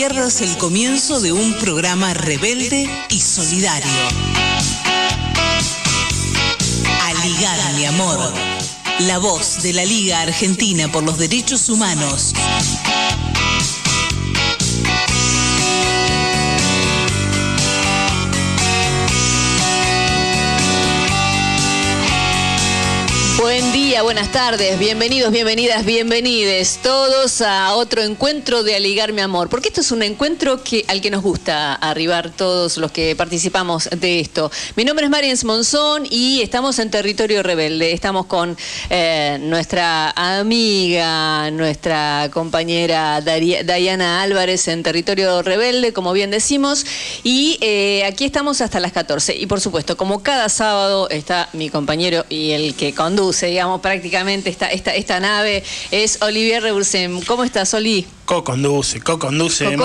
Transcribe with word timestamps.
pierdas 0.00 0.40
el 0.40 0.56
comienzo 0.56 1.20
de 1.20 1.30
un 1.30 1.52
programa 1.58 2.14
rebelde 2.14 2.88
y 3.10 3.20
solidario. 3.20 3.90
Aligar, 7.04 7.74
mi 7.74 7.84
amor. 7.84 8.32
La 9.00 9.18
voz 9.18 9.62
de 9.62 9.74
la 9.74 9.84
Liga 9.84 10.22
Argentina 10.22 10.90
por 10.90 11.02
los 11.04 11.18
Derechos 11.18 11.68
Humanos. 11.68 12.32
Buenas 24.02 24.32
tardes, 24.32 24.78
bienvenidos, 24.78 25.30
bienvenidas, 25.30 25.84
bienvenides 25.84 26.78
todos 26.82 27.42
a 27.42 27.74
otro 27.74 28.02
encuentro 28.02 28.62
de 28.62 28.74
Aligar 28.74 29.12
mi 29.12 29.20
amor, 29.20 29.50
porque 29.50 29.68
esto 29.68 29.82
es 29.82 29.92
un 29.92 30.02
encuentro 30.02 30.64
que, 30.64 30.86
al 30.88 31.02
que 31.02 31.10
nos 31.10 31.22
gusta 31.22 31.74
arribar 31.74 32.30
todos 32.30 32.78
los 32.78 32.92
que 32.92 33.14
participamos 33.14 33.90
de 33.90 34.20
esto. 34.20 34.50
Mi 34.74 34.84
nombre 34.84 35.04
es 35.04 35.10
Mariens 35.10 35.44
Monzón 35.44 36.06
y 36.08 36.40
estamos 36.40 36.78
en 36.78 36.90
territorio 36.90 37.42
rebelde, 37.42 37.92
estamos 37.92 38.24
con 38.24 38.56
eh, 38.88 39.36
nuestra 39.42 40.12
amiga, 40.12 41.50
nuestra 41.50 42.30
compañera 42.32 43.20
Dayana 43.20 44.22
Álvarez 44.22 44.66
en 44.68 44.82
territorio 44.82 45.42
rebelde, 45.42 45.92
como 45.92 46.14
bien 46.14 46.30
decimos, 46.30 46.86
y 47.22 47.58
eh, 47.60 48.04
aquí 48.06 48.24
estamos 48.24 48.62
hasta 48.62 48.80
las 48.80 48.92
14. 48.92 49.36
Y 49.36 49.46
por 49.46 49.60
supuesto, 49.60 49.98
como 49.98 50.22
cada 50.22 50.48
sábado 50.48 51.10
está 51.10 51.50
mi 51.52 51.68
compañero 51.68 52.24
y 52.30 52.52
el 52.52 52.74
que 52.74 52.94
conduce, 52.94 53.46
digamos, 53.46 53.82
prácticamente 53.90 54.50
esta, 54.50 54.68
esta, 54.68 54.94
esta 54.94 55.18
nave 55.18 55.64
es 55.90 56.22
Olivier 56.22 56.62
Rebursem. 56.62 57.20
¿Cómo 57.22 57.42
estás, 57.42 57.74
Oli? 57.74 58.06
Co-conduce, 58.30 59.00
co-conduce, 59.00 59.76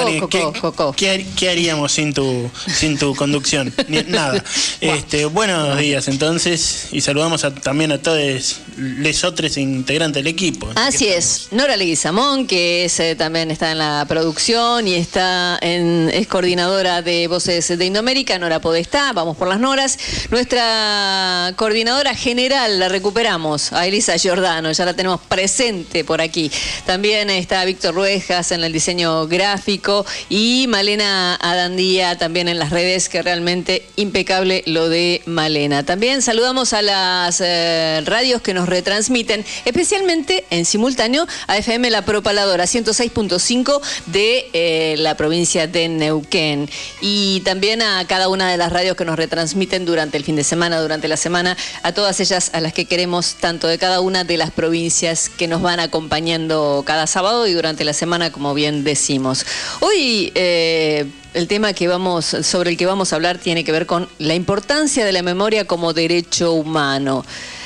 ¿Qué, 0.96 1.26
¿qué, 1.36 1.50
haríamos 1.50 1.92
sin 1.92 2.14
tu, 2.14 2.48
sin 2.68 2.96
tu 2.96 3.16
conducción? 3.16 3.74
nada. 4.08 4.44
Este, 4.82 5.26
buenos 5.26 5.76
días 5.80 6.08
entonces 6.08 6.90
y 6.92 7.02
saludamos 7.02 7.44
también 7.64 7.92
a 7.92 7.98
todos 7.98 8.58
los 8.78 9.24
otros 9.24 9.58
integrantes 9.58 10.24
del 10.24 10.32
equipo. 10.32 10.70
Así 10.76 11.08
es. 11.08 11.48
Nora 11.50 11.76
Leguizamón, 11.76 12.46
que 12.46 12.86
es, 12.86 13.00
eh, 13.00 13.16
también 13.16 13.50
está 13.50 13.72
en 13.72 13.80
la 13.80 14.06
producción 14.08 14.88
y 14.88 14.94
está 14.94 15.58
en, 15.60 16.12
es 16.14 16.28
coordinadora 16.28 17.02
de 17.02 17.28
Voces 17.28 17.76
de 17.76 17.84
Indoamérica. 17.84 18.38
Nora 18.38 18.62
Podestá, 18.62 19.12
vamos 19.14 19.38
por 19.38 19.48
las 19.48 19.60
Noras. 19.60 19.98
Nuestra 20.30 21.52
coordinadora 21.56 22.14
general, 22.14 22.78
la 22.78 22.90
recuperamos, 22.90 23.74
a 23.74 23.88
Elisa 23.88 24.18
Giordano, 24.18 24.72
ya 24.72 24.86
la 24.86 24.94
tenemos 24.94 25.20
presente 25.22 26.04
por 26.04 26.22
aquí. 26.22 26.52
También 26.86 27.32
está 27.32 27.66
Víctor 27.66 27.96
Rueja 27.96 28.35
en 28.36 28.66
el 28.66 28.74
diseño 28.74 29.28
gráfico 29.28 30.06
y 30.28 30.66
Malena 30.68 31.36
Adandía 31.36 32.18
también 32.18 32.50
en 32.50 32.60
las 32.60 32.70
redes, 32.70 33.08
que 33.08 33.22
realmente 33.22 33.88
impecable 33.96 34.62
lo 34.66 34.90
de 34.90 35.22
Malena. 35.26 35.86
También 35.86 36.22
saludamos 36.22 36.74
a 36.74 36.82
las 36.82 37.40
eh, 37.40 38.02
radios 38.06 38.42
que 38.42 38.54
nos 38.54 38.68
retransmiten, 38.68 39.46
especialmente 39.64 40.44
en 40.50 40.66
simultáneo 40.66 41.26
a 41.48 41.58
FM 41.58 41.90
La 41.92 42.04
Propaladora 42.04 42.66
106.5 42.66 43.82
de 44.08 44.50
eh, 44.52 44.96
la 44.98 45.16
provincia 45.16 45.66
de 45.66 45.88
Neuquén 45.88 46.70
y 47.00 47.40
también 47.46 47.82
a 47.82 48.06
cada 48.06 48.28
una 48.28 48.52
de 48.52 48.58
las 48.58 48.74
radios 48.74 48.98
que 48.98 49.06
nos 49.06 49.16
retransmiten 49.16 49.86
durante 49.86 50.18
el 50.18 50.26
fin 50.26 50.36
de 50.36 50.44
semana, 50.44 50.82
durante 50.82 51.08
la 51.08 51.16
semana, 51.16 51.56
a 51.84 51.94
todas 51.94 52.20
ellas 52.20 52.52
a 52.54 52.60
las 52.60 52.74
que 52.74 52.84
queremos 52.84 53.36
tanto 53.36 53.68
de 53.68 53.78
cada 53.78 54.02
una 54.02 54.26
de 54.26 54.36
las 54.36 54.52
provincias 54.52 55.30
que 55.30 55.48
nos 55.48 55.62
van 55.62 55.80
acompañando 55.80 56.84
cada 56.86 57.08
sábado 57.08 57.48
y 57.48 57.54
durante 57.54 57.86
la 57.86 57.94
semana 57.94 58.25
como 58.32 58.54
bien 58.54 58.84
decimos. 58.84 59.46
Hoy 59.80 60.32
eh, 60.36 61.06
el 61.34 61.48
tema 61.48 61.74
que 61.74 61.88
vamos, 61.88 62.26
sobre 62.26 62.72
el 62.72 62.78
que 62.78 62.86
vamos 62.86 63.12
a 63.12 63.18
hablar 63.18 63.38
tiene 63.38 63.64
que 63.64 63.72
ver 63.72 63.86
con 63.86 64.08
la 64.20 64.36
importancia 64.36 65.06
de 65.06 65.12
la 65.12 65.22
memoria 65.22 65.66
como 65.66 65.94
derecho 65.94 66.54
humano. 66.54 67.26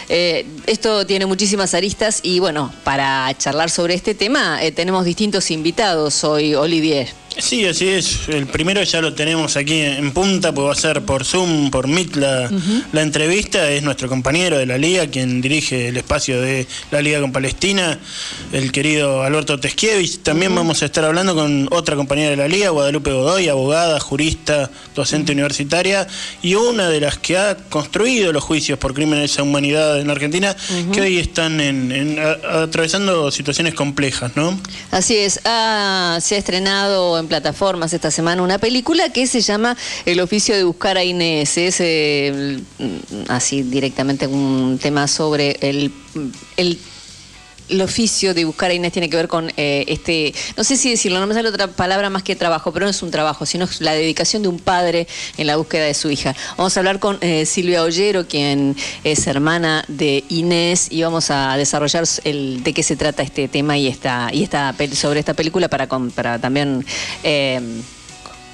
Eh, 0.09 0.47
esto 0.65 1.05
tiene 1.05 1.27
muchísimas 1.27 1.75
aristas 1.75 2.19
y 2.23 2.39
bueno, 2.39 2.73
para 2.83 3.31
charlar 3.37 3.69
sobre 3.69 3.93
este 3.93 4.15
tema 4.15 4.63
eh, 4.63 4.71
tenemos 4.71 5.05
distintos 5.05 5.51
invitados 5.51 6.23
hoy, 6.23 6.55
Olivier. 6.55 7.09
Sí, 7.41 7.65
así 7.65 7.87
es. 7.87 8.27
El 8.27 8.47
primero 8.47 8.83
ya 8.83 9.01
lo 9.01 9.13
tenemos 9.13 9.55
aquí 9.55 9.79
en 9.79 10.11
punta, 10.11 10.51
pues 10.53 10.67
va 10.67 10.71
a 10.73 10.75
ser 10.75 11.03
por 11.03 11.23
Zoom, 11.23 11.71
por 11.71 11.87
Meet 11.87 12.15
la, 12.15 12.49
entrevista. 12.93 13.69
Es 13.71 13.81
nuestro 13.81 14.09
compañero 14.09 14.57
de 14.57 14.65
la 14.65 14.77
Liga, 14.77 15.07
quien 15.07 15.41
dirige 15.41 15.87
el 15.87 15.97
espacio 15.97 16.41
de 16.41 16.67
la 16.91 17.01
Liga 17.01 17.21
con 17.21 17.31
Palestina, 17.31 17.97
el 18.51 18.71
querido 18.71 19.23
Alberto 19.23 19.59
Teskiewicz. 19.59 20.19
También 20.19 20.53
vamos 20.53 20.81
a 20.81 20.85
estar 20.85 21.05
hablando 21.05 21.33
con 21.33 21.67
otra 21.71 21.95
compañera 21.95 22.31
de 22.31 22.37
la 22.37 22.47
Liga, 22.47 22.69
Guadalupe 22.69 23.11
Godoy, 23.11 23.47
abogada, 23.47 23.99
jurista, 23.99 24.69
docente 24.93 25.31
universitaria 25.31 26.07
y 26.41 26.55
una 26.55 26.89
de 26.89 26.99
las 26.99 27.17
que 27.17 27.37
ha 27.37 27.55
construido 27.55 28.33
los 28.33 28.43
juicios 28.43 28.77
por 28.77 28.93
crímenes 28.93 29.39
a 29.39 29.43
humanidad 29.43 29.99
en 29.99 30.09
Argentina, 30.09 30.55
que 30.91 31.01
hoy 31.01 31.17
están 31.17 31.61
en, 31.61 32.19
atravesando 32.19 33.31
situaciones 33.31 33.73
complejas, 33.73 34.35
¿no? 34.35 34.59
Así 34.91 35.15
es. 35.15 35.39
Ah, 35.45 36.17
se 36.21 36.35
ha 36.35 36.37
estrenado 36.37 37.17
en 37.17 37.28
plataformas 37.29 37.93
esta 37.93 38.11
semana 38.11 38.43
una 38.43 38.57
película 38.57 39.13
que 39.13 39.25
se 39.27 39.39
llama 39.39 39.77
El 40.05 40.19
oficio 40.19 40.55
de 40.55 40.65
buscar 40.65 40.97
a 40.97 41.03
Inés. 41.05 41.57
Es 41.57 41.77
eh, 41.79 42.59
así 43.29 43.61
directamente 43.61 44.27
un 44.27 44.77
tema 44.81 45.07
sobre 45.07 45.57
el 45.61 45.93
el 47.69 47.81
oficio 47.81 48.33
de 48.33 48.45
buscar 48.45 48.71
a 48.71 48.73
Inés 48.73 48.91
tiene 48.91 49.09
que 49.09 49.17
ver 49.17 49.27
con 49.27 49.51
eh, 49.57 49.85
este, 49.87 50.33
no 50.57 50.63
sé 50.63 50.77
si 50.77 50.89
decirlo, 50.89 51.19
no 51.19 51.27
me 51.27 51.33
sale 51.33 51.49
otra 51.49 51.67
palabra 51.67 52.09
más 52.09 52.23
que 52.23 52.35
trabajo, 52.35 52.71
pero 52.71 52.85
no 52.85 52.89
es 52.89 53.01
un 53.01 53.11
trabajo, 53.11 53.45
sino 53.45 53.67
la 53.79 53.93
dedicación 53.93 54.41
de 54.41 54.47
un 54.47 54.59
padre 54.59 55.07
en 55.37 55.47
la 55.47 55.55
búsqueda 55.57 55.85
de 55.85 55.93
su 55.93 56.09
hija. 56.09 56.35
Vamos 56.57 56.75
a 56.75 56.79
hablar 56.79 56.99
con 56.99 57.17
eh, 57.21 57.45
Silvia 57.45 57.83
Ollero, 57.83 58.27
quien 58.27 58.75
es 59.03 59.27
hermana 59.27 59.83
de 59.87 60.23
Inés, 60.29 60.87
y 60.89 61.03
vamos 61.03 61.31
a 61.31 61.55
desarrollar 61.57 62.05
el, 62.23 62.63
de 62.63 62.73
qué 62.73 62.83
se 62.83 62.95
trata 62.95 63.23
este 63.23 63.47
tema 63.47 63.77
y 63.77 63.87
esta, 63.87 64.29
y 64.31 64.43
esta 64.43 64.75
sobre 64.93 65.19
esta 65.19 65.33
película 65.33 65.67
para, 65.67 65.87
para 65.87 66.39
también 66.39 66.85
eh, 67.23 67.81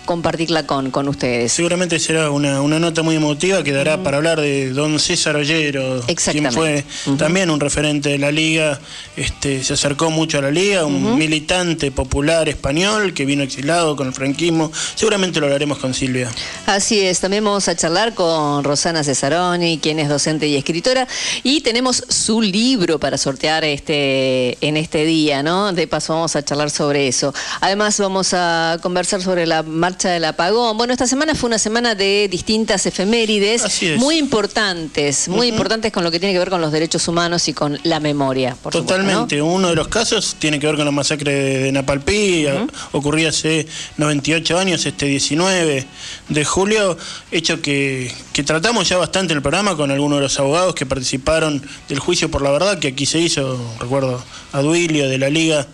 compartirla 0.06 0.66
con, 0.66 0.92
con 0.92 1.08
ustedes. 1.08 1.52
Seguramente 1.52 2.00
será 2.00 2.30
una, 2.30 2.62
nota 2.62 3.04
muy 3.04 3.16
emotiva 3.16 3.64
que 3.64 3.72
dará 3.72 4.04
para 4.04 4.18
hablar 4.18 4.40
de 4.40 4.70
don 4.70 5.00
César 5.00 5.36
Ollero, 5.36 6.02
quien 6.32 6.52
fue 6.52 6.84
también 7.18 7.50
un 7.50 7.60
referente 7.60 8.10
de 8.10 8.18
la 8.18 8.32
liga, 8.32 8.80
este, 9.18 9.64
se 9.64 9.74
acercó 9.74 10.10
mucho 10.12 10.38
a 10.38 10.42
la 10.42 10.52
liga, 10.52 10.86
un 10.86 11.18
militante 11.18 11.92
popular 11.92 12.48
español 12.48 13.14
que 13.14 13.26
vino 13.26 13.44
exilado 13.44 13.96
con 13.96 14.08
el 14.08 14.14
franquismo. 14.14 14.72
Seguramente 14.96 15.40
lo 15.40 15.48
hablaremos 15.48 15.80
con 15.80 15.94
Silvia. 15.94 16.30
Así 16.66 17.00
es, 17.02 17.20
también 17.20 17.44
vamos 17.44 17.68
a 17.68 17.76
charlar 17.76 18.14
con 18.14 18.64
Rosana 18.64 19.04
Cesaroni, 19.04 19.80
quien 19.80 20.00
es 20.00 20.10
docente 20.10 20.48
y 20.48 20.56
escritora, 20.56 21.08
y 21.44 21.62
tenemos 21.62 22.04
su 22.08 22.42
libro 22.42 23.00
para 23.00 23.18
sortear 23.18 23.64
este, 23.64 24.58
en 24.66 24.78
este 24.78 25.06
día, 25.06 25.44
¿no? 25.44 25.74
De 25.74 25.88
paso 25.88 26.14
vamos 26.14 26.36
a 26.36 26.44
charlar 26.44 26.70
sobre 26.70 27.08
eso. 27.08 27.34
Además 27.62 28.00
vamos 28.00 28.34
a 28.34 28.78
conversar 28.82 29.22
sobre 29.22 29.46
la 29.46 29.64
marcha 29.64 29.95
del 30.04 30.26
apagón. 30.26 30.78
Bueno, 30.78 30.94
esta 30.94 31.08
semana 31.08 31.36
fue 31.36 31.48
una 31.48 31.58
semana 31.58 31.96
de 31.96 32.28
distintas 32.30 32.86
efemérides 32.86 33.64
muy 33.98 34.18
importantes, 34.18 35.28
muy 35.28 35.48
importantes 35.48 35.92
con 35.92 36.04
lo 36.04 36.12
que 36.12 36.20
tiene 36.20 36.34
que 36.34 36.40
ver 36.40 36.50
con 36.50 36.62
los 36.62 36.72
derechos 36.72 37.08
humanos 37.08 37.48
y 37.48 37.54
con 37.54 37.80
la 37.84 38.00
memoria. 38.00 38.56
Totalmente. 38.70 39.42
Uno 39.42 39.70
de 39.70 39.76
los 39.76 39.88
casos 39.88 40.36
tiene 40.38 40.60
que 40.60 40.68
ver 40.68 40.76
con 40.76 40.86
la 40.86 40.92
masacre 40.92 41.34
de 41.34 41.72
Napalpí, 41.72 42.46
ocurría 42.92 43.30
hace 43.30 43.68
98 43.98 44.58
años, 44.58 44.86
este 44.86 45.06
19 45.06 45.86
de 46.30 46.46
julio, 46.46 46.98
hecho 47.32 47.62
que, 47.62 48.14
que 48.34 48.44
tratamos 48.44 48.90
ya 48.90 48.98
bastante 48.98 49.34
en 49.34 49.38
el 49.38 49.42
programa 49.42 49.76
con 49.76 49.92
algunos 49.92 50.18
de 50.18 50.24
los 50.24 50.40
abogados 50.40 50.76
que 50.76 50.86
participaron 50.86 51.62
del 51.90 52.00
juicio 52.00 52.30
por 52.30 52.42
la 52.42 52.52
verdad 52.52 52.80
que 52.80 52.90
aquí 52.90 53.06
se 53.06 53.20
hizo, 53.20 53.60
recuerdo 53.80 54.24
a 54.52 54.62
Duilio 54.62 55.08
de 55.08 55.18
la 55.18 55.30
Liga 55.30 55.68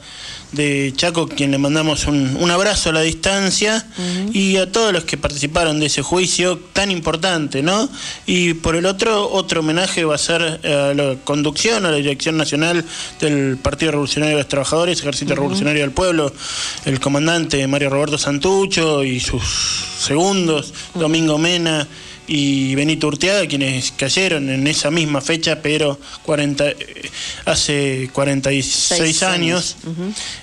de 0.51 0.93
Chaco, 0.95 1.27
quien 1.27 1.51
le 1.51 1.57
mandamos 1.57 2.05
un, 2.07 2.51
abrazo 2.51 2.89
a 2.89 2.93
la 2.93 3.01
distancia, 3.01 3.85
y 4.33 4.57
a 4.57 4.71
todos 4.71 4.91
los 4.91 5.05
que 5.05 5.17
participaron 5.17 5.79
de 5.79 5.85
ese 5.85 6.01
juicio 6.01 6.59
tan 6.73 6.91
importante, 6.91 7.61
¿no? 7.61 7.89
Y 8.25 8.53
por 8.55 8.75
el 8.75 8.85
otro, 8.85 9.31
otro 9.31 9.61
homenaje 9.61 10.03
va 10.03 10.15
a 10.15 10.17
ser 10.17 10.41
a 10.41 10.93
la 10.93 11.15
conducción, 11.23 11.85
a 11.85 11.91
la 11.91 11.97
Dirección 11.97 12.37
Nacional 12.37 12.83
del 13.19 13.57
Partido 13.57 13.91
Revolucionario 13.91 14.37
de 14.37 14.43
los 14.43 14.49
Trabajadores, 14.49 14.99
Ejército 14.99 15.35
Revolucionario 15.35 15.81
del 15.81 15.91
Pueblo, 15.91 16.33
el 16.85 16.99
comandante 16.99 17.65
Mario 17.67 17.89
Roberto 17.89 18.17
Santucho 18.17 19.03
y 19.03 19.19
sus 19.19 19.43
segundos, 19.99 20.73
Domingo 20.93 21.37
Mena 21.37 21.87
y 22.33 22.75
Benito 22.75 23.07
Urteaga, 23.07 23.45
quienes 23.45 23.91
cayeron 23.91 24.49
en 24.49 24.65
esa 24.65 24.89
misma 24.89 25.19
fecha, 25.19 25.61
pero 25.61 25.99
40, 26.23 26.63
hace 27.43 28.09
46 28.13 29.23
años, 29.23 29.75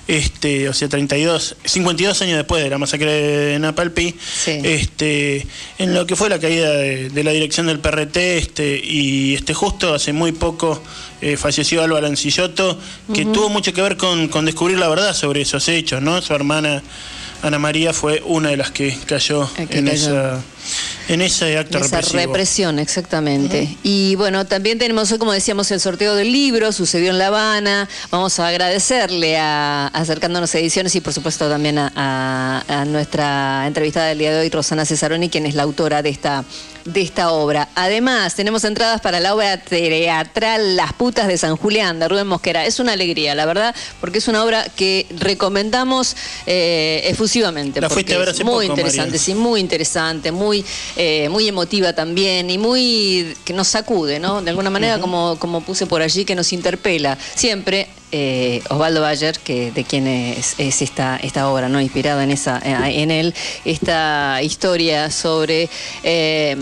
este, 0.07 0.69
o 0.69 0.75
sea, 0.75 0.91
32, 0.91 1.57
52 1.65 2.21
años 2.21 2.37
después 2.37 2.63
de 2.63 2.69
la 2.69 2.77
masacre 2.77 3.11
de 3.11 3.59
Napalpí, 3.59 4.15
este, 4.47 5.47
en 5.79 5.95
lo 5.95 6.07
que 6.07 6.15
fue 6.15 6.29
la 6.29 6.39
caída 6.39 6.71
de, 6.73 7.25
la 7.25 7.31
dirección 7.31 7.69
del 7.69 7.81
PRT, 7.81 8.17
este, 8.37 8.79
y 8.85 9.33
este 9.33 9.55
justo 9.55 9.95
hace 9.95 10.13
muy 10.13 10.33
poco 10.33 10.83
eh, 11.23 11.39
falleció 11.39 11.83
Álvaro 11.83 12.07
Ancilloto, 12.07 12.79
que 13.15 13.25
tuvo 13.25 13.49
mucho 13.49 13.73
que 13.73 13.81
ver 13.81 13.97
con, 13.97 14.29
con 14.29 14.45
descubrir 14.45 14.79
la 14.79 14.89
verdad 14.89 15.15
sobre 15.15 15.41
esos 15.41 15.67
hechos, 15.69 16.03
¿no? 16.03 16.21
Su 16.21 16.35
hermana 16.35 16.83
Ana 17.41 17.59
María 17.59 17.95
fue 17.95 18.23
una 18.27 18.51
de 18.51 18.59
las 18.59 18.73
que 18.73 18.95
cayó 19.07 19.49
en 19.57 19.89
esa 19.89 20.43
en 21.09 21.23
ese 21.23 21.57
acto 21.59 21.79
Esa 21.79 22.01
represión, 22.01 22.79
exactamente. 22.79 23.77
Y 23.83 24.15
bueno, 24.17 24.47
también 24.47 24.79
tenemos 24.79 25.11
hoy, 25.13 25.19
como 25.19 25.33
decíamos, 25.33 25.71
el 25.71 25.81
sorteo 25.81 26.15
del 26.15 26.33
libro, 26.33 26.73
sucedió 26.73 27.11
en 27.11 27.19
La 27.19 27.29
Habana. 27.29 27.89
Vamos 28.11 28.39
a 28.39 28.49
agradecerle 28.49 29.39
a 29.39 29.89
Acercándonos 29.89 30.55
Ediciones 30.55 30.95
y 30.95 31.01
por 31.01 31.13
supuesto 31.13 31.49
también 31.49 31.79
a, 31.79 32.65
a 32.67 32.85
nuestra 32.85 33.67
entrevistada 33.67 34.07
del 34.07 34.19
día 34.19 34.33
de 34.33 34.41
hoy, 34.41 34.51
Rosana 34.51 34.85
Cesaroni, 34.85 35.29
quien 35.29 35.47
es 35.47 35.55
la 35.55 35.63
autora 35.63 36.03
de 36.03 36.11
esta 36.11 36.45
de 36.93 37.03
esta 37.03 37.31
obra. 37.31 37.69
Además, 37.75 38.35
tenemos 38.35 38.65
entradas 38.65 39.01
para 39.01 39.21
la 39.21 39.35
obra 39.35 39.59
teatral 39.59 40.77
Las 40.77 40.93
putas 40.95 41.29
de 41.29 41.37
San 41.37 41.57
Julián 41.57 41.99
de 41.99 42.09
Rubén 42.09 42.27
Mosquera. 42.27 42.65
Es 42.65 42.81
una 42.81 42.93
alegría, 42.93 43.35
la 43.35 43.47
verdad, 43.47 43.75
porque 44.01 44.19
es 44.19 44.29
una 44.29 44.43
obra 44.43 44.65
que 44.75 45.07
recomendamos 45.19 46.17
eh, 46.47 47.03
efusivamente. 47.05 47.81
La 47.81 47.91
fuiste 47.91 48.15
a 48.15 48.19
ver 48.19 48.31
hace 48.31 48.45
muy 48.45 48.67
poco, 48.67 48.79
interesante, 48.81 49.19
sí, 49.19 49.35
muy 49.35 49.61
interesante, 49.61 50.33
muy, 50.33 50.58
eh, 50.97 51.29
muy 51.29 51.49
emotiva 51.49 51.93
también 51.93 52.51
y 52.51 52.59
muy 52.59 53.37
que 53.45 53.53
nos 53.53 53.69
sacude, 53.69 54.21
¿no? 54.21 54.43
De 54.43 54.51
alguna 54.51 54.71
manera, 54.71 54.99
como, 55.01 55.37
como 55.39 55.61
puse 55.61 55.87
por 55.87 56.03
allí, 56.03 56.25
que 56.25 56.35
nos 56.35 56.53
interpela. 56.53 57.19
Siempre 57.35 57.89
eh, 58.11 58.63
Osvaldo 58.71 59.03
Bayer, 59.03 59.39
que 59.39 59.71
de 59.71 59.85
quien 59.85 60.07
es, 60.07 60.57
esta, 60.59 61.17
esta 61.17 61.49
obra, 61.51 61.69
¿no? 61.69 61.81
Inspirada 61.81 62.25
en 62.25 62.31
esa, 62.31 62.61
en 62.65 63.11
él, 63.11 63.35
esta 63.65 64.41
historia 64.43 65.11
sobre 65.11 65.69
eh, 66.03 66.57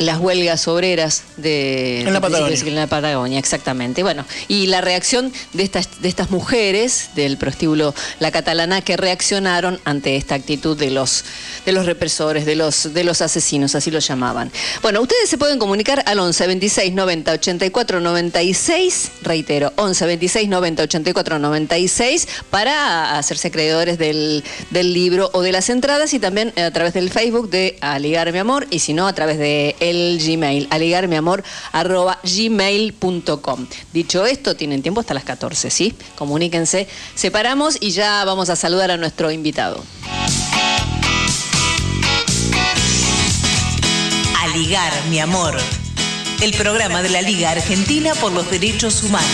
las 0.00 0.18
huelgas 0.18 0.66
obreras 0.66 1.24
de, 1.36 2.00
en 2.00 2.12
la 2.12 2.20
Patagonia. 2.20 2.58
En 2.58 2.74
la 2.74 2.86
Patagonia, 2.86 3.38
exactamente. 3.38 4.02
Bueno, 4.02 4.24
y 4.48 4.66
la 4.66 4.80
reacción 4.80 5.30
de 5.52 5.62
estas, 5.62 6.00
de 6.00 6.08
estas 6.08 6.30
mujeres 6.30 7.10
del 7.14 7.36
prostíbulo 7.36 7.94
La 8.18 8.30
Catalana 8.30 8.80
que 8.80 8.96
reaccionaron 8.96 9.78
ante 9.84 10.16
esta 10.16 10.34
actitud 10.34 10.76
de 10.76 10.90
los, 10.90 11.24
de 11.66 11.72
los 11.72 11.84
represores, 11.84 12.46
de 12.46 12.56
los, 12.56 12.94
de 12.94 13.04
los 13.04 13.20
asesinos, 13.20 13.74
así 13.74 13.90
lo 13.90 13.98
llamaban. 13.98 14.50
Bueno, 14.80 15.02
ustedes 15.02 15.28
se 15.28 15.36
pueden 15.36 15.58
comunicar 15.58 16.02
al 16.06 16.18
11 16.18 16.46
26 16.46 16.94
90 16.94 17.32
84 17.32 18.00
96, 18.00 19.10
reitero, 19.20 19.74
11 19.76 20.06
26 20.06 20.48
90 20.48 20.82
84 20.84 21.38
96 21.38 22.28
para 22.48 23.18
hacerse 23.18 23.48
acreedores 23.48 23.98
del, 23.98 24.44
del 24.70 24.94
libro 24.94 25.28
o 25.34 25.42
de 25.42 25.52
las 25.52 25.68
entradas 25.68 26.14
y 26.14 26.18
también 26.18 26.54
a 26.58 26.70
través 26.70 26.94
del 26.94 27.10
Facebook 27.10 27.50
de 27.50 27.76
Aligar 27.82 28.32
Mi 28.32 28.38
Amor 28.38 28.66
y 28.70 28.78
si 28.78 28.94
no 28.94 29.06
a 29.06 29.12
través 29.12 29.36
de 29.36 29.76
el 29.90 30.20
Gmail, 30.24 30.68
aligarmiamor 30.70 31.44
arroba 31.72 32.18
gmail.com. 32.22 33.66
Dicho 33.92 34.24
esto, 34.26 34.56
tienen 34.56 34.82
tiempo 34.82 35.00
hasta 35.00 35.14
las 35.14 35.24
14, 35.24 35.70
¿sí? 35.70 35.94
Comuníquense. 36.16 36.88
Separamos 37.14 37.76
y 37.80 37.90
ya 37.90 38.24
vamos 38.24 38.50
a 38.50 38.56
saludar 38.56 38.90
a 38.90 38.96
nuestro 38.96 39.30
invitado. 39.30 39.82
Aligar, 44.42 44.92
mi 45.10 45.18
amor. 45.18 45.56
El 46.40 46.52
programa 46.54 47.02
de 47.02 47.10
la 47.10 47.22
Liga 47.22 47.50
Argentina 47.50 48.14
por 48.14 48.32
los 48.32 48.50
Derechos 48.50 49.02
Humanos. 49.02 49.28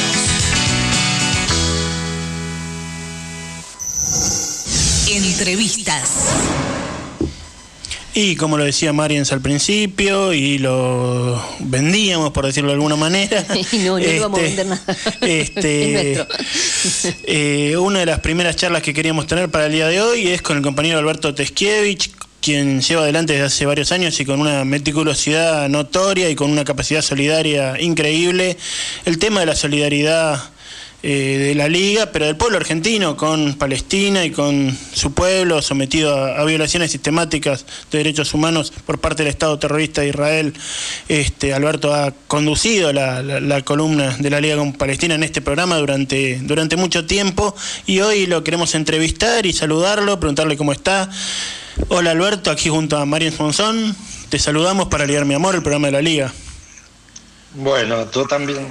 Entrevistas. 5.08 6.65
Y 8.18 8.34
como 8.36 8.56
lo 8.56 8.64
decía 8.64 8.94
Mariens 8.94 9.30
al 9.32 9.42
principio, 9.42 10.32
y 10.32 10.56
lo 10.56 11.38
vendíamos, 11.58 12.32
por 12.32 12.46
decirlo 12.46 12.70
de 12.70 12.76
alguna 12.76 12.96
manera. 12.96 13.44
y 13.72 13.76
no, 13.80 13.90
no 13.90 13.98
este, 13.98 14.16
íbamos 14.16 14.40
a 14.40 14.42
vender 14.42 14.66
nada. 14.66 14.82
Este, 15.20 16.26
eh, 17.24 17.76
una 17.76 17.98
de 17.98 18.06
las 18.06 18.20
primeras 18.20 18.56
charlas 18.56 18.80
que 18.80 18.94
queríamos 18.94 19.26
tener 19.26 19.50
para 19.50 19.66
el 19.66 19.72
día 19.72 19.86
de 19.88 20.00
hoy 20.00 20.28
es 20.28 20.40
con 20.40 20.56
el 20.56 20.62
compañero 20.62 20.98
Alberto 20.98 21.34
Teskiewicz, 21.34 22.08
quien 22.40 22.80
lleva 22.80 23.02
adelante 23.02 23.34
desde 23.34 23.44
hace 23.44 23.66
varios 23.66 23.92
años 23.92 24.18
y 24.18 24.24
con 24.24 24.40
una 24.40 24.64
meticulosidad 24.64 25.68
notoria 25.68 26.30
y 26.30 26.34
con 26.34 26.50
una 26.50 26.64
capacidad 26.64 27.02
solidaria 27.02 27.78
increíble, 27.78 28.56
el 29.04 29.18
tema 29.18 29.40
de 29.40 29.46
la 29.46 29.54
solidaridad 29.54 30.55
eh, 31.08 31.38
de 31.38 31.54
la 31.54 31.68
liga, 31.68 32.06
pero 32.06 32.26
del 32.26 32.34
pueblo 32.34 32.56
argentino 32.56 33.16
con 33.16 33.54
Palestina 33.54 34.24
y 34.24 34.32
con 34.32 34.76
su 34.92 35.12
pueblo 35.14 35.62
sometido 35.62 36.12
a, 36.12 36.42
violaciones 36.42 36.90
sistemáticas 36.90 37.64
de 37.92 37.98
derechos 37.98 38.34
humanos 38.34 38.72
por 38.84 38.98
parte 38.98 39.22
del 39.22 39.30
Estado 39.30 39.56
terrorista 39.56 40.00
de 40.00 40.08
Israel. 40.08 40.52
Este, 41.08 41.54
Alberto 41.54 41.94
ha 41.94 42.12
conducido 42.26 42.92
la, 42.92 43.62
columna 43.64 44.16
de 44.18 44.30
la 44.30 44.40
liga 44.40 44.56
con 44.56 44.72
Palestina 44.72 45.14
en 45.14 45.22
este 45.22 45.40
programa 45.40 45.76
durante, 45.76 46.40
durante 46.42 46.74
mucho 46.74 47.06
tiempo 47.06 47.54
y 47.86 48.00
hoy 48.00 48.26
lo 48.26 48.42
queremos 48.42 48.74
entrevistar 48.74 49.46
y 49.46 49.52
saludarlo, 49.52 50.18
preguntarle 50.18 50.56
cómo 50.56 50.72
está. 50.72 51.08
Hola 51.86 52.10
Alberto, 52.10 52.50
aquí 52.50 52.68
junto 52.68 52.96
a 52.96 53.06
Marian 53.06 53.32
Monzón. 53.38 53.94
Te 54.28 54.40
saludamos 54.40 54.88
para 54.88 55.06
Ligar 55.06 55.24
Mi 55.24 55.34
Amor, 55.34 55.54
el 55.54 55.62
programa 55.62 55.86
de 55.86 55.92
la 55.92 56.02
Liga. 56.02 56.32
Bueno, 57.54 58.06
tú 58.06 58.24
también 58.24 58.66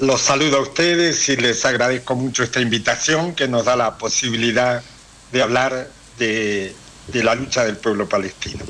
los 0.00 0.20
saludo 0.22 0.58
a 0.58 0.60
ustedes 0.60 1.28
y 1.28 1.36
les 1.36 1.64
agradezco 1.64 2.14
mucho 2.14 2.42
esta 2.42 2.60
invitación 2.60 3.34
que 3.34 3.48
nos 3.48 3.66
da 3.66 3.76
la 3.76 3.98
posibilidad 3.98 4.82
de 5.30 5.42
hablar 5.42 5.90
de, 6.18 6.74
la 7.12 7.34
lucha 7.34 7.64
del 7.64 7.76
pueblo 7.76 8.08
palestino. 8.08 8.64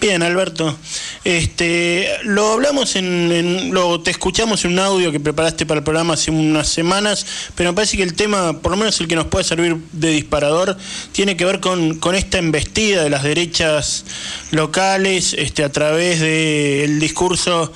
Bien, 0.00 0.22
Alberto. 0.22 0.76
Este, 1.24 2.10
lo 2.24 2.52
hablamos 2.52 2.94
en, 2.96 3.72
lo 3.72 4.02
te 4.02 4.10
escuchamos 4.10 4.62
en 4.66 4.72
un 4.72 4.78
audio 4.80 5.10
que 5.10 5.18
preparaste 5.18 5.64
para 5.64 5.78
el 5.78 5.84
programa 5.84 6.12
hace 6.12 6.30
unas 6.30 6.68
semanas, 6.68 7.24
pero 7.54 7.70
me 7.70 7.76
parece 7.76 7.96
que 7.96 8.02
el 8.02 8.12
tema, 8.12 8.60
por 8.60 8.72
lo 8.72 8.76
menos 8.76 9.00
el 9.00 9.08
que 9.08 9.16
nos 9.16 9.26
puede 9.28 9.44
servir 9.44 9.78
de 9.92 10.10
disparador, 10.10 10.76
tiene 11.12 11.38
que 11.38 11.46
ver 11.46 11.60
con, 11.60 11.98
con 12.00 12.14
esta 12.14 12.36
embestida 12.36 13.02
de 13.02 13.08
las 13.08 13.22
derechas 13.22 14.04
locales, 14.50 15.34
este, 15.38 15.64
a 15.64 15.72
través 15.72 16.20
del 16.20 17.00
discurso 17.00 17.72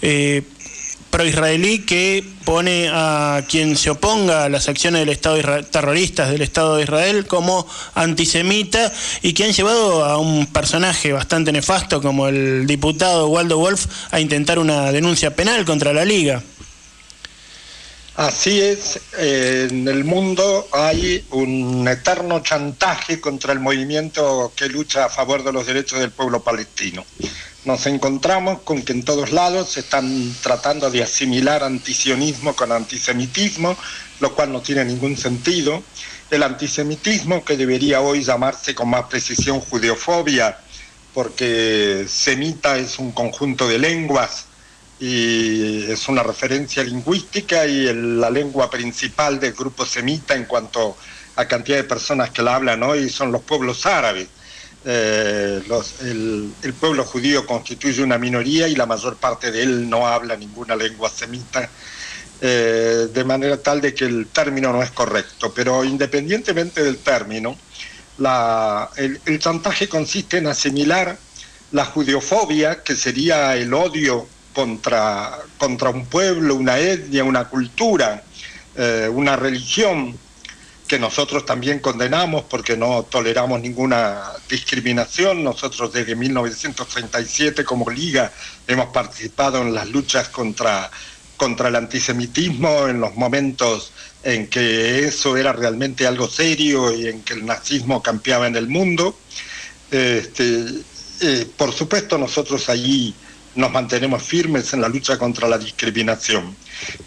eh, 0.00 0.42
pro-israelí 1.10 1.80
que 1.80 2.24
pone 2.44 2.88
a 2.92 3.42
quien 3.48 3.76
se 3.76 3.90
oponga 3.90 4.44
a 4.44 4.48
las 4.48 4.68
acciones 4.68 5.00
del 5.00 5.08
Estado 5.10 5.64
terroristas 5.64 6.30
del 6.30 6.42
Estado 6.42 6.76
de 6.76 6.84
Israel 6.84 7.26
como 7.26 7.66
antisemita 7.94 8.92
y 9.22 9.32
que 9.32 9.44
han 9.44 9.52
llevado 9.52 10.04
a 10.04 10.18
un 10.18 10.46
personaje 10.46 11.12
bastante 11.12 11.52
nefasto 11.52 12.00
como 12.02 12.28
el 12.28 12.66
diputado 12.66 13.28
Waldo 13.28 13.58
Wolf 13.58 13.86
a 14.10 14.20
intentar 14.20 14.58
una 14.58 14.92
denuncia 14.92 15.34
penal 15.34 15.64
contra 15.64 15.92
la 15.92 16.04
Liga. 16.04 16.42
Así 18.16 18.60
es, 18.62 18.98
en 19.18 19.86
el 19.88 20.04
mundo 20.04 20.66
hay 20.72 21.22
un 21.32 21.86
eterno 21.86 22.40
chantaje 22.40 23.20
contra 23.20 23.52
el 23.52 23.60
movimiento 23.60 24.52
que 24.56 24.68
lucha 24.68 25.04
a 25.04 25.08
favor 25.10 25.44
de 25.44 25.52
los 25.52 25.66
derechos 25.66 26.00
del 26.00 26.12
pueblo 26.12 26.42
palestino 26.42 27.04
nos 27.66 27.84
encontramos 27.86 28.62
con 28.62 28.82
que 28.82 28.92
en 28.92 29.04
todos 29.04 29.32
lados 29.32 29.72
se 29.72 29.80
están 29.80 30.32
tratando 30.40 30.88
de 30.88 31.02
asimilar 31.02 31.64
antisionismo 31.64 32.54
con 32.54 32.70
antisemitismo, 32.70 33.76
lo 34.20 34.34
cual 34.36 34.52
no 34.52 34.62
tiene 34.62 34.84
ningún 34.84 35.16
sentido. 35.16 35.82
El 36.30 36.44
antisemitismo, 36.44 37.44
que 37.44 37.56
debería 37.56 38.00
hoy 38.00 38.22
llamarse 38.22 38.72
con 38.72 38.88
más 38.88 39.06
precisión 39.10 39.60
judeofobia, 39.60 40.60
porque 41.12 42.06
semita 42.08 42.78
es 42.78 43.00
un 43.00 43.10
conjunto 43.12 43.66
de 43.66 43.80
lenguas 43.80 44.46
y 44.96 45.90
es 45.90 46.08
una 46.08 46.22
referencia 46.22 46.84
lingüística 46.84 47.66
y 47.66 47.92
la 47.92 48.30
lengua 48.30 48.70
principal 48.70 49.40
del 49.40 49.54
grupo 49.54 49.84
semita 49.84 50.36
en 50.36 50.44
cuanto 50.44 50.96
a 51.34 51.48
cantidad 51.48 51.78
de 51.78 51.84
personas 51.84 52.30
que 52.30 52.42
la 52.42 52.54
hablan 52.54 52.82
hoy 52.84 53.10
son 53.10 53.32
los 53.32 53.42
pueblos 53.42 53.84
árabes 53.86 54.28
eh, 54.88 55.62
el, 56.02 56.74
pueblo 56.78 57.04
judío 57.04 57.44
constituye 57.44 58.04
una 58.04 58.18
minoría 58.18 58.68
y 58.68 58.76
la 58.76 58.86
mayor 58.86 59.16
parte 59.16 59.50
de 59.50 59.62
él 59.62 59.90
no 59.90 60.06
habla 60.06 60.36
ninguna 60.36 60.76
lengua 60.76 61.10
semita, 61.10 61.68
eh, 62.40 63.08
de 63.12 63.24
manera 63.24 63.56
tal 63.56 63.80
de 63.80 63.92
que 63.94 64.04
el 64.04 64.28
término 64.28 64.72
no 64.72 64.82
es 64.84 64.92
correcto. 64.92 65.52
Pero 65.52 65.82
independientemente 65.84 66.84
del 66.84 66.98
término, 66.98 67.56
el, 68.96 69.38
chantaje 69.40 69.88
consiste 69.88 70.38
en 70.38 70.46
asimilar 70.46 71.18
la 71.72 71.84
judiofobia, 71.84 72.84
que 72.84 72.94
sería 72.94 73.56
el 73.56 73.74
odio 73.74 74.28
contra, 74.54 75.36
contra 75.58 75.90
un 75.90 76.06
pueblo, 76.06 76.54
una 76.54 76.78
etnia, 76.78 77.24
una 77.24 77.48
cultura, 77.48 78.22
eh, 78.76 79.10
una 79.12 79.34
religión, 79.34 80.16
que 80.86 80.98
nosotros 80.98 81.44
también 81.44 81.80
condenamos 81.80 82.44
porque 82.44 82.76
no 82.76 83.02
toleramos 83.02 83.60
ninguna 83.60 84.22
discriminación. 84.48 85.42
Nosotros 85.42 85.92
desde 85.92 86.14
1937 86.14 87.64
como 87.64 87.90
Liga 87.90 88.32
hemos 88.66 88.86
participado 88.86 89.62
en 89.62 89.74
las 89.74 89.88
luchas 89.90 90.28
contra, 90.28 90.90
contra 91.36 91.68
el 91.68 91.76
antisemitismo 91.76 92.86
en 92.88 93.00
los 93.00 93.16
momentos 93.16 93.92
en 94.22 94.48
que 94.48 95.04
eso 95.04 95.36
era 95.36 95.52
realmente 95.52 96.06
algo 96.06 96.28
serio 96.28 96.92
y 96.94 97.06
en 97.08 97.22
que 97.22 97.34
el 97.34 97.46
nazismo 97.46 98.02
campeaba 98.02 98.46
en 98.46 98.56
el 98.56 98.68
mundo. 98.68 99.18
Este, 99.90 100.66
eh, 101.20 101.46
por 101.56 101.72
supuesto 101.72 102.18
nosotros 102.18 102.68
allí 102.68 103.14
nos 103.56 103.72
mantenemos 103.72 104.22
firmes 104.22 104.72
en 104.72 104.82
la 104.82 104.88
lucha 104.88 105.18
contra 105.18 105.48
la 105.48 105.58
discriminación. 105.58 106.54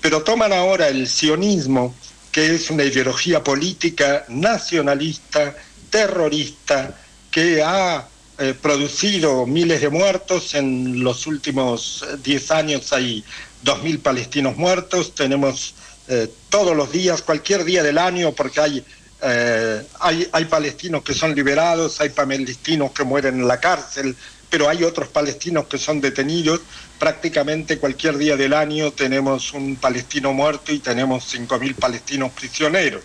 Pero 0.02 0.24
toman 0.24 0.52
ahora 0.52 0.88
el 0.88 1.08
sionismo 1.08 1.94
que 2.32 2.56
es 2.56 2.70
una 2.70 2.84
ideología 2.84 3.44
política 3.44 4.26
nacionalista 4.30 5.56
terrorista 5.90 6.96
que 7.32 7.62
ha 7.64 8.08
eh, 8.38 8.54
producido 8.60 9.46
miles 9.46 9.82
de 9.82 9.90
muertos. 9.90 10.54
En 10.54 11.04
los 11.04 11.28
últimos 11.28 12.06
10 12.24 12.52
años 12.52 12.94
hay 12.94 13.24
2.000 13.64 14.02
palestinos 14.02 14.56
muertos. 14.58 15.16
Tenemos 15.16 15.76
eh, 16.08 16.32
todos 16.50 16.76
los 16.76 16.92
días, 16.92 17.22
cualquier 17.22 17.64
día 17.64 17.84
del 17.84 17.98
año, 17.98 18.32
porque 18.34 18.60
hay, 18.60 18.86
eh, 19.22 19.84
hay, 20.00 20.28
hay 20.32 20.46
palestinos 20.46 21.04
que 21.04 21.14
son 21.14 21.36
liberados, 21.36 22.00
hay 22.02 22.10
palestinos 22.10 22.92
que 22.92 23.04
mueren 23.04 23.40
en 23.40 23.48
la 23.48 23.60
cárcel, 23.60 24.16
pero 24.50 24.70
hay 24.70 24.84
otros 24.84 25.10
palestinos 25.10 25.68
que 25.68 25.78
son 25.78 26.02
detenidos. 26.02 26.62
Prácticamente 26.98 27.78
cualquier 27.78 28.18
día 28.18 28.36
del 28.36 28.54
año 28.54 28.92
tenemos 28.92 29.54
un 29.54 29.76
palestino 29.76 30.34
muerto 30.34 30.72
y 30.72 30.80
tenemos 30.80 31.34
5.000 31.34 31.76
palestinos 31.76 32.32
prisioneros. 32.32 33.04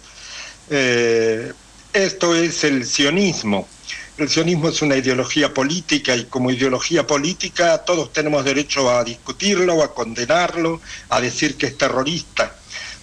esto 1.93 2.35
es 2.35 2.65
el 2.65 2.87
sionismo. 2.87 3.69
El 4.17 4.29
sionismo 4.29 4.69
es 4.69 4.81
una 4.81 4.97
ideología 4.97 5.53
política 5.53 6.15
y 6.15 6.27
como 6.27 6.53
ideología 6.53 7.05
política 7.05 7.79
todos 7.79 8.13
tenemos 8.13 8.45
derecho 8.45 8.89
a 8.89 9.03
discutirlo, 9.03 9.83
a 9.83 9.93
condenarlo, 9.93 10.81
a 11.09 11.21
decir 11.21 11.57
que 11.57 11.67
es 11.67 11.77
terrorista. 11.77 12.55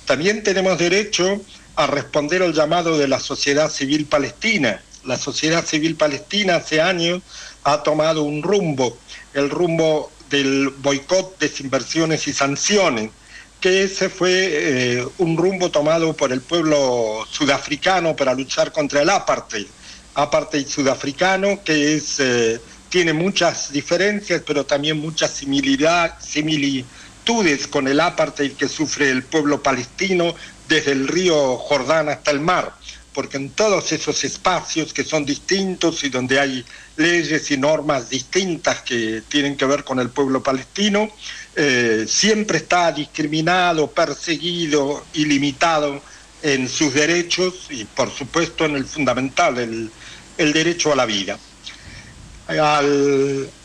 También 0.05 0.41
tenemos 0.41 0.77
derecho 0.77 1.41
a 1.75 1.88
responder 1.88 2.43
al 2.43 2.53
llamado 2.53 2.98
de 2.98 3.10
la 3.10 3.19
sociedad 3.19 3.69
civil 3.69 4.05
palestina. 4.05 4.81
La 5.03 5.17
sociedad 5.17 5.65
civil 5.65 5.95
palestina 5.95 6.55
hace 6.55 6.79
años 6.79 7.21
ha 7.63 7.83
tomado 7.83 8.23
un 8.23 8.41
rumbo, 8.41 8.97
el 9.33 9.49
rumbo 9.49 10.11
del 10.29 10.69
boicot, 10.69 11.37
desinversiones 11.39 12.27
y 12.27 12.33
sanciones, 12.33 13.11
que 13.59 13.83
ese 13.83 14.09
fue 14.09 14.31
eh, 14.33 15.07
un 15.19 15.37
rumbo 15.37 15.69
tomado 15.69 16.13
por 16.13 16.31
el 16.31 16.41
pueblo 16.41 17.25
sudafricano 17.29 18.15
para 18.15 18.33
luchar 18.33 18.71
contra 18.71 19.01
el 19.01 19.09
apartheid. 19.09 19.67
Apartheid 20.15 20.67
sudafricano, 20.67 21.63
que 21.63 21.95
es, 21.95 22.19
eh, 22.19 22.59
tiene 22.89 23.13
muchas 23.13 23.71
diferencias, 23.71 24.41
pero 24.45 24.65
también 24.65 24.99
muchas 24.99 25.31
similitudes 25.31 26.87
con 27.67 27.87
el 27.87 27.99
apartheid 27.99 28.53
que 28.53 28.67
sufre 28.67 29.11
el 29.11 29.23
pueblo 29.23 29.61
palestino 29.61 30.33
desde 30.67 30.93
el 30.93 31.07
río 31.07 31.57
Jordán 31.57 32.09
hasta 32.09 32.31
el 32.31 32.39
mar, 32.39 32.73
porque 33.13 33.37
en 33.37 33.49
todos 33.49 33.91
esos 33.91 34.23
espacios 34.23 34.93
que 34.93 35.03
son 35.03 35.25
distintos 35.25 36.03
y 36.03 36.09
donde 36.09 36.39
hay 36.39 36.65
leyes 36.95 37.51
y 37.51 37.57
normas 37.57 38.09
distintas 38.09 38.81
que 38.81 39.23
tienen 39.27 39.57
que 39.57 39.65
ver 39.65 39.83
con 39.83 39.99
el 39.99 40.09
pueblo 40.09 40.41
palestino, 40.41 41.09
eh, 41.55 42.05
siempre 42.07 42.59
está 42.59 42.91
discriminado, 42.91 43.91
perseguido 43.91 45.05
y 45.13 45.25
limitado 45.25 46.01
en 46.41 46.69
sus 46.69 46.93
derechos 46.93 47.67
y 47.69 47.85
por 47.85 48.09
supuesto 48.09 48.65
en 48.65 48.75
el 48.75 48.85
fundamental, 48.85 49.57
el, 49.57 49.91
derecho 50.53 50.91
a 50.91 50.95
la 50.95 51.05
vida. 51.05 51.37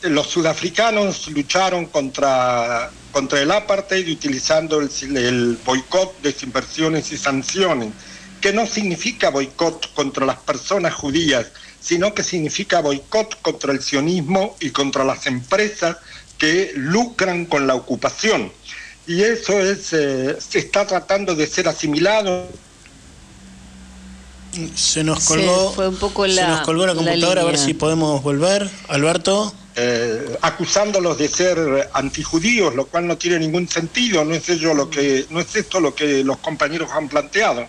los 0.02 0.26
sudafricanos 0.26 1.28
lucharon 1.28 1.86
contra, 1.86 2.90
contra 3.12 3.40
el 3.40 3.50
apartheid 3.50 4.10
utilizando 4.10 4.80
el, 4.80 4.90
el 5.16 5.58
boicot, 5.64 6.20
desinversiones 6.20 7.12
y 7.12 7.16
sanciones, 7.16 7.92
que 8.40 8.52
no 8.52 8.66
significa 8.66 9.30
boicot 9.30 9.92
contra 9.94 10.26
las 10.26 10.36
personas 10.36 10.94
judías, 10.94 11.46
sino 11.80 12.14
que 12.14 12.22
significa 12.22 12.80
boicot 12.80 13.40
contra 13.42 13.72
el 13.72 13.82
sionismo 13.82 14.56
y 14.60 14.70
contra 14.70 15.04
las 15.04 15.26
empresas 15.26 15.96
que 16.38 16.72
lucran 16.74 17.46
con 17.46 17.66
la 17.66 17.74
ocupación. 17.74 18.52
Y 19.06 19.22
eso 19.22 19.60
es, 19.60 19.92
eh, 19.92 20.36
se 20.38 20.58
está 20.58 20.86
tratando 20.86 21.34
de 21.34 21.46
ser 21.46 21.68
asimilado 21.68 22.48
se 24.74 25.04
nos 25.04 25.24
colgó, 25.24 25.72
fue 25.72 25.88
un 25.88 25.96
poco 25.96 26.26
la, 26.26 26.34
se 26.34 26.48
nos 26.48 26.60
colgó 26.62 26.86
la 26.86 26.94
computadora, 26.94 27.42
a 27.42 27.44
ver 27.44 27.58
si 27.58 27.74
podemos 27.74 28.22
volver. 28.22 28.68
Alberto. 28.88 29.52
Eh, 29.78 30.38
acusándolos 30.40 31.18
de 31.18 31.28
ser 31.28 31.90
antijudíos, 31.92 32.74
lo 32.74 32.86
cual 32.86 33.06
no 33.06 33.18
tiene 33.18 33.38
ningún 33.38 33.68
sentido, 33.68 34.24
no 34.24 34.34
es, 34.34 34.48
ello 34.48 34.72
lo 34.72 34.88
que, 34.88 35.26
no 35.28 35.40
es 35.40 35.54
esto 35.54 35.80
lo 35.80 35.94
que 35.94 36.24
los 36.24 36.38
compañeros 36.38 36.90
han 36.92 37.08
planteado. 37.08 37.66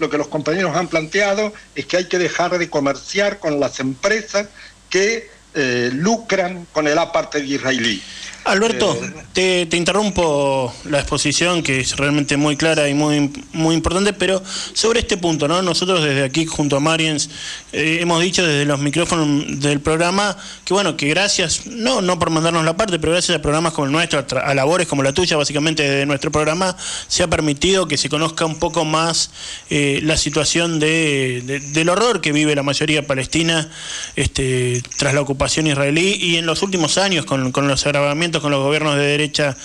Lo 0.00 0.08
que 0.08 0.18
los 0.18 0.28
compañeros 0.28 0.74
han 0.74 0.88
planteado 0.88 1.52
es 1.74 1.84
que 1.86 1.98
hay 1.98 2.06
que 2.06 2.18
dejar 2.18 2.58
de 2.58 2.70
comerciar 2.70 3.38
con 3.38 3.60
las 3.60 3.80
empresas 3.80 4.48
que 4.88 5.30
eh, 5.54 5.90
lucran 5.92 6.66
con 6.72 6.88
el 6.88 6.96
apartheid 6.98 7.44
israelí. 7.44 8.02
Alberto, 8.44 8.98
eh, 9.36 9.66
te, 9.68 9.76
interrumpo 9.76 10.74
la 10.84 11.00
exposición 11.00 11.62
que 11.62 11.80
es 11.80 11.96
realmente 11.96 12.36
muy 12.36 12.56
clara 12.56 12.88
y 12.88 12.94
muy, 12.94 13.30
muy 13.52 13.74
importante, 13.74 14.12
pero 14.12 14.42
sobre 14.72 15.00
este 15.00 15.16
punto, 15.18 15.46
¿no? 15.46 15.60
Nosotros 15.62 16.02
desde 16.02 16.24
aquí 16.24 16.46
junto 16.46 16.76
a 16.76 16.80
Mariens 16.80 17.28
eh, 17.72 17.98
hemos 18.00 18.22
dicho 18.22 18.46
desde 18.46 18.64
los 18.64 18.80
micrófonos 18.80 19.60
del 19.60 19.80
programa 19.80 20.36
que 20.64 20.72
bueno, 20.72 20.96
que 20.96 21.08
gracias, 21.08 21.66
no, 21.66 22.00
no 22.00 22.18
por 22.18 22.30
mandarnos 22.30 22.64
la 22.64 22.76
parte, 22.76 22.98
pero 22.98 23.12
gracias 23.12 23.38
a 23.38 23.42
programas 23.42 23.72
como 23.72 23.86
el 23.86 23.92
nuestro, 23.92 24.24
a, 24.42 24.54
labores 24.54 24.86
como 24.88 25.02
la 25.02 25.12
tuya, 25.12 25.36
básicamente 25.36 25.82
desde 25.82 26.06
nuestro 26.06 26.32
programa, 26.32 26.76
se 27.08 27.22
ha 27.22 27.28
permitido 27.28 27.88
que 27.88 27.98
se 27.98 28.08
conozca 28.08 28.46
un 28.46 28.58
poco 28.58 28.84
más 28.84 29.30
eh, 29.68 30.00
la 30.02 30.16
situación 30.16 30.80
de, 30.80 31.60
del 31.72 31.88
horror 31.88 32.20
que 32.20 32.32
vive 32.32 32.54
la 32.54 32.62
mayoría 32.62 33.06
palestina 33.06 33.70
este, 34.16 34.82
tras 34.96 35.14
la 35.14 35.20
ocupación 35.20 35.66
israelí 35.66 36.14
y 36.20 36.36
en 36.36 36.46
los 36.46 36.62
últimos 36.62 36.98
años 36.98 37.26
con, 37.26 37.52
con 37.52 37.68
los 37.68 37.84
agravamientos 37.86 38.29
con 38.38 38.52
los 38.52 38.62
gobiernos 38.62 38.96
de 38.96 39.02
derecha, 39.02 39.56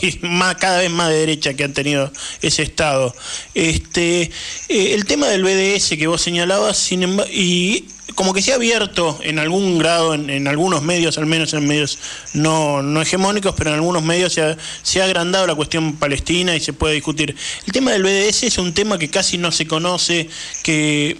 cada 0.58 0.78
vez 0.78 0.90
más 0.90 1.08
de 1.08 1.16
derecha 1.16 1.54
que 1.54 1.64
han 1.64 1.72
tenido 1.72 2.12
ese 2.42 2.62
Estado. 2.62 3.14
Este, 3.54 4.30
eh, 4.68 4.94
el 4.94 5.06
tema 5.06 5.28
del 5.28 5.42
BDS 5.42 5.96
que 5.96 6.06
vos 6.06 6.20
señalabas, 6.20 6.76
sin 6.76 7.02
y 7.32 7.86
como 8.14 8.34
que 8.34 8.42
se 8.42 8.52
ha 8.52 8.56
abierto 8.56 9.18
en 9.22 9.38
algún 9.38 9.78
grado, 9.78 10.14
en, 10.14 10.46
algunos 10.46 10.82
medios, 10.82 11.16
al 11.18 11.26
menos 11.26 11.54
en 11.54 11.66
medios 11.66 11.98
no, 12.34 12.82
no 12.82 13.00
hegemónicos, 13.00 13.54
pero 13.56 13.70
en 13.70 13.76
algunos 13.76 14.02
medios 14.02 14.34
se 14.34 14.42
ha, 14.42 14.56
se 14.82 15.00
ha, 15.00 15.04
agrandado 15.04 15.46
la 15.46 15.54
cuestión 15.54 15.96
palestina 15.96 16.54
y 16.54 16.60
se 16.60 16.72
puede 16.72 16.94
discutir. 16.94 17.34
El 17.66 17.72
tema 17.72 17.92
del 17.92 18.02
BDS 18.02 18.42
es 18.42 18.58
un 18.58 18.74
tema 18.74 18.98
que 18.98 19.08
casi 19.08 19.38
no 19.38 19.50
se 19.50 19.66
conoce, 19.66 20.28
que 20.62 21.16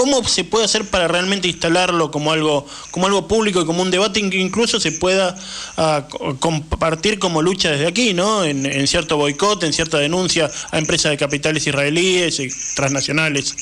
¿Cómo 0.00 0.26
se 0.26 0.44
puede 0.44 0.64
hacer 0.64 0.86
para 0.86 1.08
realmente 1.08 1.46
instalarlo 1.46 2.10
como 2.10 2.32
algo, 2.32 2.66
como 2.90 3.04
algo 3.04 3.28
público 3.28 3.60
y 3.60 3.66
como 3.66 3.82
un 3.82 3.90
debate 3.90 4.30
que 4.30 4.38
incluso 4.38 4.80
se 4.80 4.92
pueda 4.92 5.36
ah, 5.76 6.08
compartir 6.38 7.18
como 7.18 7.42
lucha 7.42 7.70
desde 7.72 7.86
aquí, 7.86 8.14
¿no? 8.14 8.42
En, 8.42 8.86
cierto 8.86 9.18
boicot, 9.18 9.62
en 9.62 9.74
cierta 9.74 9.98
denuncia 9.98 10.50
a 10.70 10.78
empresas 10.78 11.10
de 11.10 11.18
capitales 11.18 11.66
israelíes 11.66 12.40
y 12.40 12.48
transnacionales. 12.74 13.54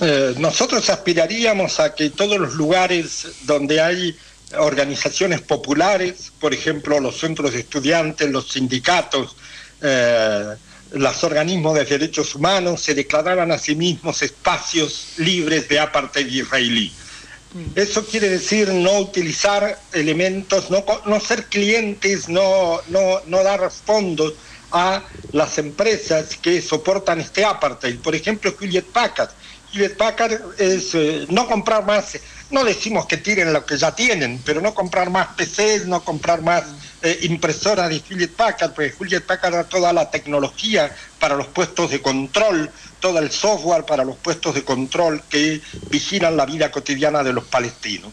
Eh, 0.00 0.34
nosotros 0.38 0.88
aspiraríamos 0.88 1.80
a 1.80 1.92
que 1.92 2.10
todos 2.10 2.38
los 2.38 2.54
lugares 2.54 3.26
donde 3.46 3.80
hay 3.80 4.16
organizaciones 4.58 5.40
populares, 5.40 6.30
por 6.38 6.54
ejemplo 6.54 7.00
los 7.00 7.18
centros 7.18 7.52
de 7.52 7.58
estudiantes, 7.58 8.30
los 8.30 8.48
sindicatos, 8.52 9.34
eh, 9.82 10.54
los 10.92 11.24
organismos 11.24 11.74
de 11.74 11.84
derechos 11.84 12.34
humanos 12.34 12.80
se 12.80 12.94
declararan 12.94 13.52
a 13.52 13.58
sí 13.58 13.74
mismos 13.74 14.22
espacios 14.22 15.14
libres 15.18 15.68
de 15.68 15.78
apartheid 15.78 16.26
israelí. 16.26 16.92
Mm. 17.52 17.78
Eso 17.78 18.04
quiere 18.04 18.28
decir 18.28 18.68
no 18.68 18.98
utilizar 18.98 19.78
elementos, 19.92 20.70
no, 20.70 20.84
no 21.06 21.20
ser 21.20 21.46
clientes, 21.46 22.28
no, 22.28 22.80
no, 22.88 23.20
no 23.26 23.42
dar 23.42 23.70
fondos 23.70 24.34
a 24.72 25.02
las 25.32 25.58
empresas 25.58 26.36
que 26.36 26.62
soportan 26.62 27.20
este 27.20 27.44
apartheid. 27.44 27.98
Por 27.98 28.14
ejemplo, 28.14 28.54
Hewlett 28.58 28.86
Packard. 28.86 29.30
Hewlett 29.72 29.96
Packard 29.96 30.40
es 30.58 30.94
eh, 30.94 31.26
no 31.28 31.46
comprar 31.46 31.84
más, 31.84 32.18
no 32.50 32.64
decimos 32.64 33.06
que 33.06 33.16
tiren 33.16 33.52
lo 33.52 33.64
que 33.64 33.76
ya 33.76 33.94
tienen, 33.94 34.40
pero 34.44 34.60
no 34.60 34.74
comprar 34.74 35.10
más 35.10 35.28
PCs, 35.36 35.86
no 35.86 36.02
comprar 36.04 36.42
más 36.42 36.64
eh, 37.02 37.18
impresora 37.22 37.88
de 37.88 38.02
Hewlett 38.08 38.34
Packard, 38.34 38.72
porque 38.72 38.92
Hewlett 38.98 39.24
Packard 39.24 39.54
da 39.54 39.64
toda 39.64 39.92
la 39.92 40.10
tecnología 40.10 40.94
para 41.18 41.36
los 41.36 41.46
puestos 41.48 41.90
de 41.90 42.02
control, 42.02 42.70
todo 42.98 43.18
el 43.18 43.30
software 43.30 43.84
para 43.84 44.04
los 44.04 44.16
puestos 44.16 44.54
de 44.54 44.64
control 44.64 45.22
que 45.28 45.60
vigilan 45.90 46.36
la 46.36 46.46
vida 46.46 46.70
cotidiana 46.70 47.22
de 47.22 47.32
los 47.32 47.44
palestinos. 47.44 48.12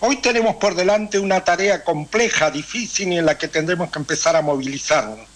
Hoy 0.00 0.16
tenemos 0.16 0.56
por 0.56 0.74
delante 0.74 1.18
una 1.18 1.44
tarea 1.44 1.84
compleja, 1.84 2.50
difícil 2.50 3.12
en 3.12 3.26
la 3.26 3.38
que 3.38 3.48
tendremos 3.48 3.90
que 3.90 3.98
empezar 3.98 4.34
a 4.36 4.42
movilizarnos. 4.42 5.26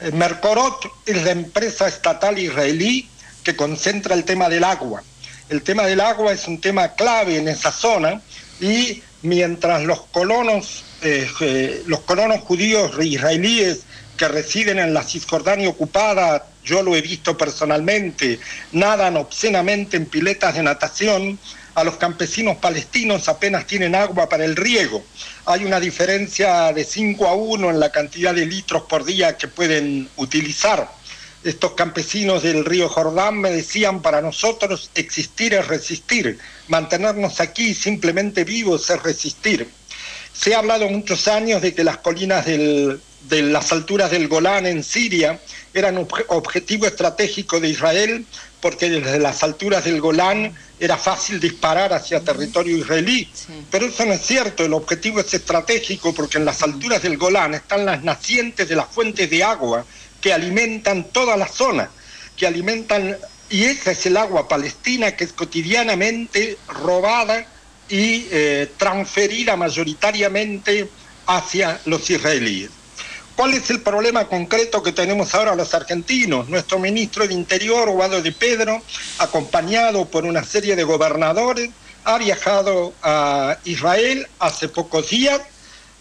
Eh, 0.00 0.10
Mercorot 0.12 0.90
es 1.06 1.24
la 1.24 1.30
empresa 1.30 1.88
estatal 1.88 2.38
israelí 2.38 3.08
que 3.42 3.56
concentra 3.56 4.14
el 4.14 4.24
tema 4.24 4.48
del 4.48 4.64
agua. 4.64 5.02
El 5.50 5.62
tema 5.62 5.84
del 5.84 6.00
agua 6.00 6.32
es 6.32 6.46
un 6.46 6.60
tema 6.60 6.94
clave 6.94 7.36
en 7.36 7.48
esa 7.48 7.72
zona 7.72 8.22
y 8.60 9.02
mientras 9.22 9.82
los 9.82 10.02
colonos 10.12 10.84
eh, 11.02 11.82
los 11.86 12.00
colonos 12.00 12.40
judíos 12.40 12.92
israelíes 13.02 13.80
que 14.16 14.28
residen 14.28 14.78
en 14.78 14.94
la 14.94 15.02
Cisjordania 15.02 15.68
ocupada, 15.68 16.46
yo 16.62 16.84
lo 16.84 16.94
he 16.94 17.00
visto 17.00 17.36
personalmente, 17.36 18.38
nadan 18.70 19.16
obscenamente 19.16 19.96
en 19.96 20.06
piletas 20.06 20.54
de 20.54 20.62
natación, 20.62 21.36
a 21.74 21.82
los 21.82 21.96
campesinos 21.96 22.58
palestinos 22.58 23.28
apenas 23.28 23.66
tienen 23.66 23.96
agua 23.96 24.28
para 24.28 24.44
el 24.44 24.54
riego. 24.54 25.02
Hay 25.46 25.64
una 25.64 25.80
diferencia 25.80 26.72
de 26.72 26.84
5 26.84 27.26
a 27.26 27.34
1 27.34 27.70
en 27.70 27.80
la 27.80 27.90
cantidad 27.90 28.34
de 28.34 28.46
litros 28.46 28.82
por 28.82 29.04
día 29.04 29.36
que 29.36 29.48
pueden 29.48 30.08
utilizar. 30.16 30.99
Estos 31.44 31.72
campesinos 31.72 32.42
del 32.42 32.64
río 32.64 32.88
Jordán 32.88 33.38
me 33.38 33.50
decían, 33.50 34.02
para 34.02 34.20
nosotros 34.20 34.90
existir 34.94 35.54
es 35.54 35.66
resistir, 35.68 36.38
mantenernos 36.68 37.40
aquí 37.40 37.74
simplemente 37.74 38.44
vivos 38.44 38.90
es 38.90 39.02
resistir. 39.02 39.68
Se 40.32 40.54
ha 40.54 40.58
hablado 40.58 40.88
muchos 40.88 41.28
años 41.28 41.62
de 41.62 41.74
que 41.74 41.84
las 41.84 41.98
colinas 41.98 42.46
de 42.46 43.42
las 43.42 43.72
alturas 43.72 44.10
del 44.10 44.28
Golán 44.28 44.66
en 44.66 44.82
Siria 44.82 45.40
eran 45.74 45.98
objetivo 46.28 46.86
estratégico 46.86 47.60
de 47.60 47.68
Israel 47.68 48.26
porque 48.60 48.90
desde 48.90 49.18
las 49.18 49.42
alturas 49.42 49.84
del 49.84 50.00
Golán 50.00 50.54
era 50.78 50.96
fácil 50.96 51.40
disparar 51.40 51.92
hacia 51.92 52.20
territorio 52.20 52.76
israelí. 52.76 53.30
Pero 53.70 53.86
eso 53.86 54.04
no 54.04 54.12
es 54.12 54.22
cierto, 54.22 54.64
el 54.64 54.74
objetivo 54.74 55.20
es 55.20 55.32
estratégico 55.32 56.14
porque 56.14 56.38
en 56.38 56.44
las 56.44 56.62
alturas 56.62 57.02
del 57.02 57.16
Golán 57.16 57.54
están 57.54 57.86
las 57.86 58.02
nacientes 58.02 58.68
de 58.68 58.76
las 58.76 58.88
fuentes 58.88 59.28
de 59.30 59.42
agua 59.42 59.84
que 60.20 60.32
alimentan 60.32 61.04
toda 61.04 61.36
la 61.36 61.48
zona, 61.48 61.90
que 62.36 62.46
alimentan, 62.46 63.16
y 63.48 63.64
esa 63.64 63.92
es 63.92 64.06
el 64.06 64.16
agua 64.16 64.48
palestina 64.48 65.16
que 65.16 65.24
es 65.24 65.32
cotidianamente 65.32 66.58
robada 66.68 67.46
y 67.88 68.26
eh, 68.30 68.70
transferida 68.76 69.56
mayoritariamente 69.56 70.88
hacia 71.26 71.80
los 71.84 72.08
israelíes. 72.08 72.70
¿Cuál 73.36 73.54
es 73.54 73.70
el 73.70 73.80
problema 73.80 74.26
concreto 74.26 74.82
que 74.82 74.92
tenemos 74.92 75.34
ahora 75.34 75.54
los 75.54 75.72
argentinos? 75.72 76.48
Nuestro 76.48 76.78
ministro 76.78 77.26
de 77.26 77.32
Interior, 77.32 77.88
Guado 77.90 78.20
de 78.20 78.32
Pedro, 78.32 78.82
acompañado 79.18 80.04
por 80.04 80.26
una 80.26 80.44
serie 80.44 80.76
de 80.76 80.84
gobernadores, 80.84 81.70
ha 82.04 82.18
viajado 82.18 82.92
a 83.02 83.56
Israel 83.64 84.26
hace 84.38 84.68
pocos 84.68 85.08
días 85.08 85.40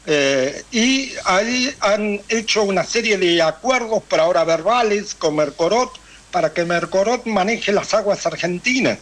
eh, 0.06 0.64
y 0.72 1.14
ahí 1.26 1.74
han 1.82 2.22
hecho 2.30 2.64
una 2.64 2.84
serie 2.84 3.18
de 3.18 3.42
acuerdos, 3.42 4.04
por 4.04 4.20
ahora 4.20 4.44
verbales, 4.44 5.14
con 5.16 5.36
Mercorot, 5.36 5.92
para 6.32 6.54
que 6.54 6.66
Mercorot 6.66 7.26
maneje 7.26 7.72
las 7.72 7.94
aguas 7.94 8.26
argentinas 8.26 9.00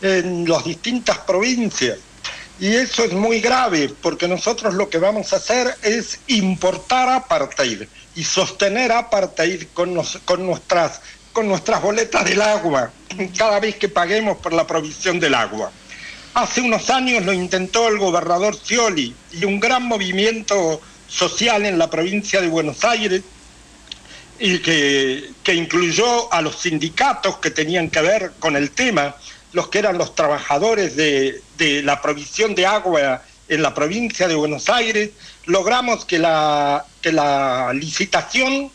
en 0.00 0.48
las 0.48 0.64
distintas 0.64 1.18
provincias. 1.18 1.98
Y 2.60 2.74
eso 2.74 3.04
es 3.04 3.12
muy 3.12 3.40
grave, 3.40 3.94
porque 4.02 4.26
nosotros 4.26 4.74
lo 4.74 4.88
que 4.88 4.98
vamos 4.98 5.32
a 5.32 5.36
hacer 5.36 5.74
es 5.82 6.18
importar 6.26 7.08
apartheid 7.08 7.82
y 8.16 8.24
sostener 8.24 8.90
apartheid 8.90 9.68
con, 9.72 9.96
con, 10.24 10.44
nuestras, 10.44 11.00
con 11.32 11.46
nuestras 11.46 11.80
boletas 11.80 12.24
del 12.24 12.42
agua, 12.42 12.90
cada 13.36 13.60
vez 13.60 13.76
que 13.76 13.88
paguemos 13.88 14.38
por 14.38 14.52
la 14.52 14.66
provisión 14.66 15.20
del 15.20 15.34
agua. 15.34 15.70
Hace 16.38 16.60
unos 16.60 16.88
años 16.88 17.24
lo 17.24 17.32
intentó 17.32 17.88
el 17.88 17.98
gobernador 17.98 18.54
Scioli 18.54 19.12
y 19.32 19.44
un 19.44 19.58
gran 19.58 19.82
movimiento 19.82 20.80
social 21.08 21.66
en 21.66 21.80
la 21.80 21.90
provincia 21.90 22.40
de 22.40 22.46
Buenos 22.46 22.84
Aires 22.84 23.22
y 24.38 24.60
que, 24.60 25.32
que 25.42 25.54
incluyó 25.54 26.32
a 26.32 26.40
los 26.40 26.60
sindicatos 26.60 27.38
que 27.38 27.50
tenían 27.50 27.90
que 27.90 28.02
ver 28.02 28.34
con 28.38 28.54
el 28.54 28.70
tema 28.70 29.16
los 29.52 29.66
que 29.66 29.80
eran 29.80 29.98
los 29.98 30.14
trabajadores 30.14 30.94
de, 30.94 31.42
la 31.82 32.00
provisión 32.00 32.54
de 32.54 32.66
agua 32.66 33.24
en 33.48 33.60
la 33.60 33.74
provincia 33.74 34.28
de 34.28 34.36
Buenos 34.36 34.68
Aires, 34.68 35.10
logramos 35.46 36.04
que 36.04 36.20
la, 36.20 36.84
que 37.02 37.10
la 37.10 37.72
licitación, 37.74 38.70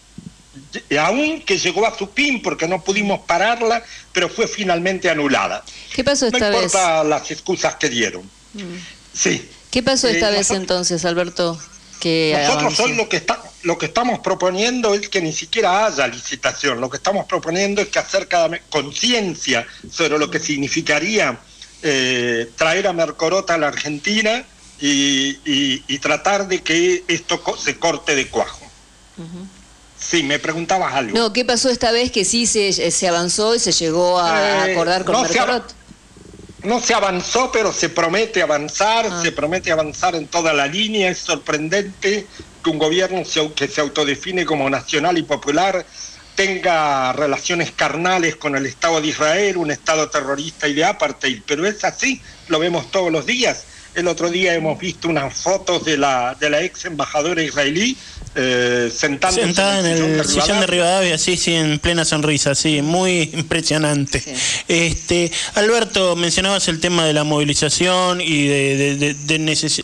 aún 0.99 1.41
que 1.41 1.57
llegó 1.57 1.85
a 1.87 1.97
su 1.97 2.07
fin 2.07 2.41
porque 2.41 2.67
no 2.67 2.83
pudimos 2.83 3.21
pararla, 3.21 3.83
pero 4.11 4.29
fue 4.29 4.47
finalmente 4.47 5.09
anulada. 5.09 5.63
¿Qué 5.93 6.03
pasó 6.03 6.27
esta 6.27 6.39
no 6.39 6.49
vez? 6.49 6.65
importa 6.65 7.03
las 7.03 7.31
excusas 7.31 7.75
que 7.75 7.89
dieron. 7.89 8.23
Mm. 8.53 8.77
Sí. 9.13 9.49
¿Qué 9.71 9.81
pasó 9.81 10.07
esta 10.07 10.29
eh, 10.29 10.37
vez 10.37 10.51
entonces, 10.51 11.03
Alberto? 11.05 11.59
nosotros 12.03 12.79
hoy 12.81 12.95
lo 12.95 13.07
que 13.07 13.17
está, 13.17 13.41
lo 13.63 13.77
que 13.77 13.85
estamos 13.85 14.19
proponiendo 14.19 14.93
es 14.93 15.07
que 15.09 15.21
ni 15.21 15.31
siquiera 15.31 15.85
haya 15.85 16.07
licitación. 16.07 16.81
Lo 16.81 16.89
que 16.89 16.97
estamos 16.97 17.25
proponiendo 17.25 17.81
es 17.81 17.87
que 17.87 17.99
hacer 17.99 18.27
cada 18.27 18.59
conciencia 18.69 19.65
sobre 19.89 20.17
lo 20.17 20.29
que 20.29 20.39
significaría 20.39 21.39
eh, 21.81 22.49
traer 22.55 22.87
a 22.87 22.93
Mercorota 22.93 23.55
a 23.55 23.57
la 23.57 23.67
Argentina 23.67 24.45
y, 24.79 25.97
tratar 25.99 26.47
de 26.49 26.61
que 26.61 27.05
esto 27.07 27.41
se 27.57 27.77
corte 27.79 28.15
de 28.15 28.27
cuajo. 28.27 28.65
Sí, 30.09 30.23
me 30.23 30.37
preguntabas 30.39 30.93
algo. 30.93 31.17
No, 31.17 31.31
¿qué 31.31 31.45
pasó 31.45 31.69
esta 31.69 31.91
vez 31.91 32.11
que 32.11 32.25
sí 32.25 32.45
se, 32.45 32.91
se 32.91 33.07
avanzó 33.07 33.55
y 33.55 33.59
se 33.59 33.71
llegó 33.71 34.19
a 34.19 34.67
eh, 34.67 34.73
acordar 34.73 35.05
con 35.05 35.21
Mercorot? 35.21 35.73
no 36.63 36.79
se 36.79 36.93
avanzó, 36.93 37.51
pero 37.51 37.73
se 37.73 37.89
promete 37.89 38.41
avanzar, 38.41 39.07
ah. 39.11 39.21
se 39.21 39.31
promete 39.31 39.71
avanzar 39.71 40.15
en 40.15 40.27
toda 40.27 40.53
la 40.53 40.67
línea. 40.67 41.09
Es 41.09 41.19
sorprendente 41.19 42.25
que 42.63 42.69
un 42.69 42.79
gobierno 42.79 43.23
que 43.55 43.67
se 43.67 43.81
autodefine 43.81 44.45
como 44.45 44.69
nacional 44.69 45.17
y 45.17 45.23
popular 45.23 45.85
tenga 46.35 47.13
relaciones 47.13 47.71
carnales 47.71 48.37
con 48.37 48.55
el 48.55 48.65
Estado 48.65 49.01
de 49.01 49.07
Israel, 49.07 49.57
un 49.57 49.71
Estado 49.71 50.09
terrorista 50.09 50.67
y 50.67 50.73
de 50.73 50.85
apartheid, 50.85 51.41
pero 51.45 51.65
es 51.67 51.83
así, 51.83 52.21
lo 52.47 52.59
vemos 52.59 52.89
todos 52.89 53.11
los 53.11 53.25
días. 53.25 53.65
El 53.93 54.07
otro 54.07 54.31
día 54.31 54.55
hemos 54.55 54.79
visto 54.79 55.07
unas 55.07 55.35
fotos 55.35 55.85
de 55.85 55.97
la, 55.97 56.35
de 56.39 56.49
la 56.49 56.61
ex 56.63 56.85
embajadora 56.85 57.43
israelí 57.43 57.95
eh, 58.35 58.91
sentada 58.91 59.79
en 59.79 59.85
el, 59.85 60.25
sillón, 60.25 60.59
de 60.59 60.65
Rivadavia, 60.65 61.19
sí, 61.19 61.37
sí, 61.37 61.53
en 61.53 61.77
plena 61.77 62.03
sonrisa, 62.03 62.55
sí, 62.55 62.81
muy 62.81 63.29
impresionante. 63.33 64.23
Este, 64.67 65.31
Alberto, 65.53 66.15
mencionabas 66.15 66.67
el 66.67 66.79
tema 66.79 67.05
de 67.05 67.13
la 67.13 67.23
movilización 67.23 68.21
y 68.21 68.47
de, 68.47 69.15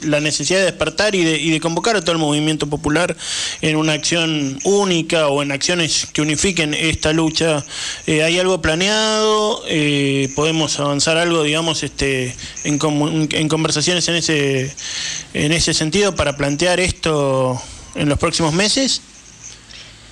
la 0.02 0.20
necesidad 0.20 0.60
de 0.60 0.66
despertar 0.66 1.14
y, 1.14 1.24
de, 1.24 1.60
convocar 1.60 1.96
a 1.96 2.02
todo 2.02 2.14
el 2.14 2.18
movimiento 2.18 2.68
popular 2.68 3.16
en 3.62 3.76
una 3.76 3.94
acción 3.94 4.60
única 4.64 5.28
o 5.28 5.44
en 5.44 5.52
acciones 5.52 6.08
que 6.12 6.22
unifiquen 6.22 6.74
esta 6.74 7.14
lucha. 7.14 7.64
Eh, 8.08 8.24
¿Hay 8.24 8.40
algo 8.40 8.62
planeado? 8.62 9.64
Eh, 9.68 10.32
¿Podemos 10.36 10.80
avanzar 10.80 11.18
algo, 11.18 11.44
digamos, 11.44 11.84
este, 11.84 12.36
en, 12.64 12.80
en 13.32 13.48
conversaciones 13.48 14.08
en 14.08 14.16
ese, 14.16 14.74
en 15.36 15.52
ese 15.52 15.76
sentido 15.76 16.16
para 16.16 16.36
plantear 16.36 16.80
esto? 16.80 17.62
En 17.96 18.10
los 18.10 18.18
próximos 18.18 18.54
meses? 18.54 19.02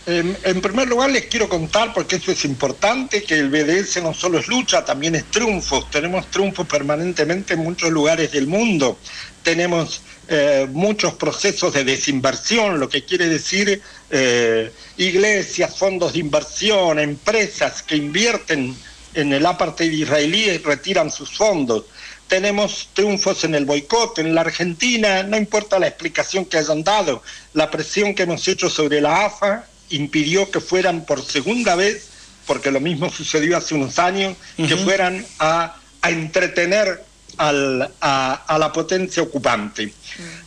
En, 0.10 0.62
primer 0.62 0.88
lugar 0.88 1.10
les 1.10 1.26
quiero 1.26 1.50
contar, 1.50 1.94
porque 1.94 2.16
eso 2.16 2.32
es 2.32 2.46
importante, 2.46 3.24
que 3.24 3.38
el 3.38 3.50
BDS 3.50 4.02
no 4.02 4.14
solo 4.14 4.40
es 4.40 4.48
lucha, 4.48 4.86
también 4.86 5.16
es 5.16 5.26
triunfos. 5.26 5.92
Tenemos 5.92 6.32
triunfos 6.32 6.66
permanentemente 6.66 7.56
en 7.56 7.60
muchos 7.60 7.92
lugares 7.92 8.32
del 8.32 8.48
mundo. 8.48 8.98
Tenemos 9.44 10.00
eh, 10.30 10.66
muchos 10.72 11.16
procesos 11.16 11.74
de 11.74 11.84
desinversión, 11.84 12.80
lo 12.80 12.88
que 12.88 13.04
quiere 13.04 13.28
decir 13.28 13.82
eh, 14.10 14.72
iglesias, 14.96 15.78
fondos 15.78 16.14
de 16.14 16.20
inversión, 16.20 17.00
empresas 17.00 17.84
que 17.84 17.98
invierten 17.98 18.78
en 19.14 19.34
el 19.34 19.46
apartheid 19.46 19.92
israelí 19.92 20.52
y 20.52 20.58
retiran 20.60 21.12
sus 21.12 21.32
fondos 21.36 21.84
tenemos 22.28 22.90
triunfos 22.94 23.44
en 23.44 23.56
el 23.56 23.66
boicot. 23.66 24.20
En 24.20 24.36
la 24.36 24.42
Argentina, 24.42 25.24
no 25.24 25.38
importa 25.38 25.80
la 25.80 25.88
explicación 25.88 26.46
que 26.46 26.58
hayan 26.58 26.84
dado, 26.84 27.24
la 27.54 27.72
presión 27.72 28.14
que 28.14 28.24
hemos 28.24 28.48
hecho 28.48 28.70
sobre 28.70 29.02
la 29.02 29.26
AFA 29.26 29.66
impidió 29.90 30.52
que 30.52 30.60
fueran 30.60 31.06
por 31.06 31.24
segunda 31.24 31.76
vez, 31.76 32.10
porque 32.46 32.72
lo 32.72 32.80
mismo 32.80 33.10
sucedió 33.10 33.58
hace 33.58 33.76
unos 33.76 34.00
años, 34.00 34.36
que 34.56 34.76
fueran 34.78 35.26
a, 35.40 35.78
entretener 36.04 37.04
a, 37.38 38.58
la 38.60 38.72
potencia 38.74 39.24
ocupante. 39.24 39.94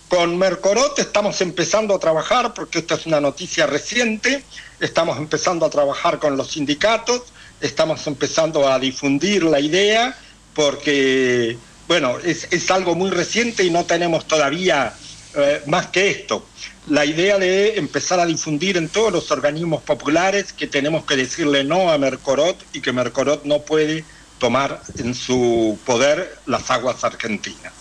Con 0.08 0.36
Mercorot 0.38 0.98
estamos 0.98 1.40
empezando 1.40 1.94
a 1.94 1.98
trabajar, 1.98 2.52
porque 2.54 2.80
esta 2.80 2.94
es 2.94 3.06
una 3.06 3.20
noticia 3.20 3.66
reciente, 3.66 4.42
estamos 4.80 5.18
empezando 5.18 5.66
a 5.66 5.70
trabajar 5.70 6.18
con 6.18 6.36
los 6.36 6.52
sindicatos, 6.52 7.22
estamos 7.60 8.06
empezando 8.06 8.68
a 8.68 8.78
difundir 8.78 9.44
la 9.44 9.60
idea, 9.60 10.16
porque 10.54 11.56
bueno, 11.90 12.18
es, 12.22 12.70
algo 12.70 12.94
muy 12.94 13.10
reciente 13.10 13.64
y 13.64 13.70
no 13.70 13.84
tenemos 13.84 14.24
todavía 14.28 14.94
eh, 15.34 15.60
más 15.66 15.88
que 15.88 16.08
esto. 16.08 16.46
La 16.86 17.04
idea 17.04 17.36
de 17.36 17.78
empezar 17.78 18.20
a 18.20 18.26
difundir 18.26 18.76
en 18.76 18.88
todos 18.88 19.12
los 19.12 19.32
organismos 19.32 19.82
populares 19.82 20.52
que 20.52 20.68
tenemos 20.68 21.04
que 21.04 21.16
decirle 21.16 21.64
no 21.64 21.90
a 21.90 21.98
Mercorot 21.98 22.56
y 22.72 22.80
que 22.80 22.92
Mercorot 22.92 23.44
no 23.44 23.62
puede 23.62 24.04
tomar 24.38 24.80
en 24.98 25.16
su 25.16 25.80
poder 25.84 26.38
las 26.46 26.70
aguas 26.70 27.02
argentinas. 27.02 27.72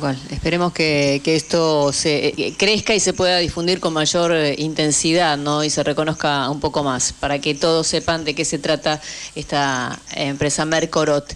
Cual. 0.00 0.18
Esperemos 0.30 0.72
que, 0.72 1.20
esto 1.26 1.92
se 1.92 2.28
eh, 2.28 2.54
crezca 2.56 2.94
y 2.94 3.00
se 3.00 3.12
pueda 3.12 3.36
difundir 3.36 3.80
con 3.80 3.92
mayor 3.92 4.32
eh, 4.32 4.54
intensidad, 4.56 5.36
¿no? 5.36 5.62
Y 5.62 5.68
se 5.68 5.82
reconozca 5.82 6.48
un 6.48 6.58
poco 6.58 6.82
más, 6.82 7.12
para 7.12 7.38
que 7.38 7.54
todos 7.54 7.86
sepan 7.86 8.24
de 8.24 8.34
qué 8.34 8.46
se 8.46 8.58
trata 8.58 9.02
esta 9.34 10.00
empresa 10.16 10.64
Mercorot. 10.64 11.30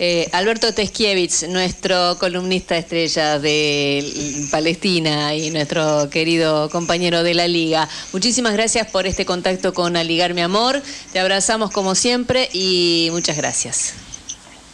Eh, 0.00 0.28
Alberto 0.32 0.72
Teskiewicz, 0.72 1.48
nuestro 1.48 2.16
columnista 2.18 2.76
estrella 2.76 3.40
de 3.40 4.48
Palestina 4.50 5.34
y 5.34 5.50
nuestro 5.50 6.08
querido 6.08 6.70
compañero 6.70 7.24
de 7.24 7.34
la 7.34 7.48
Liga. 7.48 7.88
Muchísimas 8.12 8.52
gracias 8.52 8.86
por 8.88 9.06
este 9.06 9.26
contacto 9.26 9.74
con 9.74 9.96
Aligar 9.96 10.34
Mi 10.34 10.42
Amor. 10.42 10.80
Te 11.12 11.18
abrazamos 11.18 11.72
como 11.72 11.96
siempre 11.96 12.48
y 12.52 13.08
muchas 13.10 13.36
gracias. 13.36 13.94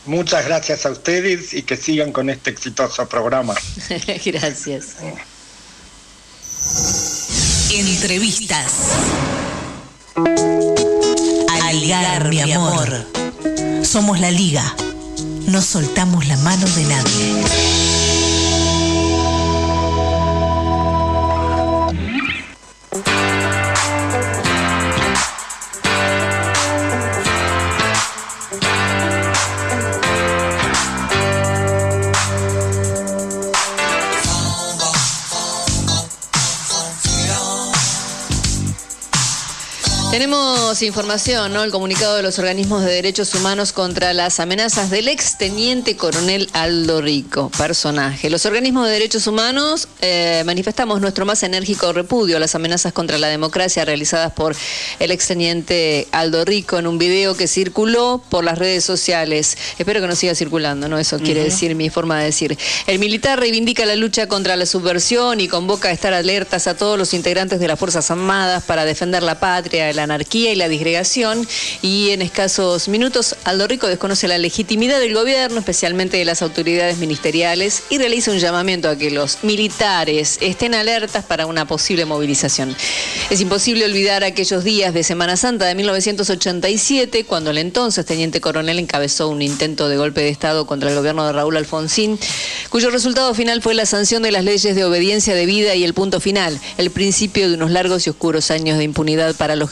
Muchas 0.05 0.45
gracias 0.45 0.85
a 0.85 0.91
ustedes 0.91 1.55
y 1.55 1.63
que 1.63 1.79
sigan 1.79 2.13
con 2.13 2.29
este 2.29 2.51
exitoso 2.51 3.09
programa. 3.09 3.55
gracias. 4.27 4.97
Entrevistas. 7.73 8.73
ligar, 11.73 12.29
mi 12.29 12.41
amor. 12.53 13.07
Somos 13.83 14.21
la 14.21 14.31
liga. 14.31 14.75
No 15.47 15.61
soltamos 15.61 16.27
la 16.27 16.37
mano 16.39 16.67
de 16.67 16.85
nadie. 16.85 18.14
Tenemos 40.15 40.81
información, 40.83 41.53
¿no? 41.53 41.65
El 41.65 41.73
comunicado 41.73 42.15
de 42.15 42.23
los 42.23 42.39
organismos 42.39 42.85
de 42.85 42.93
derechos 42.93 43.35
humanos 43.35 43.73
contra 43.73 44.13
las 44.13 44.39
amenazas 44.39 44.89
del 44.89 45.09
ex 45.09 45.39
teniente 45.39 45.97
coronel 45.97 46.49
Aldo 46.53 47.01
Rico, 47.01 47.51
personaje. 47.59 48.31
Los 48.31 48.47
organismos 48.47 48.87
de 48.87 48.93
derechos 48.93 49.27
humanos 49.27 49.89
eh, 50.01 50.45
manifestamos 50.47 51.01
nuestro 51.01 51.27
más 51.27 51.43
enérgico 51.43 51.93
repudio 51.93 52.37
a 52.37 52.41
las 52.41 52.55
amenazas 52.55 52.93
contra 52.93 53.19
la 53.19 53.27
democracia 53.27 53.85
realizadas 53.85 54.33
por 54.33 54.55
el 55.01 55.11
ex 55.11 55.27
teniente 55.27 56.07
Aldo 56.13 56.45
Rico 56.45 56.79
en 56.79 56.87
un 56.87 56.97
video 56.97 57.37
que 57.37 57.49
circuló 57.49 58.23
por 58.29 58.45
las 58.45 58.57
redes 58.57 58.85
sociales. 58.85 59.59
Espero 59.79 60.01
que 60.01 60.07
no 60.07 60.15
siga 60.15 60.37
circulando, 60.37 60.89
¿no? 60.89 60.97
Eso 60.97 61.19
quiere 61.19 61.43
decir 61.43 61.75
mi 61.75 61.91
forma 61.91 62.21
de 62.21 62.27
decir. 62.27 62.57
El 62.87 63.01
militar 63.01 63.41
reivindica 63.41 63.85
la 63.85 63.97
lucha 63.97 64.29
contra 64.29 64.55
la 64.55 64.67
subversión 64.67 65.41
y 65.41 65.49
convoca 65.49 65.89
a 65.89 65.91
estar 65.91 66.15
alertas 66.15 66.69
a 66.69 66.77
todos 66.77 66.97
los 66.97 67.15
integrantes 67.15 67.59
de 67.59 67.67
las 67.67 67.81
Fuerzas 67.81 68.13
Armadas 68.13 68.63
para 68.63 68.85
defender 68.85 69.25
la 69.25 69.41
patria, 69.41 69.93
la 69.93 70.04
anarquía 70.05 70.53
y 70.53 70.57
la 70.57 70.69
disgregación 70.69 71.47
y 71.83 72.11
en 72.11 72.23
escasos 72.23 72.89
minutos 72.89 73.37
Aldo 73.45 73.67
Rico 73.67 73.89
desconoce 73.89 74.29
la 74.29 74.39
legitimidad 74.39 75.01
del 75.01 75.15
gobierno, 75.15 75.59
especialmente 75.59 76.17
de 76.17 76.25
las 76.25 76.43
autoridades 76.43 76.99
ministeriales 76.99 77.83
y 77.91 77.99
realiza 77.99 78.31
un 78.31 78.39
llamamiento 78.39 78.89
a 78.89 78.97
que 78.97 79.11
los 79.11 79.39
militares 79.43 80.39
estén 80.41 80.75
alertas 80.75 81.25
para 81.25 81.47
una 81.47 81.67
posible 81.67 82.05
movilización. 82.05 82.77
Es 83.31 83.41
imposible 83.41 83.85
olvidar 83.85 84.25
aquellos 84.25 84.65
días 84.65 84.95
de 84.95 85.03
Semana 85.03 85.37
Santa 85.37 85.67
de 85.67 85.75
1987 85.75 87.25
cuando 87.25 87.51
el 87.51 87.59
entonces 87.59 88.07
teniente 88.07 88.41
coronel 88.41 88.79
encabezó 88.79 89.29
un 89.29 89.43
intento 89.43 89.89
de 89.89 89.97
golpe 89.97 90.21
de 90.21 90.29
Estado 90.29 90.67
contra 90.67 90.91
el 90.91 90.97
gobierno 90.97 91.27
de 91.27 91.33
Raúl 91.33 91.57
Alfonsín, 91.57 92.19
cuyo 92.71 92.91
resultado 92.91 93.35
final 93.35 93.63
fue 93.63 93.75
la 93.75 93.87
sanción 93.87 94.23
de 94.23 94.33
las 94.33 94.45
leyes 94.45 94.75
de 94.75 94.85
obediencia 94.85 95.35
debida 95.35 95.75
y 95.75 95.85
el 95.85 95.95
punto 95.95 96.21
final, 96.21 96.59
el 96.79 96.91
principio 96.91 97.49
de 97.49 97.55
unos 97.55 97.71
largos 97.71 98.07
y 98.07 98.11
oscuros 98.11 98.51
años 98.51 98.79
de 98.79 98.85
impunidad 98.85 99.35
para 99.37 99.57
los 99.57 99.71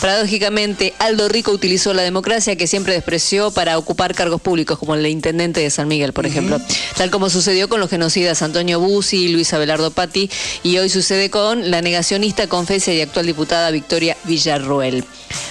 Paradójicamente, 0.00 0.94
Aldo 0.98 1.28
Rico 1.28 1.50
utilizó 1.50 1.94
la 1.94 2.02
democracia 2.02 2.56
que 2.56 2.66
siempre 2.66 2.94
despreció 2.94 3.50
para 3.50 3.78
ocupar 3.78 4.14
cargos 4.14 4.40
públicos, 4.40 4.78
como 4.78 4.94
el 4.94 5.02
de 5.02 5.10
intendente 5.10 5.60
de 5.60 5.70
San 5.70 5.88
Miguel, 5.88 6.12
por 6.12 6.26
ejemplo. 6.26 6.60
Tal 6.96 7.10
como 7.10 7.30
sucedió 7.30 7.68
con 7.68 7.80
los 7.80 7.90
genocidas 7.90 8.42
Antonio 8.42 8.80
Bussi, 8.80 9.28
Luis 9.28 9.52
Abelardo 9.52 9.90
Patti, 9.90 10.30
y 10.62 10.78
hoy 10.78 10.88
sucede 10.88 11.30
con 11.30 11.70
la 11.70 11.82
negacionista, 11.82 12.46
confesia 12.46 12.94
y 12.94 13.00
actual 13.00 13.26
diputada 13.26 13.70
Victoria 13.70 14.16
Villarroel. 14.24 15.04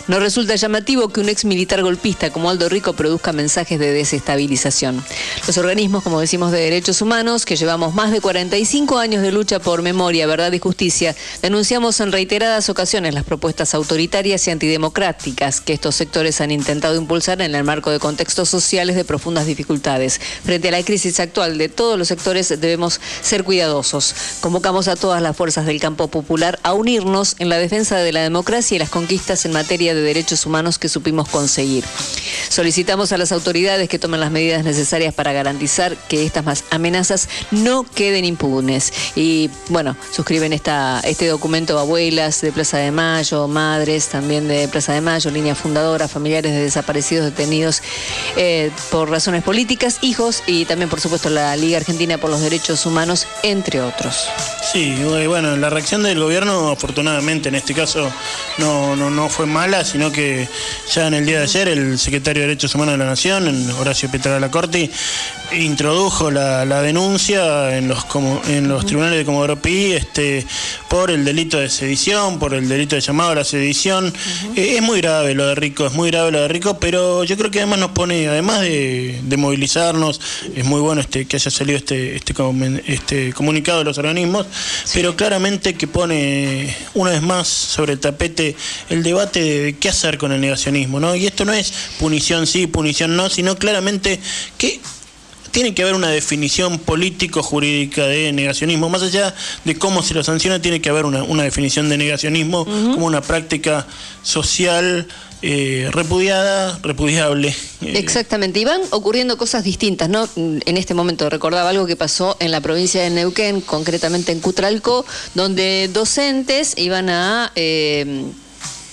No 0.07 0.19
resulta 0.19 0.55
llamativo 0.55 1.09
que 1.09 1.21
un 1.21 1.29
ex 1.29 1.45
militar 1.45 1.81
golpista 1.83 2.31
como 2.31 2.49
Aldo 2.49 2.69
Rico 2.69 2.93
produzca 2.93 3.31
mensajes 3.31 3.79
de 3.79 3.91
desestabilización. 3.91 5.03
Los 5.47 5.57
organismos, 5.57 6.03
como 6.03 6.19
decimos, 6.19 6.51
de 6.51 6.59
derechos 6.59 7.01
humanos, 7.01 7.45
que 7.45 7.55
llevamos 7.55 7.93
más 7.93 8.11
de 8.11 8.21
45 8.21 8.97
años 8.97 9.21
de 9.21 9.31
lucha 9.31 9.59
por 9.59 9.81
memoria, 9.81 10.27
verdad 10.27 10.51
y 10.51 10.59
justicia, 10.59 11.15
denunciamos 11.41 11.99
en 11.99 12.11
reiteradas 12.11 12.69
ocasiones 12.69 13.13
las 13.13 13.23
propuestas 13.23 13.60
autoritarias 13.61 14.47
y 14.47 14.51
antidemocráticas 14.51 15.61
que 15.61 15.73
estos 15.73 15.95
sectores 15.95 16.41
han 16.41 16.51
intentado 16.51 16.95
impulsar 16.95 17.41
en 17.41 17.53
el 17.53 17.63
marco 17.63 17.91
de 17.91 17.99
contextos 17.99 18.49
sociales 18.49 18.95
de 18.95 19.05
profundas 19.05 19.45
dificultades. 19.45 20.19
Frente 20.43 20.69
a 20.69 20.71
la 20.71 20.83
crisis 20.83 21.19
actual 21.19 21.57
de 21.57 21.69
todos 21.69 21.97
los 21.97 22.07
sectores 22.07 22.49
debemos 22.49 22.99
ser 23.21 23.43
cuidadosos. 23.43 24.15
Convocamos 24.41 24.87
a 24.87 24.95
todas 24.95 25.21
las 25.21 25.37
fuerzas 25.37 25.65
del 25.65 25.79
campo 25.79 26.07
popular 26.07 26.59
a 26.63 26.73
unirnos 26.73 27.35
en 27.39 27.49
la 27.49 27.57
defensa 27.57 27.97
de 27.97 28.11
la 28.11 28.21
democracia 28.21 28.75
y 28.75 28.79
las 28.79 28.89
conquistas 28.89 29.45
en 29.45 29.53
materia 29.53 29.93
de 29.93 30.01
derechos 30.01 30.45
humanos 30.45 30.79
que 30.79 30.89
supimos 30.89 31.29
conseguir. 31.29 31.83
Solicitamos 32.49 33.11
a 33.11 33.17
las 33.17 33.31
autoridades 33.31 33.87
que 33.89 33.99
tomen 33.99 34.19
las 34.19 34.31
medidas 34.31 34.63
necesarias 34.63 35.13
para 35.13 35.33
garantizar 35.33 35.95
que 36.07 36.25
estas 36.25 36.63
amenazas 36.69 37.29
no 37.51 37.83
queden 37.83 38.25
impunes. 38.25 38.91
Y 39.15 39.49
bueno, 39.69 39.95
suscriben 40.11 40.53
esta, 40.53 41.01
este 41.03 41.27
documento 41.27 41.77
abuelas 41.77 42.41
de 42.41 42.51
Plaza 42.51 42.77
de 42.77 42.91
Mayo, 42.91 43.40
madres 43.47 44.07
también 44.07 44.47
de 44.47 44.67
Plaza 44.67 44.93
de 44.93 45.01
Mayo, 45.01 45.31
línea 45.31 45.55
fundadora, 45.55 46.07
familiares 46.07 46.51
de 46.51 46.61
desaparecidos 46.61 47.25
detenidos 47.25 47.81
eh, 48.35 48.71
por 48.89 49.09
razones 49.09 49.43
políticas, 49.43 49.99
hijos 50.01 50.43
y 50.47 50.65
también 50.65 50.89
por 50.89 50.99
supuesto 50.99 51.29
la 51.29 51.55
Liga 51.55 51.77
Argentina 51.77 52.17
por 52.17 52.29
los 52.29 52.41
Derechos 52.41 52.85
Humanos, 52.85 53.27
entre 53.43 53.81
otros. 53.81 54.27
Sí, 54.71 54.95
bueno, 55.27 55.57
la 55.57 55.69
reacción 55.69 56.03
del 56.03 56.19
gobierno 56.19 56.69
afortunadamente 56.69 57.49
en 57.49 57.55
este 57.55 57.73
caso 57.73 58.11
no, 58.57 58.95
no, 58.95 59.09
no 59.09 59.29
fue 59.29 59.45
mala, 59.45 59.83
sino 59.83 60.11
que 60.11 60.47
ya 60.93 61.07
en 61.07 61.13
el 61.13 61.25
día 61.25 61.39
de 61.39 61.43
ayer 61.43 61.67
el 61.67 61.99
secretario 61.99 62.41
de 62.41 62.47
Derechos 62.47 62.75
Humanos 62.75 62.93
de 62.93 62.97
la 62.99 63.05
Nación, 63.05 63.71
Horacio 63.79 64.09
Petrala 64.09 64.49
Corti, 64.49 64.89
introdujo 65.53 66.31
la, 66.31 66.65
la 66.65 66.81
denuncia 66.81 67.77
en 67.77 67.87
los, 67.87 68.05
como, 68.05 68.41
en 68.47 68.67
los 68.67 68.85
tribunales 68.85 69.17
de 69.19 69.25
Comodoro 69.25 69.61
Pi 69.61 69.93
este, 69.93 70.45
por 70.89 71.11
el 71.11 71.25
delito 71.25 71.59
de 71.59 71.69
sedición, 71.69 72.39
por 72.39 72.53
el 72.53 72.67
delito 72.69 72.95
de 72.95 73.01
llamado 73.01 73.30
la 73.35 73.43
sedición. 73.43 74.13
Eh, 74.55 74.75
es 74.77 74.81
muy 74.81 75.01
grave 75.01 75.33
lo 75.35 75.47
de 75.47 75.55
Rico, 75.55 75.85
es 75.85 75.93
muy 75.93 76.11
grave 76.11 76.31
lo 76.31 76.41
de 76.41 76.47
Rico, 76.47 76.79
pero 76.79 77.23
yo 77.23 77.37
creo 77.37 77.51
que 77.51 77.59
además 77.59 77.79
nos 77.79 77.91
pone, 77.91 78.27
además 78.27 78.61
de, 78.61 79.19
de 79.23 79.37
movilizarnos, 79.37 80.19
es 80.55 80.65
muy 80.65 80.81
bueno 80.81 81.01
este, 81.01 81.25
que 81.25 81.37
haya 81.37 81.51
salido 81.51 81.77
este, 81.77 82.15
este, 82.15 82.33
este 82.87 83.33
comunicado 83.33 83.79
de 83.79 83.85
los 83.85 83.97
organismos, 83.97 84.47
pero 84.93 85.15
claramente 85.15 85.73
que 85.75 85.87
pone 85.87 86.75
una 86.93 87.11
vez 87.11 87.21
más 87.21 87.47
sobre 87.47 87.93
el 87.93 87.99
tapete 87.99 88.55
el 88.89 89.03
debate 89.03 89.41
de, 89.41 89.59
de 89.63 89.77
qué 89.77 89.89
hacer 89.89 90.17
con 90.17 90.31
el 90.31 90.41
negacionismo, 90.41 90.99
¿no? 90.99 91.15
Y 91.15 91.25
esto 91.25 91.45
no 91.45 91.53
es 91.53 91.73
punición 91.99 92.47
sí, 92.47 92.67
punición 92.67 93.15
no, 93.15 93.29
sino 93.29 93.55
claramente 93.55 94.19
que 94.57 94.79
tiene 95.51 95.73
que 95.73 95.83
haber 95.83 95.95
una 95.95 96.09
definición 96.09 96.79
político-jurídica 96.79 98.07
de 98.07 98.31
negacionismo. 98.33 98.89
Más 98.89 99.03
allá 99.03 99.33
de 99.65 99.75
cómo 99.75 100.01
se 100.01 100.13
lo 100.13 100.23
sanciona, 100.23 100.61
tiene 100.61 100.81
que 100.81 100.89
haber 100.89 101.05
una, 101.05 101.23
una 101.23 101.43
definición 101.43 101.89
de 101.89 101.97
negacionismo 101.97 102.65
como 102.65 103.05
una 103.05 103.21
práctica 103.21 103.87
social. 104.23 105.07
Eh, 105.43 105.89
repudiada, 105.91 106.77
repudiable. 106.83 107.47
Eh. 107.81 107.93
Exactamente, 107.95 108.59
y 108.59 108.63
van 108.63 108.79
ocurriendo 108.91 109.37
cosas 109.37 109.63
distintas, 109.63 110.07
¿no? 110.07 110.29
En 110.35 110.77
este 110.77 110.93
momento 110.93 111.31
recordaba 111.31 111.71
algo 111.71 111.87
que 111.87 111.95
pasó 111.95 112.37
en 112.39 112.51
la 112.51 112.61
provincia 112.61 113.01
de 113.01 113.09
Neuquén, 113.09 113.61
concretamente 113.61 114.31
en 114.33 114.39
Cutralco, 114.39 115.03
donde 115.33 115.89
docentes 115.91 116.75
iban 116.77 117.09
a... 117.09 117.51
Eh, 117.55 118.25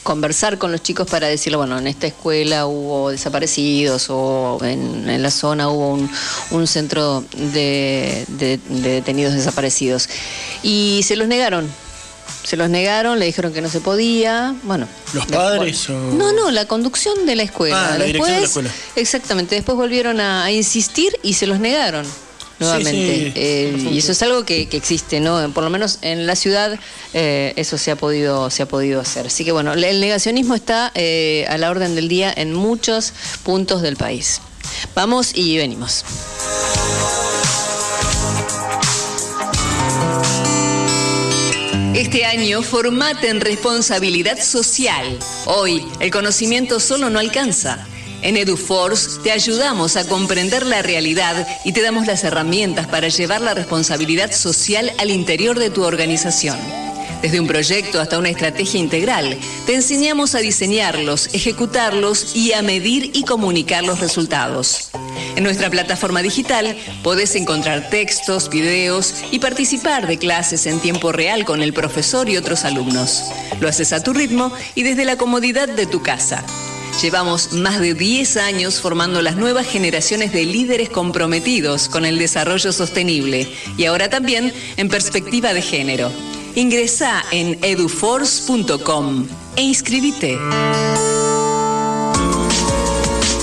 conversar 0.09 0.57
con 0.57 0.73
los 0.73 0.83
chicos 0.83 1.07
para 1.07 1.27
decirle, 1.27 1.59
bueno, 1.59 1.79
en 1.79 1.87
esta 1.87 2.07
escuela 2.07 2.67
hubo 2.67 3.11
desaparecidos 3.11 4.07
o 4.09 4.59
en, 4.63 5.07
en 5.07 5.23
la 5.23 5.31
zona 5.31 5.69
hubo 5.69 5.91
un, 5.91 6.11
un 6.51 6.67
centro 6.67 7.23
de, 7.37 8.25
de, 8.29 8.59
de 8.71 8.91
detenidos 8.91 9.35
desaparecidos. 9.35 10.09
Y 10.63 11.03
se 11.05 11.15
los 11.15 11.29
negaron, 11.29 11.71
se 12.43 12.57
los 12.57 12.71
negaron, 12.71 13.19
le 13.19 13.27
dijeron 13.27 13.53
que 13.53 13.61
no 13.61 13.69
se 13.69 13.83
podía. 13.83 14.55
Bueno. 14.63 14.89
¿Los 15.13 15.27
padres 15.27 15.87
después, 15.87 15.91
o.? 15.91 16.15
No, 16.15 16.33
no, 16.33 16.51
la 16.51 16.65
conducción 16.65 17.27
de 17.27 17.37
la 17.37 17.43
escuela. 17.43 17.77
Ah, 17.77 17.99
la 17.99 18.07
después, 18.07 18.31
dirección 18.31 18.35
de 18.35 18.41
la 18.41 18.47
escuela. 18.47 18.71
Exactamente. 18.97 19.55
Después 19.57 19.77
volvieron 19.77 20.21
a, 20.21 20.45
a 20.45 20.51
insistir 20.51 21.13
y 21.23 21.35
se 21.35 21.47
los 21.47 21.61
negaron 21.61 22.07
nuevamente. 22.59 23.15
Sí, 23.15 23.25
sí, 23.25 23.33
eh, 23.35 23.89
y 23.93 23.99
eso 23.99 24.13
es 24.13 24.23
algo 24.23 24.45
que, 24.45 24.69
que, 24.69 24.77
existe, 24.77 25.21
¿no? 25.21 25.51
Por 25.53 25.65
lo 25.65 25.71
menos 25.71 25.99
en 26.03 26.27
la 26.27 26.37
ciudad 26.37 26.79
eh, 27.15 27.53
eso 27.57 27.79
se 27.79 27.91
ha 27.91 27.97
podido, 27.97 28.51
se 28.51 28.63
ha 28.63 28.69
podido 28.69 29.01
hacer. 29.01 29.27
Así 29.27 29.45
que 29.45 29.53
bueno, 29.53 29.73
el 29.73 30.01
negacionismo 30.01 30.55
está 30.55 30.93
eh, 30.95 31.47
a 31.49 31.59
la 31.59 31.71
orden 31.71 31.95
del 31.95 32.09
día 32.09 32.33
en 32.35 32.53
muchos 32.53 33.13
puntos 33.43 33.83
del 33.83 33.97
país. 33.97 34.41
Vamos 34.95 35.33
y 35.35 35.57
venimos. 35.57 36.05
Este 41.95 42.25
año 42.25 42.63
formate 42.63 43.29
en 43.29 43.41
responsabilidad 43.41 44.39
social. 44.41 45.19
Hoy 45.47 45.85
el 45.99 46.13
conocimiento 46.13 46.79
solo 46.79 47.11
no 47.11 47.19
alcanza. 47.19 47.88
En 48.21 48.37
EduForce 48.37 49.21
te 49.23 49.31
ayudamos 49.31 49.97
a 49.97 50.07
comprender 50.07 50.67
la 50.67 50.83
realidad 50.83 51.47
y 51.65 51.73
te 51.73 51.83
damos 51.83 52.07
las 52.07 52.25
herramientas 52.25 52.89
para 52.89 53.09
llevar 53.09 53.41
la 53.41 53.55
responsabilidad 53.55 54.33
social 54.33 54.93
al 54.99 55.11
interior 55.11 55.59
de 55.59 55.71
tu 55.71 55.85
organización. 55.85 56.59
Desde 57.23 57.41
un 57.41 57.47
proyecto 57.47 58.01
hasta 58.01 58.19
una 58.19 58.29
estrategia 58.29 58.79
integral, 58.79 59.39
te 59.67 59.75
enseñamos 59.75 60.35
a 60.35 60.39
diseñarlos, 60.39 61.31
ejecutarlos 61.33 62.35
y 62.35 62.53
a 62.53 62.63
medir 62.63 63.11
y 63.15 63.25
comunicar 63.25 63.85
los 63.85 64.01
resultados. 64.01 64.91
En 65.37 65.45
nuestra 65.45 65.71
plataforma 65.71 66.23
digital 66.23 66.77
podés 67.05 67.37
encontrar 67.37 67.91
textos, 67.91 68.51
videos 68.51 69.15
y 69.31 69.39
participar 69.39 70.07
de 70.09 70.19
clases 70.19 70.67
en 70.67 70.81
tiempo 70.81 71.13
real 71.13 71.45
con 71.45 71.63
el 71.63 71.73
profesor 71.73 72.29
y 72.29 72.37
otros 72.37 72.65
alumnos. 72.65 73.25
Lo 73.61 73.69
haces 73.69 73.93
a 73.93 74.03
tu 74.03 74.13
ritmo 74.13 74.53
y 74.75 74.83
desde 74.83 75.05
la 75.05 75.17
comodidad 75.17 75.69
de 75.69 75.87
tu 75.87 76.03
casa. 76.03 76.45
Llevamos 77.01 77.53
más 77.53 77.79
de 77.79 77.95
10 77.95 78.39
años 78.39 78.81
formando 78.81 79.23
las 79.23 79.37
nuevas 79.37 79.69
generaciones 79.69 80.33
de 80.33 80.45
líderes 80.45 80.89
comprometidos 80.89 81.89
con 81.89 82.05
el 82.05 82.19
desarrollo 82.19 82.73
sostenible 82.73 83.49
y 83.77 83.85
ahora 83.85 84.11
también 84.11 84.53
en 84.77 84.89
perspectiva 84.89 85.55
de 85.55 85.63
género. 85.63 86.11
Ingresa 86.57 87.25
en 87.31 87.57
eduforce.com 87.63 89.29
e 89.55 89.63
inscribite. 89.63 90.39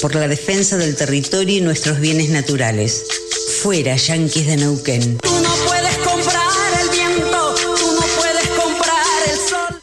Por 0.00 0.14
la 0.14 0.28
defensa 0.28 0.76
del 0.76 0.94
territorio 0.94 1.56
y 1.56 1.60
nuestros 1.60 1.98
bienes 1.98 2.30
naturales. 2.30 3.02
Fuera, 3.60 3.96
yanquis 3.96 4.46
de 4.46 4.56
Neuquén. 4.56 5.18
Tú 5.18 5.40
no 5.42 5.54
puedes 5.66 5.96
comprar 5.98 6.80
el 6.80 6.90
viento, 6.90 7.54
tú 7.56 7.92
no 7.92 8.06
puedes 8.16 8.48
comprar 8.50 9.04
el 9.26 9.36
sol. 9.36 9.82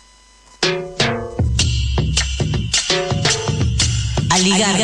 Aligar 4.30 4.78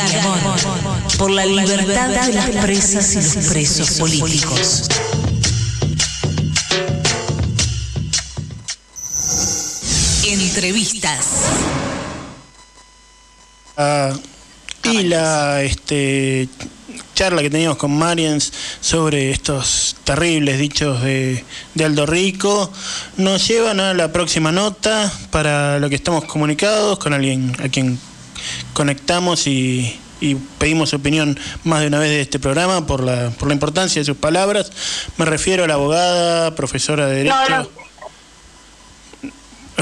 por 1.21 1.29
la 1.29 1.45
libertad 1.45 2.09
de 2.09 2.33
las 2.33 2.49
presas 2.65 3.13
y 3.13 3.17
los 3.17 3.47
presos 3.49 3.91
políticos. 3.99 4.87
Entrevistas. 10.25 11.27
Y 14.81 15.03
la 15.03 15.61
este, 15.61 16.49
charla 17.13 17.43
que 17.43 17.51
teníamos 17.51 17.77
con 17.77 17.95
Marians 17.95 18.51
sobre 18.79 19.29
estos 19.29 19.97
terribles 20.03 20.57
dichos 20.57 21.03
de, 21.03 21.45
de 21.75 21.85
Aldo 21.85 22.07
Rico 22.07 22.73
nos 23.17 23.47
llevan 23.47 23.79
a 23.79 23.93
la 23.93 24.11
próxima 24.11 24.51
nota 24.51 25.13
para 25.29 25.77
lo 25.77 25.87
que 25.87 25.95
estamos 25.97 26.23
comunicados 26.25 26.97
con 26.97 27.13
alguien 27.13 27.55
a 27.63 27.69
quien 27.69 27.99
conectamos 28.73 29.45
y, 29.45 29.99
y 30.21 30.35
pedimos 30.35 30.91
su 30.91 30.95
opinión 30.95 31.37
más 31.65 31.81
de 31.81 31.87
una 31.87 31.99
vez 31.99 32.09
de 32.09 32.21
este 32.21 32.39
programa 32.39 32.87
por 32.87 33.03
la, 33.03 33.31
por 33.31 33.49
la 33.49 33.53
importancia 33.53 33.99
de 33.99 34.05
sus 34.05 34.15
palabras. 34.15 34.71
Me 35.17 35.25
refiero 35.25 35.65
a 35.65 35.67
la 35.67 35.73
abogada, 35.73 36.55
profesora 36.55 37.07
de 37.07 37.15
Derecho. 37.17 37.35
No, 37.49 37.63
no. 37.63 37.81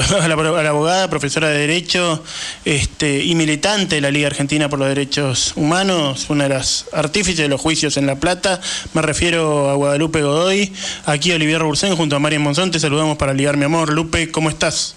A 0.00 0.28
la, 0.28 0.34
a 0.34 0.62
la 0.62 0.70
abogada, 0.70 1.10
profesora 1.10 1.48
de 1.48 1.58
Derecho 1.58 2.24
este, 2.64 3.22
y 3.22 3.34
militante 3.34 3.96
de 3.96 4.00
la 4.00 4.10
Liga 4.10 4.28
Argentina 4.28 4.70
por 4.70 4.78
los 4.78 4.88
Derechos 4.88 5.52
Humanos, 5.56 6.30
una 6.30 6.44
de 6.44 6.50
las 6.50 6.86
artífices 6.92 7.40
de 7.40 7.48
los 7.48 7.60
juicios 7.60 7.98
en 7.98 8.06
La 8.06 8.14
Plata. 8.14 8.62
Me 8.94 9.02
refiero 9.02 9.68
a 9.68 9.74
Guadalupe 9.74 10.22
Godoy, 10.22 10.72
aquí 11.04 11.32
Olivier 11.32 11.62
Bursén 11.64 11.96
junto 11.96 12.16
a 12.16 12.18
Marian 12.18 12.40
Monzón. 12.40 12.70
Te 12.70 12.80
saludamos 12.80 13.18
para 13.18 13.34
ligar 13.34 13.58
mi 13.58 13.64
amor. 13.64 13.92
Lupe, 13.92 14.30
¿cómo 14.30 14.48
estás? 14.48 14.94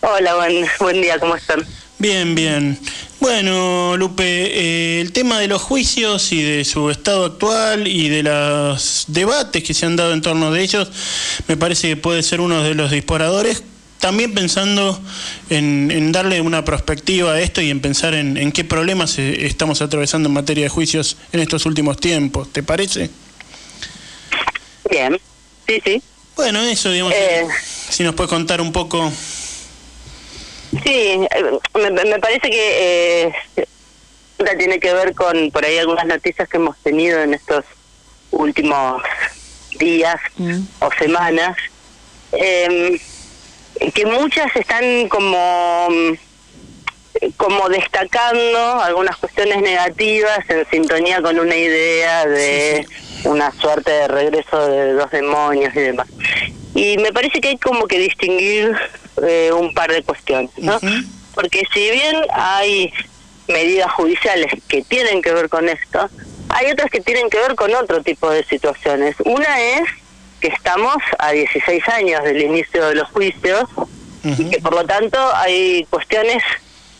Hola, 0.00 0.34
buen, 0.34 0.66
buen 0.80 1.00
día, 1.00 1.20
¿cómo 1.20 1.36
están? 1.36 1.64
Bien, 1.98 2.34
bien. 2.34 2.78
Bueno, 3.20 3.96
Lupe, 3.96 4.24
eh, 4.26 5.00
el 5.00 5.12
tema 5.12 5.38
de 5.40 5.48
los 5.48 5.62
juicios 5.62 6.30
y 6.32 6.42
de 6.42 6.64
su 6.64 6.90
estado 6.90 7.24
actual 7.24 7.88
y 7.88 8.08
de 8.10 8.22
los 8.22 9.04
debates 9.08 9.62
que 9.64 9.72
se 9.72 9.86
han 9.86 9.96
dado 9.96 10.12
en 10.12 10.20
torno 10.20 10.50
de 10.50 10.62
ellos, 10.62 10.90
me 11.48 11.56
parece 11.56 11.88
que 11.88 11.96
puede 11.96 12.22
ser 12.22 12.40
uno 12.40 12.62
de 12.62 12.74
los 12.74 12.90
disparadores. 12.90 13.62
También 13.98 14.34
pensando 14.34 15.00
en, 15.48 15.90
en 15.90 16.12
darle 16.12 16.42
una 16.42 16.66
perspectiva 16.66 17.32
a 17.32 17.40
esto 17.40 17.62
y 17.62 17.70
en 17.70 17.80
pensar 17.80 18.12
en, 18.12 18.36
en 18.36 18.52
qué 18.52 18.62
problemas 18.62 19.18
eh, 19.18 19.46
estamos 19.46 19.80
atravesando 19.80 20.28
en 20.28 20.34
materia 20.34 20.64
de 20.64 20.68
juicios 20.68 21.16
en 21.32 21.40
estos 21.40 21.64
últimos 21.64 21.96
tiempos. 21.96 22.52
¿Te 22.52 22.62
parece? 22.62 23.08
Bien, 24.90 25.18
sí, 25.66 25.80
sí. 25.82 26.02
Bueno, 26.36 26.60
eso, 26.60 26.90
digamos, 26.92 27.14
Eh. 27.14 27.46
si 27.88 28.02
nos 28.04 28.14
puedes 28.14 28.28
contar 28.28 28.60
un 28.60 28.70
poco. 28.70 29.10
Sí, 30.82 31.26
eh, 31.30 31.58
me, 31.74 31.90
me 31.90 32.18
parece 32.18 32.50
que 32.50 33.32
eh, 33.56 33.66
tiene 34.58 34.78
que 34.78 34.92
ver 34.92 35.14
con 35.14 35.50
por 35.50 35.64
ahí 35.64 35.78
algunas 35.78 36.06
noticias 36.06 36.48
que 36.48 36.56
hemos 36.56 36.76
tenido 36.78 37.20
en 37.20 37.34
estos 37.34 37.64
últimos 38.30 39.02
días 39.78 40.16
o 40.80 40.90
semanas, 40.98 41.56
eh, 42.32 43.00
que 43.94 44.06
muchas 44.06 44.54
están 44.56 45.08
como 45.08 45.88
como 47.38 47.68
destacando 47.70 48.80
algunas 48.82 49.16
cuestiones 49.16 49.62
negativas 49.62 50.38
en 50.50 50.68
sintonía 50.68 51.22
con 51.22 51.38
una 51.38 51.56
idea 51.56 52.26
de 52.26 52.86
una 53.24 53.50
suerte 53.52 53.90
de 53.90 54.08
regreso 54.08 54.66
de 54.68 54.92
dos 54.92 55.10
demonios 55.10 55.74
y 55.74 55.80
demás. 55.80 56.08
Y 56.76 56.98
me 56.98 57.12
parece 57.12 57.40
que 57.40 57.48
hay 57.48 57.58
como 57.58 57.86
que 57.86 57.98
distinguir 57.98 58.76
eh, 59.26 59.50
un 59.52 59.72
par 59.72 59.90
de 59.90 60.02
cuestiones, 60.02 60.50
¿no? 60.58 60.78
Porque 61.34 61.62
si 61.72 61.90
bien 61.90 62.16
hay 62.32 62.92
medidas 63.48 63.90
judiciales 63.92 64.52
que 64.68 64.82
tienen 64.82 65.22
que 65.22 65.32
ver 65.32 65.48
con 65.48 65.68
esto, 65.68 66.08
hay 66.50 66.70
otras 66.70 66.90
que 66.90 67.00
tienen 67.00 67.30
que 67.30 67.38
ver 67.38 67.54
con 67.54 67.74
otro 67.74 68.02
tipo 68.02 68.30
de 68.30 68.44
situaciones. 68.44 69.16
Una 69.24 69.60
es 69.60 69.88
que 70.40 70.48
estamos 70.48 70.96
a 71.18 71.32
16 71.32 71.88
años 71.88 72.22
del 72.24 72.42
inicio 72.42 72.88
de 72.88 72.94
los 72.94 73.08
juicios 73.10 73.64
y 74.22 74.50
que 74.50 74.60
por 74.60 74.74
lo 74.74 74.84
tanto 74.84 75.18
hay 75.36 75.86
cuestiones 75.88 76.42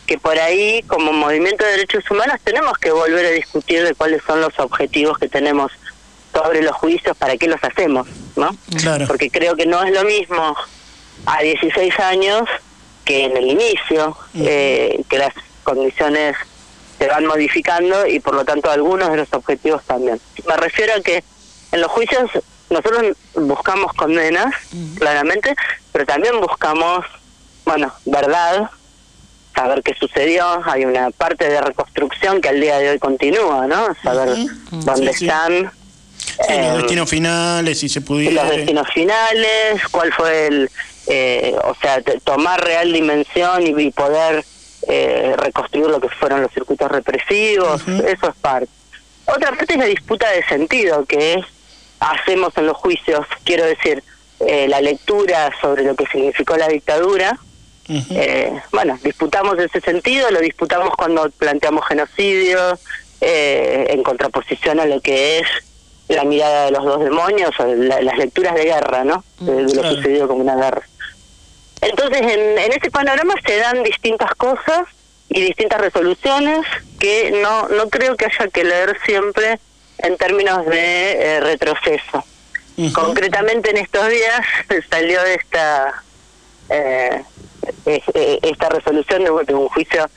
que 0.07 0.17
por 0.17 0.39
ahí 0.39 0.81
como 0.87 1.11
movimiento 1.11 1.65
de 1.65 1.71
derechos 1.71 2.09
humanos 2.09 2.37
tenemos 2.43 2.77
que 2.77 2.91
volver 2.91 3.25
a 3.25 3.31
discutir 3.31 3.83
de 3.83 3.93
cuáles 3.93 4.23
son 4.25 4.39
los 4.39 4.57
objetivos 4.57 5.17
que 5.19 5.27
tenemos 5.27 5.71
sobre 6.37 6.61
los 6.61 6.75
juicios, 6.75 7.17
para 7.17 7.35
qué 7.37 7.47
los 7.47 7.63
hacemos, 7.63 8.07
¿no? 8.35 8.55
Claro. 8.79 9.07
Porque 9.07 9.31
creo 9.31 9.55
que 9.55 9.65
no 9.65 9.81
es 9.83 9.91
lo 9.91 10.03
mismo 10.03 10.55
a 11.25 11.41
16 11.41 11.99
años 11.99 12.43
que 13.03 13.25
en 13.25 13.37
el 13.37 13.47
inicio, 13.47 14.15
eh, 14.35 15.01
que 15.09 15.17
las 15.17 15.33
condiciones 15.63 16.35
se 16.99 17.07
van 17.07 17.25
modificando 17.25 18.05
y 18.05 18.19
por 18.19 18.35
lo 18.35 18.45
tanto 18.45 18.69
algunos 18.69 19.09
de 19.11 19.17
los 19.17 19.33
objetivos 19.33 19.83
también. 19.83 20.19
Me 20.47 20.57
refiero 20.57 20.93
a 20.95 21.01
que 21.01 21.23
en 21.71 21.81
los 21.81 21.89
juicios 21.91 22.29
nosotros 22.69 23.15
buscamos 23.35 23.93
condenas, 23.93 24.53
claramente, 24.97 25.55
pero 25.91 26.05
también 26.05 26.39
buscamos, 26.41 27.05
bueno, 27.65 27.93
verdad, 28.05 28.69
saber 29.55 29.81
qué 29.83 29.95
sucedió, 29.99 30.61
hay 30.65 30.85
una 30.85 31.09
parte 31.11 31.49
de 31.49 31.61
reconstrucción 31.61 32.41
que 32.41 32.49
al 32.49 32.61
día 32.61 32.77
de 32.77 32.89
hoy 32.91 32.99
continúa, 32.99 33.65
¿no? 33.67 33.95
Saber 34.03 34.37
dónde 34.71 35.13
sí. 35.13 35.25
están. 35.25 35.71
Sí, 35.71 35.76
eh, 36.49 36.67
los 36.69 36.77
destinos 36.77 37.09
finales, 37.09 37.79
si 37.79 37.89
se 37.89 38.01
pudiera. 38.01 38.43
los 38.43 38.55
destinos 38.55 38.87
finales, 38.93 39.81
cuál 39.91 40.13
fue 40.13 40.47
el, 40.47 40.69
eh, 41.07 41.55
o 41.63 41.75
sea, 41.75 42.01
tomar 42.23 42.63
real 42.63 42.91
dimensión 42.91 43.65
y, 43.65 43.81
y 43.81 43.91
poder 43.91 44.43
eh, 44.87 45.35
reconstruir 45.37 45.87
lo 45.87 45.99
que 45.99 46.09
fueron 46.09 46.41
los 46.41 46.51
circuitos 46.51 46.89
represivos, 46.91 47.81
eso 47.87 48.29
es 48.29 48.35
parte. 48.41 48.69
Otra 49.25 49.51
parte 49.51 49.73
es 49.73 49.79
la 49.79 49.85
disputa 49.85 50.29
de 50.31 50.43
sentido 50.45 51.05
que 51.05 51.43
hacemos 51.99 52.55
en 52.57 52.67
los 52.67 52.77
juicios, 52.77 53.25
quiero 53.43 53.65
decir, 53.65 54.03
eh, 54.39 54.67
la 54.67 54.81
lectura 54.81 55.51
sobre 55.59 55.83
lo 55.83 55.95
que 55.95 56.05
significó 56.07 56.55
la 56.57 56.67
dictadura. 56.67 57.37
Eh, 57.89 58.51
bueno, 58.71 58.99
disputamos 59.01 59.57
ese 59.59 59.79
sentido, 59.79 60.29
lo 60.29 60.41
disputamos 60.41 60.93
cuando 60.95 61.29
planteamos 61.31 61.85
genocidio, 61.87 62.77
eh, 63.21 63.87
en 63.89 64.03
contraposición 64.03 64.79
a 64.79 64.85
lo 64.85 65.01
que 65.01 65.39
es 65.39 65.47
la 66.09 66.23
mirada 66.23 66.65
de 66.65 66.71
los 66.71 66.85
dos 66.85 66.99
demonios, 67.03 67.51
la- 67.59 68.01
las 68.01 68.17
lecturas 68.17 68.55
de 68.55 68.63
guerra, 68.65 69.03
¿no? 69.03 69.23
De, 69.39 69.53
de 69.53 69.61
lo 69.63 69.81
Claro. 69.81 69.95
sucedido 69.95 70.27
como 70.27 70.41
una 70.41 70.55
guerra. 70.55 70.81
Entonces, 71.81 72.21
en, 72.21 72.57
en 72.57 72.71
ese 72.71 72.89
panorama 72.91 73.33
se 73.45 73.57
dan 73.57 73.83
distintas 73.83 74.31
cosas 74.35 74.81
y 75.29 75.41
distintas 75.41 75.79
resoluciones 75.81 76.65
que 76.99 77.31
no, 77.43 77.67
no 77.69 77.89
creo 77.89 78.15
que 78.15 78.25
haya 78.25 78.47
que 78.51 78.63
leer 78.63 78.97
siempre 79.05 79.59
en 79.99 80.15
términos 80.17 80.65
de 80.65 81.11
eh, 81.11 81.39
retroceso. 81.41 82.23
Concretamente 82.93 83.71
en 83.71 83.77
estos 83.77 84.07
días 84.09 84.41
salió 84.89 85.21
esta 85.23 86.03
eh, 86.69 87.23
eh, 87.85 88.39
esta 88.43 88.69
resolución 88.69 89.23
de, 89.23 89.53
un- 89.53 89.67
juicio 89.69 90.09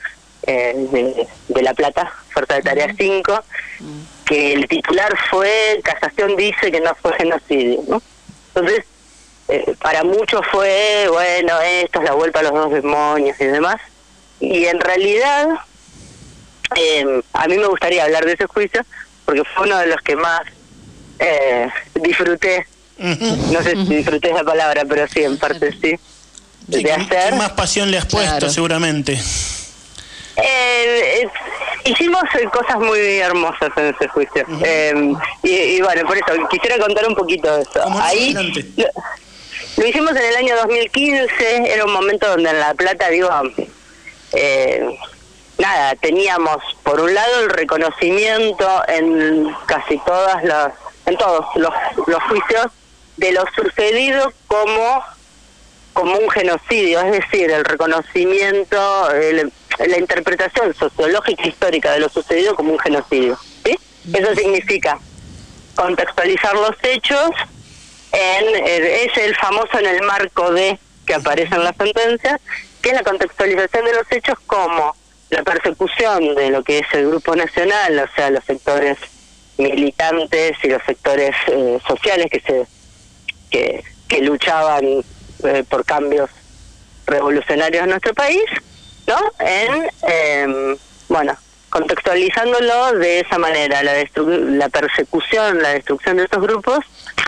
eh, 0.43 0.73
de, 0.91 1.27
de 1.47 1.61
La 1.61 1.73
Plata, 1.73 2.11
Fuerza 2.29 2.55
de 2.55 2.61
Tarea 2.61 2.93
5, 2.97 3.43
que 4.31 4.53
el 4.53 4.67
titular 4.69 5.13
fue 5.29 5.81
Casación 5.83 6.35
dice 6.37 6.71
que 6.71 6.79
no 6.79 6.95
fue 7.01 7.11
genocidio. 7.17 7.81
¿no? 7.87 8.01
Entonces, 8.55 8.85
eh, 9.49 9.75
para 9.81 10.03
muchos 10.03 10.39
fue, 10.51 11.05
bueno, 11.11 11.59
esto 11.61 11.99
es 11.99 12.05
la 12.05 12.13
vuelta 12.13 12.39
a 12.39 12.43
los 12.43 12.53
dos 12.53 12.71
demonios 12.71 13.35
y 13.41 13.45
demás. 13.45 13.75
Y 14.39 14.65
en 14.65 14.79
realidad, 14.79 15.47
eh, 16.77 17.21
a 17.33 17.47
mí 17.47 17.57
me 17.57 17.67
gustaría 17.67 18.05
hablar 18.05 18.25
de 18.25 18.33
ese 18.33 18.45
juicio 18.47 18.81
porque 19.25 19.43
fue 19.53 19.65
uno 19.67 19.77
de 19.79 19.87
los 19.87 20.01
que 20.01 20.15
más 20.15 20.41
eh, 21.19 21.67
disfruté. 21.95 22.65
No 22.97 23.61
sé 23.63 23.71
si 23.71 23.95
disfruté 23.95 24.29
esa 24.31 24.43
palabra, 24.43 24.83
pero 24.87 25.07
sí, 25.07 25.23
en 25.23 25.37
parte 25.37 25.71
sí. 25.73 25.79
Sí, 25.79 25.97
de 26.67 26.83
¿qué- 26.83 26.91
hacer. 26.93 27.29
qué 27.31 27.35
más 27.35 27.51
pasión 27.51 27.89
le 27.91 27.97
has 27.97 28.05
puesto, 28.05 28.29
Claro. 28.37 28.49
seguramente. 28.49 29.19
Eh, 30.37 31.21
eh, 31.23 31.29
hicimos 31.85 32.23
eh, 32.39 32.45
cosas 32.51 32.77
muy 32.79 32.99
hermosas 33.19 33.69
en 33.75 33.93
ese 33.95 34.07
juicio. 34.07 34.45
Eh, 34.63 35.13
y, 35.43 35.49
y 35.49 35.81
bueno, 35.81 36.05
por 36.07 36.17
eso 36.17 36.47
quisiera 36.49 36.77
contar 36.79 37.07
un 37.07 37.15
poquito 37.15 37.55
de 37.57 37.63
eso. 37.63 37.83
Ahí 38.01 38.33
lo 39.77 39.85
hicimos 39.87 40.11
en 40.11 40.25
el 40.25 40.35
año 40.35 40.55
2015, 40.57 41.73
era 41.73 41.85
un 41.85 41.93
momento 41.93 42.27
donde 42.29 42.49
en 42.49 42.59
La 42.59 42.73
Plata, 42.73 43.09
digo, 43.09 43.29
eh, 44.33 44.97
nada, 45.57 45.95
teníamos 45.95 46.57
por 46.83 46.99
un 47.01 47.13
lado 47.13 47.41
el 47.43 47.49
reconocimiento 47.49 48.83
en 48.87 49.53
casi 49.65 49.97
todas 49.99 50.43
las, 50.43 50.73
en 51.05 51.17
todos 51.17 51.45
los, 51.55 51.73
los 52.07 52.23
juicios 52.23 52.67
de 53.17 53.31
lo 53.33 53.43
sucedido 53.55 54.31
como 54.47 55.01
como 55.93 56.15
un 56.17 56.29
genocidio, 56.29 57.01
es 57.01 57.11
decir, 57.11 57.51
el 57.51 57.65
reconocimiento, 57.65 59.11
el- 59.11 59.51
la 59.79 59.97
interpretación 59.97 60.73
sociológica 60.73 61.43
e 61.43 61.49
histórica 61.49 61.91
de 61.93 61.99
lo 61.99 62.09
sucedido 62.09 62.55
como 62.55 62.73
un 62.73 62.79
genocidio. 62.79 63.37
¿sí? 63.63 63.77
Eso 64.13 64.35
significa 64.35 64.99
contextualizar 65.75 66.53
los 66.53 66.75
hechos 66.83 67.29
en 68.11 68.65
eh, 68.65 69.05
es 69.05 69.17
el 69.17 69.35
famoso 69.35 69.79
en 69.79 69.85
el 69.87 70.01
marco 70.03 70.51
de 70.51 70.77
que 71.05 71.15
aparece 71.15 71.55
en 71.55 71.63
la 71.63 71.73
sentencia, 71.73 72.39
que 72.81 72.89
es 72.89 72.95
la 72.95 73.03
contextualización 73.03 73.85
de 73.85 73.93
los 73.93 74.11
hechos 74.11 74.37
como 74.45 74.95
la 75.29 75.43
persecución 75.43 76.35
de 76.35 76.49
lo 76.49 76.63
que 76.63 76.79
es 76.79 76.87
el 76.93 77.07
grupo 77.07 77.35
nacional, 77.35 77.99
o 77.99 78.15
sea, 78.15 78.29
los 78.29 78.43
sectores 78.43 78.97
militantes 79.57 80.57
y 80.63 80.67
los 80.67 80.83
sectores 80.83 81.35
eh, 81.47 81.79
sociales 81.87 82.27
que 82.29 82.41
se 82.41 82.65
que, 83.49 83.83
que 84.07 84.21
luchaban 84.21 85.03
eh, 85.43 85.63
por 85.69 85.85
cambios 85.85 86.29
revolucionarios 87.05 87.83
en 87.83 87.89
nuestro 87.89 88.13
país, 88.13 88.43
¿no? 89.07 89.17
En, 89.39 89.87
eh, 90.07 90.75
bueno, 91.09 91.37
contextualizándolo 91.69 92.93
de 92.93 93.19
esa 93.21 93.37
manera, 93.37 93.81
la, 93.83 93.93
destru- 94.01 94.57
la 94.57 94.69
persecución, 94.69 95.61
la 95.61 95.69
destrucción 95.69 96.17
de 96.17 96.23
estos 96.23 96.41
grupos, 96.41 96.79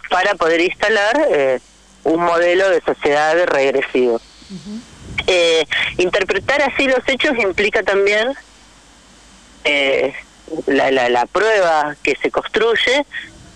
para 0.09 0.35
poder 0.35 0.61
instalar 0.61 1.27
eh, 1.31 1.59
un 2.03 2.21
modelo 2.23 2.69
de 2.69 2.81
sociedad 2.81 3.35
regresivo. 3.45 4.19
Eh, 5.27 5.65
interpretar 5.97 6.61
así 6.61 6.85
los 6.85 6.99
hechos 7.07 7.31
implica 7.39 7.81
también 7.83 8.33
eh, 9.63 10.13
la, 10.67 10.91
la, 10.91 11.09
la 11.09 11.25
prueba 11.25 11.95
que 12.03 12.15
se 12.21 12.29
construye 12.29 13.05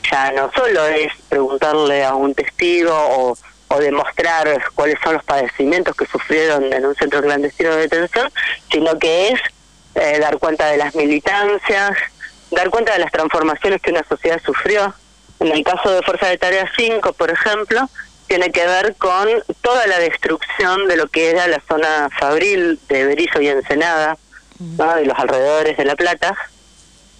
ya 0.10 0.32
no 0.32 0.50
solo 0.56 0.86
es 0.88 1.12
preguntarle 1.28 2.06
a 2.06 2.16
un 2.16 2.34
testigo 2.34 2.94
o, 2.94 3.38
o 3.70 3.80
demostrar 3.80 4.48
cuáles 4.76 4.98
son 5.04 5.16
los 5.16 5.24
padecimientos 5.24 5.96
que 5.96 6.06
sufrieron 6.06 6.72
en 6.72 6.86
un 6.86 6.96
centro 6.96 7.22
clandestino 7.22 7.72
de 7.72 7.82
detención, 7.82 8.32
sino 8.72 8.98
que 8.98 9.30
es 9.30 9.42
eh, 9.96 10.20
dar 10.20 10.38
cuenta 10.38 10.68
de 10.68 10.78
las 10.78 10.96
militancias, 10.96 11.98
dar 12.52 12.70
cuenta 12.70 12.94
de 12.94 13.00
las 13.00 13.12
transformaciones 13.12 13.82
que 13.82 13.92
una 13.92 14.04
sociedad 14.08 14.40
sufrió. 14.46 14.94
En 15.40 15.52
el 15.52 15.64
caso 15.64 15.92
de 15.92 16.02
Fuerza 16.02 16.28
de 16.28 16.38
Tarea 16.38 16.70
5, 16.76 17.14
por 17.14 17.30
ejemplo, 17.30 17.90
tiene 18.28 18.52
que 18.52 18.66
ver 18.66 18.96
con 18.96 19.28
toda 19.62 19.88
la 19.88 20.00
destrucción 20.00 20.88
de 20.88 20.98
lo 20.98 21.08
que 21.08 21.30
era 21.30 21.48
la 21.48 21.62
zona 21.68 22.10
fabril 22.18 22.80
de 22.90 23.06
Berizo 23.06 23.42
y 23.42 23.48
Ensenada, 23.48 24.18
¿no? 24.60 24.96
de 24.96 25.06
los 25.06 25.18
alrededores 25.18 25.78
de 25.78 25.86
La 25.86 25.96
Plata, 25.96 26.36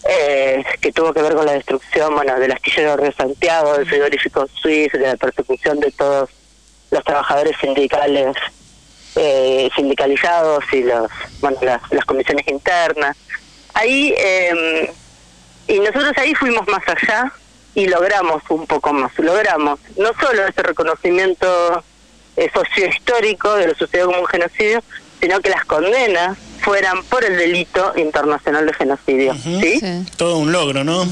eh, 0.10 0.64
que 0.82 0.92
tuvo 0.92 1.14
que 1.14 1.22
ver 1.22 1.34
con 1.34 1.46
la 1.46 1.54
destrucción 1.54 2.14
bueno, 2.16 2.40
del 2.40 2.52
astillero 2.52 2.98
de 2.98 3.12
Santiago, 3.12 3.78
del 3.78 3.88
frigorífico 3.88 4.48
Suiz, 4.48 4.92
de 4.92 5.00
la 5.00 5.18
persecución 5.18 5.80
de 5.80 5.92
todos 5.92 6.30
los 6.91 7.04
trabajadores 7.04 7.56
sindicales 7.60 8.36
eh, 9.15 9.69
sindicalizados 9.76 10.63
y 10.71 10.84
los 10.84 11.10
bueno 11.39 11.58
las, 11.62 11.82
las 11.91 12.06
comisiones 12.06 12.47
internas. 12.47 13.17
Ahí 13.73 14.13
eh, 14.17 14.91
y 15.67 15.80
nosotros 15.80 16.13
ahí 16.17 16.34
fuimos 16.36 16.67
más 16.67 16.84
allá 16.88 17.32
y 17.76 17.88
logramos 17.88 18.41
un 18.50 18.65
poco 18.65 18.93
más. 18.93 19.12
Logramos 19.19 19.80
no 19.97 20.12
solo 20.19 20.45
ese 20.47 20.63
reconocimiento 20.63 21.84
eh, 22.36 22.50
sociohistórico 22.54 23.56
de 23.56 23.67
lo 23.67 23.76
sucedido 23.76 24.08
como 24.08 24.21
un 24.21 24.28
genocidio, 24.28 24.82
sino 25.19 25.39
que 25.41 25.50
las 25.50 25.65
condenas 25.65 26.38
fueran 26.62 27.04
por 27.06 27.24
el 27.24 27.38
delito 27.38 27.93
internacional 27.98 28.65
de 28.65 28.74
genocidio. 28.74 29.34
¿sí? 29.36 29.80
Todo 30.17 30.38
un 30.38 30.52
logro, 30.52 30.84
¿no? 30.84 31.04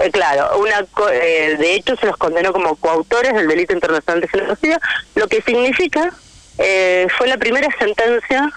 Eh, 0.00 0.10
claro, 0.12 0.58
una 0.58 0.84
co- 0.92 1.08
eh, 1.10 1.56
de 1.58 1.74
hecho 1.74 1.94
se 1.96 2.06
los 2.06 2.16
condenó 2.16 2.52
como 2.52 2.74
coautores 2.76 3.34
del 3.34 3.46
delito 3.48 3.72
internacional 3.74 4.20
de 4.20 4.28
genocidio, 4.28 4.78
lo 5.14 5.28
que 5.28 5.42
significa 5.42 6.12
eh, 6.58 7.06
fue 7.18 7.26
la 7.28 7.36
primera 7.36 7.68
sentencia 7.78 8.50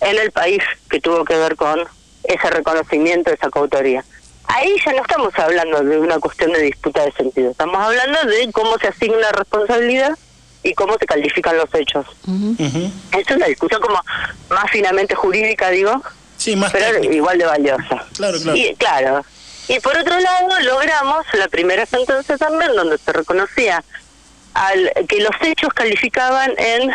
en 0.00 0.18
el 0.18 0.30
país 0.32 0.62
que 0.88 1.00
tuvo 1.00 1.24
que 1.24 1.36
ver 1.36 1.56
con 1.56 1.80
ese 2.24 2.50
reconocimiento 2.50 3.30
de 3.30 3.36
esa 3.36 3.50
coautoría. 3.50 4.04
Ahí 4.44 4.74
ya 4.84 4.92
no 4.92 5.02
estamos 5.02 5.38
hablando 5.38 5.80
de 5.82 5.98
una 5.98 6.18
cuestión 6.18 6.52
de 6.52 6.62
disputa 6.62 7.04
de 7.04 7.12
sentido, 7.12 7.50
estamos 7.52 7.76
hablando 7.80 8.18
de 8.24 8.50
cómo 8.50 8.78
se 8.78 8.88
asigna 8.88 9.30
responsabilidad 9.32 10.18
y 10.62 10.74
cómo 10.74 10.96
se 10.98 11.06
califican 11.06 11.56
los 11.56 11.72
hechos. 11.74 12.06
Es 13.12 13.30
una 13.36 13.46
discusión 13.46 13.80
como 13.80 14.00
más 14.50 14.70
finamente 14.70 15.14
jurídica, 15.14 15.70
digo, 15.70 16.02
Sí, 16.36 16.56
más 16.56 16.70
pero 16.72 16.86
técnica. 16.92 17.14
igual 17.14 17.38
de 17.38 17.44
valiosa. 17.46 18.06
Claro, 18.16 18.38
claro. 18.40 18.56
Y, 18.56 18.74
claro. 18.76 19.24
Y 19.68 19.78
por 19.80 19.96
otro 19.96 20.18
lado, 20.18 20.48
logramos 20.62 21.24
la 21.34 21.48
primera 21.48 21.86
sentencia 21.86 22.36
también 22.36 22.74
donde 22.74 22.98
se 22.98 23.12
reconocía 23.12 23.84
al 24.54 24.90
que 25.08 25.20
los 25.20 25.32
hechos 25.42 25.72
calificaban 25.74 26.52
en 26.58 26.90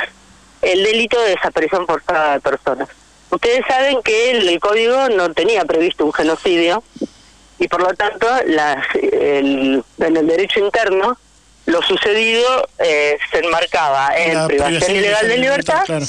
el 0.62 0.84
delito 0.84 1.20
de 1.22 1.30
desaparición 1.30 1.86
forzada 1.86 2.34
de 2.34 2.40
personas. 2.42 2.90
Ustedes 3.30 3.64
saben 3.68 4.02
que 4.04 4.32
el, 4.32 4.48
el 4.50 4.60
código 4.60 5.10
no 5.10 5.32
tenía 5.34 5.64
previsto 5.66 6.06
un 6.06 6.14
genocidio 6.14 6.84
y 7.60 7.68
por 7.68 7.82
lo 7.82 7.94
tanto 7.94 8.28
las, 8.48 8.84
el- 8.96 9.84
en 10.00 10.18
el 10.18 10.28
derecho 10.28 10.60
interno 10.60 11.18
lo 11.66 11.82
sucedido 11.82 12.68
eh, 12.80 13.18
se 13.32 13.40
enmarcaba 13.40 14.16
en 14.18 14.36
La 14.36 14.48
privación 14.48 14.80
privación 14.80 14.98
ilegal 14.98 15.28
de 15.28 15.38
libertad 15.38 15.84
claro. 15.86 16.06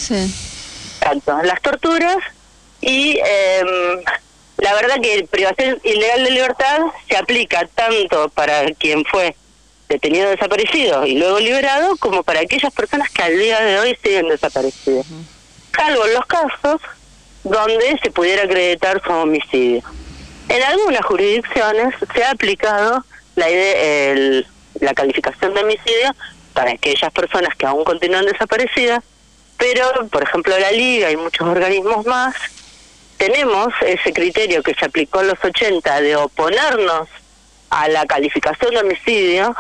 tanto 1.01 1.43
las 1.43 1.63
torturas 1.63 2.19
y 2.81 3.19
em, 3.19 4.03
la 4.59 4.75
verdad 4.75 4.97
que 5.03 5.27
privación 5.31 5.79
ilegal 5.83 6.25
de 6.25 6.31
libertad 6.31 6.81
se 7.09 7.17
aplica 7.17 7.67
tanto 7.75 8.29
para 8.31 8.67
quien 8.73 9.05
fue 9.05 9.35
detenido 9.89 10.31
desaparecido 10.31 11.07
y 11.07 11.17
luego 11.17 11.39
liberado 11.39 11.97
como 11.97 12.23
para 12.23 12.41
aquellas 12.41 12.73
personas 12.73 13.11
que 13.11 13.23
al 13.23 13.39
día 13.39 13.61
de 13.61 13.79
hoy 13.79 13.99
siguen 14.03 14.29
desaparecidas. 14.29 15.07
Salvo 15.75 16.07
en 16.07 16.15
los 16.15 16.27
casos 16.27 16.81
donde 17.45 17.99
se 18.03 18.11
pudiera 18.11 18.45
acreditar 18.45 19.01
su 19.05 19.13
homicidio. 19.13 19.83
En 20.49 20.63
algunas 20.63 21.05
jurisdicciones 21.05 21.95
se 22.15 22.25
ha 22.25 22.31
aplicado 22.31 23.05
la, 23.37 23.51
idea, 23.51 24.11
el, 24.13 24.47
la 24.81 24.95
calificación 24.95 25.55
de 25.55 25.61
homicidio 25.63 26.15
para 26.53 26.73
aquellas 26.73 27.13
personas 27.13 27.55
que 27.57 27.67
aún 27.67 27.85
continúan 27.85 28.25
desaparecidas, 28.25 29.03
pero, 29.59 30.07
por 30.09 30.23
ejemplo, 30.23 30.59
la 30.59 30.71
Liga 30.73 31.11
y 31.11 31.17
muchos 31.17 31.47
organismos 31.47 32.05
más, 32.07 32.35
tenemos 33.17 33.73
ese 33.83 34.13
criterio 34.13 34.63
que 34.63 34.75
se 34.75 34.85
aplicó 34.85 35.21
en 35.21 35.29
los 35.29 35.43
80 35.43 36.01
de 36.01 36.17
oponernos 36.17 37.09
a 37.71 37.89
la 37.89 38.07
calificación 38.07 38.75
de 38.75 38.81
homicidio, 38.81 39.55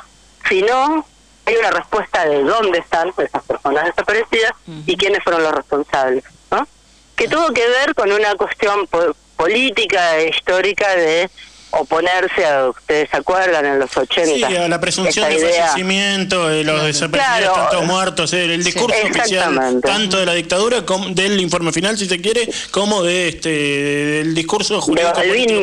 si 0.48 0.62
no 0.62 1.06
hay 1.46 1.56
una 1.56 1.70
respuesta 1.70 2.26
de 2.26 2.42
dónde 2.42 2.78
están 2.78 3.12
esas 3.16 3.42
personas 3.44 3.86
desaparecidas 3.86 4.52
y 4.86 4.96
quiénes 4.96 5.22
fueron 5.22 5.42
los 5.42 5.52
responsables, 5.52 6.24
¿no? 6.50 6.66
Que 7.14 7.28
tuvo 7.28 7.52
que 7.52 7.66
ver 7.66 7.94
con 7.94 8.12
una 8.12 8.34
cuestión 8.34 8.88
política 9.36 10.18
e 10.18 10.28
histórica 10.28 10.94
de 10.96 11.30
oponerse 11.70 12.44
a, 12.44 12.68
ustedes 12.68 13.10
se 13.10 13.16
acuerdan, 13.16 13.64
en 13.66 13.78
los 13.78 13.96
80. 13.96 14.48
Sí, 14.48 14.56
a 14.56 14.68
la 14.68 14.80
presunción 14.80 15.28
de 15.28 15.38
fallecimiento, 15.38 16.48
de 16.48 16.64
los 16.64 16.84
desaparecidos, 16.84 17.54
tantos 17.54 17.84
muertos, 17.84 18.32
eh, 18.32 18.44
el 18.44 18.64
discurso 18.64 18.96
oficial 19.04 19.80
tanto 19.80 20.18
de 20.18 20.26
la 20.26 20.34
dictadura 20.34 20.84
como 20.84 21.08
del 21.10 21.40
informe 21.40 21.72
final, 21.72 21.96
si 21.98 22.06
se 22.06 22.20
quiere, 22.20 22.48
como 22.70 23.02
de 23.02 23.28
este 23.28 23.48
del 23.48 24.34
discurso 24.34 24.80
jurídico 24.80 25.12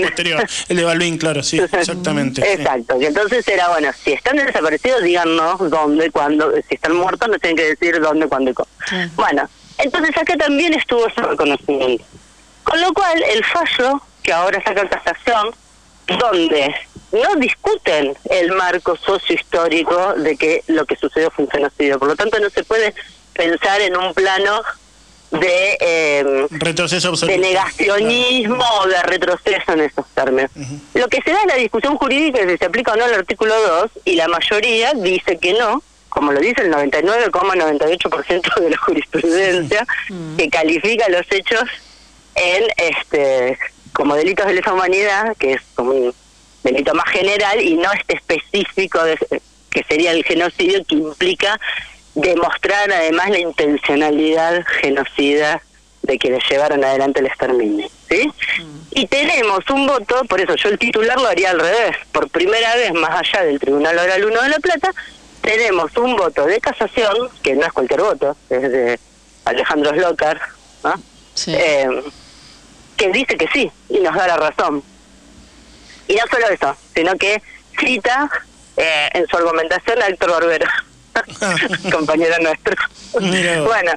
posterior. 0.01 0.45
El 0.69 0.77
de 0.77 0.83
Balvin, 0.83 1.17
claro, 1.17 1.43
sí, 1.43 1.59
exactamente. 1.71 2.41
Exacto, 2.53 2.99
que 2.99 3.07
entonces 3.07 3.47
era, 3.47 3.69
bueno, 3.69 3.89
si 4.03 4.13
están 4.13 4.37
desaparecidos, 4.37 5.03
díganos 5.03 5.69
dónde, 5.69 6.11
cuándo, 6.11 6.51
si 6.67 6.75
están 6.75 6.95
muertos, 6.95 7.29
no 7.29 7.39
tienen 7.39 7.57
que 7.57 7.75
decir 7.75 7.99
dónde, 7.99 8.27
cuándo 8.27 8.51
y 8.51 8.53
cómo. 8.53 8.69
Bueno, 9.15 9.49
entonces 9.77 10.15
acá 10.17 10.35
también 10.37 10.73
estuvo 10.73 11.07
ese 11.07 11.21
reconocimiento. 11.21 12.03
Con 12.63 12.79
lo 12.79 12.93
cual, 12.93 13.21
el 13.23 13.43
fallo 13.45 14.01
que 14.21 14.31
ahora 14.31 14.61
saca 14.63 14.81
en 14.81 14.87
casación 14.87 15.53
donde 16.07 16.73
no 17.11 17.35
discuten 17.35 18.15
el 18.29 18.51
marco 18.53 18.95
sociohistórico 18.97 20.13
de 20.15 20.35
que 20.35 20.63
lo 20.67 20.85
que 20.85 20.95
sucedió 20.95 21.29
fue 21.31 21.45
un 21.45 21.51
genocidio. 21.51 21.99
Por 21.99 22.07
lo 22.09 22.15
tanto, 22.15 22.39
no 22.39 22.49
se 22.49 22.63
puede 22.63 22.93
pensar 23.33 23.81
en 23.81 23.95
un 23.95 24.13
plano 24.13 24.61
de, 25.31 25.77
eh, 25.79 26.47
retroceso 26.51 27.13
de 27.25 27.37
negacionismo 27.37 28.63
o 28.81 28.87
de 28.87 29.01
retroceso 29.03 29.73
en 29.73 29.81
esos 29.81 30.05
términos. 30.13 30.51
Lo 30.93 31.07
que 31.07 31.21
se 31.21 31.31
da 31.31 31.41
en 31.41 31.49
la 31.49 31.55
discusión 31.55 31.97
jurídica 31.97 32.39
es 32.39 32.51
si 32.51 32.57
se 32.57 32.65
aplica 32.65 32.93
o 32.93 32.95
no 32.95 33.05
el 33.05 33.13
artículo 33.13 33.53
2 33.81 33.91
y 34.05 34.15
la 34.15 34.27
mayoría 34.27 34.93
dice 34.93 35.37
que 35.37 35.53
no, 35.53 35.81
como 36.09 36.31
lo 36.31 36.39
dice 36.39 36.61
el 36.61 36.71
99,98% 36.71 38.59
de 38.59 38.69
la 38.69 38.77
jurisprudencia, 38.77 39.87
que 40.37 40.49
califica 40.49 41.09
los 41.09 41.25
hechos 41.31 41.63
en 42.35 42.63
este 42.77 43.57
como 43.93 44.15
delitos 44.15 44.45
de 44.45 44.53
lesa 44.53 44.73
humanidad, 44.73 45.35
que 45.37 45.53
es 45.53 45.61
como 45.75 45.91
un 45.91 46.13
delito 46.63 46.93
más 46.93 47.09
general 47.09 47.61
y 47.61 47.75
no 47.75 47.91
este 47.91 48.15
específico 48.15 49.03
de, 49.03 49.17
que 49.69 49.83
sería 49.83 50.11
el 50.11 50.23
genocidio, 50.23 50.83
que 50.85 50.95
implica 50.95 51.59
demostrar 52.15 52.91
además 52.91 53.29
la 53.29 53.39
intencionalidad 53.39 54.63
genocida 54.81 55.61
de 56.03 56.17
quienes 56.17 56.43
llevaron 56.49 56.83
adelante 56.83 57.21
el 57.21 57.27
exterminio. 57.27 57.87
¿sí? 58.09 58.27
Mm. 58.27 58.81
Y 58.91 59.07
tenemos 59.07 59.67
un 59.69 59.87
voto, 59.87 60.23
por 60.25 60.39
eso 60.39 60.55
yo 60.55 60.69
el 60.69 60.77
titular 60.77 61.19
lo 61.19 61.27
haría 61.27 61.51
al 61.51 61.59
revés, 61.59 61.97
por 62.11 62.29
primera 62.29 62.75
vez 62.75 62.93
más 62.93 63.21
allá 63.21 63.45
del 63.45 63.59
Tribunal 63.59 63.97
Oral 63.97 64.25
1 64.25 64.41
de 64.41 64.49
La 64.49 64.59
Plata, 64.59 64.91
tenemos 65.41 65.95
un 65.97 66.15
voto 66.15 66.45
de 66.45 66.59
casación, 66.59 67.29
que 67.41 67.55
no 67.55 67.65
es 67.65 67.73
cualquier 67.73 68.01
voto, 68.01 68.37
es 68.49 68.61
de 68.61 68.99
Alejandro 69.45 69.91
Slocar, 69.93 70.39
¿no? 70.83 70.93
Sí. 71.33 71.53
Eh, 71.55 71.87
que 73.03 73.19
dice 73.19 73.37
que 73.37 73.47
sí 73.53 73.71
y 73.89 73.99
nos 73.99 74.15
da 74.15 74.27
la 74.27 74.37
razón. 74.37 74.83
Y 76.07 76.15
no 76.15 76.21
solo 76.29 76.47
eso, 76.49 76.75
sino 76.95 77.15
que 77.17 77.41
cita 77.79 78.29
eh, 78.77 79.09
en 79.13 79.27
su 79.27 79.37
argumentación 79.37 80.01
a 80.01 80.07
Héctor 80.07 80.31
Barbero, 80.31 80.67
compañero 81.91 82.35
nuestro. 82.41 82.75
bueno, 83.65 83.91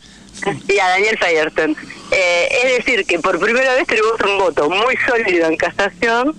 y 0.68 0.78
a 0.78 0.88
Daniel 0.88 1.18
Feierstein. 1.18 1.76
Eh, 2.10 2.48
es 2.64 2.76
decir, 2.78 3.04
que 3.06 3.18
por 3.18 3.38
primera 3.38 3.74
vez 3.74 3.86
tenemos 3.86 4.20
un 4.20 4.38
voto 4.38 4.70
muy 4.70 4.96
sólido 5.08 5.48
en 5.48 5.56
casación 5.56 6.36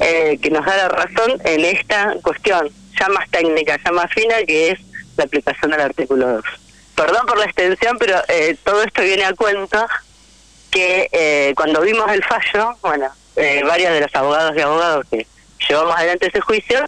eh, 0.00 0.38
que 0.42 0.50
nos 0.50 0.64
da 0.64 0.76
la 0.76 0.88
razón 0.88 1.40
en 1.44 1.64
esta 1.64 2.16
cuestión, 2.22 2.70
ya 2.98 3.08
más 3.08 3.28
técnica, 3.30 3.78
ya 3.82 3.92
más 3.92 4.12
fina, 4.12 4.36
que 4.46 4.70
es 4.70 4.80
la 5.16 5.24
aplicación 5.24 5.70
del 5.70 5.80
artículo 5.80 6.28
2. 6.28 6.44
Perdón 6.96 7.26
por 7.26 7.38
la 7.38 7.46
extensión, 7.46 7.96
pero 7.98 8.16
eh, 8.28 8.56
todo 8.62 8.82
esto 8.82 9.02
viene 9.02 9.24
a 9.24 9.32
cuenta 9.32 9.86
que 10.70 11.08
eh, 11.12 11.52
cuando 11.56 11.80
vimos 11.80 12.10
el 12.12 12.22
fallo, 12.24 12.76
bueno, 12.82 13.08
eh, 13.36 13.62
varios 13.66 13.92
de 13.92 14.00
los 14.00 14.14
abogados 14.14 14.54
y 14.56 14.60
abogados 14.60 15.06
que 15.10 15.26
llevamos 15.68 15.96
adelante 15.96 16.28
ese 16.28 16.40
juicio, 16.40 16.86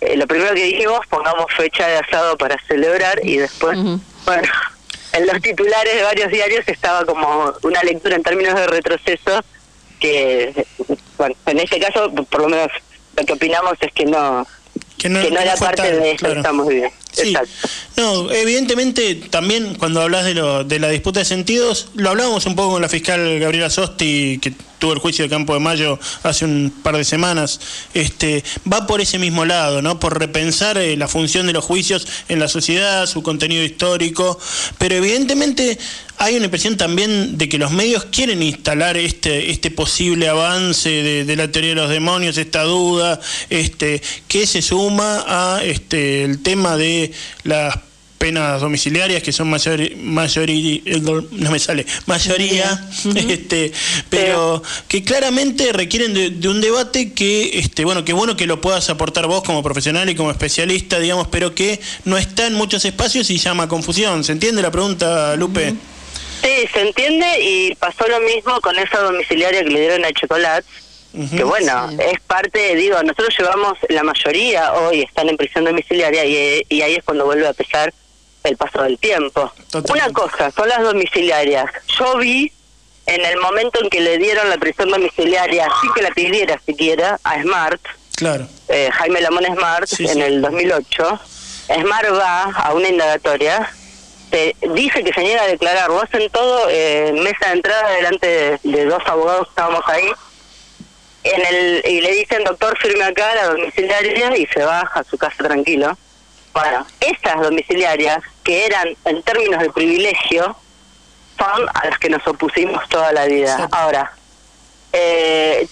eh, 0.00 0.16
lo 0.16 0.26
primero 0.26 0.54
que 0.54 0.64
dijimos, 0.64 1.00
pongamos 1.08 1.46
fecha 1.56 1.86
de 1.86 1.98
asado 1.98 2.38
para 2.38 2.56
celebrar 2.66 3.20
y 3.24 3.38
después, 3.38 3.76
bueno, 4.24 4.48
en 5.12 5.26
los 5.26 5.40
titulares 5.42 5.94
de 5.94 6.02
varios 6.02 6.30
diarios 6.30 6.66
estaba 6.68 7.04
como 7.04 7.52
una 7.62 7.82
lectura 7.82 8.16
en 8.16 8.22
términos 8.22 8.54
de 8.54 8.66
retroceso 8.66 9.42
que, 9.98 10.66
bueno, 11.16 11.34
en 11.46 11.58
este 11.58 11.80
caso, 11.80 12.12
por 12.12 12.42
lo 12.42 12.48
menos 12.48 12.68
lo 13.16 13.24
que 13.24 13.32
opinamos 13.32 13.74
es 13.80 13.92
que 13.92 14.04
no, 14.04 14.46
que 14.96 15.08
no, 15.08 15.20
era 15.20 15.56
parte 15.56 15.92
de 15.92 16.16
que 16.16 16.32
estamos 16.32 16.68
viviendo. 16.68 16.94
Sí. 17.22 17.34
No, 17.96 18.30
evidentemente 18.30 19.14
también 19.16 19.74
cuando 19.74 20.02
hablas 20.02 20.24
de, 20.24 20.34
lo, 20.34 20.64
de 20.64 20.78
la 20.78 20.88
disputa 20.88 21.20
de 21.20 21.24
sentidos, 21.24 21.88
lo 21.94 22.10
hablábamos 22.10 22.46
un 22.46 22.54
poco 22.54 22.72
con 22.72 22.82
la 22.82 22.88
fiscal 22.88 23.38
Gabriela 23.38 23.70
Sosti, 23.70 24.38
que 24.40 24.52
tuvo 24.78 24.92
el 24.92 24.98
juicio 24.98 25.24
de 25.24 25.28
Campo 25.28 25.54
de 25.54 25.60
Mayo 25.60 25.98
hace 26.22 26.44
un 26.44 26.72
par 26.82 26.96
de 26.96 27.04
semanas, 27.04 27.60
este, 27.94 28.44
va 28.70 28.86
por 28.86 29.00
ese 29.00 29.18
mismo 29.18 29.44
lado, 29.44 29.82
¿no? 29.82 29.98
Por 29.98 30.18
repensar 30.18 30.78
eh, 30.78 30.96
la 30.96 31.08
función 31.08 31.46
de 31.46 31.52
los 31.52 31.64
juicios 31.64 32.06
en 32.28 32.38
la 32.38 32.48
sociedad, 32.48 33.06
su 33.06 33.22
contenido 33.22 33.62
histórico, 33.62 34.38
pero 34.78 34.94
evidentemente 34.94 35.78
hay 36.20 36.34
una 36.34 36.46
impresión 36.46 36.76
también 36.76 37.38
de 37.38 37.48
que 37.48 37.58
los 37.58 37.70
medios 37.70 38.04
quieren 38.06 38.42
instalar 38.42 38.96
este, 38.96 39.50
este 39.50 39.70
posible 39.70 40.28
avance 40.28 40.90
de, 40.90 41.36
la 41.36 41.50
teoría 41.50 41.70
de 41.70 41.76
los 41.76 41.90
demonios, 41.90 42.36
esta 42.38 42.64
duda, 42.64 43.20
este, 43.50 44.02
que 44.26 44.46
se 44.46 44.60
suma 44.60 45.24
a 45.28 45.62
este, 45.62 46.24
el 46.24 46.42
tema 46.42 46.76
de 46.76 47.07
las 47.44 47.78
penas 48.18 48.60
domiciliarias 48.60 49.22
que 49.22 49.32
son 49.32 49.48
mayor, 49.48 49.80
mayoría 49.96 50.82
no 51.30 51.50
me 51.50 51.58
sale 51.58 51.86
mayoría 52.06 52.84
este 53.14 53.72
pero 54.10 54.62
que 54.88 55.04
claramente 55.04 55.72
requieren 55.72 56.40
de, 56.40 56.48
un 56.48 56.60
debate 56.60 57.12
que 57.12 57.58
este 57.58 57.84
bueno 57.84 58.04
que 58.04 58.12
bueno 58.12 58.36
que 58.36 58.46
lo 58.46 58.60
puedas 58.60 58.90
aportar 58.90 59.28
vos 59.28 59.42
como 59.44 59.62
profesional 59.62 60.10
y 60.10 60.16
como 60.16 60.32
especialista 60.32 60.98
digamos 60.98 61.28
pero 61.28 61.54
que 61.54 61.80
no 62.04 62.18
está 62.18 62.46
en 62.48 62.54
muchos 62.54 62.84
espacios 62.84 63.30
y 63.30 63.38
llama 63.38 63.68
confusión. 63.68 64.24
Se 64.24 64.32
entiende 64.32 64.62
la 64.62 64.70
pregunta 64.70 65.36
Lupe 65.36 65.74
sí 66.42 66.68
se 66.72 66.80
entiende 66.80 67.26
y 67.40 67.74
pasó 67.76 68.06
lo 68.08 68.20
mismo 68.20 68.60
con 68.60 68.76
esa 68.78 68.98
domiciliaria 68.98 69.62
que 69.62 69.70
le 69.70 69.80
dieron 69.80 70.04
a 70.04 70.12
Chocolate 70.12 70.66
que 71.12 71.42
bueno, 71.42 71.90
es 71.98 72.20
parte, 72.20 72.74
digo, 72.76 73.02
nosotros 73.02 73.34
llevamos, 73.36 73.78
la 73.88 74.02
mayoría 74.02 74.72
hoy 74.74 75.02
están 75.02 75.28
en 75.28 75.36
prisión 75.36 75.64
domiciliaria 75.64 76.24
y, 76.24 76.64
y 76.68 76.82
ahí 76.82 76.96
es 76.96 77.04
cuando 77.04 77.24
vuelve 77.24 77.48
a 77.48 77.52
pesar 77.52 77.92
el 78.44 78.56
paso 78.56 78.82
del 78.82 78.98
tiempo. 78.98 79.52
Una 79.90 80.10
cosa, 80.12 80.50
son 80.50 80.68
las 80.68 80.82
domiciliarias. 80.82 81.70
Yo 81.98 82.18
vi 82.18 82.52
en 83.06 83.24
el 83.24 83.38
momento 83.38 83.82
en 83.82 83.88
que 83.88 84.00
le 84.00 84.18
dieron 84.18 84.48
la 84.50 84.58
prisión 84.58 84.90
domiciliaria, 84.90 85.66
así 85.66 85.88
que 85.94 86.02
la 86.02 86.10
pidiera 86.10 86.60
siquiera, 86.64 87.18
a 87.24 87.42
Smart, 87.42 87.80
claro. 88.16 88.46
Eh, 88.68 88.90
Jaime 88.92 89.22
Lamón 89.22 89.44
Smart, 89.46 89.88
en 89.98 90.20
el 90.20 90.42
2008, 90.42 91.20
Smart 91.80 92.12
va 92.12 92.42
a 92.44 92.74
una 92.74 92.88
indagatoria, 92.88 93.72
te 94.30 94.54
dice 94.74 95.02
que 95.02 95.12
se 95.14 95.22
niega 95.22 95.42
a 95.42 95.46
declarar, 95.46 95.88
lo 95.88 96.02
hacen 96.02 96.28
todo 96.30 96.66
eh, 96.68 97.12
mesa 97.14 97.46
de 97.46 97.52
entrada 97.52 97.90
delante 97.92 98.58
de, 98.62 98.84
dos 98.84 99.02
abogados 99.06 99.46
que 99.46 99.50
estábamos 99.50 99.82
ahí, 99.86 100.10
en 101.34 101.46
el 101.46 101.82
y 101.86 102.00
le 102.00 102.12
dicen, 102.12 102.44
doctor, 102.44 102.76
firme 102.78 103.04
acá 103.04 103.34
la 103.34 103.48
domiciliaria 103.48 104.36
y 104.36 104.46
se 104.46 104.64
baja 104.64 105.00
a 105.00 105.04
su 105.04 105.16
casa 105.18 105.44
tranquilo 105.44 105.96
bueno, 106.58 106.86
esas 107.00 107.40
domiciliarias, 107.40 108.18
que 108.42 108.66
eran 108.66 108.88
en 109.04 109.22
términos 109.22 109.60
de 109.60 109.70
privilegio, 109.70 110.56
son 111.38 111.68
a 111.72 111.86
las 111.86 111.98
que 111.98 112.08
nos 112.08 112.26
opusimos 112.26 112.88
toda 112.88 113.12
la 113.12 113.26
vida. 113.26 113.68
Ahora, 113.70 114.12
eh, 114.92 115.68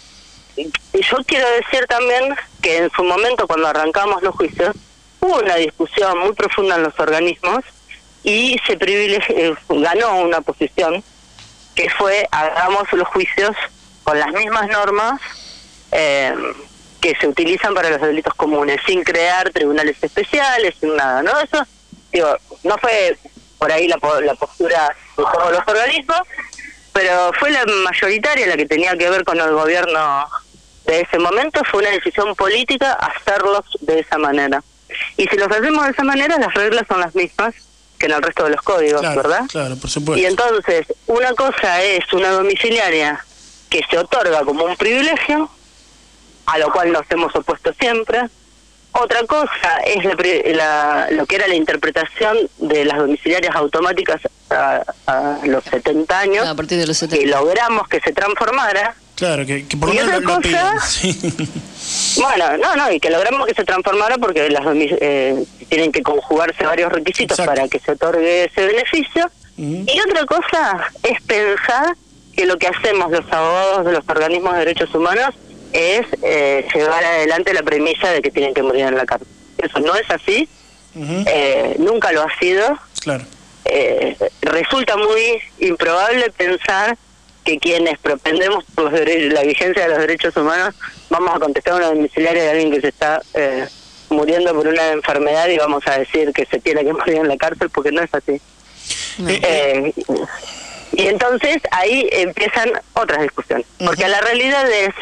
yo 0.57 1.17
quiero 1.27 1.49
decir 1.51 1.87
también 1.89 2.37
que 2.63 2.79
en 2.79 2.91
su 2.93 3.03
momento, 3.03 3.49
cuando 3.49 3.67
arrancamos 3.67 4.23
los 4.23 4.35
juicios, 4.37 4.77
hubo 5.21 5.39
una 5.39 5.57
discusión 5.57 6.19
muy 6.19 6.33
profunda 6.35 6.77
en 6.77 6.85
los 6.85 6.99
organismos 7.01 7.65
y 8.23 8.57
se 8.67 8.77
privilegió, 8.77 9.57
ganó 9.69 10.21
una 10.21 10.41
posición 10.41 11.03
que 11.75 11.91
fue 11.91 12.29
hagamos 12.31 12.91
los 12.93 13.09
juicios 13.09 13.57
con 14.05 14.19
las 14.19 14.33
mismas 14.33 14.69
normas 14.69 15.21
eh, 15.97 16.35
que 17.01 17.15
se 17.21 17.27
utilizan 17.27 17.75
para 17.75 17.91
los 17.91 18.01
delitos 18.01 18.35
comunes, 18.35 18.81
sin 18.87 19.03
crear 19.03 19.51
tribunales 19.51 19.97
especiales, 20.03 20.75
sin 20.81 20.95
nada, 20.95 21.23
¿no? 21.23 21.39
Eso, 21.41 21.65
digo, 22.13 22.37
no 22.65 22.77
fue 22.79 23.17
por 23.59 23.73
ahí 23.73 23.89
la, 23.89 23.99
la 24.23 24.35
postura 24.35 24.95
de 25.17 25.23
todos 25.23 25.53
los 25.53 25.63
organismos, 25.67 26.21
pero 26.93 27.31
fue 27.39 27.51
la 27.51 27.65
mayoritaria 27.85 28.47
la 28.47 28.57
que 28.57 28.67
tenía 28.67 28.97
que 28.97 29.09
ver 29.09 29.25
con 29.25 29.39
el 29.41 29.53
gobierno 29.53 30.27
de 30.87 31.01
ese 31.01 31.19
momento, 31.19 31.61
fue 31.71 31.81
una 31.81 31.91
decisión 31.91 32.35
política 32.35 32.93
hacerlos 32.93 33.65
de 33.81 34.01
esa 34.01 34.19
manera. 34.19 34.63
Y 35.17 35.27
si 35.27 35.37
los 35.37 35.49
hacemos 35.49 35.85
de 35.85 35.91
esa 35.91 36.05
manera, 36.05 36.39
las 36.39 36.55
reglas 36.55 36.85
son 36.89 37.01
las 37.01 37.15
mismas 37.15 37.55
que 37.99 38.07
en 38.07 38.13
el 38.13 38.23
resto 38.23 38.45
de 38.45 38.51
los 38.51 38.63
códigos, 38.63 39.03
¿verdad? 39.03 39.47
Claro, 39.49 39.77
por 39.77 39.91
supuesto. 39.91 40.21
Y 40.21 40.27
entonces, 40.27 40.87
una 41.07 41.33
cosa 41.33 41.83
es 41.83 42.13
una 42.13 42.31
domiciliaria 42.31 43.25
que 43.71 43.83
se 43.91 43.99
otorga 43.99 44.45
como 44.45 44.65
un 44.65 44.77
privilegio, 44.77 45.51
a 46.47 46.59
lo 46.59 46.73
cual 46.73 46.93
nos 46.93 47.05
hemos 47.11 47.35
opuesto 47.35 47.73
siempre. 47.79 48.23
Otra 48.93 49.25
cosa 49.27 49.81
es 49.85 50.05
la, 50.57 51.09
lo 51.11 51.27
que 51.27 51.37
era 51.37 51.47
la 51.47 51.55
interpretación 51.55 52.39
de 52.59 52.85
las 52.87 52.97
domiciliarias 52.97 53.55
automáticas 53.55 54.23
a, 54.49 55.39
los 55.45 55.65
70 55.65 56.19
años, 56.19 56.47
a 56.47 56.55
partir 56.55 56.79
de 56.79 56.87
los 56.87 56.97
70. 56.97 57.23
que 57.23 57.31
logramos 57.31 57.89
que 57.89 58.01
se 58.01 58.13
transformara. 58.13 58.95
Claro, 59.15 59.45
que, 59.45 59.65
por 59.79 59.95
y 59.95 59.99
otra 59.99 60.23
cosa, 60.23 60.75
Bueno, 62.17 62.57
no, 62.59 62.77
no, 62.77 62.93
y 62.93 63.01
que 63.01 63.11
logramos 63.11 63.47
que 63.47 63.55
se 63.55 63.65
transformara 63.65 64.17
porque 64.17 64.49
las 64.51 64.65
eh, 64.75 65.45
tienen 65.69 65.93
que 65.93 66.03
conjugarse 66.03 66.65
varios 66.65 66.91
requisitos 66.91 67.37
para 67.39 67.69
que 67.69 67.79
se 67.79 67.93
otorgue 67.93 68.45
ese 68.45 68.67
beneficio. 68.67 69.31
Y 69.59 70.01
otra 70.01 70.27
cosa 70.27 70.91
es 71.03 71.21
pensar 71.23 71.97
que 72.35 72.45
lo 72.47 72.59
que 72.59 72.69
hacemos 72.69 73.11
los 73.11 73.25
abogados 73.33 73.87
de 73.87 73.93
los 73.93 74.05
organismos 74.07 74.53
de 74.53 74.59
derechos 74.61 74.95
humanos 74.95 75.35
es 75.77 76.07
eh, 76.23 76.67
llevar 76.75 77.05
adelante 77.05 77.53
la 77.53 77.63
premisa 77.63 78.11
de 78.11 78.23
que 78.23 78.31
tienen 78.31 78.55
que 78.55 78.63
morir 78.63 78.87
en 78.87 78.97
la 78.97 79.05
cárcel. 79.05 79.29
Eso 79.59 79.79
no 79.81 79.95
es 79.95 80.11
así, 80.11 80.49
eh, 80.97 81.77
nunca 81.79 82.13
lo 82.13 82.23
ha 82.23 82.39
sido. 82.39 82.79
Claro. 83.03 83.25
Eh, 83.67 84.17
resulta 84.43 84.97
muy 84.97 85.41
improbable 85.59 86.31
pensar 86.31 86.97
que 87.45 87.59
quienes 87.59 87.99
propendemos 87.99 88.65
por 88.75 88.93
la 88.93 89.43
vigencia 89.43 89.83
de 89.85 89.89
los 89.89 89.99
derechos 89.99 90.37
humanos 90.37 90.75
vamos 91.11 91.35
a 91.35 91.39
contestar 91.39 91.75
una 91.75 91.87
domiciliaria 91.87 92.43
de 92.43 92.51
alguien 92.51 92.71
que 92.73 92.81
se 92.81 92.89
está 92.89 93.21
eh, 93.35 93.67
muriendo 94.09 94.55
por 94.55 94.67
una 94.67 94.93
enfermedad 94.93 95.49
y 95.49 95.59
vamos 95.59 95.83
a 95.87 95.99
decir 95.99 96.33
que 96.33 96.47
se 96.47 96.59
tiene 96.59 96.85
que 96.85 96.93
morir 96.93 97.17
en 97.17 97.29
la 97.29 97.37
cárcel 97.37 97.71
porque 97.71 97.93
no 97.93 98.03
es 98.03 98.13
así. 98.15 98.41
Eh, 99.29 99.93
y 100.93 101.07
entonces 101.07 101.59
ahí 101.73 102.09
empiezan 102.13 102.71
otras 102.95 103.23
discusiones, 103.23 103.67
porque 103.85 104.07
la 104.09 104.21
realidad 104.21 104.71
es 104.71 104.95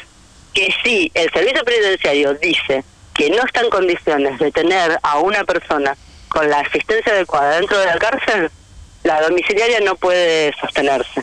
que 0.55 0.73
si 0.83 1.11
el 1.15 1.31
servicio 1.33 1.65
penitenciario 1.65 2.35
dice 2.35 2.85
que 3.13 3.29
no 3.31 3.45
está 3.45 3.61
en 3.61 3.71
condiciones 3.71 4.39
de 4.39 4.51
tener 4.51 4.99
a 5.03 5.19
una 5.19 5.45
persona 5.45 5.97
con 6.29 6.49
la 6.49 6.61
asistencia 6.61 7.13
adecuada 7.13 7.59
dentro 7.59 7.79
de 7.79 7.87
la 7.87 7.99
cárcel, 7.99 8.51
la 9.03 9.21
domiciliaria 9.23 9.81
no 9.81 9.97
puede 9.97 10.53
sostenerse. 10.61 11.23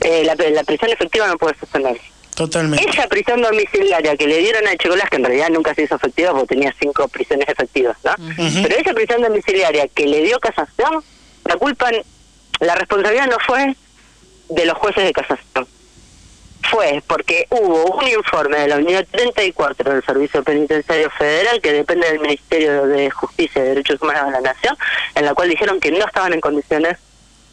Eh, 0.00 0.24
la, 0.24 0.64
prisión 0.64 0.90
efectiva 0.90 1.26
no 1.28 1.38
puede 1.38 1.56
sostenerse. 1.58 2.02
Totalmente. 2.34 2.88
Esa 2.88 3.06
prisión 3.06 3.40
domiciliaria 3.42 4.16
que 4.16 4.26
le 4.26 4.38
dieron 4.38 4.66
a 4.66 4.76
Checolás, 4.76 5.08
que 5.08 5.16
en 5.16 5.24
realidad 5.24 5.50
nunca 5.50 5.74
se 5.74 5.82
hizo 5.82 5.94
efectiva 5.94 6.32
porque 6.32 6.54
tenía 6.54 6.74
cinco 6.80 7.06
prisiones 7.08 7.48
efectivas, 7.48 7.96
¿no? 8.02 8.12
Pero 8.36 8.76
esa 8.76 8.92
prisión 8.92 9.22
domiciliaria 9.22 9.86
que 9.88 10.06
le 10.06 10.22
dio 10.22 10.38
casación, 10.40 11.02
la 11.44 11.56
culpa, 11.56 11.90
la 12.58 12.74
responsabilidad 12.74 13.28
no 13.28 13.36
fue 13.38 13.76
de 14.48 14.66
los 14.66 14.76
jueces 14.76 15.04
de 15.04 15.12
casación 15.12 15.66
fue 16.74 17.02
porque 17.06 17.46
hubo 17.50 17.98
un 17.98 18.08
informe 18.08 18.58
de 18.58 18.68
la 18.68 18.76
Unidad 18.76 19.06
34 19.10 19.92
del 19.92 20.04
Servicio 20.04 20.42
Penitenciario 20.42 21.08
Federal, 21.10 21.60
que 21.60 21.72
depende 21.72 22.08
del 22.08 22.18
Ministerio 22.18 22.86
de 22.86 23.10
Justicia 23.10 23.62
y 23.62 23.68
Derechos 23.68 24.02
Humanos 24.02 24.26
de 24.26 24.32
la 24.32 24.40
Nación, 24.40 24.76
en 25.14 25.24
la 25.24 25.34
cual 25.34 25.48
dijeron 25.48 25.78
que 25.78 25.92
no 25.92 26.04
estaban 26.04 26.32
en 26.32 26.40
condiciones 26.40 26.98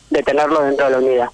de 0.10 0.24
tenerlo 0.24 0.64
dentro 0.64 0.86
de 0.86 0.92
la 0.92 0.98
unidad. 0.98 1.30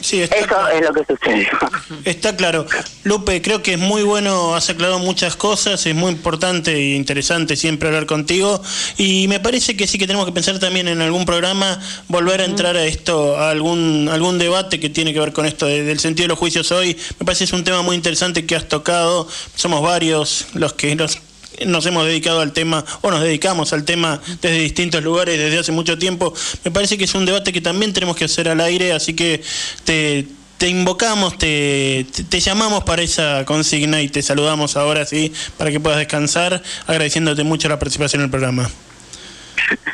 Sí, 0.00 0.22
Eso 0.22 0.68
es 0.68 0.80
lo 0.82 0.92
que 0.92 1.04
sucedió. 1.04 1.48
Está 2.04 2.34
claro. 2.36 2.66
Lupe, 3.04 3.40
creo 3.40 3.62
que 3.62 3.74
es 3.74 3.78
muy 3.78 4.02
bueno, 4.02 4.54
has 4.54 4.68
aclarado 4.68 4.98
muchas 4.98 5.36
cosas, 5.36 5.86
es 5.86 5.94
muy 5.94 6.12
importante 6.12 6.74
e 6.74 6.96
interesante 6.96 7.56
siempre 7.56 7.88
hablar 7.88 8.06
contigo 8.06 8.60
y 8.98 9.28
me 9.28 9.38
parece 9.38 9.76
que 9.76 9.86
sí 9.86 9.98
que 9.98 10.06
tenemos 10.06 10.26
que 10.26 10.32
pensar 10.32 10.58
también 10.58 10.88
en 10.88 11.00
algún 11.00 11.24
programa 11.24 11.80
volver 12.08 12.40
a 12.40 12.44
entrar 12.44 12.76
a 12.76 12.84
esto, 12.84 13.38
a 13.38 13.50
algún, 13.50 14.08
algún 14.10 14.38
debate 14.38 14.80
que 14.80 14.90
tiene 14.90 15.12
que 15.12 15.20
ver 15.20 15.32
con 15.32 15.46
esto 15.46 15.66
del 15.66 16.00
sentido 16.00 16.24
de 16.24 16.28
los 16.28 16.38
juicios 16.38 16.72
hoy. 16.72 16.96
Me 17.18 17.26
parece 17.26 17.40
que 17.40 17.44
es 17.44 17.52
un 17.52 17.64
tema 17.64 17.82
muy 17.82 17.96
interesante 17.96 18.46
que 18.46 18.56
has 18.56 18.68
tocado, 18.68 19.28
somos 19.54 19.82
varios 19.82 20.46
los 20.54 20.72
que 20.72 20.96
nos 20.96 21.18
nos 21.66 21.86
hemos 21.86 22.06
dedicado 22.06 22.40
al 22.40 22.52
tema 22.52 22.84
o 23.00 23.10
nos 23.10 23.22
dedicamos 23.22 23.72
al 23.72 23.84
tema 23.84 24.20
desde 24.40 24.58
distintos 24.58 25.02
lugares 25.02 25.38
desde 25.38 25.58
hace 25.58 25.72
mucho 25.72 25.98
tiempo. 25.98 26.32
Me 26.64 26.70
parece 26.70 26.98
que 26.98 27.04
es 27.04 27.14
un 27.14 27.26
debate 27.26 27.52
que 27.52 27.60
también 27.60 27.92
tenemos 27.92 28.16
que 28.16 28.24
hacer 28.24 28.48
al 28.48 28.60
aire, 28.60 28.92
así 28.92 29.14
que 29.14 29.42
te, 29.84 30.68
invocamos, 30.68 31.38
te, 31.38 32.06
te, 32.28 32.40
llamamos 32.40 32.84
para 32.84 33.02
esa 33.02 33.44
consigna 33.44 34.02
y 34.02 34.08
te 34.08 34.22
saludamos 34.22 34.76
ahora 34.76 35.06
sí 35.06 35.32
para 35.56 35.70
que 35.70 35.80
puedas 35.80 35.98
descansar, 35.98 36.62
agradeciéndote 36.86 37.44
mucho 37.44 37.68
la 37.68 37.78
participación 37.78 38.20
en 38.20 38.24
el 38.26 38.30
programa. 38.30 38.70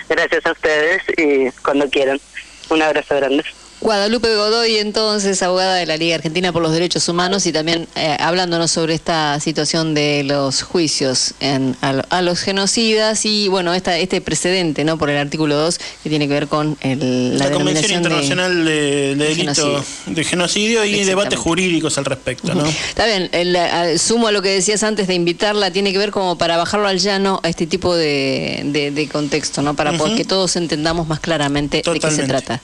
Gracias 0.09 0.47
a 0.47 0.53
ustedes 0.53 1.03
y 1.17 1.51
cuando 1.62 1.89
quieran. 1.89 2.21
Un 2.69 2.83
abrazo 2.83 3.14
grande. 3.14 3.45
Guadalupe 3.81 4.35
Godoy, 4.35 4.77
entonces, 4.77 5.43
abogada 5.43 5.74
de 5.74 5.85
la 5.85 5.99
Liga 5.99 6.14
Argentina 6.14 6.51
por 6.51 6.62
los 6.62 6.72
Derechos 6.72 7.09
Humanos 7.09 7.45
y 7.47 7.53
también 7.53 7.87
eh, 7.95 8.16
hablándonos 8.18 8.70
sobre 8.70 8.95
esta 8.95 9.39
situación 9.39 9.93
de 9.93 10.22
los 10.24 10.62
juicios 10.62 11.35
en, 11.41 11.77
a, 11.83 12.22
los 12.22 12.41
genocidas 12.41 13.27
y, 13.27 13.49
bueno, 13.49 13.74
esta, 13.74 13.99
este 13.99 14.22
precedente, 14.22 14.85
¿no? 14.85 14.97
Por 14.97 15.11
el 15.11 15.18
artículo 15.18 15.57
2 15.57 15.79
que 16.03 16.09
tiene 16.09 16.27
que 16.27 16.33
ver 16.33 16.49
con 16.49 16.79
el, 16.81 17.39
la, 17.39 17.51
Convención 17.51 17.93
Internacional 17.93 18.64
de, 18.64 19.14
de, 19.14 19.35
Delito 19.35 19.85
de 20.07 20.24
Genocidio 20.24 20.85
y 20.85 21.05
debates 21.05 21.39
jurídicos 21.39 21.99
al 21.99 22.07
respecto, 22.07 22.55
¿no? 22.55 22.64
Está 22.89 23.05
bien, 23.05 23.29
el, 23.33 23.99
sumo 23.99 24.29
a 24.29 24.33
lo 24.33 24.41
que 24.41 24.49
decías 24.49 24.83
antes 24.85 25.07
de 25.07 25.14
invitarla, 25.14 25.70
tiene 25.70 25.93
que 25.93 25.99
ver 25.99 26.12
como 26.12 26.39
para 26.39 26.57
bajarlo 26.57 26.89
al 26.89 26.99
llano 26.99 27.41
a 27.43 27.49
este 27.51 27.66
tipo 27.66 27.95
de, 27.95 28.91
de 28.95 29.09
contexto, 29.09 29.61
¿no? 29.61 29.77
Para 29.77 29.93
que 30.16 30.24
todos 30.24 30.57
entendamos 30.57 31.07
más 31.07 31.20
claramente 31.20 31.83
de 31.85 32.01
qué 32.01 32.11
se 32.11 32.22
trata. 32.22 32.62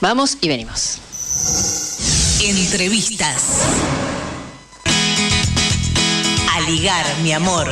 Vamos 0.00 0.38
y 0.40 0.48
venimos. 0.48 0.98
Entrevistas. 2.40 3.42
A 6.54 6.60
ligar, 6.70 7.04
mi 7.22 7.32
amor. 7.32 7.68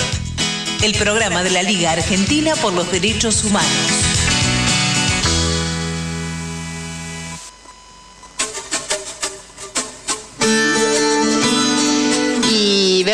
El 0.83 0.95
programa 0.95 1.45
de 1.45 1.51
la 1.51 1.63
Liga 1.63 1.93
Argentina 1.93 2.57
por 2.57 2.73
los 2.73 2.91
Derechos 2.91 3.45
Humanos. 3.45 4.06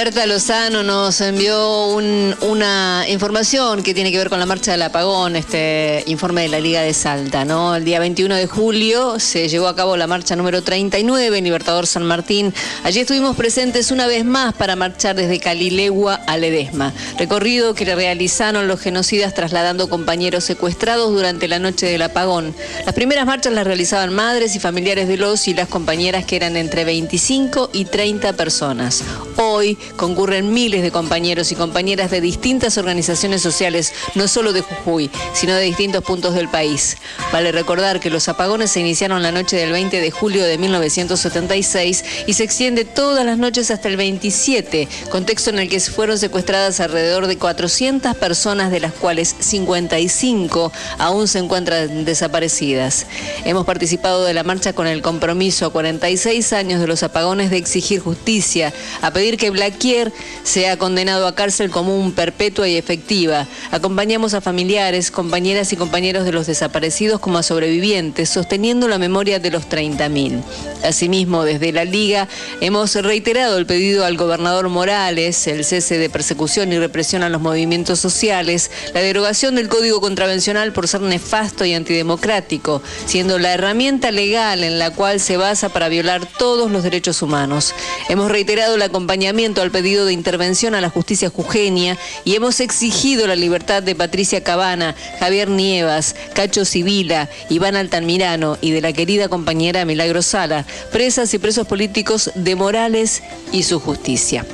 Berta 0.05 0.26
Lozano 0.26 0.82
nos 0.82 1.20
envió 1.20 1.86
una 1.86 3.05
información 3.07 3.84
que 3.84 3.94
tiene 3.94 4.11
que 4.11 4.18
ver 4.18 4.30
con 4.30 4.40
la 4.40 4.46
marcha 4.46 4.72
del 4.72 4.82
apagón, 4.82 5.36
este 5.36 6.03
informe 6.09 6.42
de 6.42 6.48
la 6.48 6.59
Liga 6.59 6.80
de 6.80 6.92
Salta. 6.92 7.44
¿no? 7.44 7.76
El 7.76 7.84
día 7.84 8.00
21 8.00 8.34
de 8.34 8.48
julio 8.48 9.20
se 9.20 9.48
llevó 9.48 9.68
a 9.68 9.76
cabo 9.76 9.96
la 9.96 10.09
marcha 10.09 10.34
número 10.34 10.61
39 10.61 11.38
en 11.38 11.44
Libertador 11.44 11.86
San 11.86 12.03
Martín. 12.03 12.53
Allí 12.82 12.98
estuvimos 12.98 13.36
presentes 13.36 13.92
una 13.92 14.09
vez 14.09 14.24
más 14.24 14.55
para 14.55 14.74
marchar 14.74 15.14
desde 15.14 15.38
Calilegua 15.38 16.16
a 16.26 16.36
Ledesma. 16.36 16.92
Recorrido 17.16 17.74
que 17.74 17.84
realizaron 17.84 18.66
los 18.66 18.80
genocidas 18.80 19.34
trasladando 19.34 19.88
compañeros 19.88 20.42
secuestrados 20.42 21.12
durante 21.12 21.46
la 21.46 21.61
noche 21.61 21.86
del 21.86 22.03
apagón. 22.03 22.57
Las 22.84 22.94
primeras 22.96 23.24
marchas 23.24 23.53
las 23.53 23.64
realizaban 23.64 24.12
madres 24.12 24.57
y 24.57 24.59
familiares 24.59 25.07
de 25.07 25.16
los 25.16 25.46
y 25.46 25.55
las 25.55 25.68
compañeras 25.68 26.24
que 26.24 26.34
eran 26.34 26.57
entre 26.57 26.84
25 26.84 27.70
y 27.72 27.84
30 27.84 28.32
personas. 28.32 29.05
Hoy, 29.36 29.78
concurren 29.97 30.53
miles 30.53 30.82
de 30.82 30.90
compañeros 30.90 31.53
y 31.53 31.57
compañeras 31.57 32.11
de 32.11 32.20
distintas 32.20 32.78
organizaciones 32.78 33.43
sociales, 33.43 33.93
no 34.14 34.28
solo 34.28 34.53
de 34.53 34.62
Jujuy, 34.62 35.11
sino 35.34 35.55
de 35.55 35.64
distintos 35.64 36.05
puntos 36.05 36.34
del 36.34 36.49
país. 36.49 36.97
Vale 37.32 37.53
recordar 37.53 38.01
que 38.01 38.11
los 38.11 38.28
apagones 38.28 38.70
se 38.70 38.80
iniciaron 38.80 39.22
la 39.22 39.32
noche 39.32 39.57
del 39.57 39.72
20 39.72 40.01
de 40.01 40.11
julio 40.11 40.45
de 40.45 40.59
1976 40.59 42.05
y 42.26 42.32
se 42.34 42.45
extiende 42.45 42.84
todas 42.84 43.24
las 43.24 43.38
noches 43.38 43.70
hasta 43.70 43.88
el 43.88 43.97
27, 43.97 44.88
contexto 45.11 45.51
en 45.51 45.59
el 45.59 45.68
que 45.68 45.80
fueron 45.80 46.18
secuestradas 46.18 46.80
alrededor 46.80 47.26
de 47.26 47.38
400 47.38 48.16
personas, 48.16 48.70
de 48.70 48.80
las 48.80 48.93
cuales 48.93 49.34
55 49.38 50.72
aún 50.99 51.28
se 51.28 51.38
encuentran 51.38 52.05
desaparecidas. 52.05 53.07
Hemos 53.45 53.66
participado 53.66 54.24
de 54.24 54.34
la 54.34 54.45
marcha 54.45 54.72
con 54.72 54.86
el 54.86 55.03
compromiso 55.03 55.66
a 55.66 55.70
46 55.70 56.53
años 56.53 56.80
de 56.80 56.86
los 56.86 57.03
apagones 57.03 57.51
de 57.51 57.57
exigir 57.57 58.01
justicia, 58.01 58.72
a 59.01 59.11
pedir 59.11 59.36
que 59.36 59.51
Black 59.51 59.81
cualquier 59.82 60.12
sea 60.44 60.76
condenado 60.76 61.26
a 61.26 61.34
cárcel 61.34 61.68
común 61.68 62.12
perpetua 62.12 62.68
y 62.68 62.76
efectiva. 62.76 63.48
Acompañamos 63.72 64.32
a 64.32 64.40
familiares, 64.40 65.10
compañeras 65.10 65.72
y 65.72 65.76
compañeros 65.76 66.24
de 66.24 66.30
los 66.30 66.46
desaparecidos 66.46 67.18
como 67.18 67.38
a 67.38 67.42
sobrevivientes, 67.42 68.28
sosteniendo 68.28 68.86
la 68.86 68.98
memoria 68.98 69.40
de 69.40 69.50
los 69.50 69.68
30.000. 69.68 70.40
Asimismo, 70.84 71.44
desde 71.44 71.72
la 71.72 71.84
Liga 71.84 72.28
hemos 72.60 72.94
reiterado 72.94 73.58
el 73.58 73.66
pedido 73.66 74.04
al 74.04 74.16
gobernador 74.16 74.68
Morales, 74.68 75.48
el 75.48 75.64
cese 75.64 75.98
de 75.98 76.08
persecución 76.08 76.72
y 76.72 76.78
represión 76.78 77.24
a 77.24 77.28
los 77.28 77.40
movimientos 77.40 77.98
sociales, 77.98 78.70
la 78.94 79.00
derogación 79.00 79.56
del 79.56 79.68
Código 79.68 80.00
Contravencional 80.00 80.72
por 80.72 80.86
ser 80.86 81.00
nefasto 81.00 81.64
y 81.64 81.74
antidemocrático, 81.74 82.82
siendo 83.06 83.40
la 83.40 83.54
herramienta 83.54 84.12
legal 84.12 84.62
en 84.62 84.78
la 84.78 84.92
cual 84.92 85.18
se 85.18 85.36
basa 85.36 85.70
para 85.70 85.88
violar 85.88 86.24
todos 86.38 86.70
los 86.70 86.84
derechos 86.84 87.20
humanos. 87.20 87.74
Hemos 88.08 88.30
reiterado 88.30 88.76
el 88.76 88.82
acompañamiento 88.82 89.60
al 89.60 89.71
pedido 89.72 90.04
de 90.06 90.12
intervención 90.12 90.74
a 90.74 90.80
la 90.80 90.90
justicia 90.90 91.30
jujeña 91.30 91.98
y 92.24 92.36
hemos 92.36 92.60
exigido 92.60 93.26
la 93.26 93.34
libertad 93.34 93.82
de 93.82 93.96
Patricia 93.96 94.44
Cabana, 94.44 94.94
Javier 95.18 95.48
Nievas, 95.48 96.14
Cacho 96.34 96.64
Sibila, 96.64 97.28
Iván 97.48 97.74
Altamirano 97.74 98.58
y 98.60 98.70
de 98.70 98.80
la 98.80 98.92
querida 98.92 99.28
compañera 99.28 99.84
Milagro 99.84 100.22
Sala, 100.22 100.66
presas 100.92 101.34
y 101.34 101.38
presos 101.38 101.66
políticos 101.66 102.30
de 102.36 102.54
Morales 102.54 103.22
y 103.50 103.64
su 103.64 103.80
justicia. 103.80 104.44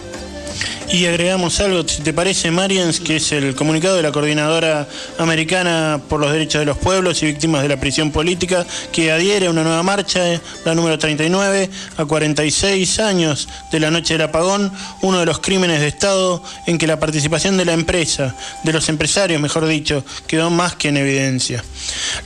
Y 0.91 1.05
agregamos 1.05 1.61
algo, 1.61 1.87
si 1.87 2.03
te 2.03 2.15
parece, 2.15 2.51
Marians, 2.51 2.99
que 3.01 3.17
es 3.17 3.33
el 3.33 3.55
comunicado 3.55 3.97
de 3.97 4.03
la 4.03 4.11
Coordinadora 4.11 4.89
Americana 5.19 6.01
por 6.09 6.19
los 6.19 6.33
Derechos 6.33 6.61
de 6.61 6.65
los 6.65 6.79
Pueblos 6.79 7.23
y 7.23 7.27
Víctimas 7.27 7.63
de 7.63 7.69
la 7.69 7.79
Prisión 7.79 8.11
Política, 8.11 8.67
que 8.91 9.13
adhiere 9.13 9.47
a 9.47 9.51
una 9.51 9.63
nueva 9.63 9.83
marcha, 9.83 10.33
eh, 10.33 10.41
la 10.65 10.75
número 10.75 10.99
39, 10.99 11.69
a 11.99 12.05
46 12.07 13.01
años 13.01 13.49
de 13.71 13.81
la 13.81 13.91
noche 13.91 14.15
del 14.15 14.23
apagón, 14.23 14.73
uno 15.03 15.21
de 15.21 15.27
los 15.27 15.41
crímenes 15.41 15.81
de 15.81 15.89
Estado 15.89 16.43
en 16.67 16.79
que 16.79 16.87
la 16.87 16.99
participación 16.99 17.59
de 17.59 17.67
la 17.67 17.75
empresa, 17.75 18.35
de 18.65 18.73
los 18.73 18.89
empresarios, 18.89 19.41
mejor 19.41 19.67
dicho, 19.67 20.05
quedó 20.27 20.49
más 20.49 20.75
que 20.75 20.89
en 20.89 20.97
evidencia. 20.97 21.63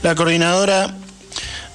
La 0.03 0.15
coordinadora 0.15 0.93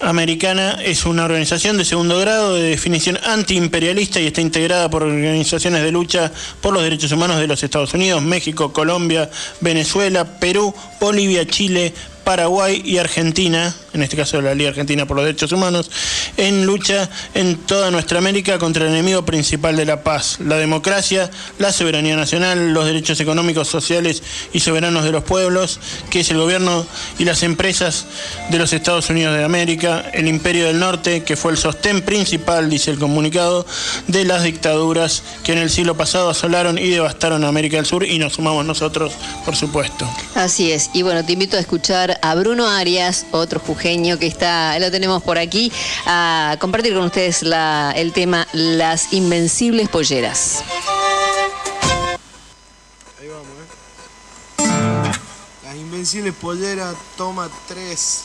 Americana 0.01 0.79
es 0.83 1.05
una 1.07 1.25
organización 1.25 1.77
de 1.77 1.85
segundo 1.85 2.19
grado 2.19 2.55
de 2.55 2.71
definición 2.71 3.19
antiimperialista 3.25 4.21
y 4.21 4.27
está 4.29 4.41
integrada 4.41 4.89
por 4.89 5.03
organizaciones 5.03 5.83
de 5.83 5.91
lucha 5.91 6.31
por 6.61 6.73
los 6.73 6.83
derechos 6.85 7.11
humanos 7.11 7.39
de 7.39 7.49
los 7.49 7.63
Estados 7.63 7.93
Unidos, 7.95 8.23
México, 8.23 8.73
Colombia, 8.73 9.29
Venezuela, 9.61 10.39
Perú, 10.39 10.73
Bolivia, 11.01 11.47
Chile, 11.47 11.93
Paraguay 12.23 12.81
y 12.85 12.99
Argentina, 12.99 13.75
en 13.99 14.05
este 14.05 14.17
caso 14.17 14.41
la 14.41 14.55
Liga 14.55 14.71
Argentina 14.71 15.07
por 15.07 15.17
los 15.17 15.27
Derechos 15.27 15.53
Humanos, 15.53 15.91
en 16.37 16.65
lucha 16.65 17.09
en 17.35 17.57
toda 17.57 17.91
nuestra 17.91 18.19
América 18.19 18.59
contra 18.59 18.87
el 18.87 18.93
enemigo 18.93 19.25
principal 19.25 19.77
de 19.77 19.85
la 19.85 20.03
paz, 20.03 20.39
la 20.41 20.57
democracia, 20.57 21.31
la 21.59 21.73
soberanía 21.73 22.17
nacional, 22.17 22.73
los 22.73 22.87
derechos 22.87 23.21
económicos, 23.21 23.69
sociales 23.69 24.23
y 24.53 24.61
soberanos 24.61 25.05
de 25.05 25.13
los 25.13 25.25
pueblos, 25.25 25.81
que 26.11 26.21
es 26.21 26.31
el 26.31 26.39
gobierno 26.39 26.87
y 27.19 27.25
las 27.25 27.43
empresas 27.43 28.07
de 28.51 28.59
los 28.59 28.73
Estados 28.73 29.11
Unidos 29.11 29.37
de 29.37 29.45
América, 29.45 30.11
el 30.15 30.29
imperio 30.29 30.67
del 30.67 30.79
norte, 30.79 31.25
que 31.25 31.37
fue 31.37 31.53
el 31.53 31.59
sostén 31.59 32.03
principal, 32.03 32.71
dice 32.71 32.91
el 32.91 32.99
comunicado, 32.99 33.67
de 34.07 34.25
las 34.25 34.45
dictaduras 34.45 35.23
que 35.43 35.53
en 35.53 35.59
el 35.59 35.71
siglo 35.71 35.97
pasado 35.97 36.31
asolaron 36.31 36.79
y 36.79 36.89
devastaron 36.89 37.45
a 37.45 37.49
América 37.49 37.77
del 37.77 37.87
Sur 37.87 38.05
y 38.05 38.19
nos 38.19 38.35
sumamos 38.35 38.65
nosotros, 38.65 39.13
por 39.45 39.57
supuesto. 39.57 40.09
Así 40.35 40.71
es, 40.71 40.91
y 40.95 41.03
bueno, 41.03 41.25
te 41.25 41.33
invito 41.33 41.57
a 41.57 41.61
escuchar 41.61 42.19
a 42.23 42.35
Bruno 42.35 42.69
Arias, 42.69 43.27
otro 43.33 43.61
que 43.89 44.27
está, 44.27 44.79
lo 44.79 44.91
tenemos 44.91 45.23
por 45.23 45.39
aquí, 45.39 45.73
a 46.05 46.57
compartir 46.61 46.93
con 46.93 47.05
ustedes 47.05 47.43
la- 47.43 47.91
el 47.97 48.13
tema 48.13 48.47
Las 48.53 49.15
Invencibles 49.15 49.89
Polleras. 49.89 50.63
Ahí 53.19 53.29
vamos, 53.29 53.47
¿eh? 54.59 55.13
Las 55.65 55.77
Invencibles 55.77 56.35
Polleras, 56.35 56.95
toma 57.17 57.49
3. 57.67 58.25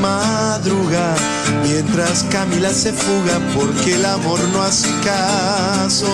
Madruga 0.00 1.14
mientras 1.62 2.24
Camila 2.24 2.70
se 2.70 2.92
fuga 2.92 3.38
porque 3.54 3.94
el 3.94 4.04
amor 4.04 4.40
no 4.52 4.62
hace 4.62 4.88
caso. 5.04 6.08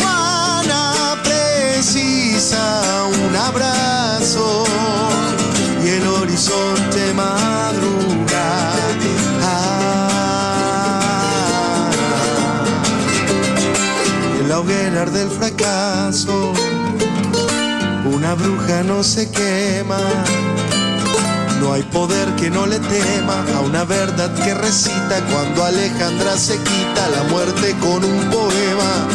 Juana 0.00 1.16
precisa 1.22 3.06
un 3.06 3.36
abrazo 3.36 4.64
y 5.84 5.88
el 5.88 6.06
horizonte 6.06 7.14
madruga. 7.14 8.74
Ah, 9.42 10.14
en 14.70 15.12
del 15.12 15.28
fracaso, 15.28 16.52
una 18.04 18.34
bruja 18.34 18.82
no 18.82 19.02
se 19.02 19.30
quema. 19.30 19.98
No 21.64 21.72
hay 21.72 21.82
poder 21.84 22.28
que 22.36 22.50
no 22.50 22.66
le 22.66 22.78
tema 22.78 23.42
a 23.56 23.60
una 23.60 23.84
verdad 23.84 24.30
que 24.44 24.52
recita 24.52 25.24
cuando 25.32 25.64
Alejandra 25.64 26.36
se 26.36 26.58
quita 26.58 27.08
la 27.08 27.22
muerte 27.30 27.74
con 27.80 28.04
un 28.04 28.30
poema. 28.30 29.08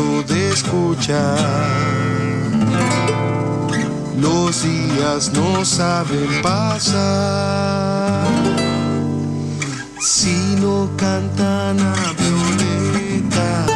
Hartó 0.00 0.22
de 0.22 0.50
escuchar. 0.50 1.38
Los 4.18 4.62
días 4.62 5.32
no 5.32 5.64
saben 5.64 6.42
pasar 6.42 8.26
si 10.00 10.56
no 10.60 10.90
cantan 10.96 11.80
a 11.80 11.94
Violeta. 12.18 13.66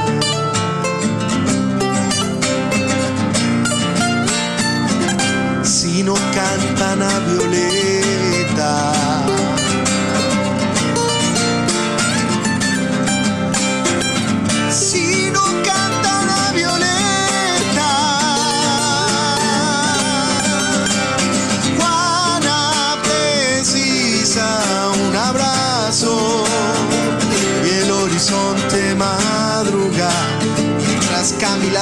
Si 5.62 6.02
no 6.02 6.14
cantan 6.14 7.02
a 7.02 7.18
Violeta. 7.20 7.73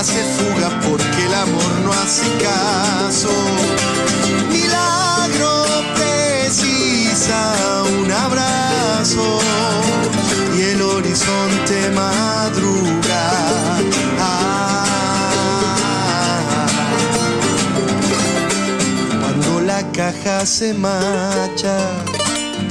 Camila 0.02 0.04
se 0.04 0.24
fuga 0.34 0.68
porque 0.80 1.26
el 1.26 1.34
amor 1.34 1.80
no 1.84 1.92
hace 1.92 2.26
caso. 2.38 3.30
Milagro 4.50 5.64
precisa 5.94 7.54
un 8.00 8.10
abrazo 8.10 9.38
y 10.56 10.62
el 10.62 10.82
horizonte 10.82 11.90
madruga. 11.90 13.30
Ah. 14.18 14.88
caja 19.92 20.46
se 20.46 20.72
marcha 20.72 21.76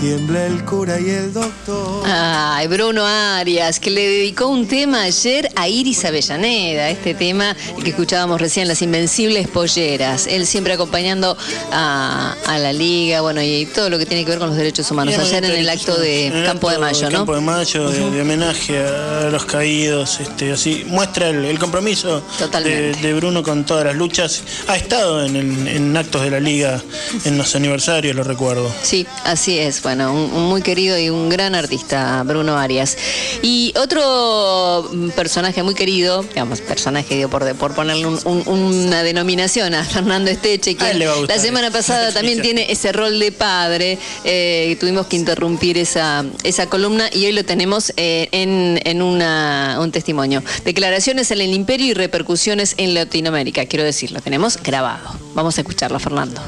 tiembla 0.02 0.48
el 0.48 0.66
cura 0.66 1.00
y 1.00 1.12
el 1.12 1.32
doctor. 1.32 2.04
Ay, 2.08 2.68
Bruno 2.68 3.06
Arias, 3.06 3.80
que 3.80 3.92
le 3.92 4.02
dedicó 4.02 4.48
un 4.48 4.68
tema 4.68 5.04
ayer 5.04 5.48
a 5.62 5.68
Iris 5.68 6.04
Avellaneda, 6.06 6.90
este 6.90 7.14
tema 7.14 7.56
que 7.84 7.92
escuchábamos 7.92 8.42
recién, 8.42 8.68
Las 8.68 8.82
Invencibles 8.82 9.48
Polleras. 9.48 10.26
Él 10.26 10.48
siempre 10.48 10.74
acompañando 10.74 11.38
a, 11.72 12.36
la 12.48 12.74
Liga, 12.74 13.22
bueno, 13.22 13.44
y 13.44 13.68
todo 13.68 13.90
lo 13.90 14.00
que 14.00 14.08
tiene 14.08 14.26
que 14.26 14.32
ver 14.32 14.40
con 14.40 14.50
los 14.50 14.58
derechos 14.58 14.90
humanos. 14.90 15.16
Ayer 15.20 15.46
en 15.46 15.52
el 15.52 15.70
acto 15.70 16.00
de 16.00 16.44
Campo 16.46 16.72
de 16.72 16.80
Mayo, 16.80 17.10
¿no? 17.12 17.18
Campo 17.20 17.36
de 17.36 17.42
Mayo, 17.42 17.90
de, 17.92 18.22
homenaje 18.22 18.80
a 18.80 19.30
los 19.30 19.46
caídos, 19.46 20.20
este, 20.20 20.52
así, 20.52 20.84
muestra 20.88 21.30
el, 21.30 21.60
compromiso 21.60 22.24
de, 22.64 23.14
Bruno 23.14 23.44
con 23.44 23.64
todas 23.64 23.86
las 23.86 23.96
luchas. 23.96 24.42
Ha 24.68 24.76
estado 24.76 25.24
en, 25.24 25.68
en 25.68 25.96
actos 25.96 26.24
de 26.24 26.32
la 26.32 26.40
Liga, 26.40 26.82
en 27.24 27.38
los 27.38 27.56
aniversarios, 27.56 28.16
lo 28.16 28.24
recuerdo. 28.24 28.72
Sí, 28.82 29.06
así 29.26 29.60
es. 29.60 29.84
Bueno, 29.84 30.12
un, 30.12 30.50
muy 30.50 30.64
querido 30.64 30.98
y 30.98 31.12
un 31.12 31.30
gran 31.30 31.54
artista, 31.54 32.24
Bruno 32.24 32.58
Arias. 32.58 32.98
Y 33.44 33.74
otro 33.78 34.90
personaje 35.16 35.51
muy 35.62 35.76
querido, 35.76 36.24
digamos, 36.24 36.62
personaje 36.62 37.16
digo, 37.16 37.30
por, 37.30 37.54
por 37.56 37.76
ponerle 37.76 38.08
una 38.08 39.04
denominación 39.04 39.74
a 39.74 39.84
Fernando 39.84 40.32
Esteche, 40.32 40.76
que 40.76 40.94
la 40.94 41.40
semana 41.40 41.70
pasada 41.72 42.12
también 42.14 42.42
tiene 42.42 42.72
ese 42.72 42.92
rol 42.92 43.20
de 43.20 43.32
padre. 43.32 43.98
Eh, 44.24 44.78
tuvimos 44.80 45.08
que 45.08 45.18
interrumpir 45.18 45.78
esa, 45.78 46.24
esa 46.44 46.68
columna 46.68 47.10
y 47.12 47.26
hoy 47.26 47.34
lo 47.34 47.44
tenemos 47.44 47.92
eh, 47.98 48.30
en, 48.32 48.80
en 48.86 49.02
una, 49.02 49.78
un 49.82 49.92
testimonio. 49.92 50.42
Declaraciones 50.64 51.30
en 51.32 51.42
el 51.42 51.54
imperio 51.54 51.88
y 51.88 51.94
repercusiones 51.94 52.76
en 52.78 52.94
Latinoamérica. 52.94 53.66
Quiero 53.66 53.84
decir, 53.84 54.12
lo 54.12 54.22
tenemos 54.22 54.58
grabado. 54.58 55.20
Vamos 55.34 55.58
a 55.58 55.62
escucharlo, 55.62 56.00
Fernando. 56.00 56.42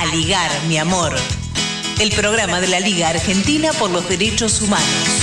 A 0.00 0.06
ligar, 0.14 0.50
mi 0.68 0.78
amor. 0.78 1.14
El 2.00 2.10
programa 2.12 2.60
de 2.60 2.68
la 2.68 2.80
Liga 2.80 3.08
Argentina 3.08 3.72
por 3.72 3.90
los 3.90 4.08
Derechos 4.08 4.62
Humanos. 4.62 5.17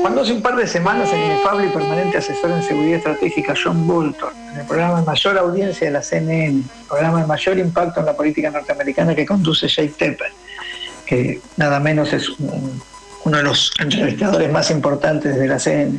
Cuando 0.00 0.20
hace 0.20 0.32
un 0.32 0.42
par 0.42 0.56
de 0.56 0.66
semanas 0.66 1.12
el 1.12 1.20
inefable 1.20 1.66
y 1.66 1.70
permanente 1.70 2.18
asesor 2.18 2.50
en 2.50 2.62
seguridad 2.62 2.98
estratégica 2.98 3.54
John 3.62 3.86
Bolton, 3.86 4.30
en 4.52 4.60
el 4.60 4.66
programa 4.66 5.00
de 5.00 5.06
mayor 5.06 5.38
audiencia 5.38 5.86
de 5.86 5.92
la 5.92 6.02
CNN, 6.02 6.62
programa 6.88 7.20
de 7.20 7.26
mayor 7.26 7.58
impacto 7.58 8.00
en 8.00 8.06
la 8.06 8.16
política 8.16 8.50
norteamericana 8.50 9.14
que 9.14 9.24
conduce 9.24 9.68
Jake 9.68 9.94
Tepper, 9.96 10.32
que 11.06 11.40
nada 11.56 11.80
menos 11.80 12.12
es 12.12 12.28
un 12.28 12.82
uno 13.24 13.36
de 13.36 13.42
los 13.44 13.72
entrevistadores 13.78 14.50
más 14.50 14.70
importantes 14.70 15.36
de 15.36 15.46
la 15.46 15.58
CNN, 15.58 15.98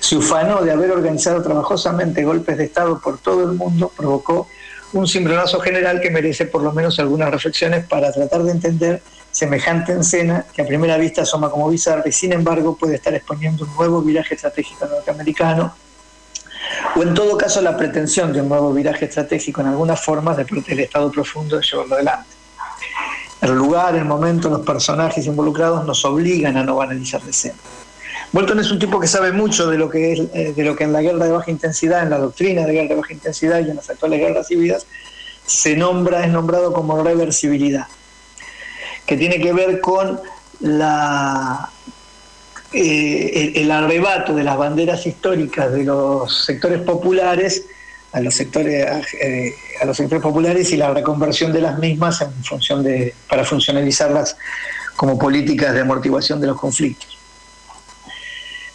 se 0.00 0.16
ufanó 0.16 0.62
de 0.62 0.72
haber 0.72 0.90
organizado 0.90 1.42
trabajosamente 1.42 2.24
golpes 2.24 2.56
de 2.56 2.64
Estado 2.64 3.00
por 3.00 3.18
todo 3.18 3.50
el 3.50 3.56
mundo, 3.56 3.92
provocó 3.94 4.48
un 4.92 5.06
cimbronazo 5.06 5.60
general 5.60 6.00
que 6.00 6.10
merece 6.10 6.46
por 6.46 6.62
lo 6.62 6.72
menos 6.72 6.98
algunas 6.98 7.30
reflexiones 7.30 7.84
para 7.84 8.10
tratar 8.12 8.42
de 8.42 8.52
entender 8.52 9.02
semejante 9.30 9.98
escena 9.98 10.46
que 10.54 10.62
a 10.62 10.66
primera 10.66 10.96
vista 10.96 11.22
asoma 11.22 11.50
como 11.50 11.68
bizarra 11.68 12.04
y 12.06 12.12
sin 12.12 12.32
embargo 12.32 12.76
puede 12.76 12.94
estar 12.94 13.14
exponiendo 13.14 13.64
un 13.64 13.76
nuevo 13.76 14.00
viraje 14.00 14.34
estratégico 14.34 14.86
norteamericano 14.86 15.74
o 16.96 17.02
en 17.02 17.14
todo 17.14 17.36
caso 17.36 17.60
la 17.60 17.76
pretensión 17.76 18.32
de 18.32 18.40
un 18.40 18.48
nuevo 18.48 18.72
viraje 18.72 19.04
estratégico 19.04 19.60
en 19.60 19.68
algunas 19.68 20.00
formas 20.00 20.36
de 20.36 20.44
parte 20.44 20.70
del 20.70 20.80
Estado 20.80 21.10
profundo 21.10 21.56
de 21.56 21.62
llevarlo 21.62 21.94
adelante. 21.94 22.28
El 23.40 23.52
lugar, 23.52 23.94
el 23.94 24.04
momento, 24.04 24.48
los 24.48 24.66
personajes 24.66 25.24
involucrados 25.26 25.84
nos 25.84 26.04
obligan 26.04 26.56
a 26.56 26.64
no 26.64 26.76
banalizar 26.76 27.22
la 27.22 27.30
escena. 27.30 27.54
Bolton 28.32 28.60
es 28.60 28.70
un 28.70 28.78
tipo 28.78 29.00
que 29.00 29.06
sabe 29.06 29.32
mucho 29.32 29.70
de 29.70 29.78
lo 29.78 29.88
que 29.88 30.12
es, 30.12 30.20
eh, 30.34 30.52
de 30.54 30.64
lo 30.64 30.76
que 30.76 30.84
en 30.84 30.92
la 30.92 31.00
guerra 31.00 31.24
de 31.24 31.32
baja 31.32 31.50
intensidad, 31.50 32.02
en 32.02 32.10
la 32.10 32.18
doctrina 32.18 32.66
de 32.66 32.72
guerra 32.72 32.88
de 32.88 32.94
baja 32.96 33.12
intensidad 33.12 33.60
y 33.60 33.70
en 33.70 33.76
las 33.76 33.88
actuales 33.88 34.20
guerras 34.20 34.48
civiles 34.48 34.86
se 35.46 35.76
nombra, 35.76 36.24
es 36.24 36.30
nombrado 36.30 36.72
como 36.74 37.02
reversibilidad, 37.02 37.86
que 39.06 39.16
tiene 39.16 39.40
que 39.40 39.54
ver 39.54 39.80
con 39.80 40.20
la, 40.60 41.70
eh, 42.72 43.52
el 43.56 43.70
arrebato 43.70 44.34
de 44.34 44.44
las 44.44 44.58
banderas 44.58 45.06
históricas 45.06 45.72
de 45.72 45.84
los 45.84 46.44
sectores 46.44 46.82
populares 46.82 47.64
a 48.12 48.20
los 48.20 48.34
sectores 48.34 48.86
eh, 49.20 49.54
a 49.82 49.84
los 49.84 49.96
sectores 49.96 50.22
populares 50.22 50.70
y 50.72 50.76
la 50.78 50.92
reconversión 50.92 51.52
de 51.52 51.60
las 51.60 51.78
mismas 51.78 52.22
en 52.22 52.32
función 52.42 52.82
de 52.82 53.14
para 53.28 53.44
funcionalizarlas 53.44 54.36
como 54.96 55.18
políticas 55.18 55.74
de 55.74 55.80
amortiguación 55.80 56.40
de 56.40 56.46
los 56.46 56.58
conflictos. 56.58 57.17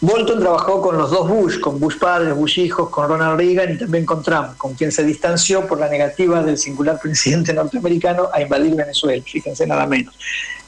Bolton 0.04 0.38
trabajó 0.38 0.82
con 0.82 0.98
los 0.98 1.10
dos 1.10 1.26
Bush, 1.26 1.60
con 1.60 1.80
Bush 1.80 1.98
padres, 1.98 2.34
Bush 2.34 2.58
hijos, 2.58 2.90
con 2.90 3.08
Ronald 3.08 3.38
Reagan 3.38 3.72
y 3.72 3.78
también 3.78 4.04
con 4.04 4.22
Trump, 4.22 4.54
con 4.58 4.74
quien 4.74 4.92
se 4.92 5.02
distanció 5.02 5.66
por 5.66 5.80
la 5.80 5.88
negativa 5.88 6.42
del 6.42 6.58
singular 6.58 6.98
presidente 7.02 7.54
norteamericano 7.54 8.28
a 8.30 8.42
invadir 8.42 8.74
Venezuela, 8.74 9.22
fíjense 9.24 9.66
nada 9.66 9.86
menos. 9.86 10.14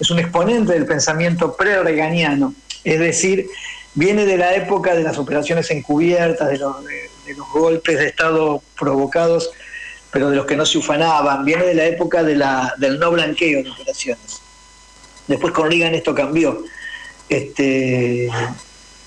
Es 0.01 0.11
un 0.11 0.19
exponente 0.21 0.73
del 0.73 0.87
pensamiento 0.87 1.55
pre-reganiano, 1.55 2.55
es 2.83 2.99
decir, 2.99 3.47
viene 3.95 4.25
de 4.25 4.39
la 4.39 4.55
época 4.55 4.95
de 4.95 5.03
las 5.03 5.19
operaciones 5.19 5.71
encubiertas, 5.71 6.49
de 6.49 6.57
los, 6.57 6.77
golpes 7.53 7.99
de 7.99 8.07
Estado 8.07 8.63
provocados, 8.79 9.51
pero 10.13 10.31
de 10.31 10.37
los 10.37 10.47
que 10.47 10.57
no 10.57 10.65
se 10.65 10.79
ufanaban, 10.79 11.45
viene 11.45 11.65
de 11.65 11.75
la 11.75 11.85
época 11.85 12.23
del 12.23 12.39
no 12.99 13.11
blanqueo 13.11 13.63
de 13.63 13.71
operaciones. 13.71 14.41
Después 15.27 15.53
con 15.53 15.71
Reagan 15.71 15.95
esto 15.95 16.15
cambió. 16.15 16.63
Este, 17.29 18.31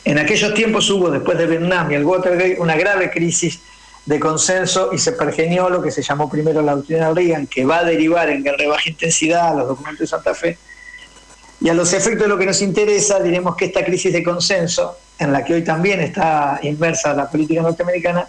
en 0.05 0.17
aquellos 0.17 0.53
tiempos 0.53 0.89
hubo, 0.89 1.09
después 1.09 1.37
de 1.37 1.45
Vietnam 1.45 1.91
y 1.91 1.95
el 1.95 2.05
Watergate, 2.05 2.57
una 2.59 2.75
grave 2.75 3.11
crisis 3.11 3.59
de 4.05 4.19
consenso 4.19 4.89
y 4.91 4.97
se 4.97 5.11
pergenió 5.11 5.69
lo 5.69 5.81
que 5.81 5.91
se 5.91 6.01
llamó 6.01 6.29
primero 6.29 6.61
la 6.61 6.75
doctrina 6.75 7.11
Reagan, 7.13 7.47
que 7.47 7.65
va 7.65 7.79
a 7.79 7.83
derivar 7.83 8.29
en 8.29 8.43
de 8.43 8.67
baja 8.67 8.89
intensidad, 8.89 9.55
los 9.55 9.67
documentos 9.67 9.99
de 9.99 10.07
Santa 10.07 10.33
Fe. 10.33 10.57
Y 11.61 11.69
a 11.69 11.73
los 11.73 11.93
efectos 11.93 12.23
de 12.23 12.29
lo 12.29 12.37
que 12.37 12.45
nos 12.45 12.61
interesa, 12.61 13.19
diremos 13.19 13.55
que 13.55 13.65
esta 13.65 13.83
crisis 13.83 14.13
de 14.13 14.23
consenso 14.23 14.97
en 15.19 15.33
la 15.33 15.43
que 15.43 15.53
hoy 15.53 15.63
también 15.63 15.99
está 15.99 16.59
inmersa 16.63 17.13
la 17.13 17.29
política 17.29 17.61
norteamericana, 17.61 18.27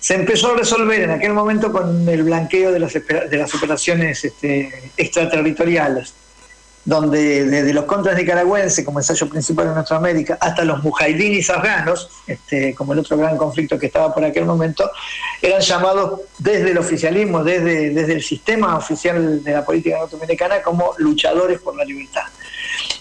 se 0.00 0.14
empezó 0.14 0.52
a 0.52 0.56
resolver 0.58 1.02
en 1.02 1.10
aquel 1.10 1.32
momento 1.32 1.72
con 1.72 2.08
el 2.08 2.24
blanqueo 2.24 2.72
de 2.72 2.80
las, 2.80 2.92
de 2.92 3.36
las 3.36 3.54
operaciones 3.54 4.24
este, 4.24 4.90
extraterritoriales, 4.96 6.12
donde 6.88 7.44
desde 7.44 7.74
los 7.74 7.84
contras 7.84 8.16
nicaragüenses 8.16 8.82
como 8.82 8.98
ensayo 8.98 9.28
principal 9.28 9.66
en 9.66 9.74
nuestra 9.74 9.98
América 9.98 10.38
hasta 10.40 10.64
los 10.64 10.82
mujahidinis 10.82 11.50
afganos, 11.50 12.08
este, 12.26 12.74
como 12.74 12.94
el 12.94 13.00
otro 13.00 13.18
gran 13.18 13.36
conflicto 13.36 13.78
que 13.78 13.88
estaba 13.88 14.14
por 14.14 14.24
aquel 14.24 14.46
momento, 14.46 14.90
eran 15.42 15.60
llamados 15.60 16.20
desde 16.38 16.70
el 16.70 16.78
oficialismo, 16.78 17.44
desde, 17.44 17.90
desde 17.90 18.14
el 18.14 18.22
sistema 18.22 18.78
oficial 18.78 19.44
de 19.44 19.52
la 19.52 19.66
política 19.66 19.98
norteamericana 19.98 20.62
como 20.62 20.94
luchadores 20.96 21.60
por 21.60 21.76
la 21.76 21.84
libertad. 21.84 22.22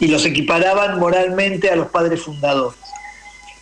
Y 0.01 0.07
los 0.07 0.25
equiparaban 0.25 0.99
moralmente 0.99 1.69
a 1.69 1.77
los 1.77 1.87
padres 1.87 2.21
fundadores. 2.21 2.77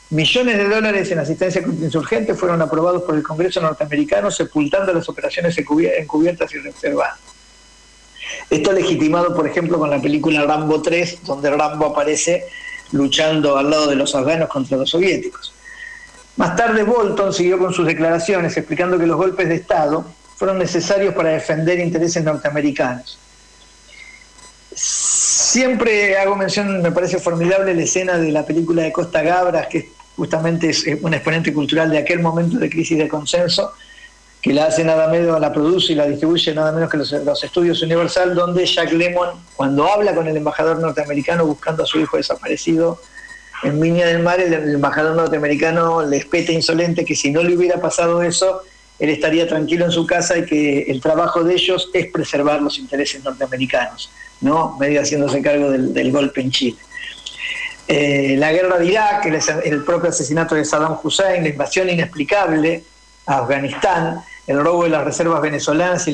Millones 0.09 0.57
de 0.57 0.67
dólares 0.67 1.11
en 1.11 1.19
asistencia 1.19 1.61
contra 1.61 1.86
insurgentes 1.86 2.39
fueron 2.39 2.59
aprobados 2.63 3.03
por 3.03 3.13
el 3.13 3.21
Congreso 3.21 3.61
norteamericano, 3.61 4.32
sepultando 4.32 4.91
las 4.91 5.07
operaciones 5.07 5.55
encubiertas 5.55 6.51
y 6.51 6.57
reservadas. 6.57 7.34
Esto 8.49 8.71
legitimado, 8.71 9.36
por 9.36 9.47
ejemplo, 9.47 9.78
con 9.78 9.89
la 9.89 10.01
película 10.01 10.43
Rambo 10.43 10.82
3, 10.82 11.23
donde 11.23 11.49
Rambo 11.49 11.88
aparece 11.88 12.45
luchando 12.91 13.57
al 13.57 13.69
lado 13.69 13.88
de 13.88 13.95
los 13.95 14.15
afganos 14.15 14.49
contra 14.49 14.78
los 14.78 14.89
soviéticos. 14.89 15.53
Más 16.38 16.55
tarde, 16.55 16.84
Bolton 16.84 17.34
siguió 17.34 17.57
con 17.57 17.73
sus 17.73 17.86
declaraciones 17.86 18.55
explicando 18.57 18.99
que 18.99 19.07
los 19.07 19.17
golpes 19.17 19.47
de 19.47 19.55
Estado 19.55 20.05
fueron 20.36 20.59
necesarios 20.59 21.13
para 21.13 21.30
defender 21.30 21.80
intereses 21.80 22.23
norteamericanos. 22.23 23.17
Siempre 24.73 26.17
hago 26.17 26.36
mención, 26.36 26.82
me 26.82 26.91
parece 26.91 27.19
formidable 27.19 27.73
la 27.73 27.84
escena 27.84 28.17
de 28.17 28.32
la 28.32 28.45
película 28.45 28.84
de 28.84 28.91
Costa 28.91 29.21
Gabras, 29.21 29.67
que 29.67 29.89
justamente 30.17 30.69
es 30.69 30.86
un 31.01 31.13
exponente 31.13 31.53
cultural 31.53 31.89
de 31.89 31.99
aquel 31.99 32.19
momento 32.19 32.57
de 32.57 32.69
crisis 32.69 32.97
de 32.97 33.07
consenso, 33.07 33.71
que 34.45 34.53
la 34.53 34.65
hace 34.65 34.83
nada 34.83 35.07
menos, 35.07 35.41
la 35.41 35.51
produce 35.51 35.93
y 35.93 35.95
la 35.95 36.05
distribuye 36.05 36.53
nada 36.53 36.71
menos 36.71 36.87
que 36.91 36.97
los, 36.97 37.43
estudios 37.43 37.81
Universal, 37.81 38.35
donde 38.35 38.63
Jack 38.63 38.91
Lemmon, 38.91 39.29
cuando 39.55 39.91
habla 39.91 40.13
con 40.13 40.27
el 40.27 40.37
embajador 40.37 40.77
norteamericano 40.77 41.47
buscando 41.47 41.81
a 41.81 41.87
su 41.87 41.99
hijo 41.99 42.17
desaparecido 42.17 43.01
en 43.63 43.79
Viña 43.79 44.05
del 44.05 44.21
Mar, 44.21 44.39
el, 44.39 44.53
embajador 44.53 45.15
norteamericano 45.15 46.05
le 46.05 46.17
espeta 46.17 46.51
insolente 46.51 47.03
que 47.03 47.15
si 47.15 47.31
no 47.31 47.41
le 47.41 47.57
hubiera 47.57 47.81
pasado 47.81 48.21
eso, 48.21 48.61
él 48.99 49.09
estaría 49.09 49.47
tranquilo 49.47 49.85
en 49.85 49.91
su 49.91 50.05
casa 50.05 50.37
y 50.37 50.45
que 50.45 50.83
el 50.83 51.01
trabajo 51.01 51.43
de 51.43 51.55
ellos 51.55 51.89
es 51.91 52.11
preservar 52.11 52.61
los 52.61 52.77
intereses 52.77 53.23
norteamericanos, 53.23 54.11
¿no? 54.41 54.77
medio 54.77 55.01
haciéndose 55.01 55.41
cargo 55.41 55.71
del 55.71 56.11
golpe 56.11 56.41
en 56.41 56.51
Chile. 56.51 56.77
Eh, 57.87 58.35
la 58.37 58.51
guerra 58.51 58.77
de 58.77 58.85
Irak, 58.85 59.25
el, 59.63 59.83
propio 59.83 60.11
asesinato 60.11 60.53
de 60.53 60.65
Saddam 60.65 60.99
Hussein, 61.01 61.41
la 61.41 61.49
invasión 61.49 61.89
inexplicable 61.89 62.83
a 63.25 63.39
Afganistán, 63.39 64.23
el 64.47 64.63
robo 64.63 64.83
de 64.83 64.89
las 64.89 65.03
reservas 65.03 65.41
venezolanas 65.41 66.07
y 66.07 66.13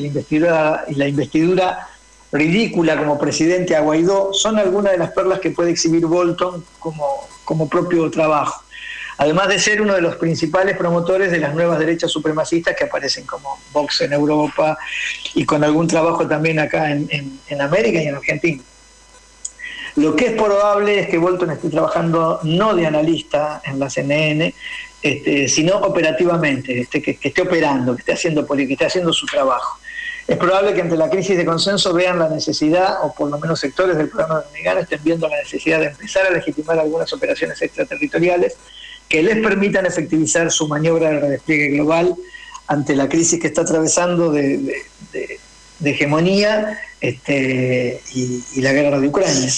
la 0.94 1.08
investidura, 1.08 1.88
ridícula 2.32 2.96
como 2.96 3.18
presidente 3.18 3.76
a 3.76 3.80
Guaidó, 3.80 4.32
son 4.32 4.58
algunas 4.58 4.92
de 4.92 4.98
las 4.98 5.10
perlas 5.12 5.40
que 5.40 5.50
puede 5.50 5.70
exhibir 5.70 6.06
Bolton 6.06 6.64
como, 6.78 7.68
propio 7.68 8.10
trabajo. 8.10 8.64
Además 9.18 9.48
de 9.48 9.58
ser 9.58 9.82
uno 9.82 9.94
de 9.94 10.00
los 10.00 10.16
principales 10.16 10.76
promotores 10.76 11.30
de 11.30 11.38
las 11.38 11.54
nuevas 11.54 11.78
derechas 11.78 12.10
supremacistas 12.10 12.74
que 12.74 12.84
aparecen 12.84 13.26
como 13.26 13.58
Vox 13.72 14.00
en 14.00 14.12
Europa 14.14 14.78
y 15.34 15.44
con 15.44 15.62
algún 15.62 15.86
trabajo 15.86 16.26
también 16.26 16.58
acá 16.58 16.90
en 16.90 17.60
América 17.60 18.02
y 18.02 18.06
en 18.06 18.14
Argentina. 18.14 18.62
Lo 19.96 20.16
que 20.16 20.26
es 20.26 20.32
probable 20.32 21.00
es 21.00 21.08
que 21.08 21.18
Bolton 21.18 21.50
esté 21.50 21.68
trabajando 21.68 22.40
no 22.44 22.74
de 22.74 22.86
analista 22.86 23.60
en 23.64 23.78
la 23.78 23.90
CNN, 23.90 24.54
este, 25.02 25.48
sino 25.48 25.78
operativamente, 25.78 26.80
este, 26.80 27.02
que, 27.02 27.18
esté 27.20 27.42
operando, 27.42 27.94
que 27.96 28.00
esté 28.00 28.12
haciendo 28.12 28.46
que 28.46 28.72
esté 28.72 28.86
haciendo 28.86 29.12
su 29.12 29.26
trabajo. 29.26 29.80
Es 30.28 30.36
probable 30.36 30.74
que 30.74 30.82
ante 30.82 30.96
la 30.96 31.10
crisis 31.10 31.36
de 31.36 31.44
consenso 31.44 31.92
vean 31.92 32.20
la 32.20 32.28
necesidad, 32.28 32.98
o 33.02 33.12
por 33.12 33.28
lo 33.28 33.38
menos 33.38 33.58
sectores 33.58 33.96
del 33.96 34.08
programa 34.08 34.42
dominicano 34.42 34.80
estén 34.80 35.00
viendo 35.02 35.28
la 35.28 35.38
necesidad 35.38 35.80
de 35.80 35.86
empezar 35.86 36.26
a 36.26 36.30
legitimar 36.30 36.78
algunas 36.78 37.12
operaciones 37.12 37.60
extraterritoriales 37.60 38.56
que 39.08 39.24
les 39.24 39.38
permitan 39.38 39.86
efectivizar 39.86 40.52
su 40.52 40.68
maniobra 40.68 41.10
de 41.10 41.20
redespliegue 41.20 41.68
global 41.70 42.14
ante 42.68 42.94
la 42.94 43.08
crisis 43.08 43.40
que 43.40 43.48
está 43.48 43.62
atravesando 43.62 44.30
de, 44.30 44.84
hegemonía 45.84 46.80
este, 47.00 48.00
y, 48.14 48.44
y, 48.54 48.60
la 48.60 48.72
guerra 48.72 49.00
de 49.00 49.08
Ucrania. 49.08 49.50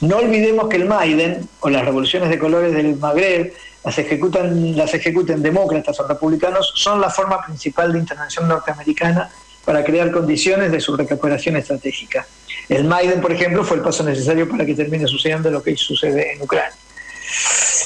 No 0.00 0.18
olvidemos 0.18 0.68
que 0.68 0.76
el 0.76 0.84
Maiden 0.84 1.48
o 1.58 1.68
las 1.68 1.84
revoluciones 1.84 2.30
de 2.30 2.38
colores 2.38 2.72
del 2.72 2.94
Magreb 2.96 3.52
las 3.84 3.98
ejecutan, 3.98 4.76
las 4.76 4.94
ejecuten 4.94 5.42
demócratas 5.42 6.00
o 6.00 6.08
republicanos, 6.08 6.72
son 6.74 7.00
la 7.00 7.10
forma 7.10 7.44
principal 7.44 7.92
de 7.92 7.98
intervención 7.98 8.48
norteamericana 8.48 9.30
para 9.64 9.84
crear 9.84 10.10
condiciones 10.10 10.72
de 10.72 10.80
su 10.80 10.96
recuperación 10.96 11.56
estratégica. 11.56 12.26
El 12.68 12.84
Maiden, 12.84 13.20
por 13.20 13.32
ejemplo, 13.32 13.64
fue 13.64 13.76
el 13.76 13.82
paso 13.82 14.02
necesario 14.02 14.48
para 14.48 14.64
que 14.64 14.74
termine 14.74 15.06
sucediendo 15.06 15.50
lo 15.50 15.62
que 15.62 15.76
sucede 15.76 16.32
en 16.32 16.42
Ucrania. 16.42 16.76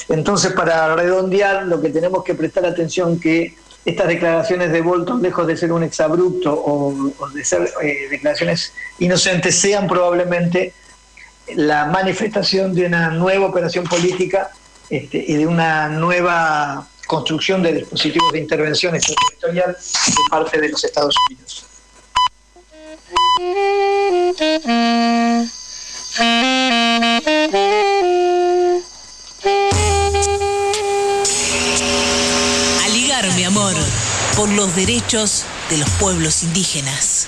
Entonces, 0.09 0.53
para 0.53 0.95
redondear, 0.95 1.63
lo 1.63 1.81
que 1.81 1.89
tenemos 1.89 2.23
que 2.23 2.33
prestar 2.33 2.65
atención 2.65 3.19
que 3.19 3.55
estas 3.85 4.07
declaraciones 4.07 4.71
de 4.71 4.81
Bolton, 4.81 5.21
lejos 5.21 5.47
de 5.47 5.57
ser 5.57 5.71
un 5.71 5.83
exabrupto 5.83 6.53
o, 6.53 7.29
de 7.33 7.45
ser 7.45 7.69
eh, 7.81 8.07
declaraciones 8.09 8.73
inocentes, 8.99 9.55
sean 9.55 9.87
probablemente 9.87 10.73
la 11.55 11.85
manifestación 11.85 12.75
de 12.75 12.85
una 12.85 13.09
nueva 13.09 13.47
operación 13.47 13.85
política 13.85 14.51
este, 14.89 15.23
y 15.27 15.35
de 15.35 15.45
una 15.45 15.87
nueva 15.89 16.87
construcción 17.05 17.61
de 17.63 17.73
dispositivos 17.73 18.31
de 18.31 18.39
intervención 18.39 18.95
extraterritorial 18.95 19.75
de 19.75 20.29
parte 20.29 20.59
de 20.59 20.69
los 20.69 20.83
Estados 20.83 21.15
Unidos. 21.29 21.65
Aligar, 32.85 33.31
mi 33.35 33.43
amor, 33.43 33.73
por 34.35 34.49
los 34.49 34.75
derechos 34.75 35.45
de 35.69 35.77
los 35.77 35.89
pueblos 35.91 36.43
indígenas. 36.43 37.27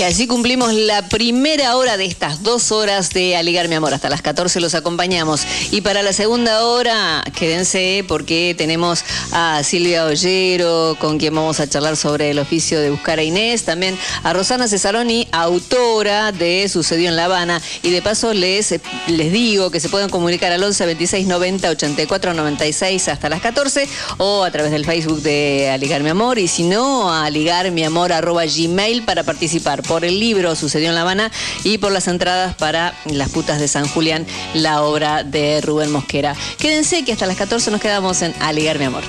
Y 0.00 0.02
así 0.02 0.26
cumplimos 0.26 0.72
la 0.72 1.06
primera 1.10 1.76
hora 1.76 1.98
de 1.98 2.06
estas 2.06 2.42
dos 2.42 2.72
horas 2.72 3.10
de 3.10 3.36
Aligar 3.36 3.68
mi 3.68 3.74
amor. 3.74 3.92
Hasta 3.92 4.08
las 4.08 4.22
14 4.22 4.58
los 4.58 4.74
acompañamos. 4.74 5.42
Y 5.72 5.82
para 5.82 6.02
la 6.02 6.14
segunda 6.14 6.64
hora, 6.64 7.22
quédense 7.38 8.02
porque 8.08 8.54
tenemos 8.56 9.04
a 9.30 9.62
Silvia 9.62 10.06
Ollero, 10.06 10.96
con 10.98 11.18
quien 11.18 11.34
vamos 11.34 11.60
a 11.60 11.68
charlar 11.68 11.98
sobre 11.98 12.30
el 12.30 12.38
oficio 12.38 12.80
de 12.80 12.88
buscar 12.88 13.18
a 13.18 13.22
Inés. 13.22 13.64
También 13.64 13.94
a 14.22 14.32
Rosana 14.32 14.68
Cesaroni, 14.68 15.28
autora 15.32 16.32
de 16.32 16.66
Sucedió 16.70 17.10
en 17.10 17.16
La 17.16 17.26
Habana. 17.26 17.60
Y 17.82 17.90
de 17.90 18.00
paso 18.00 18.32
les, 18.32 18.74
les 19.06 19.32
digo 19.32 19.70
que 19.70 19.80
se 19.80 19.90
pueden 19.90 20.08
comunicar 20.08 20.50
al 20.50 20.64
11 20.64 20.86
26 20.86 21.26
90 21.26 21.68
84 21.68 22.32
96 22.32 23.08
hasta 23.08 23.28
las 23.28 23.42
14 23.42 23.86
o 24.16 24.44
a 24.44 24.50
través 24.50 24.72
del 24.72 24.86
Facebook 24.86 25.20
de 25.20 25.68
Aligar 25.68 26.02
mi 26.02 26.08
amor. 26.08 26.38
Y 26.38 26.48
si 26.48 26.62
no, 26.62 27.12
a 27.12 27.26
aligarmiamor 27.26 28.14
arroba 28.14 28.46
gmail 28.46 29.02
para 29.02 29.24
participar 29.24 29.82
por 29.90 30.04
el 30.04 30.20
libro 30.20 30.54
Sucedió 30.54 30.90
en 30.90 30.94
La 30.94 31.00
Habana 31.00 31.32
y 31.64 31.78
por 31.78 31.90
las 31.90 32.06
entradas 32.06 32.54
para 32.54 32.94
Las 33.06 33.28
putas 33.30 33.58
de 33.58 33.66
San 33.66 33.88
Julián, 33.88 34.24
la 34.54 34.82
obra 34.82 35.24
de 35.24 35.60
Rubén 35.60 35.90
Mosquera. 35.90 36.36
Quédense 36.58 37.04
que 37.04 37.10
hasta 37.10 37.26
las 37.26 37.36
14 37.36 37.72
nos 37.72 37.80
quedamos 37.80 38.22
en 38.22 38.32
Aligar 38.38 38.78
mi 38.78 38.84
amor. 38.84 39.02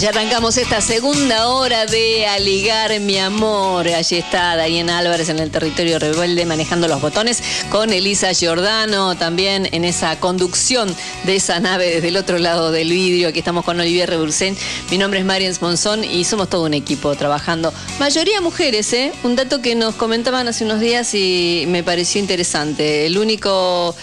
Ya 0.00 0.10
arrancamos 0.10 0.56
esta 0.58 0.80
segunda 0.80 1.48
hora 1.48 1.84
de 1.84 2.24
Aligar 2.26 3.00
mi 3.00 3.18
amor. 3.18 3.88
Allí 3.88 4.18
está 4.18 4.62
Diana 4.64 4.98
Álvarez 4.98 5.28
en 5.28 5.40
el 5.40 5.50
territorio 5.50 5.98
rebelde 5.98 6.46
manejando 6.46 6.86
los 6.86 7.00
botones 7.00 7.42
con 7.68 7.92
Elisa 7.92 8.32
Giordano 8.32 9.16
también 9.16 9.68
en 9.72 9.84
esa 9.84 10.20
conducción 10.20 10.94
de 11.24 11.36
esa 11.36 11.58
nave 11.58 11.86
desde 11.86 12.08
el 12.08 12.16
otro 12.16 12.38
lado 12.38 12.70
del 12.70 12.90
vidrio. 12.90 13.28
Aquí 13.28 13.40
estamos 13.40 13.64
con 13.64 13.80
Olivier 13.80 14.08
Rebursen. 14.08 14.56
Mi 14.90 14.98
nombre 14.98 15.18
es 15.18 15.26
Marian 15.26 15.54
Monzón 15.60 16.04
y 16.04 16.24
somos 16.24 16.48
todo 16.48 16.66
un 16.66 16.74
equipo 16.74 17.16
trabajando. 17.16 17.72
Mayoría 17.98 18.40
mujeres, 18.40 18.92
¿eh? 18.92 19.12
Un 19.24 19.34
dato 19.34 19.60
que 19.62 19.74
nos 19.74 19.96
comentaban 19.96 20.46
hace 20.46 20.64
unos 20.64 20.78
días 20.78 21.12
y 21.14 21.64
me 21.66 21.82
pareció 21.82 22.20
interesante. 22.20 23.06
El 23.06 23.18
único 23.18 23.96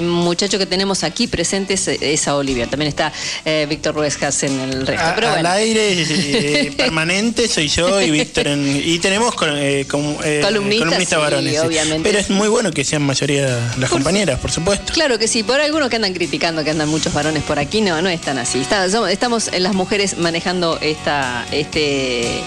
muchacho 0.00 0.58
que 0.58 0.66
tenemos 0.66 1.04
aquí 1.04 1.26
presente 1.26 1.74
es, 1.74 2.28
a 2.28 2.36
Olivier. 2.36 2.68
También 2.68 2.88
está 2.88 3.12
eh, 3.46 3.66
Víctor 3.68 3.94
Ruescas 3.94 4.42
en 4.42 4.60
el 4.60 4.86
resto. 4.86 5.21
Al 5.28 5.46
aire 5.46 6.02
eh, 6.02 6.72
permanente 6.76 7.48
soy 7.48 7.68
yo 7.68 8.00
y 8.00 8.10
Víctor. 8.10 8.46
y 8.48 8.98
tenemos 8.98 9.34
eh, 9.42 9.86
eh, 10.24 10.40
columnistas, 10.42 11.18
varones. 11.18 11.60
Pero 12.02 12.18
es 12.18 12.30
muy 12.30 12.48
bueno 12.48 12.70
que 12.72 12.84
sean 12.84 13.02
mayoría 13.02 13.72
las 13.78 13.90
compañeras, 13.90 14.38
por 14.40 14.50
supuesto. 14.50 14.92
Claro 14.92 15.18
que 15.18 15.28
sí. 15.28 15.42
Por 15.42 15.60
algunos 15.60 15.88
que 15.88 15.96
andan 15.96 16.14
criticando 16.14 16.64
que 16.64 16.70
andan 16.70 16.88
muchos 16.88 17.12
varones 17.12 17.42
por 17.42 17.58
aquí, 17.58 17.80
no, 17.80 18.00
no 18.02 18.08
es 18.08 18.20
tan 18.20 18.38
así. 18.38 18.62
estamos 19.10 19.50
las 19.58 19.74
mujeres 19.74 20.18
manejando 20.18 20.78
esta, 20.80 21.46
este 21.50 22.42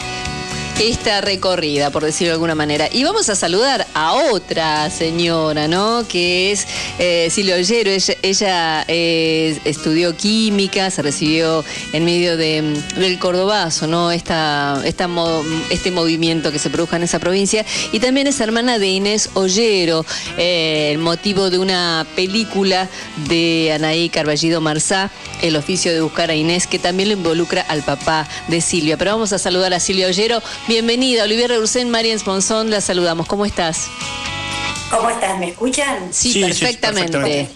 esta 0.79 1.21
recorrida, 1.21 1.89
por 1.89 2.03
decirlo 2.03 2.29
de 2.29 2.33
alguna 2.33 2.55
manera. 2.55 2.89
Y 2.91 3.03
vamos 3.03 3.29
a 3.29 3.35
saludar 3.35 3.87
a 3.93 4.13
otra 4.13 4.89
señora, 4.89 5.67
¿no? 5.67 6.05
Que 6.07 6.51
es 6.51 6.67
eh, 6.99 7.29
Silvia 7.31 7.55
Ollero. 7.55 7.91
Ella, 8.21 8.85
eh, 8.87 9.57
estudió 9.63 10.15
química, 10.15 10.91
se 10.91 11.01
recibió 11.01 11.63
en 11.93 12.05
medio 12.05 12.35
de, 12.37 12.61
del 12.97 13.19
Cordobazo, 13.19 13.87
¿no? 13.87 14.11
Esta, 14.11 14.81
esta, 14.85 15.09
este 15.69 15.91
movimiento 15.91 16.51
que 16.51 16.59
se 16.59 16.69
produjo 16.69 16.95
en 16.95 17.03
esa 17.03 17.19
provincia. 17.19 17.65
Y 17.91 17.99
también 17.99 18.27
es 18.27 18.39
hermana 18.39 18.77
de 18.77 18.87
Inés 18.87 19.29
Ollero, 19.33 20.05
eh, 20.37 20.89
el 20.91 20.97
motivo 20.97 21.49
de 21.49 21.57
una 21.57 22.05
película 22.15 22.89
de 23.29 23.71
Anaí 23.73 24.09
Carballido 24.09 24.61
Marzá, 24.61 25.09
El 25.41 25.55
oficio 25.55 25.93
de 25.93 26.01
buscar 26.01 26.29
a 26.29 26.35
Inés, 26.35 26.67
que 26.67 26.79
también 26.79 27.09
lo 27.09 27.15
involucra 27.15 27.61
al 27.61 27.81
papá 27.83 28.27
de 28.47 28.61
Silvia. 28.61 28.97
Pero 28.97 29.11
vamos 29.11 29.31
a 29.33 29.39
saludar 29.39 29.73
a 29.73 29.79
Silvia 29.79 30.07
Ollero. 30.07 30.41
Bienvenida, 30.67 31.25
Olivier 31.25 31.51
Reursen, 31.51 31.91
Marian 31.91 32.17
Sponsón, 32.17 32.71
la 32.71 32.81
saludamos. 32.81 33.27
¿Cómo 33.27 33.45
estás? 33.45 33.85
¿Cómo 34.89 35.11
estás? 35.11 35.37
¿Me 35.37 35.49
escuchan? 35.49 36.11
Sí, 36.11 36.41
perfectamente. 36.41 37.47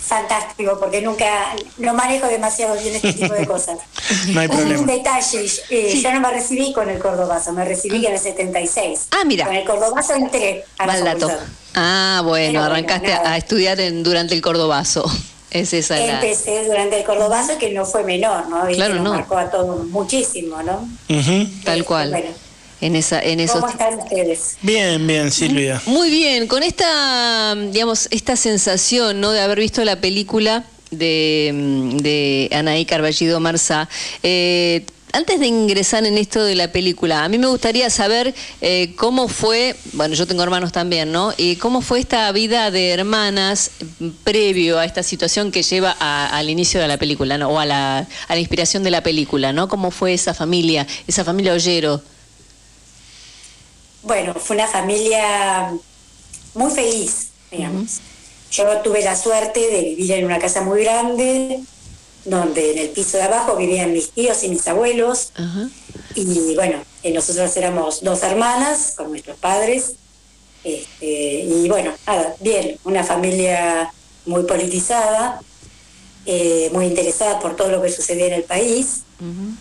Fantástico, 0.00 0.78
porque 0.80 1.02
nunca 1.02 1.54
no 1.76 1.92
manejo 1.92 2.26
demasiado 2.26 2.74
bien 2.80 2.94
este 2.94 3.12
tipo 3.12 3.34
de 3.34 3.46
cosas. 3.46 3.78
no 4.28 4.40
hay 4.40 4.48
problema. 4.48 4.80
Un 4.80 4.86
detalle, 4.86 5.46
eh, 5.68 6.00
yo 6.02 6.12
no 6.14 6.20
me 6.20 6.30
recibí 6.30 6.72
con 6.72 6.88
el 6.88 6.98
Cordobazo, 6.98 7.52
me 7.52 7.66
recibí 7.66 8.06
en 8.06 8.14
el 8.14 8.18
76. 8.18 9.08
Ah, 9.10 9.24
mira. 9.26 9.44
Con 9.44 9.56
el 9.56 9.64
Cordobazo 9.66 10.14
entré 10.14 10.64
a 10.78 10.86
la 10.86 11.38
Ah, 11.74 12.22
bueno, 12.24 12.62
arrancaste 12.62 13.12
a 13.12 13.36
estudiar 13.36 13.78
durante 14.02 14.34
el 14.34 14.40
Cordobazo. 14.40 15.04
Es 15.50 15.72
esa 15.72 15.96
Empecé 15.96 16.64
durante 16.64 16.98
el 16.98 17.04
Cordobazo, 17.04 17.56
que 17.58 17.70
no 17.70 17.84
fue 17.84 18.02
menor, 18.02 18.48
¿no? 18.48 18.66
Claro, 18.66 18.96
no. 18.96 19.14
marcó 19.14 19.38
a 19.38 19.48
todos 19.52 19.86
muchísimo, 19.86 20.60
¿no? 20.64 20.88
Tal 21.62 21.84
cual 21.84 22.34
en 22.84 22.96
esa 22.96 23.20
en 23.22 23.40
esos 23.40 23.60
¿Cómo 23.60 23.72
están 23.72 23.98
ustedes? 23.98 24.58
Bien, 24.60 25.06
bien, 25.06 25.32
Silvia. 25.32 25.80
Muy 25.86 26.10
bien, 26.10 26.46
con 26.46 26.62
esta 26.62 27.54
digamos 27.54 28.08
esta 28.10 28.36
sensación, 28.36 29.20
¿no? 29.20 29.32
de 29.32 29.40
haber 29.40 29.58
visto 29.58 29.82
la 29.84 30.00
película 30.00 30.64
de, 30.90 31.50
de 32.02 32.54
Anaí 32.54 32.84
Carballido 32.84 33.40
Marzá, 33.40 33.88
eh, 34.22 34.84
antes 35.12 35.40
de 35.40 35.46
ingresar 35.46 36.04
en 36.04 36.18
esto 36.18 36.44
de 36.44 36.56
la 36.56 36.72
película, 36.72 37.24
a 37.24 37.28
mí 37.28 37.38
me 37.38 37.46
gustaría 37.46 37.88
saber 37.88 38.34
eh, 38.60 38.94
cómo 38.96 39.28
fue, 39.28 39.76
bueno, 39.92 40.14
yo 40.14 40.26
tengo 40.26 40.42
hermanos 40.42 40.72
también, 40.72 41.12
¿no? 41.12 41.32
Y 41.36 41.56
cómo 41.56 41.82
fue 41.82 42.00
esta 42.00 42.30
vida 42.32 42.72
de 42.72 42.90
hermanas 42.90 43.70
previo 44.24 44.78
a 44.78 44.84
esta 44.84 45.04
situación 45.04 45.52
que 45.52 45.62
lleva 45.62 45.92
al 45.92 46.50
inicio 46.50 46.80
de 46.80 46.88
la 46.88 46.98
película, 46.98 47.38
¿no? 47.38 47.48
O 47.48 47.60
a 47.60 47.64
la, 47.64 47.98
a 47.98 48.34
la 48.34 48.40
inspiración 48.40 48.82
de 48.82 48.90
la 48.90 49.02
película, 49.02 49.52
¿no? 49.52 49.68
¿Cómo 49.68 49.92
fue 49.92 50.14
esa 50.14 50.34
familia, 50.34 50.86
esa 51.06 51.24
familia 51.24 51.54
Ollero? 51.54 52.02
Bueno, 54.04 54.34
fue 54.34 54.56
una 54.56 54.66
familia 54.66 55.72
muy 56.54 56.70
feliz, 56.70 57.28
digamos. 57.50 58.00
Yo 58.50 58.80
tuve 58.82 59.02
la 59.02 59.16
suerte 59.16 59.60
de 59.60 59.80
vivir 59.82 60.12
en 60.12 60.26
una 60.26 60.38
casa 60.38 60.60
muy 60.60 60.84
grande, 60.84 61.60
donde 62.24 62.72
en 62.72 62.78
el 62.78 62.88
piso 62.90 63.16
de 63.16 63.24
abajo 63.24 63.56
vivían 63.56 63.92
mis 63.92 64.10
tíos 64.10 64.44
y 64.44 64.48
mis 64.48 64.66
abuelos. 64.68 65.32
Y 66.14 66.54
bueno, 66.54 66.78
eh, 67.02 67.12
nosotros 67.12 67.56
éramos 67.56 68.02
dos 68.02 68.22
hermanas 68.22 68.94
con 68.96 69.10
nuestros 69.10 69.36
padres. 69.38 69.94
Este, 70.62 71.44
y 71.44 71.68
bueno, 71.68 71.92
nada, 72.06 72.36
bien, 72.40 72.78
una 72.84 73.04
familia 73.04 73.92
muy 74.24 74.44
politizada, 74.44 75.40
eh, 76.24 76.70
muy 76.72 76.86
interesada 76.86 77.38
por 77.40 77.56
todo 77.56 77.70
lo 77.70 77.82
que 77.82 77.90
sucedía 77.90 78.26
en 78.26 78.32
el 78.34 78.44
país, 78.44 79.02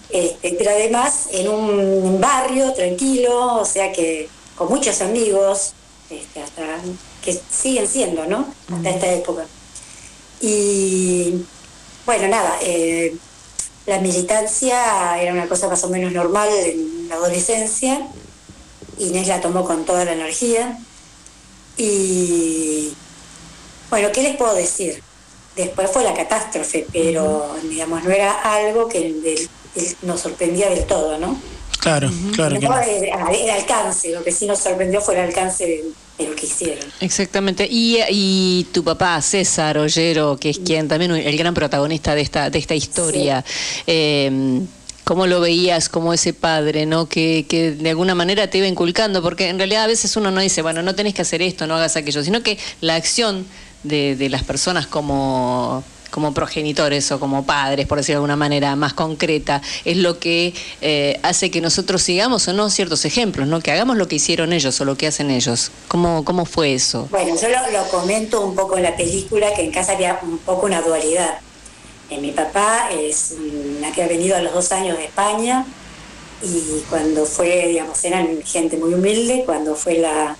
este, 0.10 0.56
pero 0.58 0.72
además 0.72 1.28
en 1.32 1.48
un 1.48 2.20
barrio 2.20 2.74
tranquilo, 2.74 3.62
o 3.62 3.66
sea 3.66 3.92
que 3.92 4.30
con 4.56 4.70
muchos 4.70 5.02
amigos, 5.02 5.74
este, 6.10 6.42
hasta 6.42 6.80
que 7.24 7.40
siguen 7.50 7.88
siendo, 7.88 8.26
¿no? 8.26 8.46
Hasta 8.72 8.90
esta 8.90 9.14
época. 9.14 9.46
Y 10.42 11.46
bueno, 12.06 12.28
nada, 12.28 12.58
eh, 12.62 13.16
la 13.86 14.00
militancia 14.00 15.22
era 15.22 15.34
una 15.34 15.48
cosa 15.48 15.70
más 15.70 15.84
o 15.84 15.90
menos 15.90 16.12
normal 16.12 16.50
en 16.50 17.08
la 17.10 17.16
adolescencia. 17.16 18.08
Inés 18.98 19.28
la 19.28 19.42
tomó 19.42 19.66
con 19.66 19.86
toda 19.86 20.06
la 20.06 20.14
energía. 20.14 20.78
Y 21.78 22.94
bueno, 23.90 24.10
¿qué 24.14 24.24
les 24.24 24.36
puedo 24.36 24.54
decir? 24.54 25.02
Después 25.56 25.90
fue 25.92 26.04
la 26.04 26.14
catástrofe, 26.14 26.88
pero 26.92 27.56
digamos, 27.70 28.04
no 28.04 28.10
era 28.10 28.34
algo 28.42 28.88
que 28.88 29.48
nos 30.02 30.22
sorprendía 30.22 30.70
del 30.70 30.86
todo, 30.86 31.18
¿no? 31.18 31.40
Claro, 31.80 32.10
claro. 32.34 32.58
No, 32.62 32.80
el 32.80 33.50
alcance, 33.50 34.12
lo 34.12 34.24
que 34.24 34.32
sí 34.32 34.46
nos 34.46 34.60
sorprendió 34.60 35.02
fue 35.02 35.16
el 35.16 35.22
alcance 35.22 35.66
de, 36.18 36.26
lo 36.26 36.34
que 36.34 36.46
hicieron. 36.46 36.86
Exactamente. 37.02 37.68
Y, 37.70 37.98
y, 38.10 38.68
tu 38.72 38.86
papá, 38.86 39.22
César 39.22 39.78
Ollero, 39.78 40.38
que 40.38 40.52
es 40.52 40.60
quien 40.60 40.88
también 40.88 41.12
el 41.12 41.38
gran 41.38 41.54
protagonista 41.54 42.16
de 42.16 42.22
esta, 42.22 42.50
de 42.50 42.60
esta 42.60 42.74
historia. 42.74 43.44
Eh, 43.86 44.62
¿Cómo 45.04 45.28
lo 45.28 45.42
veías 45.42 45.90
como 45.90 46.14
ese 46.14 46.34
padre, 46.34 46.86
¿no? 46.86 47.10
Que, 47.10 47.46
que, 47.50 47.72
de 47.72 47.90
alguna 47.90 48.16
manera 48.16 48.50
te 48.50 48.60
iba 48.60 48.68
inculcando? 48.68 49.22
Porque 49.22 49.50
en 49.50 49.58
realidad 49.58 49.84
a 49.84 49.88
veces 49.88 50.16
uno 50.16 50.32
no 50.32 50.40
dice, 50.40 50.62
bueno, 50.62 50.82
no 50.82 50.96
tenés 50.96 51.14
que 51.14 51.24
hacer 51.24 51.42
esto, 51.42 51.68
no 51.68 51.76
hagas 51.76 51.98
aquello, 51.98 52.24
sino 52.24 52.42
que 52.42 52.58
la 52.80 52.96
acción 52.96 53.46
de, 53.84 54.28
las 54.30 54.44
personas 54.44 54.88
como 54.88 55.84
como 56.10 56.32
progenitores 56.32 57.12
o 57.12 57.20
como 57.20 57.44
padres, 57.44 57.88
por 57.88 57.98
decirlo 57.98 58.20
de 58.20 58.26
alguna 58.26 58.36
manera 58.36 58.76
más 58.76 58.94
concreta, 58.94 59.64
es 59.84 59.98
lo 59.98 60.20
que 60.20 60.54
eh, 60.80 61.20
hace 61.24 61.50
que 61.50 61.60
nosotros 61.60 62.04
sigamos 62.04 62.48
o 62.48 62.54
no 62.54 62.70
ciertos 62.70 63.04
ejemplos, 63.06 63.48
¿no? 63.48 63.62
Que 63.62 63.72
hagamos 63.72 63.98
lo 63.98 64.08
que 64.08 64.18
hicieron 64.18 64.54
ellos 64.54 64.80
o 64.80 64.86
lo 64.86 64.96
que 64.96 65.08
hacen 65.08 65.32
ellos. 65.32 65.72
¿Cómo, 65.88 66.24
cómo 66.24 66.46
fue 66.46 66.76
eso? 66.76 67.08
Bueno, 67.10 67.36
yo 67.36 67.48
lo, 67.50 67.84
comento 67.90 68.42
un 68.42 68.54
poco 68.54 68.78
en 68.78 68.84
la 68.84 68.96
película, 68.96 69.56
que 69.56 69.64
en 69.64 69.72
casa 69.72 69.94
había 69.94 70.20
un 70.22 70.38
poco 70.38 70.68
una 70.68 70.84
dualidad. 70.84 71.40
Eh, 72.12 72.20
mi 72.20 72.30
papá 72.30 72.92
es 72.92 73.34
una 73.80 73.92
que 73.92 74.04
ha 74.04 74.08
venido 74.08 74.36
a 74.36 74.42
los 74.44 74.54
dos 74.54 74.72
años 74.72 74.96
de 75.00 75.06
España 75.06 75.66
y 76.44 76.84
cuando 76.92 77.26
fue, 77.26 77.70
digamos, 77.70 78.04
eran 78.04 78.44
gente 78.44 78.78
muy 78.78 78.94
humilde, 78.94 79.44
cuando 79.48 79.76
fue 79.76 79.98
la 79.98 80.38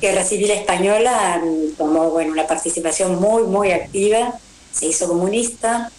guerra 0.00 0.24
civil 0.24 0.50
española 0.50 1.42
tomó 1.78 2.10
bueno, 2.10 2.32
una 2.32 2.46
participación 2.46 3.20
muy, 3.20 3.44
muy 3.44 3.72
activa 3.72 4.38
se 4.76 4.86
hizo 4.86 5.08
comunista, 5.08 5.90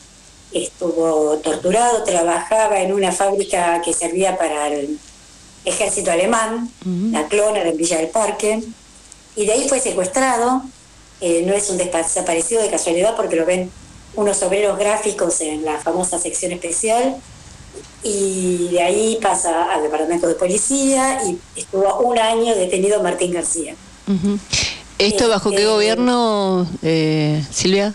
estuvo 0.54 1.38
torturado, 1.38 2.04
trabajaba 2.04 2.80
en 2.80 2.94
una 2.94 3.12
fábrica 3.12 3.82
que 3.82 3.92
servía 3.92 4.38
para 4.38 4.68
el 4.68 5.00
ejército 5.66 6.12
alemán, 6.12 6.72
la 7.12 7.28
clona 7.28 7.64
de 7.64 7.72
Villa 7.72 7.98
del 7.98 8.10
Parque, 8.10 8.64
y 9.36 9.46
de 9.46 9.52
ahí 9.52 9.68
fue 9.68 9.80
secuestrado, 9.80 10.62
eh, 11.22 11.44
no 11.46 11.54
es 11.54 11.70
un 11.72 11.78
desaparecido 11.78 12.62
de 12.62 12.70
casualidad 12.70 13.16
porque 13.16 13.36
lo 13.36 13.46
ven 13.46 13.72
unos 14.16 14.42
obreros 14.44 14.78
gráficos 14.78 15.42
en 15.42 15.66
la 15.66 15.80
famosa 15.80 16.20
sección 16.20 16.52
especial, 16.52 17.18
y 18.04 18.70
de 18.70 18.82
ahí 18.82 19.20
pasa 19.22 19.74
al 19.74 19.84
departamento 19.84 20.28
de 20.28 20.36
policía 20.36 21.20
y 21.26 21.38
estuvo 21.60 22.00
un 22.00 22.18
año 22.18 22.56
detenido 22.56 23.02
Martín 23.02 23.34
García. 23.34 23.76
¿Esto 24.98 25.30
bajo 25.30 25.50
qué 25.50 25.58
este, 25.58 25.68
gobierno, 25.68 26.68
eh, 26.82 27.44
Silvia? 27.52 27.94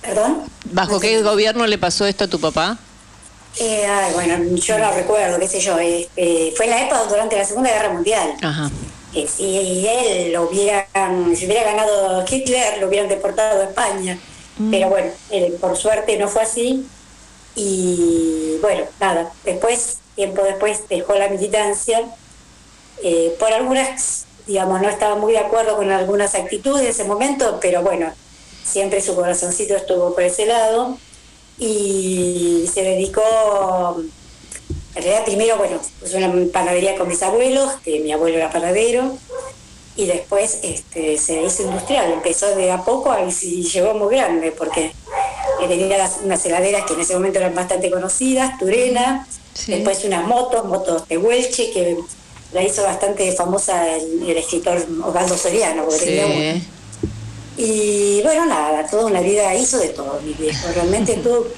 ¿Perdón? 0.00 0.42
¿Bajo 0.72 1.00
qué 1.00 1.22
gobierno 1.22 1.66
le 1.66 1.78
pasó 1.78 2.06
esto 2.06 2.24
a 2.24 2.28
tu 2.28 2.40
papá? 2.40 2.78
Eh, 3.60 3.86
bueno, 4.14 4.56
yo 4.56 4.78
no 4.78 4.92
recuerdo, 4.92 5.38
qué 5.38 5.48
sé 5.48 5.60
yo. 5.60 5.76
Eh, 5.78 6.52
fue 6.56 6.66
en 6.66 6.70
la 6.70 6.86
época 6.86 7.04
durante 7.08 7.36
la 7.36 7.44
Segunda 7.44 7.70
Guerra 7.70 7.92
Mundial. 7.92 8.34
Ajá. 8.42 8.70
Eh, 9.14 9.26
si 9.26 9.86
él 9.86 10.32
lo 10.32 10.48
hubiera, 10.48 10.86
si 11.34 11.46
hubiera 11.46 11.64
ganado 11.64 12.24
Hitler, 12.28 12.78
lo 12.78 12.88
hubieran 12.88 13.08
deportado 13.08 13.62
a 13.62 13.64
España. 13.64 14.18
Mm. 14.58 14.70
Pero 14.70 14.88
bueno, 14.90 15.10
por 15.60 15.76
suerte 15.76 16.16
no 16.18 16.28
fue 16.28 16.42
así. 16.42 16.86
Y 17.58 18.56
bueno, 18.60 18.84
nada, 19.00 19.32
después, 19.44 19.98
tiempo 20.14 20.42
después, 20.44 20.88
dejó 20.88 21.14
la 21.14 21.28
militancia. 21.28 22.04
por 23.40 23.52
algunas, 23.52 24.26
digamos, 24.46 24.80
no 24.80 24.88
estaba 24.88 25.16
muy 25.16 25.32
de 25.32 25.40
acuerdo 25.40 25.76
con 25.76 25.90
algunas 25.90 26.36
actitudes 26.36 26.82
en 26.82 26.90
ese 26.90 27.02
momento, 27.02 27.58
pero 27.60 27.82
bueno, 27.82 28.12
siempre 28.64 29.00
su 29.00 29.16
corazoncito 29.16 29.74
estuvo 29.74 30.14
por 30.14 30.22
ese 30.22 30.46
lado 30.46 30.98
y 31.58 32.68
se 32.72 32.82
dedicó, 32.82 33.22
en 34.94 35.02
realidad 35.02 35.24
primero, 35.24 35.56
bueno, 35.56 35.80
pues 35.98 36.14
una 36.14 36.32
panadería 36.52 36.96
con 36.96 37.08
mis 37.08 37.22
abuelos, 37.24 37.72
que 37.82 37.98
mi 37.98 38.12
abuelo 38.12 38.36
era 38.36 38.52
panadero, 38.52 39.18
y 39.98 40.06
después 40.06 40.60
este, 40.62 41.18
se 41.18 41.42
hizo 41.42 41.64
industrial, 41.64 42.12
empezó 42.12 42.54
de 42.54 42.70
a 42.70 42.84
poco 42.84 43.12
y 43.42 43.62
llegó 43.64 43.94
muy 43.94 44.14
grande, 44.14 44.52
porque 44.52 44.92
tenía 45.58 46.08
unas 46.22 46.46
heladeras 46.46 46.84
que 46.86 46.92
en 46.92 47.00
ese 47.00 47.14
momento 47.14 47.40
eran 47.40 47.52
bastante 47.52 47.90
conocidas, 47.90 48.56
Turena, 48.60 49.26
después 49.66 50.04
unas 50.04 50.24
motos, 50.24 50.64
motos 50.66 51.08
de 51.08 51.18
Huelche, 51.18 51.72
que 51.72 51.96
la 52.52 52.62
hizo 52.62 52.84
bastante 52.84 53.32
famosa 53.32 53.96
el, 53.96 54.36
escritor 54.36 54.86
Osvaldo 55.04 55.36
Soriano, 55.36 55.84
porque 55.84 56.06
tenía 56.06 56.62
y 57.56 58.22
bueno, 58.22 58.46
nada, 58.46 58.86
toda 58.86 59.06
una 59.06 59.20
vida 59.20 59.52
hizo 59.56 59.78
de 59.78 59.88
todo 59.88 60.20
mi 60.24 60.32
viejo. 60.32 60.68
Realmente 60.72 61.14
tuvo, 61.24 61.48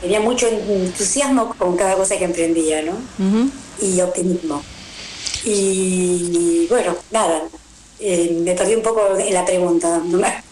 tenía 0.00 0.20
mucho 0.20 0.46
entusiasmo 0.46 1.52
con 1.58 1.76
cada 1.76 1.96
cosa 1.96 2.16
que 2.16 2.26
emprendía, 2.26 2.80
¿no? 2.82 2.92
Y 3.82 4.00
optimismo. 4.00 4.62
Y 5.44 6.66
bueno, 6.68 6.94
nada, 7.10 7.42
eh, 8.00 8.36
me 8.40 8.54
perdí 8.54 8.74
un 8.74 8.82
poco 8.82 9.16
en 9.16 9.34
la 9.34 9.44
pregunta. 9.44 10.02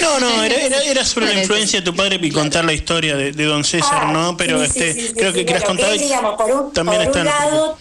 No, 0.00 0.20
no, 0.20 0.44
era, 0.44 0.82
era, 0.82 1.04
sobre 1.04 1.32
la 1.32 1.40
influencia 1.40 1.80
de 1.80 1.84
tu 1.84 1.94
padre 1.94 2.18
y 2.20 2.30
contar 2.30 2.64
la 2.64 2.72
historia 2.74 3.16
de, 3.16 3.32
don 3.32 3.64
César, 3.64 4.08
¿no? 4.08 4.30
Ah, 4.30 4.34
Pero 4.36 4.62
este, 4.62 5.14
creo 5.14 5.32
que 5.32 5.46
quieras 5.46 5.64
contar. 5.64 5.96
por 6.36 6.50
un, 6.50 6.72
también 6.72 7.04
por 7.06 7.16
un 7.16 7.24
lado, 7.24 7.78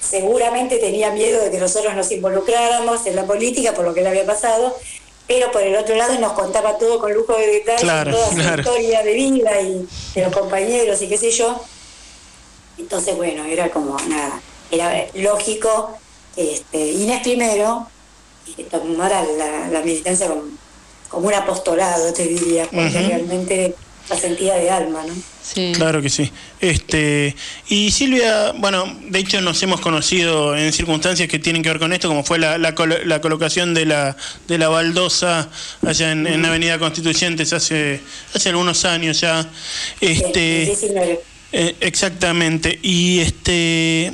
seguramente 0.00 0.78
tenía 0.78 1.10
miedo 1.10 1.42
de 1.42 1.50
que 1.50 1.58
nosotros 1.58 1.94
nos 1.94 2.10
involucráramos 2.10 3.04
en 3.06 3.16
la 3.16 3.26
política 3.26 3.74
por 3.74 3.84
lo 3.84 3.92
que 3.92 4.00
le 4.00 4.08
había 4.08 4.24
pasado, 4.24 4.74
pero 5.26 5.50
por 5.50 5.62
el 5.62 5.76
otro 5.76 5.94
lado 5.96 6.18
nos 6.18 6.32
contaba 6.32 6.78
todo 6.78 6.98
con 6.98 7.12
lujo 7.12 7.36
de 7.36 7.46
detalle, 7.46 8.10
toda 8.10 8.30
su 8.30 8.58
historia 8.58 9.02
de 9.02 9.12
vida 9.12 9.60
y 9.60 9.86
de 10.14 10.22
los 10.22 10.34
compañeros 10.34 11.02
y 11.02 11.08
qué 11.08 11.18
sé 11.18 11.30
yo. 11.32 11.62
Entonces, 12.78 13.16
bueno, 13.16 13.44
era 13.44 13.68
como 13.70 13.98
nada, 14.08 14.40
era 14.70 15.06
lógico, 15.14 15.98
este, 16.36 16.78
Inés 16.78 17.20
primero, 17.22 17.88
que 18.56 18.64
tomara 18.64 19.24
la, 19.70 19.80
militancia 19.82 20.28
como, 21.08 21.28
un 21.28 21.34
apostolado, 21.34 22.12
te 22.12 22.26
diría, 22.26 22.64
porque 22.64 22.88
realmente 22.88 23.74
la 24.08 24.16
sentía 24.16 24.54
de 24.54 24.70
alma, 24.70 25.04
¿no? 25.06 25.14
Sí. 25.42 25.72
Claro 25.74 26.00
que 26.00 26.08
sí. 26.08 26.30
Este, 26.60 27.34
y 27.68 27.90
Silvia, 27.90 28.52
bueno, 28.52 28.84
de 29.08 29.18
hecho 29.18 29.40
nos 29.40 29.62
hemos 29.62 29.80
conocido 29.80 30.56
en 30.56 30.72
circunstancias 30.72 31.28
que 31.28 31.38
tienen 31.38 31.62
que 31.62 31.68
ver 31.68 31.78
con 31.78 31.92
esto, 31.92 32.08
como 32.08 32.24
fue 32.24 32.38
la, 32.38 32.58
la, 32.58 33.20
colocación 33.20 33.74
de 33.74 33.86
la, 33.86 34.16
de 34.46 34.58
la 34.58 34.68
baldosa 34.68 35.48
allá 35.84 36.12
en, 36.12 36.44
Avenida 36.44 36.78
Constituyentes 36.78 37.52
hace, 37.52 38.00
hace 38.34 38.48
algunos 38.50 38.84
años 38.84 39.20
ya. 39.20 39.48
Este, 40.00 40.72
eh, 41.52 41.76
exactamente. 41.80 42.78
Y 42.82 43.20
este 43.20 44.12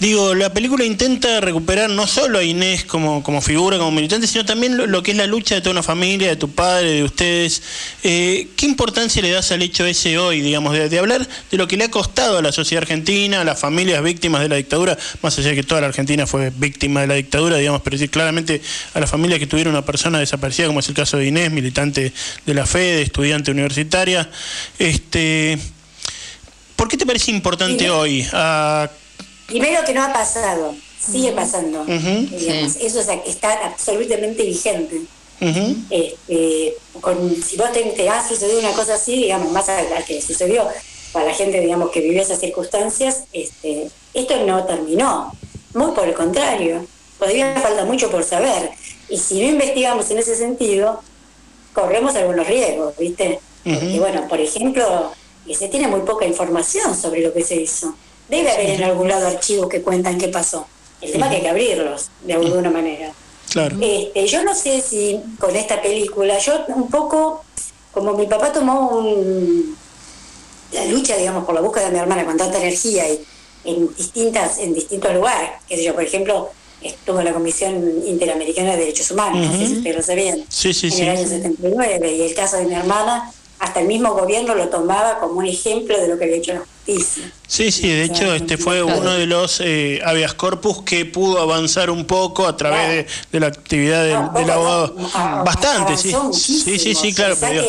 Digo, 0.00 0.32
la 0.36 0.52
película 0.52 0.84
intenta 0.84 1.40
recuperar 1.40 1.90
no 1.90 2.06
solo 2.06 2.38
a 2.38 2.44
Inés 2.44 2.84
como, 2.84 3.24
como 3.24 3.40
figura, 3.40 3.78
como 3.78 3.90
militante, 3.90 4.28
sino 4.28 4.44
también 4.44 4.76
lo, 4.76 5.02
que 5.02 5.10
es 5.10 5.16
la 5.16 5.26
lucha 5.26 5.56
de 5.56 5.60
toda 5.60 5.72
una 5.72 5.82
familia, 5.82 6.28
de 6.28 6.36
tu 6.36 6.50
padre, 6.50 6.92
de 6.92 7.02
ustedes. 7.02 7.62
Eh, 8.04 8.46
¿Qué 8.54 8.66
importancia 8.66 9.20
le 9.20 9.30
das 9.30 9.50
al 9.50 9.60
hecho 9.60 9.84
ese 9.84 10.16
hoy, 10.16 10.40
digamos, 10.40 10.72
de, 10.74 10.98
hablar 11.00 11.26
de 11.50 11.56
lo 11.56 11.66
que 11.66 11.76
le 11.76 11.84
ha 11.84 11.90
costado 11.90 12.38
a 12.38 12.42
la 12.42 12.52
sociedad 12.52 12.82
argentina, 12.82 13.40
a 13.40 13.44
las 13.44 13.58
familias 13.58 14.00
víctimas 14.00 14.40
de 14.40 14.48
la 14.48 14.54
dictadura, 14.54 14.96
más 15.20 15.36
allá 15.36 15.48
de 15.48 15.56
que 15.56 15.62
toda 15.64 15.80
la 15.80 15.88
Argentina 15.88 16.28
fue 16.28 16.52
víctima 16.54 17.00
de 17.00 17.08
la 17.08 17.14
dictadura, 17.14 17.56
digamos, 17.56 17.82
pero 17.82 17.96
decir 17.96 18.10
claramente 18.10 18.62
a 18.94 19.00
las 19.00 19.10
familias 19.10 19.40
que 19.40 19.48
tuvieron 19.48 19.74
una 19.74 19.84
persona 19.84 20.20
desaparecida, 20.20 20.68
como 20.68 20.78
es 20.78 20.88
el 20.88 20.94
caso 20.94 21.16
de 21.16 21.26
Inés, 21.26 21.50
militante 21.50 22.12
de 22.46 22.54
la 22.54 22.66
FED, 22.66 23.00
estudiante 23.00 23.50
universitaria? 23.50 24.30
Este, 24.78 25.58
¿Por 26.76 26.86
qué 26.86 26.96
te 26.96 27.04
parece 27.04 27.32
importante 27.32 27.90
hoy? 27.90 28.24
Primero 29.48 29.84
que 29.84 29.92
no 29.94 30.04
ha 30.04 30.12
pasado. 30.12 30.74
sigue 31.00 31.32
pasando. 31.32 31.84
digamos. 32.30 32.76
Eso 32.76 33.00
es- 33.00 33.08
está 33.26 33.66
absolutamente 33.66 34.42
vigente. 34.42 35.00
Este, 35.90 36.74
con, 37.00 37.34
si 37.42 37.56
vos 37.56 37.72
te, 37.72 37.82
te 37.82 38.08
ha 38.10 38.26
sucedido 38.26 38.58
una 38.58 38.72
cosa 38.72 38.94
así, 38.94 39.16
digamos, 39.16 39.50
más 39.52 39.68
a 39.68 39.80
la 39.84 40.02
que 40.04 40.20
sucedió 40.20 40.66
para 41.12 41.26
la 41.26 41.32
gente, 41.34 41.60
digamos, 41.60 41.90
que 41.90 42.00
vivió 42.00 42.20
esas 42.20 42.40
circunstancias, 42.40 43.24
este, 43.32 43.88
esto 44.14 44.44
no 44.44 44.64
terminó. 44.64 45.32
Muy 45.74 45.92
por 45.92 46.06
el 46.08 46.14
contrario, 46.14 46.84
todavía 47.18 47.54
falta 47.60 47.84
mucho 47.84 48.10
por 48.10 48.24
saber. 48.24 48.70
Y 49.08 49.16
si 49.18 49.40
no 49.40 49.48
investigamos 49.48 50.10
en 50.10 50.18
ese 50.18 50.34
sentido, 50.36 51.00
corremos 51.72 52.14
algunos 52.16 52.46
riesgos, 52.46 52.94
¿viste? 52.98 53.38
Porque, 53.64 53.98
bueno, 54.00 54.26
por 54.28 54.40
ejemplo, 54.40 55.12
que 55.46 55.54
se 55.54 55.68
tiene 55.68 55.88
muy 55.88 56.00
poca 56.00 56.26
información 56.26 56.94
sobre 56.96 57.20
lo 57.22 57.32
que 57.32 57.44
se 57.44 57.54
hizo. 57.56 57.94
Debe 58.28 58.50
haber 58.50 58.70
en 58.70 58.82
algún 58.84 59.08
lado 59.08 59.26
archivos 59.26 59.68
que 59.68 59.82
cuentan 59.82 60.18
qué 60.18 60.28
pasó. 60.28 60.66
El 61.00 61.12
tema 61.12 61.26
es 61.26 61.30
que 61.30 61.36
hay 61.36 61.42
que 61.42 61.48
abrirlos, 61.48 62.10
de 62.24 62.32
alguna 62.34 62.70
manera. 62.70 63.12
Claro. 63.50 63.76
Este, 63.80 64.26
yo 64.26 64.42
no 64.44 64.54
sé 64.54 64.80
si 64.82 65.18
con 65.38 65.54
esta 65.56 65.80
película, 65.80 66.38
yo 66.38 66.52
un 66.68 66.88
poco, 66.90 67.44
como 67.92 68.12
mi 68.14 68.26
papá 68.26 68.52
tomó 68.52 68.90
un- 68.98 69.76
la 70.72 70.84
lucha, 70.86 71.16
digamos, 71.16 71.44
por 71.44 71.54
la 71.54 71.60
búsqueda 71.62 71.86
de 71.86 71.92
mi 71.92 71.98
hermana 71.98 72.24
con 72.26 72.36
tanta 72.36 72.58
energía 72.58 73.08
y 73.08 73.24
en 73.64 73.94
distintas, 73.96 74.58
en 74.58 74.74
distintos 74.74 75.14
lugares, 75.14 75.50
qué 75.66 75.76
sé 75.76 75.84
yo, 75.84 75.94
por 75.94 76.02
ejemplo, 76.04 76.50
estuvo 76.82 77.18
en 77.20 77.24
la 77.24 77.32
Comisión 77.32 78.02
Interamericana 78.06 78.72
de 78.72 78.76
Derechos 78.78 79.10
Humanos, 79.10 79.46
no 79.46 79.52
sé 79.58 79.66
si 79.66 79.72
ustedes 79.78 79.96
lo 79.96 80.02
sabían, 80.02 80.44
Sí, 80.48 80.74
sí, 80.74 80.86
en 80.88 80.92
sí. 80.92 81.02
el 81.02 81.08
año 81.08 81.26
79, 81.28 82.12
y 82.16 82.22
el 82.22 82.34
caso 82.34 82.56
de 82.58 82.66
mi 82.66 82.74
hermana, 82.74 83.32
hasta 83.58 83.80
el 83.80 83.86
mismo 83.86 84.12
gobierno 84.12 84.54
lo 84.54 84.68
tomaba 84.68 85.18
como 85.18 85.38
un 85.38 85.46
ejemplo 85.46 85.98
de 85.98 86.08
lo 86.08 86.18
que 86.18 86.24
había 86.24 86.36
hecho 86.36 86.54
la 86.54 86.60
justicia. 86.60 87.32
Sí, 87.46 87.72
sí, 87.72 87.88
de 87.88 88.04
hecho 88.04 88.32
este 88.34 88.56
fue 88.56 88.82
uno 88.82 89.12
de 89.12 89.26
los 89.26 89.60
eh, 89.60 90.00
habeas 90.04 90.34
corpus 90.34 90.82
que 90.82 91.04
pudo 91.06 91.40
avanzar 91.40 91.90
un 91.90 92.04
poco 92.04 92.46
a 92.46 92.56
través 92.56 92.88
de, 92.88 93.06
de 93.32 93.40
la 93.40 93.48
actividad 93.48 94.04
del, 94.04 94.42
del 94.42 94.50
abogado. 94.50 94.94
Bastante, 95.44 95.96
sí. 95.96 96.14
Sí, 96.32 96.78
sí, 96.78 96.94
sí, 96.94 97.12
claro. 97.12 97.36
Pero 97.40 97.62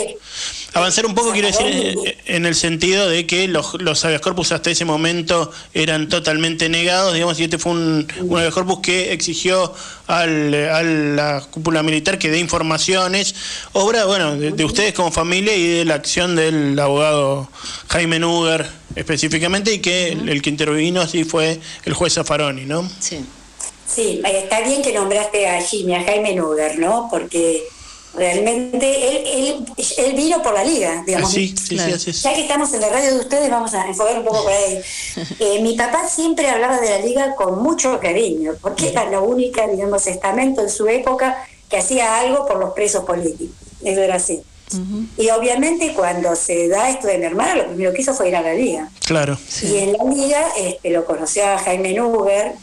avanzar 0.74 1.06
un 1.06 1.16
poco 1.16 1.32
quiero 1.32 1.48
decir 1.48 1.66
eh, 1.68 2.18
en 2.26 2.46
el 2.46 2.56
sentido 2.56 3.10
de 3.10 3.26
que 3.26 3.48
los, 3.48 3.82
los 3.82 4.04
habeas 4.06 4.22
corpus 4.22 4.52
hasta 4.52 4.70
ese 4.72 4.86
momento 4.86 5.52
eran 5.74 6.10
totalmente 6.10 6.70
negados, 6.70 7.14
digamos, 7.14 7.40
y 7.40 7.44
este 7.44 7.58
fue 7.58 7.74
un, 7.74 8.08
un 8.22 8.38
habeas 8.38 8.54
corpus 8.54 8.80
que 8.80 9.14
exigió 9.14 9.74
al, 10.08 10.54
a 10.54 10.84
la 10.84 11.42
cúpula 11.52 11.84
militar 11.84 12.18
que 12.20 12.30
dé 12.30 12.40
informaciones, 12.40 13.36
obra, 13.74 14.06
bueno, 14.06 14.36
de, 14.36 14.52
de 14.52 14.66
ustedes 14.66 14.94
como 14.94 15.12
familia 15.12 15.56
y 15.56 15.68
de 15.68 15.86
la 15.86 15.96
acción 15.96 16.36
del 16.36 16.78
abogado 16.80 17.50
Jaime 17.88 18.20
Nuger 18.20 18.66
específicamente 18.96 19.74
y 19.74 19.80
que 19.80 20.10
el, 20.10 20.30
el 20.30 20.42
que 20.42 20.50
intervino 20.50 21.02
así 21.02 21.24
fue 21.24 21.60
el 21.86 21.94
juez 21.94 22.14
Zaffaroni, 22.14 22.66
¿no? 22.66 22.90
Sí. 23.00 23.24
Sí, 23.88 24.22
está 24.24 24.62
bien 24.62 24.84
que 24.84 24.94
nombraste 24.94 25.48
a 25.48 25.62
Jimmy, 25.62 25.96
a 25.96 26.04
Jaime 26.04 26.36
Nuger, 26.36 26.78
¿no? 26.78 27.08
Porque 27.10 27.64
realmente 28.14 29.10
él, 29.10 29.24
él, 29.26 29.66
él 29.98 30.14
vino 30.16 30.42
por 30.42 30.54
la 30.54 30.64
liga, 30.64 31.04
digamos. 31.06 31.30
Ah, 31.30 31.34
sí, 31.34 31.56
sí, 31.58 31.78
sí, 31.78 31.92
así 31.92 32.10
es. 32.10 32.24
Ya 32.24 32.34
que 32.34 32.42
estamos 32.42 32.74
en 32.74 32.82
la 32.82 32.90
radio 32.90 33.14
de 33.14 33.20
ustedes, 33.20 33.50
vamos 33.50 33.74
a 33.74 33.88
enfocar 33.88 34.18
un 34.18 34.26
poco 34.26 34.44
por 34.44 34.52
ahí. 34.52 34.82
Eh, 35.40 35.62
mi 35.62 35.76
papá 35.76 36.08
siempre 36.08 36.50
hablaba 36.50 36.80
de 36.80 36.90
la 36.90 37.00
liga 37.00 37.36
con 37.36 37.62
mucho 37.62 38.00
cariño, 38.00 38.54
porque 38.62 38.90
era 38.90 39.10
la 39.10 39.22
única, 39.22 39.68
digamos, 39.68 40.06
estamento 40.08 40.62
en 40.62 40.70
su 40.70 40.88
época 40.88 41.46
que 41.70 41.78
hacía 41.78 42.20
algo 42.20 42.46
por 42.46 42.58
los 42.58 42.74
presos 42.74 43.06
políticos. 43.06 43.56
Eso 43.82 44.02
era 44.02 44.16
así. 44.16 44.42
Y 45.18 45.30
obviamente 45.32 45.94
cuando 45.94 46.36
se 46.36 46.68
da 46.68 46.90
esto 46.90 47.08
de 47.08 47.18
mi 47.18 47.26
hermana, 47.26 47.56
lo 47.56 47.68
primero 47.68 47.94
que 47.94 48.02
hizo 48.02 48.14
fue 48.14 48.30
ir 48.30 48.36
a 48.36 48.42
la 48.42 48.54
liga. 48.54 48.90
Claro. 49.06 49.38
Y 49.64 49.78
en 49.78 49.94
la 49.94 50.04
liga 50.04 50.48
este, 50.58 50.92
lo 50.92 51.06
conoció 51.06 51.46
a 51.46 51.58
Jaime 51.58 51.94
Nuber, 51.94 52.54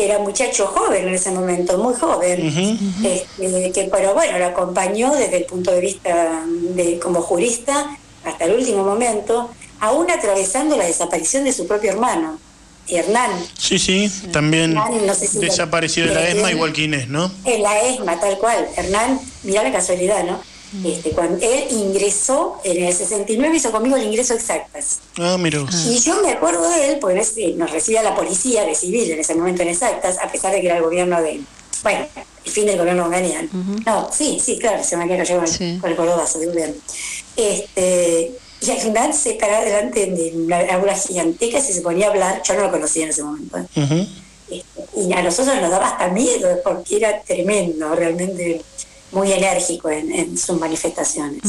que 0.00 0.06
era 0.06 0.18
muchacho 0.18 0.66
joven 0.66 1.08
en 1.08 1.14
ese 1.14 1.30
momento, 1.30 1.76
muy 1.76 1.92
joven, 1.92 2.40
este, 3.04 3.70
que 3.72 3.88
pero 3.92 4.14
bueno, 4.14 4.38
lo 4.38 4.46
acompañó 4.46 5.12
desde 5.14 5.36
el 5.36 5.44
punto 5.44 5.72
de 5.72 5.80
vista 5.80 6.42
de 6.74 6.98
como 6.98 7.20
jurista 7.20 7.98
hasta 8.24 8.44
el 8.46 8.54
último 8.54 8.82
momento, 8.82 9.50
aún 9.78 10.10
atravesando 10.10 10.76
la 10.78 10.84
desaparición 10.86 11.44
de 11.44 11.52
su 11.52 11.66
propio 11.66 11.90
hermano, 11.90 12.38
Hernán, 12.88 13.30
Sí, 13.58 13.78
sí, 13.78 14.10
también 14.32 14.70
Hernán, 14.70 15.06
no 15.06 15.14
sé 15.14 15.28
si 15.28 15.36
lo- 15.36 15.42
desapareció 15.42 16.06
de 16.06 16.14
la 16.14 16.28
ESMA 16.28 16.50
igual 16.52 16.72
que 16.72 16.84
Inés, 16.84 17.08
¿no? 17.08 17.30
en 17.44 17.62
la 17.62 17.78
ESMA, 17.82 18.18
tal 18.18 18.38
cual. 18.38 18.66
Hernán, 18.76 19.20
mirá 19.44 19.62
la 19.62 19.70
casualidad, 19.72 20.24
¿no? 20.24 20.40
Este, 20.84 21.10
cuando 21.10 21.44
él 21.44 21.64
ingresó 21.70 22.60
en 22.62 22.84
el 22.84 22.92
69, 22.94 23.56
hizo 23.56 23.72
conmigo 23.72 23.96
el 23.96 24.04
ingreso 24.04 24.34
exactas. 24.34 25.00
Ah, 25.18 25.36
mira 25.38 25.60
vos. 25.60 25.74
Y 25.86 25.98
yo 25.98 26.22
me 26.22 26.30
acuerdo 26.30 26.68
de 26.70 26.90
él, 26.92 26.98
porque 27.00 27.18
ese- 27.20 27.54
nos 27.54 27.70
recibía 27.72 28.02
la 28.02 28.14
policía 28.14 28.64
de 28.64 28.74
civil 28.74 29.10
en 29.10 29.18
ese 29.18 29.34
momento 29.34 29.62
en 29.62 29.68
exactas, 29.68 30.18
a 30.18 30.30
pesar 30.30 30.52
de 30.52 30.60
que 30.60 30.66
era 30.68 30.76
el 30.76 30.82
gobierno 30.84 31.20
de. 31.20 31.40
Bueno, 31.82 32.06
el 32.44 32.50
fin 32.52 32.66
del 32.66 32.78
gobierno 32.78 33.08
Ganian. 33.10 33.48
No, 33.84 34.08
sí, 34.12 34.38
sí, 34.44 34.58
claro, 34.58 34.84
se 34.84 34.96
me 34.96 35.04
había 35.04 35.16
caydo 35.18 35.40
con, 35.40 35.78
con 35.80 35.90
el 35.90 35.96
cordobazo 35.96 36.38
del 36.38 36.50
gobierno. 36.50 36.74
Este, 37.36 38.32
y 38.60 38.70
al 38.70 38.78
final 38.78 39.14
se 39.14 39.34
paraba 39.34 39.64
delante 39.64 40.06
de 40.06 40.32
una 40.36 40.60
aula 40.74 40.94
gigantesca 40.94 41.58
y 41.58 41.62
se 41.62 41.80
ponía 41.80 42.06
a 42.08 42.10
hablar. 42.10 42.42
Yo 42.46 42.54
no 42.54 42.62
lo 42.64 42.70
conocía 42.70 43.04
en 43.04 43.10
ese 43.10 43.22
momento. 43.22 43.56
¿eh? 43.58 44.06
Y 44.96 45.12
a 45.12 45.22
nosotros 45.22 45.56
nos 45.60 45.70
daba 45.70 45.88
hasta 45.88 46.08
miedo, 46.08 46.48
porque 46.64 46.96
era 46.96 47.22
tremendo, 47.22 47.94
realmente 47.94 48.60
muy 49.12 49.32
enérgico 49.32 49.90
en, 49.90 50.12
en 50.12 50.38
sus 50.38 50.58
manifestaciones. 50.58 51.42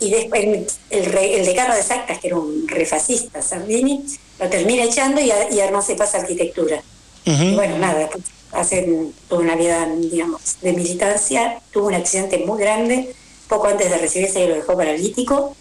Y 0.00 0.10
después 0.10 0.42
el, 0.44 0.66
el, 0.90 1.04
re- 1.06 1.36
el 1.38 1.46
decano 1.46 1.74
de 1.74 1.82
Sactas, 1.82 2.18
que 2.18 2.26
era 2.28 2.36
un 2.38 2.66
refascista, 2.68 3.40
Sardini, 3.40 4.04
lo 4.40 4.48
termina 4.48 4.82
echando 4.84 5.20
y, 5.20 5.30
a- 5.30 5.48
y 5.50 5.60
se 5.82 5.94
pasa 5.94 6.18
a 6.18 6.20
arquitectura. 6.22 6.82
Y 7.24 7.54
bueno, 7.54 7.78
nada, 7.78 8.08
hace 8.52 8.82
tuvo 9.28 9.40
una 9.40 9.54
vida, 9.54 9.86
digamos, 9.96 10.40
de 10.60 10.72
militancia, 10.72 11.60
tuvo 11.70 11.86
un 11.86 11.94
accidente 11.94 12.38
muy 12.38 12.60
grande, 12.60 13.14
poco 13.48 13.68
antes 13.68 13.90
de 13.90 13.98
recibirse 13.98 14.46
lo 14.48 14.54
dejó 14.56 14.76
paralítico. 14.76 15.54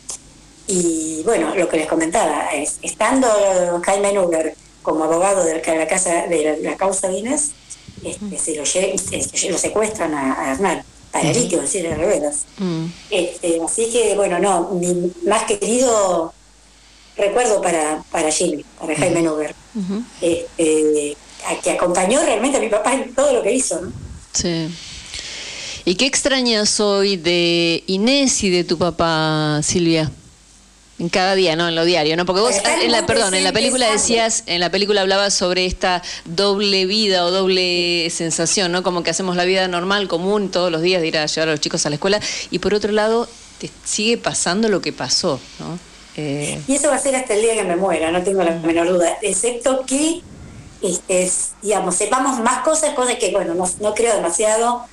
Y 0.68 1.22
bueno, 1.24 1.54
lo 1.56 1.68
que 1.68 1.78
les 1.78 1.88
comentaba, 1.88 2.50
es, 2.54 2.78
estando 2.82 3.28
Jaime 3.84 4.14
Nuber 4.14 4.56
como 4.82 5.04
abogado 5.04 5.44
de 5.44 5.56
la, 5.56 5.88
casa, 5.88 6.26
de 6.28 6.44
la, 6.62 6.70
la 6.72 6.78
causa 6.78 7.08
de 7.10 7.20
Inés, 7.20 7.52
este, 8.04 8.38
se 8.40 8.56
lo, 8.56 8.64
lle- 8.64 8.98
se- 8.98 9.50
lo 9.52 9.58
secuestran 9.58 10.14
a, 10.16 10.34
a 10.50 10.52
Hernán, 10.54 10.84
paralítico, 11.12 11.62
en 11.62 11.68
silla 11.68 11.90
de 11.90 11.96
ruedas. 11.96 12.46
Este, 13.10 13.62
así 13.64 13.90
que, 13.92 14.16
bueno, 14.16 14.40
no, 14.40 14.70
mi 14.72 15.12
más 15.28 15.44
querido 15.44 16.34
recuerdo 17.18 17.62
para, 17.62 18.04
para 18.12 18.32
Jimmy, 18.32 18.64
para 18.80 18.96
Jaime 18.96 19.22
Nuber, 19.22 19.54
este, 20.22 21.18
que 21.64 21.72
acompañó 21.72 22.22
realmente 22.24 22.58
a 22.58 22.62
mi 22.62 22.70
papá 22.70 22.94
en 22.94 23.14
todo 23.14 23.34
lo 23.34 23.44
que 23.44 23.54
hizo, 23.54 23.82
¿no? 23.82 23.92
Sí. 24.34 24.70
¿Y 25.84 25.96
qué 25.96 26.06
extrañas 26.06 26.80
hoy 26.80 27.18
de 27.18 27.84
Inés 27.88 28.44
y 28.44 28.50
de 28.50 28.64
tu 28.64 28.78
papá, 28.78 29.60
Silvia? 29.64 30.12
En 31.02 31.10
cada 31.10 31.34
día, 31.34 31.56
¿no? 31.56 31.68
En 31.68 31.74
lo 31.74 31.84
diario, 31.84 32.16
¿no? 32.16 32.28
Porque 32.28 32.42
vos, 32.42 32.54
en 32.84 32.92
la, 32.92 33.08
perdón, 33.08 33.34
en 33.34 33.44
la 33.44 33.52
película 33.52 33.90
decías, 33.92 34.44
en 34.46 34.60
la 34.60 34.70
película 34.70 35.02
hablabas 35.02 35.34
sobre 35.34 35.66
esta 35.66 36.04
doble 36.26 36.86
vida 36.86 37.26
o 37.26 37.32
doble 37.32 38.08
sensación, 38.12 38.72
¿no? 38.72 38.84
Como 38.84 39.02
que 39.02 39.10
hacemos 39.10 39.36
la 39.36 39.44
vida 39.46 39.68
normal, 39.68 40.08
común, 40.08 40.52
todos 40.52 40.72
los 40.72 40.84
días 40.84 41.02
de 41.02 41.08
ir 41.08 41.18
a 41.18 41.26
llevar 41.26 41.50
a 41.50 41.52
los 41.54 41.60
chicos 41.60 41.88
a 41.88 41.90
la 41.90 41.96
escuela, 41.96 42.20
y 42.52 42.60
por 42.60 42.76
otro 42.76 42.92
lado, 42.92 43.28
te 43.58 43.72
sigue 43.84 44.20
pasando 44.20 44.70
lo 44.70 44.80
que 44.82 44.94
pasó, 44.94 45.40
¿no? 45.60 45.80
Eh, 46.18 46.62
Y 46.68 46.76
eso 46.76 46.90
va 46.90 46.98
a 46.98 47.00
ser 47.00 47.16
hasta 47.16 47.34
el 47.34 47.42
día 47.42 47.56
que 47.56 47.64
me 47.64 47.78
muera, 47.78 48.12
no 48.12 48.22
tengo 48.22 48.44
la 48.44 48.52
menor 48.52 48.88
duda, 48.88 49.18
excepto 49.24 49.84
que, 49.88 50.22
este, 50.84 51.24
es, 51.24 51.54
digamos, 51.64 51.96
sepamos 51.96 52.40
más 52.42 52.64
cosas, 52.64 52.94
cosas 52.94 53.16
que, 53.16 53.32
bueno, 53.32 53.56
no, 53.56 53.68
no 53.80 53.96
creo 53.96 54.14
demasiado, 54.14 54.86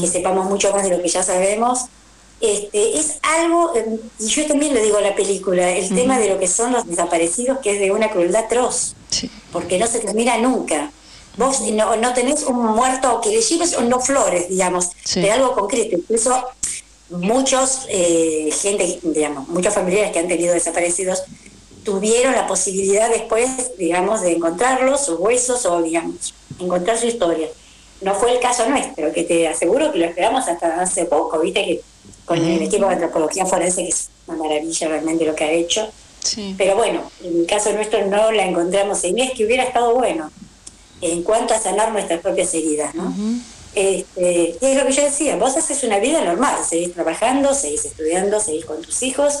que 0.00 0.06
sepamos 0.06 0.46
mucho 0.46 0.72
más 0.72 0.84
de 0.84 0.96
lo 0.96 1.02
que 1.02 1.08
ya 1.08 1.22
sabemos. 1.22 1.80
Este, 2.40 2.98
es 2.98 3.18
algo, 3.22 3.72
eh, 3.76 3.98
y 4.18 4.26
yo 4.26 4.46
también 4.46 4.72
lo 4.74 4.80
digo 4.82 4.98
en 4.98 5.04
la 5.04 5.14
película, 5.14 5.70
el 5.70 5.88
tema 5.94 6.18
de 6.18 6.30
lo 6.30 6.38
que 6.38 6.48
son 6.48 6.72
los 6.72 6.86
desaparecidos, 6.86 7.58
que 7.58 7.74
es 7.74 7.80
de 7.80 7.90
una 7.92 8.10
crueldad 8.10 8.44
atroz, 8.46 8.94
porque 9.52 9.78
no 9.78 9.86
se 9.86 9.98
termina 10.00 10.38
nunca. 10.38 10.90
Vos 11.36 11.60
no, 11.60 11.96
no 11.96 12.12
tenés 12.14 12.42
un 12.44 12.56
muerto 12.74 13.20
que 13.20 13.30
le 13.30 13.40
lleves 13.42 13.74
o 13.76 13.82
no 13.82 14.00
flores, 14.00 14.48
digamos, 14.48 14.88
Sí. 15.04 15.20
de 15.20 15.30
algo 15.30 15.52
concreto. 15.54 15.96
Incluso 15.96 16.42
muchos, 17.10 17.82
eh, 17.88 18.50
gente, 18.60 19.00
digamos, 19.02 19.48
muchos 19.48 19.74
familiares 19.74 20.12
que 20.12 20.18
han 20.20 20.28
tenido 20.28 20.54
desaparecidos 20.54 21.22
tuvieron 21.84 22.34
la 22.34 22.46
posibilidad 22.46 23.08
después, 23.10 23.76
digamos, 23.78 24.22
de 24.22 24.32
encontrarlos, 24.32 25.04
sus 25.04 25.18
huesos 25.18 25.64
o, 25.66 25.82
digamos, 25.82 26.34
encontrar 26.58 26.98
su 26.98 27.06
historia. 27.06 27.48
No 28.00 28.14
fue 28.14 28.32
el 28.32 28.40
caso 28.40 28.66
nuestro, 28.68 29.12
que 29.12 29.24
te 29.24 29.46
aseguro 29.48 29.92
que 29.92 29.98
lo 29.98 30.06
esperamos 30.06 30.48
hasta 30.48 30.80
hace 30.80 31.04
poco, 31.04 31.38
viste 31.40 31.64
que 31.64 31.80
con 32.24 32.38
el 32.38 32.62
equipo 32.62 32.86
de 32.86 32.94
antropología 32.94 33.46
forense, 33.46 33.82
que 33.82 33.88
es 33.88 34.08
una 34.26 34.38
maravilla 34.38 34.88
realmente 34.88 35.24
lo 35.24 35.34
que 35.34 35.44
ha 35.44 35.50
hecho. 35.52 35.88
Pero 36.56 36.76
bueno, 36.76 37.10
en 37.24 37.40
el 37.40 37.46
caso 37.46 37.72
nuestro 37.72 38.06
no 38.06 38.30
la 38.30 38.44
encontramos 38.44 39.02
en 39.04 39.18
Inés, 39.18 39.32
que 39.36 39.46
hubiera 39.46 39.64
estado 39.64 39.94
bueno 39.94 40.30
en 41.00 41.22
cuanto 41.22 41.54
a 41.54 41.58
sanar 41.58 41.92
nuestras 41.92 42.20
propias 42.20 42.52
heridas, 42.54 42.94
¿no? 42.94 43.14
Este, 43.74 44.56
y 44.60 44.66
es 44.66 44.76
lo 44.76 44.86
que 44.86 44.92
yo 44.92 45.02
decía, 45.04 45.36
vos 45.36 45.56
haces 45.56 45.82
una 45.84 45.98
vida 45.98 46.22
normal, 46.24 46.56
seguís 46.68 46.92
trabajando, 46.92 47.54
seguís 47.54 47.84
estudiando, 47.84 48.38
seguís 48.40 48.64
con 48.64 48.82
tus 48.82 49.02
hijos. 49.02 49.38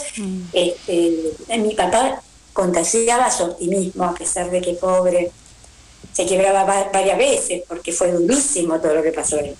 Este, 0.52 1.32
mi 1.58 1.74
papá 1.74 2.22
contagiaba 2.52 3.30
su 3.30 3.44
optimismo, 3.44 4.04
a 4.04 4.14
pesar 4.14 4.50
de 4.50 4.60
que 4.60 4.74
pobre, 4.74 5.30
se 6.12 6.26
quebraba 6.26 6.64
va- 6.64 6.88
varias 6.92 7.16
veces 7.18 7.62
porque 7.68 7.92
fue 7.92 8.10
durísimo 8.12 8.80
todo 8.80 8.94
lo 8.94 9.02
que 9.02 9.12
pasó 9.12 9.36
ahí. 9.36 9.54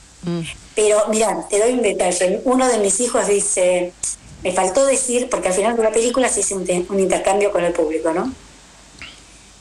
Pero 0.75 1.05
mira, 1.09 1.47
te 1.49 1.59
doy 1.59 1.73
un 1.73 1.83
detalle. 1.83 2.41
Uno 2.45 2.69
de 2.69 2.79
mis 2.79 3.01
hijos 3.01 3.27
dice, 3.27 3.93
me 4.43 4.53
faltó 4.53 4.85
decir, 4.87 5.29
porque 5.31 5.49
al 5.49 5.55
final 5.55 5.77
de 5.77 5.83
la 5.83 5.91
película 5.93 6.29
se 6.29 6.41
hizo 6.41 6.57
un, 6.57 6.65
te- 6.65 6.85
un 6.89 7.01
intercambio 7.01 7.51
con 7.53 7.65
el 7.65 7.73
público, 7.73 8.13
¿no? 8.13 8.33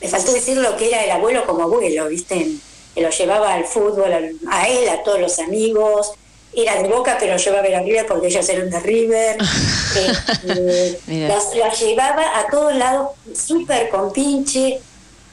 Me 0.00 0.08
faltó 0.08 0.32
decir 0.32 0.56
lo 0.56 0.76
que 0.76 0.88
era 0.88 1.04
el 1.04 1.10
abuelo 1.10 1.44
como 1.46 1.62
abuelo, 1.62 2.08
¿viste? 2.08 2.48
Que 2.94 3.00
lo 3.02 3.10
llevaba 3.10 3.54
al 3.54 3.64
fútbol, 3.64 4.12
al- 4.12 4.36
a 4.50 4.68
él, 4.68 4.88
a 4.88 5.02
todos 5.02 5.20
los 5.20 5.38
amigos. 5.38 6.12
Era 6.52 6.82
de 6.82 6.88
Boca, 6.88 7.16
pero 7.20 7.36
llevaba 7.36 7.60
a 7.60 7.62
ver 7.62 7.74
a 7.76 7.80
River 7.82 8.06
porque 8.06 8.26
ellos 8.26 8.48
eran 8.48 8.70
de 8.70 8.80
River. 8.80 9.36
Las, 11.28 11.54
las 11.54 11.80
llevaba 11.80 12.38
a 12.38 12.46
todos 12.50 12.74
lados, 12.74 13.10
súper 13.36 13.88
con 13.88 14.12
pinche, 14.12 14.80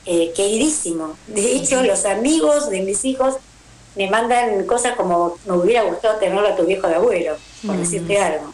eh, 0.07 0.31
queridísimo. 0.35 1.17
De 1.27 1.51
hecho, 1.55 1.83
los 1.83 2.05
amigos 2.05 2.69
de 2.69 2.81
mis 2.81 3.03
hijos 3.05 3.35
me 3.95 4.09
mandan 4.09 4.65
cosas 4.65 4.95
como 4.95 5.37
me 5.45 5.53
hubiera 5.57 5.83
gustado 5.83 6.17
tenerlo 6.17 6.47
a 6.47 6.55
tu 6.55 6.63
viejo 6.65 6.87
de 6.87 6.95
abuelo, 6.95 7.35
por 7.65 7.75
Mm. 7.75 7.79
decirte 7.79 8.17
algo. 8.19 8.53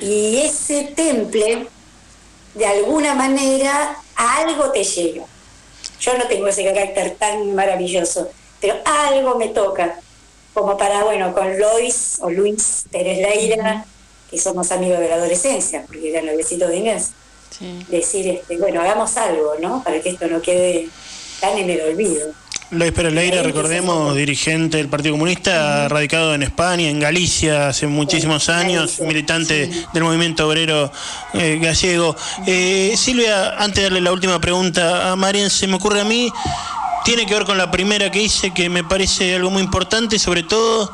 Y 0.00 0.38
ese 0.38 0.92
temple, 0.94 1.68
de 2.54 2.66
alguna 2.66 3.14
manera, 3.14 3.96
a 4.16 4.36
algo 4.38 4.70
te 4.70 4.84
llega. 4.84 5.24
Yo 6.00 6.18
no 6.18 6.26
tengo 6.26 6.46
ese 6.48 6.64
carácter 6.64 7.16
tan 7.18 7.54
maravilloso, 7.54 8.28
pero 8.60 8.74
algo 8.84 9.36
me 9.36 9.48
toca, 9.48 9.98
como 10.54 10.76
para, 10.76 11.04
bueno, 11.04 11.32
con 11.32 11.58
Lois 11.58 12.18
o 12.20 12.28
Luis 12.30 12.84
Pérez 12.90 13.18
Leira, 13.18 13.84
que 14.30 14.38
somos 14.38 14.70
amigos 14.72 14.98
de 14.98 15.08
la 15.08 15.14
adolescencia, 15.16 15.84
porque 15.86 16.10
era 16.10 16.22
novecito 16.22 16.66
de 16.68 16.76
Inés, 16.76 17.10
decir, 17.88 18.28
este, 18.28 18.58
bueno, 18.58 18.80
hagamos 18.80 19.16
algo, 19.16 19.54
¿no? 19.60 19.82
Para 19.82 20.00
que 20.00 20.10
esto 20.10 20.26
no 20.28 20.40
quede 20.40 20.88
tan 21.40 21.58
en 21.58 21.70
el 21.70 21.80
olvido. 21.80 22.32
Luis 22.72 22.90
Pérez 22.92 23.12
Leira, 23.12 23.42
recordemos, 23.42 24.16
dirigente 24.16 24.78
del 24.78 24.88
Partido 24.88 25.12
Comunista, 25.12 25.88
radicado 25.88 26.34
en 26.34 26.42
España, 26.42 26.88
en 26.88 27.00
Galicia 27.00 27.68
hace 27.68 27.86
muchísimos 27.86 28.48
años, 28.48 28.98
militante 29.00 29.70
del 29.92 30.02
movimiento 30.02 30.48
obrero 30.48 30.90
eh, 31.34 31.58
gallego. 31.60 32.16
Eh, 32.46 32.94
Silvia, 32.96 33.58
antes 33.58 33.76
de 33.76 33.82
darle 33.82 34.00
la 34.00 34.10
última 34.10 34.40
pregunta 34.40 35.12
a 35.12 35.16
Marian, 35.16 35.50
se 35.50 35.66
me 35.66 35.74
ocurre 35.74 36.00
a 36.00 36.04
mí, 36.04 36.32
tiene 37.04 37.26
que 37.26 37.34
ver 37.34 37.44
con 37.44 37.58
la 37.58 37.70
primera 37.70 38.10
que 38.10 38.22
hice, 38.22 38.54
que 38.54 38.70
me 38.70 38.84
parece 38.84 39.34
algo 39.34 39.50
muy 39.50 39.62
importante, 39.62 40.18
sobre 40.18 40.42
todo 40.42 40.90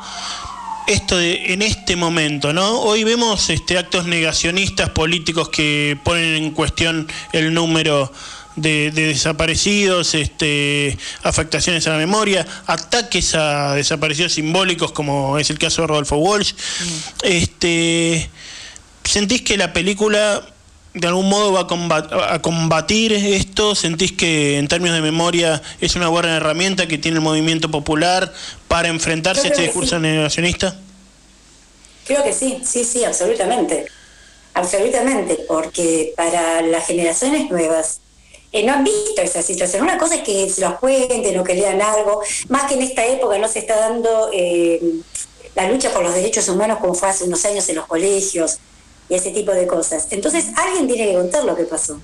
esto 0.89 1.17
de 1.17 1.53
en 1.53 1.61
este 1.61 1.95
momento, 1.95 2.51
¿no? 2.51 2.81
Hoy 2.81 3.03
vemos 3.03 3.49
este 3.51 3.77
actos 3.77 4.07
negacionistas 4.07 4.89
políticos 4.89 5.49
que 5.49 5.97
ponen 6.03 6.35
en 6.35 6.51
cuestión 6.51 7.07
el 7.31 7.53
número 7.53 8.11
de, 8.55 8.89
de 8.89 9.07
desaparecidos, 9.07 10.15
este, 10.15 10.97
afectaciones 11.21 11.85
a 11.85 11.91
la 11.91 11.97
memoria, 11.97 12.45
ataques 12.65 13.35
a 13.35 13.75
desaparecidos 13.75 14.33
simbólicos, 14.33 14.91
como 14.91 15.37
es 15.37 15.51
el 15.51 15.59
caso 15.59 15.83
de 15.83 15.87
Rodolfo 15.89 16.17
Walsh. 16.17 16.53
Este, 17.21 18.27
¿Sentís 19.03 19.43
que 19.43 19.57
la 19.57 19.71
película 19.73 20.43
de 20.99 21.07
algún 21.07 21.29
modo 21.29 21.53
va 21.53 21.61
a, 21.61 21.67
combat- 21.67 22.11
a 22.11 22.41
combatir 22.41 23.13
esto? 23.13 23.75
¿Sentís 23.75 24.11
que 24.11 24.57
en 24.57 24.67
términos 24.67 24.95
de 24.95 25.01
memoria 25.01 25.61
es 25.79 25.95
una 25.95 26.07
buena 26.07 26.37
herramienta 26.37 26.87
que 26.87 26.97
tiene 26.97 27.17
el 27.17 27.23
movimiento 27.23 27.69
popular 27.69 28.33
para 28.67 28.87
enfrentarse 28.87 29.47
a 29.47 29.51
este 29.51 29.63
discurso 29.63 29.95
sí. 29.95 30.01
negacionista? 30.01 30.77
Creo 32.05 32.23
que 32.23 32.33
sí, 32.33 32.61
sí, 32.65 32.83
sí, 32.83 33.03
absolutamente. 33.03 33.85
Absolutamente, 34.53 35.45
porque 35.47 36.13
para 36.17 36.61
las 36.61 36.87
generaciones 36.87 37.49
nuevas 37.51 37.99
eh, 38.51 38.65
no 38.65 38.73
han 38.73 38.83
visto 38.83 39.21
esa 39.21 39.41
situación. 39.43 39.83
Una 39.83 39.97
cosa 39.97 40.15
es 40.15 40.21
que 40.23 40.49
se 40.49 40.61
los 40.61 40.79
cuenten 40.79 41.37
o 41.39 41.43
que 41.43 41.53
lean 41.53 41.81
algo, 41.81 42.21
más 42.49 42.63
que 42.63 42.73
en 42.73 42.81
esta 42.81 43.05
época 43.05 43.37
no 43.37 43.47
se 43.47 43.59
está 43.59 43.77
dando 43.77 44.31
eh, 44.33 44.81
la 45.55 45.69
lucha 45.69 45.91
por 45.91 46.03
los 46.03 46.15
derechos 46.15 46.49
humanos 46.49 46.79
como 46.79 46.95
fue 46.95 47.09
hace 47.09 47.25
unos 47.25 47.45
años 47.45 47.69
en 47.69 47.75
los 47.75 47.85
colegios 47.85 48.57
y 49.09 49.15
ese 49.15 49.31
tipo 49.31 49.51
de 49.51 49.67
cosas. 49.67 50.07
Entonces 50.11 50.47
alguien 50.55 50.87
tiene 50.87 51.11
que 51.11 51.17
contar 51.17 51.43
lo 51.43 51.55
que 51.55 51.63
pasó. 51.63 51.99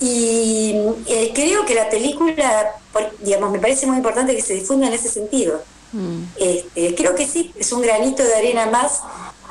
Y 0.00 0.74
eh, 1.06 1.30
creo 1.34 1.64
que 1.64 1.74
la 1.74 1.88
película, 1.88 2.74
digamos, 3.20 3.52
me 3.52 3.58
parece 3.58 3.86
muy 3.86 3.96
importante 3.96 4.34
que 4.34 4.42
se 4.42 4.54
difunda 4.54 4.86
en 4.86 4.94
ese 4.94 5.08
sentido. 5.08 5.62
Este, 6.38 6.94
creo 6.94 7.14
que 7.14 7.26
sí, 7.26 7.52
es 7.58 7.70
un 7.70 7.82
granito 7.82 8.24
de 8.24 8.34
arena 8.34 8.66
más 8.66 9.02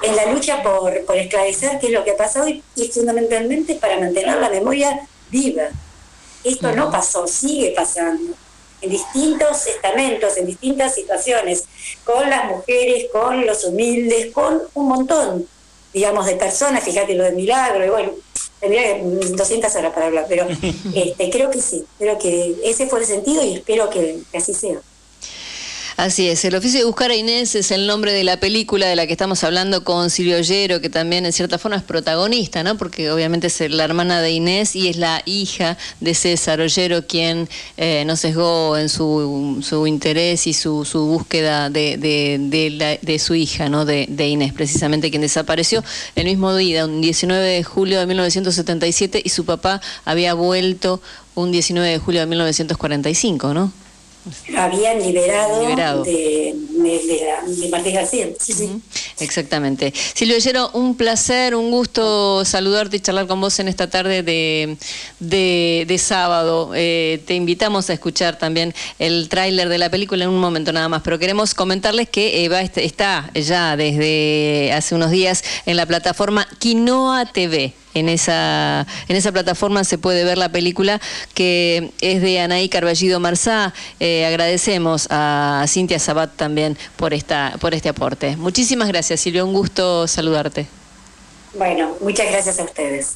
en 0.02 0.16
la 0.16 0.26
lucha 0.26 0.64
por, 0.64 1.06
por 1.06 1.16
esclarecer 1.16 1.80
qué 1.80 1.88
es 1.88 1.94
lo 1.94 2.04
que 2.04 2.12
ha 2.12 2.18
pasado 2.18 2.50
y, 2.50 2.64
y 2.76 2.88
fundamentalmente 2.88 3.76
para 3.76 4.00
mantener 4.00 4.40
la 4.40 4.50
memoria 4.50 5.08
viva. 5.30 5.70
Esto 6.44 6.72
no 6.74 6.90
pasó, 6.90 7.28
sigue 7.28 7.74
pasando 7.76 8.34
en 8.82 8.90
distintos 8.90 9.68
estamentos, 9.68 10.38
en 10.38 10.48
distintas 10.48 10.96
situaciones, 10.96 11.66
con 12.04 12.28
las 12.30 12.46
mujeres, 12.46 13.06
con 13.12 13.46
los 13.46 13.64
humildes, 13.64 14.34
con 14.34 14.64
un 14.74 14.88
montón, 14.88 15.48
digamos, 15.94 16.26
de 16.26 16.36
personas, 16.36 16.84
fíjate 16.84 17.14
lo 17.16 17.24
de 17.24 17.32
Milagro, 17.32 17.86
y 17.86 17.90
bueno, 17.90 18.12
tendría 18.60 18.82
que- 18.96 19.02
200 19.36 19.76
horas 19.76 19.94
para 19.94 20.08
hablar, 20.08 20.26
pero 20.30 20.48
este, 20.96 21.30
creo 21.30 21.50
que 21.50 21.62
sí, 21.62 21.84
creo 21.98 22.18
que 22.18 22.56
ese 22.64 22.88
fue 22.88 23.00
el 23.00 23.06
sentido 23.06 23.44
y 23.44 23.56
espero 23.56 23.90
que- 23.90 24.20
que 24.32 24.38
así 24.38 24.54
sea. 24.54 24.80
Así 25.98 26.30
es, 26.30 26.44
el 26.46 26.56
oficio 26.56 26.80
de 26.80 26.86
buscar 26.86 27.12
a 27.12 27.16
Inés 27.16 27.54
es 27.56 27.72
el 27.72 27.86
nombre 27.86 28.14
de 28.14 28.24
la 28.24 28.38
película 28.38 28.88
de 28.88 28.96
la 28.96 29.06
que 29.06 29.12
estamos 29.12 29.44
hablando 29.44 29.84
con 29.84 30.10
Silvio 30.10 30.38
Ollero, 30.38 30.82
que 30.82 30.90
también 30.90 31.26
en 31.26 31.34
cierta 31.34 31.58
forma 31.58 31.78
es 31.78 31.84
protagonista, 31.84 32.64
¿no? 32.64 32.78
Porque 32.78 33.12
obviamente 33.12 33.48
es 33.48 33.60
la 33.70 33.84
hermana 33.84 34.22
de 34.22 34.32
Inés 34.32 34.76
y 34.76 34.88
es 34.88 34.98
la 34.98 35.22
hija 35.26 35.78
de 36.00 36.14
César 36.14 36.62
Ollero 36.62 37.06
quien 37.06 37.50
eh, 37.78 38.04
no 38.06 38.16
sesgó 38.16 38.78
en 38.78 38.90
su, 38.90 39.60
su 39.62 39.86
interés 39.86 40.48
y 40.48 40.54
su, 40.54 40.86
su 40.86 41.06
búsqueda 41.06 41.70
de, 41.70 41.98
de, 41.98 43.20
su 43.20 43.36
hija, 43.36 43.70
¿no? 43.70 43.86
De 43.86 44.28
Inés, 44.28 44.54
precisamente 44.54 45.10
quien 45.10 45.22
desapareció 45.22 45.84
el 46.16 46.26
mismo 46.26 46.56
día, 46.56 46.86
un 46.86 47.02
19 47.02 47.46
de 47.46 47.64
julio 47.64 48.00
de 48.00 48.06
1977 48.06 49.22
y 49.24 49.30
su 49.30 49.46
papá 49.46 49.82
había 50.06 50.34
vuelto 50.34 51.02
un 51.36 51.52
19 51.52 51.88
de 51.88 51.98
julio 52.00 52.22
de 52.22 52.28
1945, 52.28 53.54
¿no? 53.54 53.72
Lo 54.50 54.62
habían 54.62 55.00
liberado, 55.02 55.62
Liberado. 55.68 56.04
De, 56.04 56.54
Martí 57.72 57.92
García. 57.92 58.28
Sí, 58.40 58.54
sí. 58.54 58.70
Exactamente. 59.20 59.94
Silvio 60.14 60.36
Ollero, 60.38 60.70
un 60.74 60.96
placer, 60.96 61.56
un 61.56 61.72
gusto 61.72 62.44
saludarte 62.46 62.98
y 62.98 63.00
charlar 63.00 63.28
con 63.28 63.40
vos 63.42 63.60
en 63.60 63.68
esta 63.68 63.90
tarde 63.90 64.24
de, 64.24 64.78
de, 65.20 65.98
sábado. 65.98 66.72
Eh, 66.76 67.22
te 67.26 67.36
invitamos 67.36 67.90
a 67.90 67.94
escuchar 67.94 68.38
también 68.38 68.74
el 69.00 69.30
tráiler 69.30 69.70
de 69.70 69.78
la 69.78 69.90
película 69.90 70.24
en 70.24 70.30
un 70.32 70.40
momento 70.40 70.72
nada 70.74 70.90
más, 70.90 71.02
pero 71.04 71.18
queremos 71.20 71.54
comentarles 71.54 72.10
que 72.10 72.44
eh, 72.44 72.50
va, 72.50 72.62
est- 72.62 72.78
está 72.78 73.30
ya 73.34 73.76
desde 73.78 74.72
hace 74.74 74.96
unos 74.96 75.12
días 75.12 75.44
en 75.66 75.78
la 75.78 75.86
plataforma 75.86 76.48
Quinoa 76.60 77.26
TV. 77.26 77.74
En 77.94 78.10
esa, 78.10 78.86
en 79.08 79.16
esa 79.16 79.32
plataforma 79.32 79.84
se 79.84 79.98
puede 79.98 80.24
ver 80.24 80.38
la 80.38 80.50
película 80.50 81.02
que 81.34 81.92
es 82.02 82.22
de 82.22 82.40
Anaí 82.40 82.70
Carballido 82.70 83.20
Marzá. 83.20 83.74
Eh, 84.00 84.26
agradecemos 84.26 85.08
a 85.10 85.66
Cintia 85.68 86.00
Sabat 86.00 86.36
también 86.36 86.78
por, 86.96 87.14
esta, 87.14 87.56
por 87.60 87.74
este 87.74 87.90
aporte. 87.90 88.38
Muchísimas 88.38 88.88
gracias, 88.88 89.20
Silvia. 89.20 89.44
Un 89.44 89.54
gusto 89.54 90.08
saludarte. 90.08 90.68
Bueno, 91.54 91.96
muchas 92.00 92.32
gracias 92.32 92.60
a 92.60 92.64
ustedes. 92.64 93.16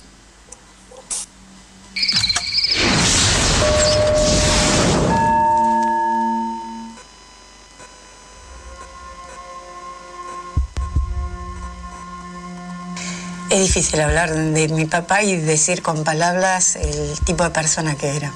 Es 13.49 13.59
difícil 13.59 14.01
hablar 14.01 14.33
de 14.33 14.67
mi 14.69 14.85
papá 14.85 15.21
y 15.21 15.37
decir 15.37 15.83
con 15.83 16.03
palabras 16.03 16.75
el 16.77 17.19
tipo 17.25 17.43
de 17.43 17.51
persona 17.51 17.95
que 17.95 18.17
era. 18.17 18.33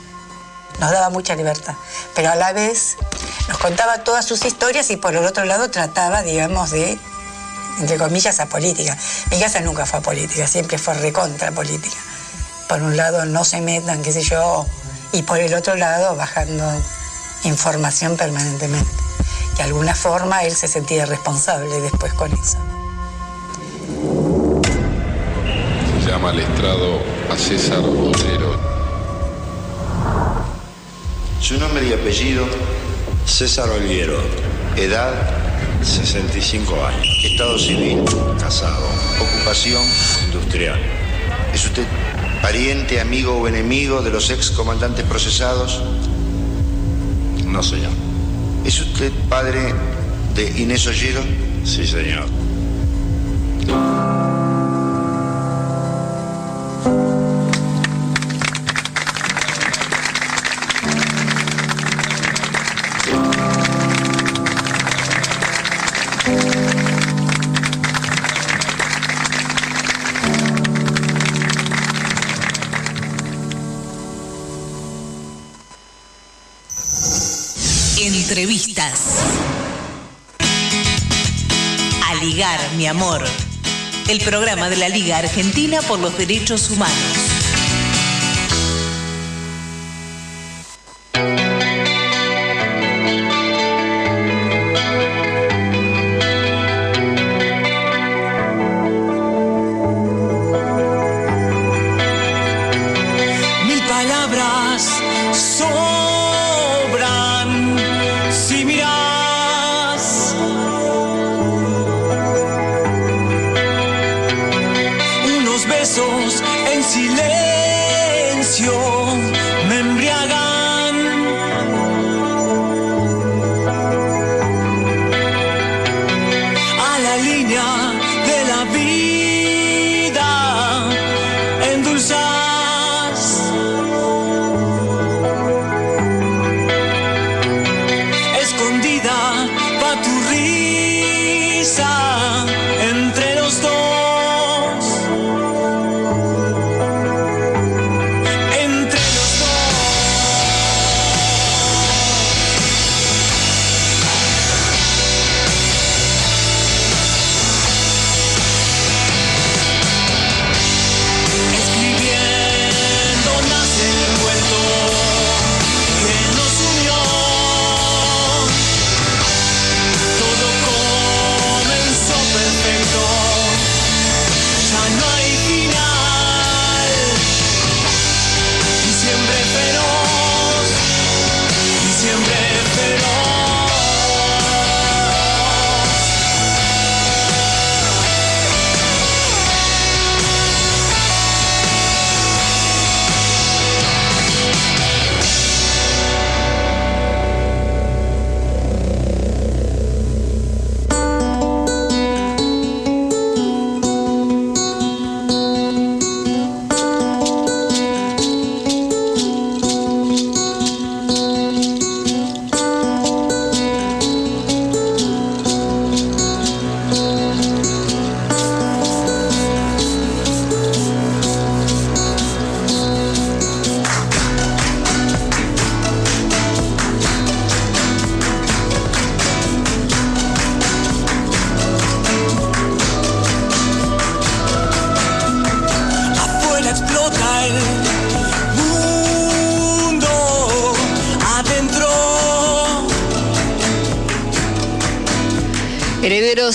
Nos 0.80 0.92
daba 0.92 1.10
mucha 1.10 1.36
libertad, 1.36 1.74
pero 2.14 2.30
a 2.30 2.36
la 2.36 2.54
vez 2.54 2.96
nos 3.48 3.58
contaba 3.58 4.04
todas 4.04 4.24
sus 4.24 4.46
historias 4.46 4.92
y 4.92 4.98
por 4.98 5.16
el 5.16 5.26
otro 5.26 5.46
lado 5.46 5.72
trataba, 5.72 6.22
digamos, 6.22 6.70
de, 6.70 7.00
entre 7.80 7.98
comillas, 7.98 8.40
a 8.40 8.46
política. 8.46 8.96
Mi 9.32 9.40
casa 9.40 9.62
nunca 9.62 9.88
fue 9.88 10.00
política, 10.02 10.46
siempre 10.46 10.78
fue 10.78 10.94
recontra 10.94 11.52
política. 11.52 11.98
Por 12.68 12.84
un 12.84 12.96
lado 12.96 13.26
no 13.26 13.44
se 13.44 13.62
metan, 13.62 14.04
qué 14.04 14.12
sé 14.12 14.22
yo, 14.22 14.68
y 15.12 15.24
por 15.24 15.40
el 15.40 15.56
otro 15.56 15.76
lado 15.76 16.16
bajando 16.16 16.64
información 17.46 18.16
permanentemente. 18.16 18.92
De 19.58 19.64
alguna 19.64 19.96
forma 19.96 20.44
él 20.44 20.56
se 20.56 20.68
sentía 20.68 21.08
responsable 21.08 21.82
después 21.82 22.14
con 22.14 22.32
eso. 22.32 22.60
Llama 26.10 26.32
al 26.32 26.40
estrado 26.40 27.00
a 27.32 27.38
César 27.38 27.82
Ollero. 27.82 28.60
Su 31.40 31.60
nombre 31.60 31.88
y 31.88 31.94
apellido, 31.94 32.48
César 33.28 33.70
Olviero. 33.70 34.18
Edad, 34.76 35.14
65 35.84 36.84
años. 36.84 37.08
Estado 37.24 37.60
civil, 37.60 38.04
casado. 38.40 38.88
Ocupación, 39.22 39.84
industrial. 40.26 40.80
¿Es 41.54 41.64
usted 41.66 41.86
pariente, 42.42 43.00
amigo 43.00 43.38
o 43.38 43.48
enemigo 43.48 44.02
de 44.02 44.10
los 44.10 44.32
ex 44.32 44.50
comandantes 44.50 45.06
procesados? 45.06 45.80
No, 47.46 47.62
señor. 47.62 47.92
¿Es 48.66 48.82
usted 48.82 49.12
padre 49.30 49.76
de 50.34 50.60
Inés 50.60 50.88
Olledo? 50.88 51.22
Sí, 51.64 51.86
señor. 51.86 52.26
Entrevistas. 78.30 79.26
A 82.06 82.24
ligar, 82.24 82.60
mi 82.78 82.86
amor. 82.86 83.26
El 84.08 84.20
programa 84.20 84.70
de 84.70 84.78
la 84.78 84.88
Liga 84.88 85.18
Argentina 85.18 85.82
por 85.82 85.98
los 85.98 86.16
Derechos 86.16 86.70
Humanos. 86.70 87.29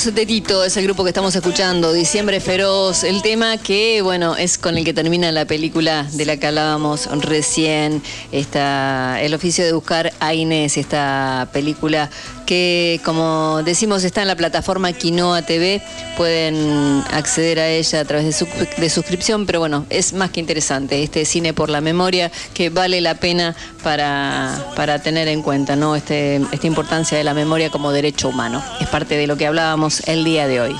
Herederos 0.07 0.15
de 0.15 0.27
Tito 0.27 0.65
es 0.65 0.77
el 0.77 0.85
grupo 0.85 1.03
que 1.03 1.11
estamos 1.11 1.35
escuchando, 1.35 1.93
Diciembre 1.93 2.39
Feroz, 2.41 3.05
el 3.05 3.23
tema 3.23 3.57
que, 3.57 4.03
bueno, 4.03 4.37
es 4.37 4.59
con 4.59 4.77
el 4.77 4.85
que 4.85 4.93
termina 4.93 5.33
la 5.33 5.47
película 5.47 6.07
de 6.13 6.27
la 6.27 6.37
que 6.37 6.47
hablábamos 6.47 7.07
recién, 7.23 8.03
esta, 8.31 9.19
El 9.23 9.33
oficio 9.33 9.65
de 9.65 9.73
buscar 9.73 10.13
a 10.21 10.35
Inés, 10.35 10.77
esta 10.77 11.49
película 11.53 12.11
que, 12.45 13.01
como 13.05 13.63
decimos, 13.65 14.05
está 14.05 14.21
en 14.21 14.29
la 14.29 14.37
plataforma 14.37 14.93
Quinoa 14.93 15.41
TV, 15.43 15.81
pueden 16.19 17.03
acceder 17.11 17.59
a 17.59 17.69
ella 17.71 18.01
a 18.01 18.05
través 18.05 18.27
de, 18.27 18.33
su- 18.33 18.91
suscripción, 18.95 19.47
pero 19.47 19.61
bueno, 19.61 19.87
es 19.89 20.13
más 20.13 20.31
que 20.31 20.41
interesante, 20.41 21.03
este 21.03 21.25
cine 21.25 21.55
por 21.55 21.71
la 21.71 21.81
memoria 21.81 22.31
que 22.53 22.69
vale 22.69 23.01
la 23.01 23.15
pena 23.15 23.57
para, 23.83 24.73
para 24.77 24.99
tener 25.01 25.29
en 25.29 25.41
cuenta, 25.43 25.75
¿no? 25.77 25.97
Este, 25.97 26.37
esta 26.53 26.67
importancia 26.67 27.17
de 27.17 27.25
la 27.25 27.33
memoria 27.33 27.71
como 27.71 27.93
derecho 27.93 28.29
humano. 28.29 28.63
Parte 28.95 29.17
de 29.17 29.27
lo 29.27 29.37
que 29.37 29.49
hablábamos 29.49 30.07
el 30.07 30.23
día 30.23 30.47
de 30.47 30.61
hoy. 30.61 30.77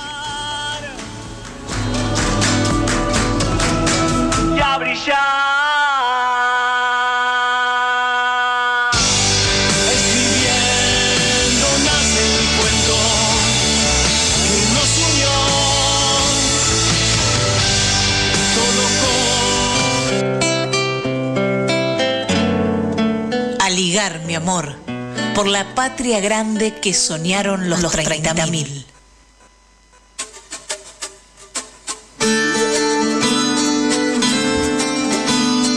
Por 25.35 25.47
la 25.47 25.75
patria 25.75 26.21
grande 26.21 26.75
que 26.75 26.93
soñaron 26.93 27.69
los, 27.69 27.81
los 27.81 27.93
30.000. 27.93 28.85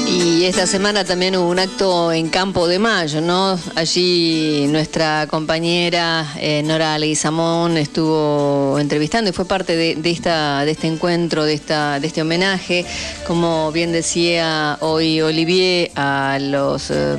Y 0.07 0.45
esta 0.45 0.65
semana 0.69 1.05
también 1.05 1.35
hubo 1.35 1.51
un 1.51 1.59
acto 1.59 2.13
en 2.13 2.29
Campo 2.29 2.69
de 2.69 2.79
Mayo, 2.79 3.21
¿no? 3.21 3.59
Allí 3.75 4.67
nuestra 4.69 5.27
compañera 5.29 6.35
eh, 6.39 6.63
Nora 6.65 6.97
Leguizamón 6.97 7.77
estuvo 7.79 8.79
entrevistando 8.79 9.31
y 9.31 9.33
fue 9.33 9.45
parte 9.45 9.75
de, 9.75 9.97
de 9.97 10.11
esta, 10.13 10.65
de 10.65 10.71
este 10.71 10.87
encuentro, 10.87 11.45
de, 11.45 11.55
esta, 11.55 11.99
de 11.99 12.07
este 12.07 12.23
homenaje, 12.23 12.87
como 13.27 13.73
bien 13.73 13.91
decía 13.91 14.79
hoy 14.83 15.21
Olivier, 15.21 15.91
a 15.97 16.39
los... 16.41 16.93
eh, 16.93 17.17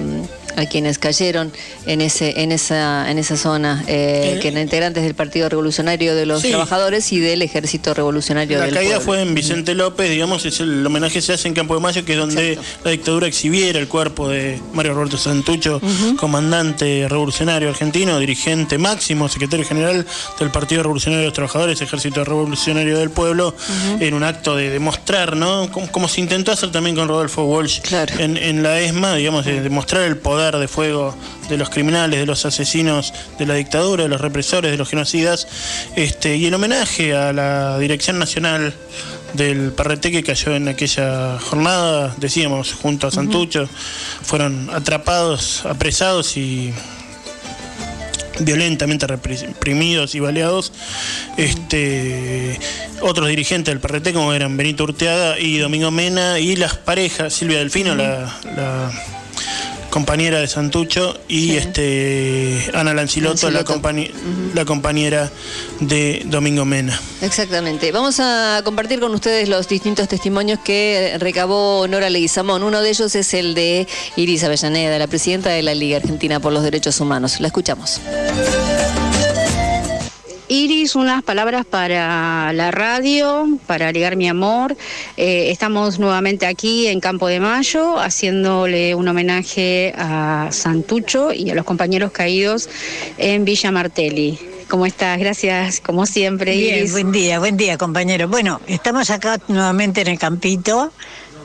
a 0.60 0.66
quienes 0.68 1.00
cayeron 1.00 1.52
en 1.86 2.02
ese 2.02 2.42
en 2.42 2.52
esa 2.52 3.10
en 3.10 3.18
esa 3.18 3.38
zona, 3.38 3.84
eh, 3.88 4.36
Eh, 4.36 4.40
que 4.42 4.50
eran 4.50 4.62
integrantes 4.64 5.04
del 5.04 5.16
Partido 5.16 5.48
Revolucionario 5.50 6.16
de 6.16 6.26
los 6.26 6.42
Sí. 6.42 6.50
Trabajadores 6.50 7.12
y 7.14 7.20
del 7.20 7.42
Ejército 7.42 7.94
Revolucionario 7.94 8.58
La 8.60 8.66
del 8.66 8.74
caída 8.74 8.96
Pueblo. 9.00 9.06
fue 9.06 9.22
en 9.22 9.34
Vicente 9.36 9.74
López, 9.76 10.10
digamos, 10.10 10.46
es 10.46 10.60
el 10.60 10.86
homenaje 10.86 11.22
se 11.22 11.34
hace 11.34 11.48
en 11.48 11.54
Campo 11.54 11.74
de 11.76 11.80
Mayo, 11.82 12.04
que 12.06 12.14
es 12.14 12.18
donde 12.20 12.58
la 12.84 12.92
dictadura 12.92 13.28
exhibiera 13.28 13.80
el 13.80 13.88
cuerpo 13.88 14.28
de 14.30 14.60
Mario 14.74 14.94
Roberto 14.94 15.18
Santucho, 15.18 15.82
comandante 16.30 17.08
revolucionario 17.10 17.70
argentino, 17.70 18.20
dirigente 18.20 18.78
máximo, 18.78 19.28
secretario 19.30 19.66
general 19.66 20.06
del 20.40 20.50
Partido 20.52 20.84
Revolucionario 20.84 21.22
de 21.22 21.26
los 21.28 21.34
Trabajadores, 21.34 21.82
Ejército 21.82 22.24
Revolucionario 22.24 22.98
del 23.00 23.10
Pueblo, 23.10 23.56
en 24.00 24.14
un 24.14 24.24
acto 24.24 24.56
de 24.56 24.70
demostrar, 24.70 25.36
¿no? 25.36 25.72
Como, 25.72 25.92
como 25.92 26.08
se 26.08 26.22
intentó 26.22 26.52
hacer 26.52 26.72
también 26.72 26.96
con 26.96 27.08
Rodolfo 27.08 27.44
Walsh 27.46 27.80
en, 28.20 28.38
en 28.38 28.64
la 28.64 28.80
ESMA, 28.80 29.16
digamos, 29.16 29.46
de 29.46 29.62
demostrar 29.62 30.04
el 30.04 30.18
poder 30.18 30.49
de 30.58 30.68
fuego 30.68 31.16
de 31.50 31.58
los 31.58 31.70
criminales, 31.70 32.20
de 32.20 32.26
los 32.26 32.46
asesinos 32.46 33.14
de 33.38 33.46
la 33.46 33.56
dictadura, 33.56 34.04
de 34.04 34.10
los 34.10 34.22
represores, 34.22 34.72
de 34.72 34.78
los 34.78 34.90
genocidas, 34.90 35.48
este, 35.96 36.38
y 36.38 36.46
el 36.46 36.54
homenaje 36.54 37.16
a 37.16 37.34
la 37.34 37.78
Dirección 37.78 38.18
Nacional 38.18 38.74
del 39.34 39.72
PRT 39.72 40.12
que 40.12 40.24
cayó 40.24 40.56
en 40.56 40.68
aquella 40.68 41.38
jornada, 41.40 42.16
decíamos, 42.18 42.74
junto 42.74 43.08
a 43.08 43.12
Santucho, 43.12 43.70
fueron 44.24 44.70
atrapados, 44.72 45.66
apresados 45.66 46.36
y 46.38 46.74
violentamente 48.40 49.06
reprimidos 49.08 50.16
y 50.16 50.20
baleados. 50.20 50.72
Este, 51.38 52.58
otros 53.02 53.28
dirigentes 53.28 53.74
del 53.74 53.80
PRT 53.80 54.14
como 54.14 54.34
eran 54.34 54.58
Benito 54.58 54.84
Urteaga 54.84 55.40
y 55.40 55.58
Domingo 55.58 55.92
Mena 55.92 56.40
y 56.40 56.56
las 56.56 56.78
parejas, 56.78 57.34
Silvia 57.34 57.60
Delfino, 57.60 57.96
la, 57.96 58.34
la 58.56 58.92
compañera 59.90 60.40
de 60.40 60.48
Santucho, 60.48 61.18
y 61.28 61.56
este 61.56 62.70
Ana 62.74 62.94
Lanciloto, 62.94 63.50
la, 63.50 63.60
Lanciloto. 63.62 63.74
compañe- 63.74 64.12
la 64.54 64.66
compañera 64.66 65.32
de 65.80 66.22
Domingo 66.26 66.66
Mena. 66.66 67.00
Exactamente. 67.22 67.92
Vamos 67.92 68.20
a 68.20 68.62
compartir 68.64 69.00
con 69.00 69.14
ustedes 69.14 69.50
los 69.50 69.68
distintos 69.68 70.08
testimonios 70.08 70.60
que 70.60 71.16
recabó 71.20 71.88
Nora 71.88 72.10
Leguizamón. 72.10 72.64
Uno 72.64 72.82
de 72.82 72.90
ellos 72.90 73.16
es 73.16 73.34
el 73.34 73.54
de 73.56 73.88
Iris 74.16 74.44
Avellaneda, 74.44 74.98
la 75.00 75.08
presidenta 75.08 75.50
de 75.50 75.64
la 75.64 75.74
Liga 75.76 75.98
Argentina 75.98 76.40
por 76.40 76.54
los 76.54 76.64
Derechos 76.64 77.00
Humanos. 77.00 77.40
La 77.40 77.48
escuchamos. 77.48 78.00
Iris, 80.52 80.96
unas 80.96 81.22
palabras 81.22 81.64
para 81.64 82.52
la 82.54 82.72
radio, 82.72 83.48
para 83.68 83.92
ligar 83.92 84.16
mi 84.16 84.28
amor. 84.28 84.76
Eh, 85.16 85.52
estamos 85.52 86.00
nuevamente 86.00 86.48
aquí 86.48 86.88
en 86.88 87.00
Campo 87.00 87.28
de 87.28 87.40
Mayo 87.40 88.00
haciéndole 88.00 88.96
un 88.96 89.08
homenaje 89.08 89.94
a 89.96 90.50
Santucho 90.52 91.32
y 91.34 91.52
a 91.52 91.56
los 91.56 91.66
compañeros 91.66 92.12
caídos 92.12 92.68
en 93.20 93.46
Villa 93.46 93.72
Martelli. 93.72 94.40
¿Cómo 94.68 94.88
estás? 94.88 95.20
Gracias, 95.20 95.82
como 95.82 96.08
siempre, 96.08 96.56
Bien, 96.56 96.80
Iris. 96.80 96.92
buen 96.94 97.12
día, 97.12 97.38
buen 97.38 97.56
día, 97.56 97.78
compañero. 97.78 98.28
Bueno, 98.28 98.60
estamos 98.66 99.12
acá 99.12 99.40
nuevamente 99.50 100.02
en 100.02 100.08
el 100.08 100.18
campito 100.18 100.92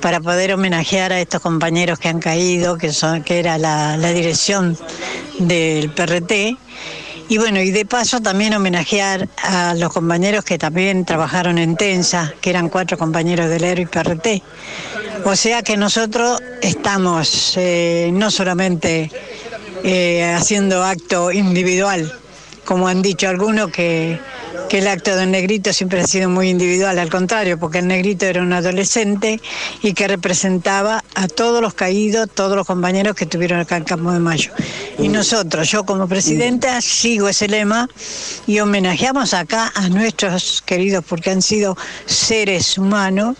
para 0.00 0.20
poder 0.20 0.54
homenajear 0.54 1.12
a 1.12 1.20
estos 1.20 1.42
compañeros 1.42 1.98
que 1.98 2.08
han 2.08 2.20
caído, 2.20 2.78
que 2.78 2.90
son, 2.90 3.22
que 3.22 3.38
era 3.38 3.58
la, 3.58 3.98
la 3.98 4.12
dirección 4.12 4.78
del 5.38 5.90
PRT. 5.90 6.56
Y 7.28 7.38
bueno, 7.38 7.60
y 7.60 7.70
de 7.70 7.86
paso 7.86 8.20
también 8.20 8.54
homenajear 8.54 9.28
a 9.42 9.74
los 9.74 9.92
compañeros 9.92 10.44
que 10.44 10.58
también 10.58 11.04
trabajaron 11.04 11.58
en 11.58 11.76
Tensa, 11.76 12.34
que 12.40 12.50
eran 12.50 12.68
cuatro 12.68 12.98
compañeros 12.98 13.48
del 13.48 13.64
ERO 13.64 13.80
y 13.82 13.86
PRT. 13.86 14.42
O 15.24 15.34
sea 15.34 15.62
que 15.62 15.76
nosotros 15.76 16.42
estamos 16.60 17.54
eh, 17.56 18.10
no 18.12 18.30
solamente 18.30 19.10
eh, 19.82 20.34
haciendo 20.34 20.84
acto 20.84 21.32
individual, 21.32 22.12
como 22.64 22.88
han 22.88 23.02
dicho 23.02 23.28
algunos, 23.28 23.70
que, 23.70 24.18
que 24.68 24.78
el 24.78 24.88
acto 24.88 25.14
del 25.16 25.30
negrito 25.30 25.72
siempre 25.72 26.00
ha 26.00 26.06
sido 26.06 26.28
muy 26.28 26.48
individual, 26.48 26.98
al 26.98 27.10
contrario, 27.10 27.58
porque 27.58 27.78
el 27.78 27.86
negrito 27.86 28.26
era 28.26 28.42
un 28.42 28.52
adolescente 28.52 29.40
y 29.82 29.92
que 29.92 30.08
representaba 30.08 31.04
a 31.14 31.28
todos 31.28 31.60
los 31.60 31.74
caídos, 31.74 32.28
todos 32.32 32.56
los 32.56 32.66
compañeros 32.66 33.14
que 33.14 33.24
estuvieron 33.24 33.60
acá 33.60 33.76
en 33.76 33.84
Campo 33.84 34.12
de 34.12 34.20
Mayo. 34.20 34.52
Y 34.98 35.08
nosotros, 35.08 35.70
yo 35.70 35.84
como 35.84 36.08
presidenta, 36.08 36.80
sigo 36.80 37.28
ese 37.28 37.48
lema 37.48 37.88
y 38.46 38.60
homenajeamos 38.60 39.34
acá 39.34 39.72
a 39.74 39.88
nuestros 39.88 40.62
queridos, 40.62 41.04
porque 41.08 41.30
han 41.30 41.42
sido 41.42 41.76
seres 42.06 42.78
humanos 42.78 43.36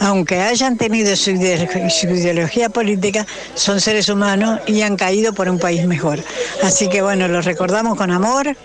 aunque 0.00 0.40
hayan 0.40 0.76
tenido 0.76 1.14
su, 1.14 1.30
ide- 1.30 1.88
su 1.90 2.06
ideología 2.08 2.68
política, 2.70 3.26
son 3.54 3.80
seres 3.80 4.08
humanos 4.08 4.60
y 4.66 4.82
han 4.82 4.96
caído 4.96 5.32
por 5.32 5.48
un 5.48 5.58
país 5.58 5.86
mejor. 5.86 6.18
Así 6.62 6.88
que 6.88 7.02
bueno, 7.02 7.28
los 7.28 7.44
recordamos 7.44 7.96
con 7.96 8.10
amor 8.10 8.56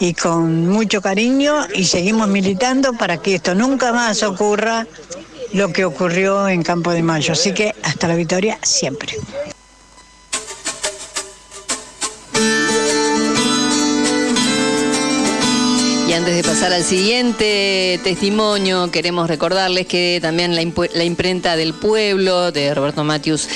y 0.00 0.14
con 0.14 0.66
mucho 0.68 1.00
cariño 1.02 1.66
y 1.74 1.84
seguimos 1.84 2.26
militando 2.28 2.94
para 2.94 3.18
que 3.18 3.34
esto 3.36 3.54
nunca 3.54 3.92
más 3.92 4.22
ocurra 4.22 4.86
lo 5.52 5.72
que 5.72 5.84
ocurrió 5.84 6.48
en 6.48 6.62
Campo 6.62 6.92
de 6.92 7.02
Mayo. 7.02 7.32
Así 7.34 7.52
que 7.52 7.74
hasta 7.82 8.08
la 8.08 8.14
victoria 8.14 8.58
siempre. 8.62 9.14
Y 16.10 16.12
antes 16.12 16.34
de 16.34 16.42
pasar 16.42 16.72
al 16.72 16.82
siguiente 16.82 18.00
testimonio, 18.02 18.90
queremos 18.90 19.28
recordarles 19.28 19.86
que 19.86 20.18
también 20.20 20.56
la, 20.56 21.04
imprenta 21.04 21.54
del 21.54 21.72
pueblo 21.72 22.50
de 22.50 22.74
Roberto 22.74 23.04
Matius, 23.04 23.48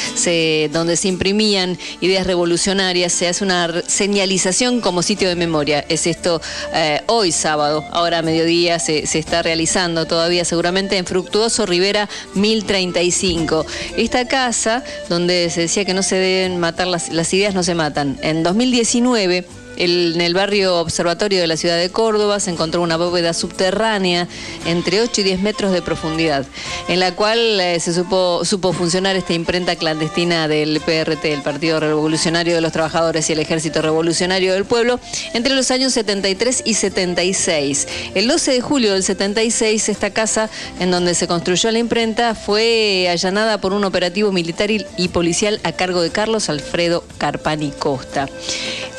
donde 0.71 0.97
se 0.97 1.09
imprimían 1.09 1.77
ideas 2.01 2.29
revolucionarias, 2.29 3.13
se 3.13 3.27
hace 3.27 3.43
una 3.43 3.83
señalización 3.89 4.81
como 4.81 5.03
sitio 5.03 5.29
de 5.29 5.35
memoria. 5.35 5.85
Es 5.89 6.07
esto 6.07 6.41
eh, 6.73 7.03
hoy 7.09 7.33
sábado, 7.33 7.85
ahora 7.91 8.19
a 8.19 8.23
mediodía 8.23 8.79
se, 8.79 9.03
está 9.03 9.43
realizando 9.43 10.07
todavía 10.07 10.45
seguramente 10.45 10.97
en 10.97 11.07
Fructuoso 11.07 11.67
Rivera 11.67 12.09
1035. 12.35 13.67
Esta 13.97 14.29
casa 14.29 14.85
donde 15.09 15.51
se 15.51 15.63
decía 15.63 15.85
que 15.85 15.93
no 15.93 16.05
se 16.05 16.15
deben 16.15 16.61
matar 16.61 16.87
las 16.87 17.35
ideas, 17.35 17.53
no 17.53 17.65
se 17.65 17.75
matan. 17.75 18.17
En 18.23 18.45
2019 18.45 19.64
en 19.77 20.21
el 20.21 20.35
barrio 20.35 20.77
Observatorio 20.79 21.41
de 21.41 21.47
la 21.47 21.57
ciudad 21.57 21.79
de 21.79 21.91
Córdoba 21.91 22.41
se 22.41 22.51
encontró 22.51 22.83
una 22.83 22.97
bóveda 22.97 23.33
subterránea 23.33 24.29
entre 24.67 25.01
8 25.01 25.21
y 25.21 25.25
10 25.25 25.41
metros 25.41 25.73
de 25.73 25.83
profundidad, 25.83 26.47
en 26.89 27.01
la 27.01 27.15
cual 27.15 27.61
eh, 27.61 27.81
se 27.81 27.93
supo, 27.93 28.45
supo 28.45 28.73
funcionar 28.73 29.17
esta 29.17 29.33
imprenta 29.33 29.77
clandestina 29.77 30.49
del 30.49 30.81
PRT, 30.81 31.25
el 31.27 31.43
Partido 31.43 31.81
Revolucionario 31.81 32.55
de 32.55 32.61
los 32.61 32.73
Trabajadores 32.73 33.29
y 33.29 33.33
el 33.33 33.41
Ejército 33.41 33.83
Revolucionario 33.83 34.55
del 34.55 34.65
Pueblo, 34.65 35.01
entre 35.33 35.55
los 35.55 35.71
años 35.71 35.93
73 35.93 36.63
y 36.65 36.75
76. 36.75 37.89
El 38.15 38.29
12 38.29 38.53
de 38.53 38.61
julio 38.61 38.93
del 38.93 39.03
76, 39.03 39.89
esta 39.89 40.11
casa 40.11 40.51
en 40.81 40.91
donde 40.91 41.15
se 41.15 41.27
construyó 41.27 41.71
la 41.71 41.79
imprenta 41.79 42.35
fue 42.35 43.09
allanada 43.11 43.59
por 43.59 43.73
un 43.73 43.85
operativo 43.85 44.33
militar 44.33 44.71
y, 44.71 44.85
y 44.97 45.09
policial 45.09 45.61
a 45.65 45.73
cargo 45.73 46.03
de 46.03 46.11
Carlos 46.11 46.49
Alfredo 46.49 47.05
Carpani 47.19 47.71
Costa 47.71 48.29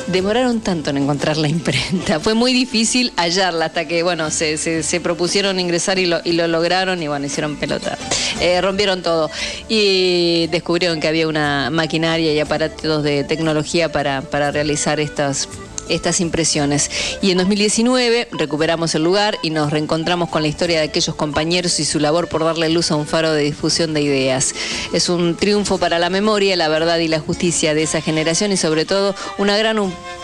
demoraron 0.06 0.60
tanto 0.66 0.90
en 0.90 0.96
encontrar 0.98 1.36
la 1.36 1.46
imprenta. 1.48 2.18
Fue 2.26 2.34
muy 2.34 2.52
difícil 2.52 3.12
hallarla 3.16 3.66
hasta 3.66 3.86
que, 3.86 4.02
bueno, 4.02 4.30
se, 4.32 4.56
se- 4.58 4.82
se 4.82 5.00
propusieron 5.00 5.60
ingresar 5.60 5.98
y 6.00 6.06
lo, 6.06 6.20
y 6.24 6.32
lo 6.32 6.48
lograron 6.48 7.00
y, 7.00 7.06
bueno, 7.06 7.24
hicieron 7.26 7.54
pelota. 7.54 7.96
Eh, 8.40 8.60
rompieron 8.60 9.00
todo 9.00 9.30
y 9.68 10.48
descubrieron 10.48 10.98
que 11.00 11.06
había 11.06 11.28
una 11.28 11.70
maquinaria 11.70 12.32
y 12.32 12.40
aparatos 12.40 13.04
de 13.04 13.22
tecnología 13.22 13.92
para, 13.92 14.22
para 14.22 14.50
realizar 14.50 14.98
estas 14.98 15.48
estas 15.88 16.20
impresiones. 16.20 16.90
Y 17.22 17.30
en 17.30 17.38
2019 17.38 18.28
recuperamos 18.32 18.94
el 18.94 19.04
lugar 19.04 19.38
y 19.42 19.50
nos 19.50 19.70
reencontramos 19.70 20.28
con 20.28 20.42
la 20.42 20.48
historia 20.48 20.78
de 20.78 20.84
aquellos 20.84 21.14
compañeros 21.14 21.80
y 21.80 21.84
su 21.84 21.98
labor 21.98 22.28
por 22.28 22.44
darle 22.44 22.68
luz 22.68 22.90
a 22.90 22.96
un 22.96 23.06
faro 23.06 23.32
de 23.32 23.42
difusión 23.42 23.94
de 23.94 24.02
ideas. 24.02 24.54
Es 24.92 25.08
un 25.08 25.36
triunfo 25.36 25.78
para 25.78 25.98
la 25.98 26.10
memoria, 26.10 26.56
la 26.56 26.68
verdad 26.68 26.98
y 26.98 27.08
la 27.08 27.20
justicia 27.20 27.74
de 27.74 27.82
esa 27.82 28.00
generación 28.00 28.52
y 28.52 28.56
sobre 28.56 28.84
todo 28.84 29.14
una 29.38 29.56
gran 29.56 29.78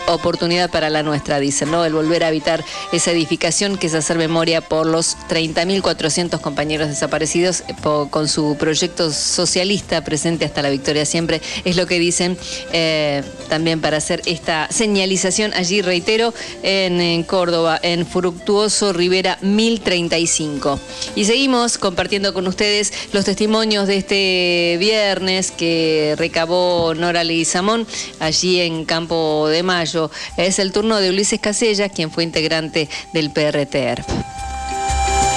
oportunidad 0.07 0.69
para 0.69 0.89
la 0.89 1.03
nuestra, 1.03 1.39
dicen, 1.39 1.71
¿no? 1.71 1.85
El 1.85 1.93
volver 1.93 2.23
a 2.23 2.27
habitar 2.27 2.63
esa 2.91 3.11
edificación 3.11 3.77
que 3.77 3.87
es 3.87 3.93
hacer 3.93 4.17
memoria 4.17 4.61
por 4.61 4.85
los 4.85 5.17
30.400 5.29 6.39
compañeros 6.41 6.89
desaparecidos 6.89 7.61
eh, 7.61 7.75
con 8.09 8.27
su 8.27 8.57
proyecto 8.57 9.11
socialista 9.11 10.03
presente 10.03 10.45
hasta 10.45 10.61
la 10.61 10.69
victoria 10.69 11.05
siempre, 11.05 11.41
es 11.65 11.75
lo 11.75 11.87
que 11.87 11.99
dicen 11.99 12.37
eh, 12.71 13.23
también 13.49 13.81
para 13.81 13.97
hacer 13.97 14.21
esta 14.25 14.67
señalización 14.69 15.52
allí, 15.55 15.81
reitero, 15.81 16.33
en, 16.63 17.23
Córdoba, 17.23 17.79
en 17.81 18.05
Fructuoso 18.05 18.93
Rivera 18.93 19.37
1035. 19.41 20.79
Y 21.15 21.25
seguimos 21.25 21.77
compartiendo 21.77 22.33
con 22.33 22.47
ustedes 22.47 22.93
los 23.11 23.25
testimonios 23.25 23.87
de 23.87 23.97
este 23.97 24.77
viernes 24.79 25.51
que 25.51 26.15
recabó 26.17 26.93
Nora 26.95 27.23
Leguizamón 27.23 27.87
allí 28.19 28.61
en 28.61 28.85
Campo 28.85 29.47
de 29.49 29.63
Mayo. 29.63 30.11
Es 30.37 30.59
el 30.59 30.71
turno 30.71 30.97
de 30.97 31.09
Ulises 31.09 31.39
Casellas, 31.39 31.91
quien 31.91 32.11
fue 32.11 32.23
integrante 32.23 32.89
del 33.13 33.31
PRTR. 33.31 34.03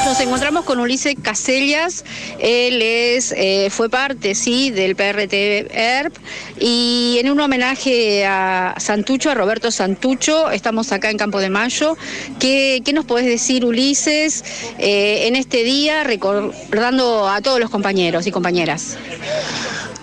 Nos 0.07 0.21
encontramos 0.21 0.65
con 0.65 0.79
Ulises 0.79 1.17
Casellas, 1.21 2.05
él 2.39 2.81
es, 2.81 3.35
eh, 3.37 3.71
fue 3.71 3.91
parte 3.91 4.37
sí, 4.37 4.71
del 4.71 4.95
PRT 4.95 5.67
ERP 5.69 6.17
y 6.61 7.17
en 7.19 7.29
un 7.29 7.41
homenaje 7.41 8.25
a 8.25 8.77
Santucho, 8.79 9.33
a 9.33 9.35
Roberto 9.35 9.73
Santucho, 9.73 10.49
estamos 10.53 10.93
acá 10.93 11.11
en 11.11 11.19
Campo 11.19 11.41
de 11.41 11.51
Mayo. 11.51 11.97
¿Qué, 12.39 12.81
nos 12.95 13.05
podés 13.05 13.27
decir 13.27 13.65
Ulises 13.65 14.45
eh, 14.79 15.27
en 15.27 15.35
este 15.35 15.65
día 15.65 16.05
recordando 16.05 17.29
a 17.29 17.41
todos 17.41 17.59
los 17.59 17.69
compañeros 17.69 18.29
y 18.29 18.31
compañeras? 18.31 18.97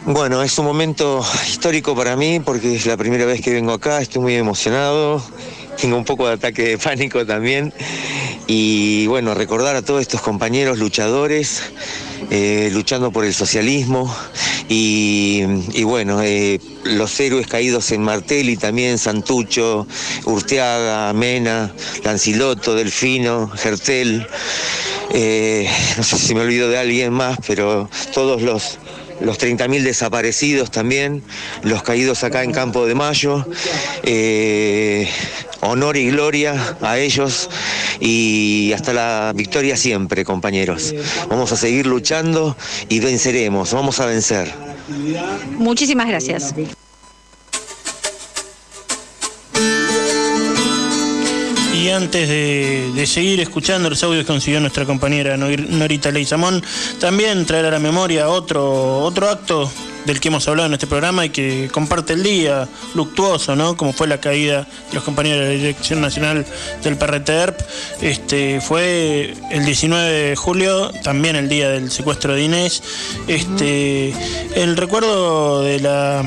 Bueno, 0.06 0.44
es 0.44 0.58
un 0.60 0.66
momento 0.66 1.26
histórico 1.48 1.96
para 1.96 2.18
mí 2.18 2.42
porque 2.42 2.76
es 2.76 2.86
la 2.86 2.98
primera 2.98 3.24
vez 3.24 3.40
que 3.40 3.54
vengo 3.54 3.72
acá, 3.72 4.02
estoy 4.02 4.22
muy 4.22 4.36
emocionado, 4.36 5.24
tengo 5.80 5.98
un 5.98 6.06
poco 6.06 6.28
de 6.28 6.34
ataque 6.34 6.64
de 6.64 6.78
pánico 6.78 7.26
también. 7.26 7.74
Y 8.48 9.08
bueno, 9.08 9.34
recordar 9.34 9.76
a 9.76 9.82
todos 9.82 10.02
estos 10.02 10.22
compañeros 10.22 10.78
luchadores 10.78 11.64
eh, 12.30 12.70
luchando 12.72 13.12
por 13.12 13.26
el 13.26 13.34
socialismo. 13.34 14.14
Y, 14.70 15.44
bueno, 15.84 16.22
eh, 16.24 16.60
los 16.84 17.20
héroes 17.20 17.48
caídos 17.48 17.92
en 17.92 18.02
Martelli 18.02 18.58
también, 18.58 18.98
Santucho, 18.98 19.86
Urteaga, 20.26 21.14
Mena, 21.14 21.72
Lanciloto, 22.04 22.74
Delfino, 22.74 23.50
Gertel, 23.50 24.26
eh, 25.12 25.70
no 25.98 26.04
sé 26.04 26.18
si 26.18 26.34
me 26.34 26.42
olvido 26.42 26.70
de 26.70 26.78
alguien 26.78 27.14
más, 27.14 27.38
pero 27.46 27.90
todos 28.14 28.42
los 28.42 28.80
los 29.24 29.40
30.000 29.40 29.82
desaparecidos 29.82 30.70
también, 30.70 31.24
los 31.64 31.82
caídos 31.82 32.24
acá 32.24 32.44
en 32.44 32.52
Campo 32.52 32.86
de 32.86 32.94
Mayo. 32.96 33.46
Eh, 34.04 35.10
honor 35.62 35.98
y 35.98 36.10
gloria 36.10 36.76
a 36.82 37.00
ellos 37.00 37.50
y 38.00 38.74
hasta 38.74 38.94
la 38.94 39.32
victoria 39.36 39.78
siempre, 39.78 40.26
compañeros. 40.26 40.94
Vamos 41.30 41.52
a 41.52 41.56
seguir 41.56 41.88
luchando 41.88 42.56
y 42.90 43.00
venceremos, 43.00 43.74
vamos 43.74 44.00
a 44.00 44.06
vencer. 44.06 44.52
Muchísimas 45.58 46.08
gracias. 46.08 46.54
Y 51.84 51.90
antes 51.90 52.30
de, 52.30 53.06
seguir 53.06 53.42
escuchando 53.42 53.90
los 53.90 54.02
audios 54.04 54.24
que 54.24 54.28
consiguió 54.32 54.62
nuestra 54.62 54.86
compañera 54.86 55.36
Nor- 55.36 55.68
Norita 55.68 56.12
Leizamón, 56.12 56.64
también 56.98 57.46
traer 57.46 57.66
a 57.66 57.72
la 57.72 57.80
memoria 57.80 58.30
otro, 58.30 59.00
otro 59.00 59.30
acto 59.30 59.70
del 60.06 60.22
que 60.22 60.30
hemos 60.30 60.48
hablado 60.48 60.68
en 60.68 60.74
este 60.76 60.88
programa 60.88 61.26
y 61.26 61.30
que 61.30 61.68
comparte 61.74 62.14
el 62.14 62.24
día 62.24 62.70
luctuoso, 62.96 63.58
¿no? 63.58 63.76
Como 63.76 63.92
fue 63.92 64.08
la 64.08 64.22
caída 64.22 64.62
de 64.62 64.94
los 64.96 65.04
compañeros 65.04 65.42
de 65.42 65.46
la 65.48 65.52
Dirección 65.52 66.00
Nacional 66.00 66.46
del 66.86 66.96
PRTERP. 66.96 67.60
Este, 68.00 68.62
fue 68.62 69.34
el 69.52 69.66
19 69.66 70.10
de 70.10 70.36
julio, 70.38 70.90
también 71.04 71.36
el 71.36 71.50
día 71.50 71.68
del 71.68 71.92
secuestro 71.92 72.34
de 72.34 72.44
Inés. 72.44 72.82
Este, 73.28 74.14
el 74.56 74.78
recuerdo 74.78 75.62
de 75.64 75.82
la 75.82 76.24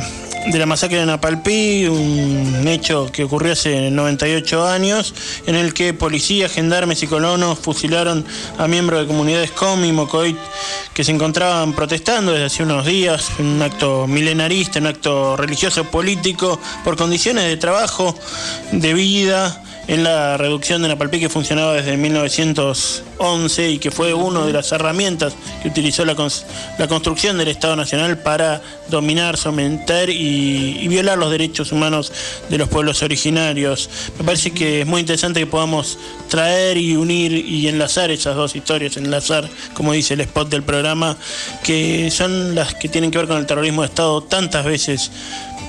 de 0.47 0.59
la 0.59 0.66
masacre 0.66 0.98
de 0.98 1.06
Napalpí, 1.06 1.86
un 1.86 2.66
hecho 2.68 3.10
que 3.10 3.24
ocurrió 3.24 3.52
hace 3.52 3.90
98 3.90 4.66
años, 4.66 5.14
en 5.47 5.56
el 5.56 5.74
que 5.74 5.93
policías, 5.93 6.52
gendarmes 6.52 7.02
y 7.02 7.06
colonos 7.06 7.59
fusilaron 7.59 8.24
a 8.56 8.68
miembros 8.68 9.01
de 9.01 9.06
comunidades 9.06 9.51
Com 9.51 9.85
y 9.85 9.93
Mocoit 9.93 10.36
que 10.94 11.05
se 11.05 11.12
encontraban 11.12 11.73
protestando 11.73 12.32
desde 12.32 12.47
hace 12.47 12.62
unos 12.62 12.86
días, 12.86 13.31
un 13.39 13.60
acto 13.60 14.06
milenarista, 14.06 14.78
un 14.78 14.86
acto 14.86 15.36
religioso 15.36 15.85
político, 15.85 16.60
por 16.85 16.97
condiciones 16.97 17.44
de 17.44 17.56
trabajo, 17.56 18.14
de 18.73 18.94
vida, 18.94 19.62
en 19.88 20.02
la 20.02 20.36
reducción 20.36 20.82
de 20.82 20.88
Napalpí 20.88 21.20
que 21.20 21.28
funcionaba 21.28 21.72
desde 21.74 21.96
1911 21.96 23.70
y 23.70 23.78
que 23.78 23.90
fue 23.90 24.14
una 24.14 24.44
de 24.44 24.52
las 24.52 24.72
herramientas 24.72 25.34
que 25.62 25.68
utilizó 25.68 26.04
la, 26.04 26.14
cons- 26.16 26.42
la 26.78 26.88
construcción 26.88 27.38
del 27.38 27.48
Estado 27.48 27.76
Nacional 27.76 28.18
para 28.18 28.62
dominar, 28.88 29.36
someter 29.36 30.10
y, 30.10 30.78
y 30.80 30.88
violar 30.88 31.18
los 31.18 31.30
derechos 31.30 31.70
humanos 31.72 32.12
de 32.48 32.58
los 32.58 32.68
pueblos 32.68 33.02
originarios. 33.02 33.88
Me 34.18 34.24
parece 34.24 34.50
que 34.50 34.80
es 34.80 34.86
muy 34.86 35.00
interesante 35.00 35.40
que 35.40 35.46
podamos 35.46 35.98
traer 36.28 36.76
y 36.76 36.96
unir 36.96 37.32
y 37.32 37.68
enlazar 37.68 38.10
esas 38.10 38.34
dos 38.34 38.56
historias, 38.56 38.96
enlazar, 38.96 39.48
como 39.74 39.92
dice 39.92 40.14
el 40.14 40.20
spot 40.22 40.48
del 40.48 40.62
programa, 40.64 41.16
que 41.62 42.10
son 42.10 42.54
las 42.54 42.74
que 42.74 42.88
tienen 42.88 43.10
que 43.10 43.18
ver 43.18 43.28
con 43.28 43.38
el 43.38 43.46
terrorismo 43.46 43.82
de 43.82 43.88
Estado 43.88 44.22
tantas 44.22 44.64
veces 44.64 45.10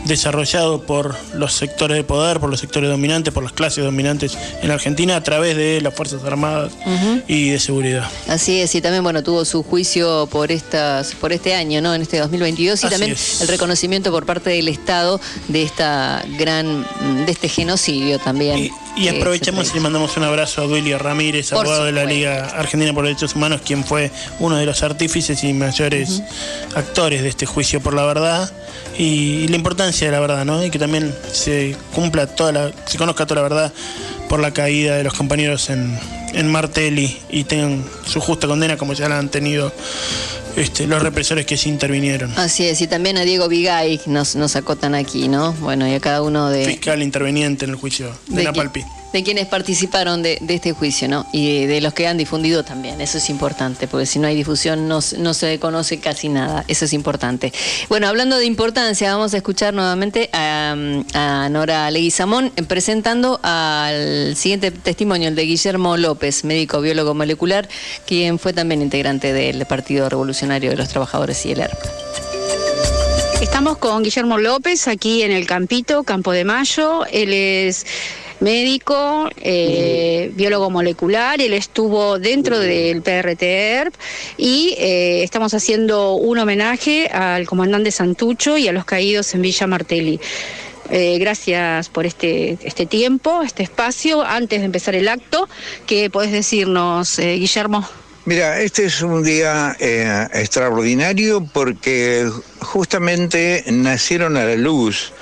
desarrollado 0.07 0.81
por 0.81 1.15
los 1.33 1.53
sectores 1.53 1.97
de 1.97 2.03
poder, 2.03 2.39
por 2.39 2.49
los 2.49 2.59
sectores 2.59 2.89
dominantes, 2.89 3.33
por 3.33 3.43
las 3.43 3.53
clases 3.53 3.83
dominantes 3.83 4.37
en 4.61 4.71
Argentina 4.71 5.15
a 5.15 5.23
través 5.23 5.55
de 5.55 5.81
las 5.81 5.93
Fuerzas 5.93 6.23
Armadas 6.23 6.73
y 7.27 7.49
de 7.49 7.59
seguridad. 7.59 8.09
Así 8.27 8.59
es, 8.59 8.73
y 8.75 8.81
también 8.81 9.03
bueno 9.03 9.23
tuvo 9.23 9.45
su 9.45 9.63
juicio 9.63 10.27
por 10.31 10.51
estas, 10.51 11.13
por 11.15 11.31
este 11.33 11.53
año, 11.53 11.81
¿no? 11.81 11.93
En 11.93 12.01
este 12.01 12.19
2022 12.19 12.83
y 12.83 12.87
Así 12.87 12.93
también 12.93 13.11
es. 13.11 13.41
el 13.41 13.47
reconocimiento 13.47 14.11
por 14.11 14.25
parte 14.25 14.49
del 14.49 14.67
Estado 14.67 15.19
de 15.47 15.63
esta 15.63 16.23
gran, 16.37 16.85
de 17.25 17.31
este 17.31 17.49
genocidio 17.49 18.19
también. 18.19 18.71
Y 18.95 19.03
se 19.03 19.09
aprovechamos 19.11 19.69
y 19.69 19.75
le 19.75 19.79
mandamos 19.81 20.17
un 20.17 20.23
abrazo 20.23 20.63
a 20.63 20.65
Duilio 20.65 20.97
Ramírez, 20.97 21.51
Por 21.51 21.59
abogado 21.59 21.85
de 21.85 21.91
la. 21.91 22.07
Liga 22.07 22.45
Argentina 22.55 22.93
por 22.93 23.03
Derechos 23.03 23.35
Humanos, 23.35 23.61
quien 23.65 23.83
fue 23.83 24.11
uno 24.39 24.55
de 24.55 24.65
los 24.65 24.81
artífices 24.81 25.43
y 25.43 25.51
mayores 25.51 26.21
actores 26.73 27.21
de 27.21 27.27
este 27.27 27.45
juicio 27.45 27.81
por 27.81 27.93
la 27.93 28.05
verdad 28.05 28.49
y, 28.97 29.03
y 29.43 29.47
la 29.49 29.57
importancia 29.57 29.96
de 30.05 30.11
la 30.11 30.19
verdad, 30.19 30.45
¿no? 30.45 30.63
Y 30.63 30.69
que 30.69 30.79
también 30.79 31.13
se 31.31 31.75
cumpla 31.93 32.27
toda 32.27 32.51
la, 32.51 32.71
se 32.85 32.97
conozca 32.97 33.25
toda 33.25 33.41
la 33.41 33.49
verdad 33.49 33.73
por 34.29 34.39
la 34.39 34.51
caída 34.51 34.95
de 34.95 35.03
los 35.03 35.13
compañeros 35.13 35.69
en, 35.69 35.97
en 36.33 36.51
Martelli 36.51 37.17
y 37.29 37.43
tengan 37.43 37.83
su 38.05 38.19
justa 38.19 38.47
condena 38.47 38.77
como 38.77 38.93
ya 38.93 39.09
la 39.09 39.17
han 39.17 39.29
tenido 39.29 39.73
este, 40.55 40.87
los 40.87 41.01
represores 41.01 41.45
que 41.45 41.55
se 41.55 41.69
intervinieron. 41.69 42.33
Así 42.37 42.65
es, 42.65 42.81
y 42.81 42.87
también 42.87 43.17
a 43.17 43.21
Diego 43.21 43.47
Vigay 43.47 44.01
nos, 44.07 44.35
nos 44.35 44.55
acotan 44.55 44.95
aquí, 44.95 45.27
¿no? 45.27 45.53
Bueno, 45.53 45.87
y 45.87 45.93
a 45.93 45.99
cada 45.99 46.21
uno 46.21 46.49
de, 46.49 46.65
Fiscal 46.65 47.03
interveniente 47.03 47.65
en 47.65 47.71
el 47.71 47.77
juicio 47.77 48.11
de, 48.27 48.37
de, 48.37 48.43
Napalpí. 48.43 48.83
De 49.17 49.23
quienes 49.23 49.47
participaron 49.47 50.21
de, 50.21 50.39
este 50.47 50.73
juicio, 50.73 51.07
¿no? 51.07 51.25
Y 51.31 51.65
de, 51.65 51.81
los 51.81 51.93
que 51.93 52.07
han 52.07 52.17
difundido 52.17 52.63
también, 52.63 53.01
eso 53.01 53.17
es 53.17 53.31
importante, 53.31 53.87
porque 53.87 54.05
si 54.05 54.19
no 54.19 54.27
hay 54.27 54.35
difusión 54.35 54.87
no, 54.87 54.99
no 55.17 55.33
se 55.33 55.57
conoce 55.59 55.99
casi 55.99 56.29
nada, 56.29 56.63
eso 56.67 56.85
es 56.85 56.93
importante. 56.93 57.51
Bueno, 57.89 58.07
hablando 58.07 58.37
de 58.37 58.45
importancia, 58.45 59.11
vamos 59.11 59.33
a 59.33 59.37
escuchar 59.37 59.73
nuevamente 59.73 60.29
a, 60.33 60.75
Nora 61.49 61.89
Leguizamón 61.89 62.51
presentando 62.67 63.39
al 63.41 64.35
siguiente 64.35 64.69
testimonio, 64.69 65.29
el 65.29 65.35
de 65.35 65.43
Guillermo 65.43 65.97
López, 65.97 66.43
médico 66.43 66.79
biólogo 66.79 67.15
molecular, 67.15 67.67
quien 68.05 68.37
fue 68.37 68.53
también 68.53 68.83
integrante 68.83 69.33
del 69.33 69.65
Partido 69.65 70.07
Revolucionario 70.09 70.69
de 70.69 70.77
los 70.77 70.89
Trabajadores 70.89 71.43
y 71.47 71.53
el 71.53 71.61
ERP. 71.61 71.79
Estamos 73.41 73.77
con 73.77 74.03
Guillermo 74.03 74.37
López 74.37 74.87
aquí 74.87 75.23
en 75.23 75.31
el 75.31 75.47
Campito, 75.47 76.03
Campo 76.03 76.31
de 76.31 76.43
Mayo. 76.43 77.05
Él 77.07 77.33
es 77.33 77.85
médico, 78.39 79.29
eh, 79.37 80.31
biólogo 80.35 80.69
molecular, 80.69 81.41
él 81.41 81.53
estuvo 81.53 82.19
dentro 82.19 82.59
del 82.59 83.01
PRTERP 83.01 83.93
y 84.37 84.75
eh, 84.77 85.23
estamos 85.23 85.53
haciendo 85.53 86.13
un 86.13 86.37
homenaje 86.37 87.07
al 87.07 87.47
comandante 87.47 87.91
Santucho 87.91 88.57
y 88.57 88.67
a 88.67 88.71
los 88.71 88.85
caídos 88.85 89.33
en 89.33 89.41
Villa 89.41 89.67
Martelli. 89.67 90.19
Eh, 90.89 91.17
gracias 91.19 91.89
por 91.89 92.05
este, 92.05 92.57
este 92.63 92.85
tiempo, 92.85 93.41
este 93.41 93.63
espacio. 93.63 94.21
Antes 94.23 94.59
de 94.59 94.65
empezar 94.65 94.95
el 94.95 95.07
acto, 95.07 95.49
¿qué 95.85 96.09
podés 96.09 96.31
decirnos, 96.31 97.19
eh, 97.19 97.35
Guillermo? 97.35 97.87
Mira, 98.27 98.59
este 98.59 98.83
es 98.83 99.01
un 99.01 99.23
día 99.23 99.73
eh, 99.79 100.27
extraordinario 100.33 101.45
porque 101.53 102.29
justamente 102.59 103.63
nacieron 103.67 104.35
a 104.35 104.43
la 104.43 104.55
luz 104.57 105.13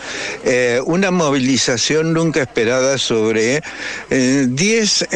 eh, 0.44 0.82
una 0.88 1.11
movilización 1.11 2.14
nunca 2.14 2.41
esperada 2.41 2.98
sobre 2.98 3.61
10 4.10 5.07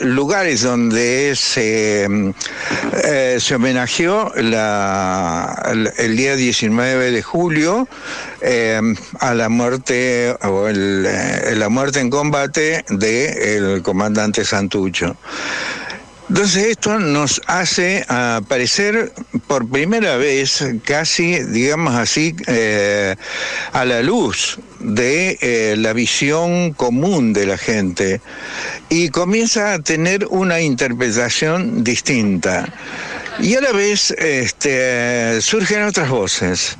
lugares 0.00 0.62
donde 0.62 1.34
se, 1.36 2.08
eh, 3.04 3.36
se 3.38 3.54
homenajeó 3.54 4.34
el- 4.34 6.16
día 6.16 6.34
19 6.34 7.12
de 7.12 7.22
julio 7.22 7.86
eh, 8.40 8.80
a 9.20 9.34
la 9.34 9.48
muerte 9.48 10.36
o 10.42 10.68
eh, 10.68 11.54
la 11.54 11.68
muerte 11.68 12.00
en 12.00 12.10
combate 12.10 12.84
del 12.88 13.82
comandante 13.82 14.44
Santucho. 14.44 15.16
Entonces 16.28 16.64
esto 16.64 16.98
nos 16.98 17.42
hace 17.46 18.04
aparecer 18.08 19.12
por 19.46 19.68
primera 19.68 20.16
vez 20.16 20.64
casi, 20.84 21.40
digamos 21.44 21.94
así, 21.94 22.34
eh, 22.46 23.14
a 23.72 23.84
la 23.84 24.02
luz 24.02 24.58
de 24.80 25.38
eh, 25.42 25.74
la 25.76 25.92
visión 25.92 26.72
común 26.72 27.34
de 27.34 27.46
la 27.46 27.58
gente 27.58 28.22
y 28.88 29.10
comienza 29.10 29.74
a 29.74 29.78
tener 29.80 30.26
una 30.30 30.60
interpretación 30.60 31.84
distinta. 31.84 32.72
Y 33.40 33.56
a 33.56 33.60
la 33.60 33.72
vez 33.72 34.12
este, 34.12 35.40
surgen 35.42 35.82
otras 35.82 36.08
voces 36.08 36.76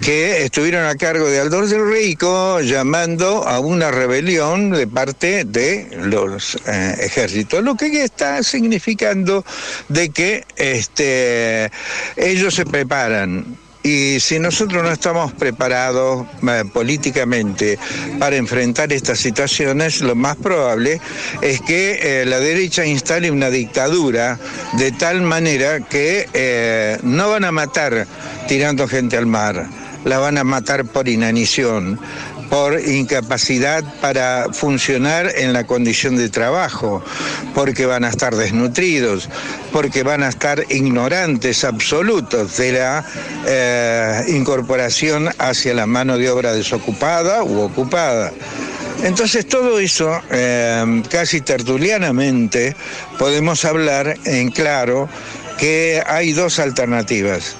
que 0.00 0.44
estuvieron 0.44 0.86
a 0.86 0.94
cargo 0.96 1.28
de 1.28 1.38
Aldor 1.38 1.68
del 1.68 1.88
Rico 1.88 2.60
llamando 2.60 3.46
a 3.46 3.60
una 3.60 3.90
rebelión 3.90 4.70
de 4.70 4.86
parte 4.86 5.44
de 5.44 5.88
los 6.00 6.56
eh, 6.66 6.96
ejércitos, 7.00 7.62
lo 7.62 7.76
que 7.76 8.02
está 8.02 8.42
significando 8.42 9.44
de 9.88 10.08
que 10.10 10.44
este, 10.56 11.70
ellos 12.16 12.54
se 12.54 12.64
preparan 12.64 13.58
y 13.82 14.20
si 14.20 14.38
nosotros 14.38 14.82
no 14.82 14.90
estamos 14.90 15.32
preparados 15.32 16.26
eh, 16.46 16.64
políticamente 16.72 17.78
para 18.18 18.36
enfrentar 18.36 18.92
estas 18.92 19.20
situaciones, 19.20 20.00
lo 20.00 20.14
más 20.14 20.36
probable 20.36 21.00
es 21.42 21.60
que 21.60 21.98
eh, 22.02 22.26
la 22.26 22.40
derecha 22.40 22.84
instale 22.84 23.30
una 23.30 23.50
dictadura 23.50 24.38
de 24.74 24.92
tal 24.92 25.22
manera 25.22 25.80
que 25.80 26.28
eh, 26.32 26.98
no 27.02 27.30
van 27.30 27.44
a 27.44 27.52
matar 27.52 28.06
tirando 28.48 28.88
gente 28.88 29.16
al 29.16 29.26
mar, 29.26 29.66
la 30.04 30.18
van 30.18 30.38
a 30.38 30.44
matar 30.44 30.84
por 30.84 31.08
inanición, 31.08 32.00
por 32.50 32.80
incapacidad 32.80 33.84
para 34.00 34.46
funcionar 34.52 35.32
en 35.36 35.52
la 35.52 35.66
condición 35.66 36.16
de 36.16 36.28
trabajo, 36.28 37.02
porque 37.54 37.86
van 37.86 38.04
a 38.04 38.08
estar 38.08 38.34
desnutridos, 38.34 39.28
porque 39.72 40.02
van 40.02 40.22
a 40.22 40.28
estar 40.28 40.64
ignorantes 40.70 41.64
absolutos 41.64 42.56
de 42.56 42.72
la 42.72 43.04
eh, 43.46 44.24
incorporación 44.28 45.28
hacia 45.38 45.74
la 45.74 45.86
mano 45.86 46.16
de 46.16 46.30
obra 46.30 46.52
desocupada 46.52 47.42
u 47.44 47.60
ocupada. 47.60 48.32
Entonces 49.02 49.46
todo 49.46 49.78
eso, 49.78 50.20
eh, 50.30 51.02
casi 51.08 51.40
tertulianamente, 51.40 52.74
podemos 53.18 53.64
hablar 53.64 54.16
en 54.24 54.50
claro 54.50 55.08
que 55.58 56.02
hay 56.06 56.32
dos 56.32 56.58
alternativas 56.58 57.56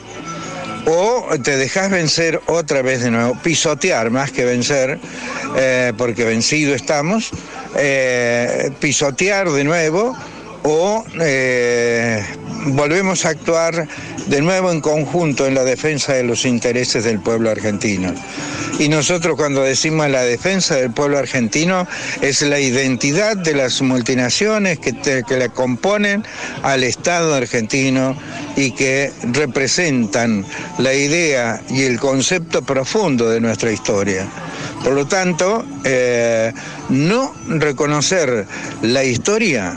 o 0.91 1.29
te 1.43 1.57
dejas 1.57 1.91
vencer 1.91 2.41
otra 2.47 2.83
vez 2.83 3.03
de 3.03 3.11
nuevo, 3.11 3.37
pisotear 3.43 4.11
más 4.11 4.33
que 4.33 4.45
vencer, 4.45 4.99
eh, 5.57 5.93
porque 5.99 6.25
vencido 6.25 6.75
estamos, 6.75 7.31
eh, 7.77 8.71
pisotear 8.81 9.51
de 9.51 9.65
nuevo 9.65 10.17
o 10.63 11.05
eh, 11.21 12.25
volvemos 12.67 13.25
a 13.25 13.31
actuar 13.31 13.89
de 14.27 14.43
nuevo 14.43 14.71
en 14.71 14.81
conjunto 14.81 15.47
en 15.47 15.55
la 15.55 15.65
defensa 15.65 16.13
de 16.13 16.25
los 16.25 16.45
intereses 16.45 17.05
del 17.05 17.21
pueblo 17.21 17.51
argentino. 17.51 18.13
Y 18.79 18.89
nosotros 18.89 19.37
cuando 19.37 19.63
decimos 19.63 20.09
la 20.09 20.23
defensa 20.23 20.77
del 20.77 20.93
pueblo 20.93 21.19
argentino 21.19 21.89
es 22.21 22.43
la 22.43 22.61
identidad 22.61 23.37
de 23.37 23.55
las 23.55 23.83
multinaciones 23.83 24.79
que, 24.79 24.95
que 25.27 25.37
la 25.37 25.49
componen 25.49 26.25
al 26.63 26.85
Estado 26.85 27.35
argentino 27.35 28.17
y 28.57 28.71
que 28.73 29.13
representan 29.33 30.45
la 30.79 30.95
idea 30.95 31.61
y 31.71 31.83
el 31.83 31.99
concepto 31.99 32.63
profundo 32.63 33.29
de 33.29 33.41
nuestra 33.41 33.73
historia. 33.73 34.27
Por 34.85 34.93
lo 34.93 35.07
tanto, 35.07 35.65
eh, 35.85 36.53
no 36.89 37.35
reconocer 37.49 38.47
la 38.83 39.03
historia 39.03 39.77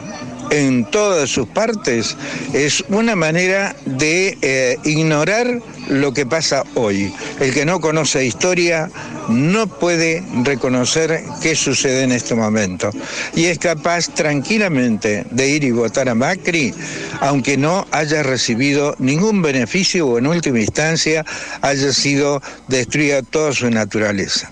en 0.51 0.85
todas 0.85 1.29
sus 1.29 1.47
partes 1.47 2.15
es 2.53 2.83
una 2.89 3.15
manera 3.15 3.75
de 3.85 4.37
eh, 4.41 4.77
ignorar 4.83 5.59
lo 5.87 6.13
que 6.13 6.25
pasa 6.25 6.63
hoy. 6.75 7.13
El 7.39 7.53
que 7.53 7.65
no 7.65 7.79
conoce 7.79 8.25
historia 8.25 8.91
no 9.29 9.67
puede 9.67 10.23
reconocer 10.43 11.23
qué 11.41 11.55
sucede 11.55 12.03
en 12.03 12.11
este 12.11 12.35
momento 12.35 12.91
y 13.33 13.45
es 13.45 13.57
capaz 13.57 14.09
tranquilamente 14.09 15.25
de 15.31 15.49
ir 15.49 15.63
y 15.63 15.71
votar 15.71 16.09
a 16.09 16.15
Macri 16.15 16.73
aunque 17.21 17.57
no 17.57 17.87
haya 17.91 18.23
recibido 18.23 18.95
ningún 18.99 19.41
beneficio 19.41 20.07
o 20.07 20.17
en 20.17 20.27
última 20.27 20.59
instancia 20.59 21.25
haya 21.61 21.93
sido 21.93 22.41
destruida 22.67 23.21
toda 23.21 23.53
su 23.53 23.69
naturaleza. 23.69 24.51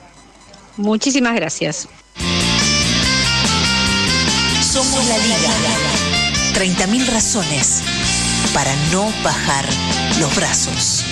Muchísimas 0.77 1.35
gracias. 1.35 1.89
Somos 4.71 5.07
la 5.07 5.17
Liga. 5.17 5.88
30.000 6.53 7.05
razones 7.07 7.81
para 8.53 8.75
no 8.91 9.11
bajar 9.23 9.65
los 10.19 10.35
brazos. 10.35 11.03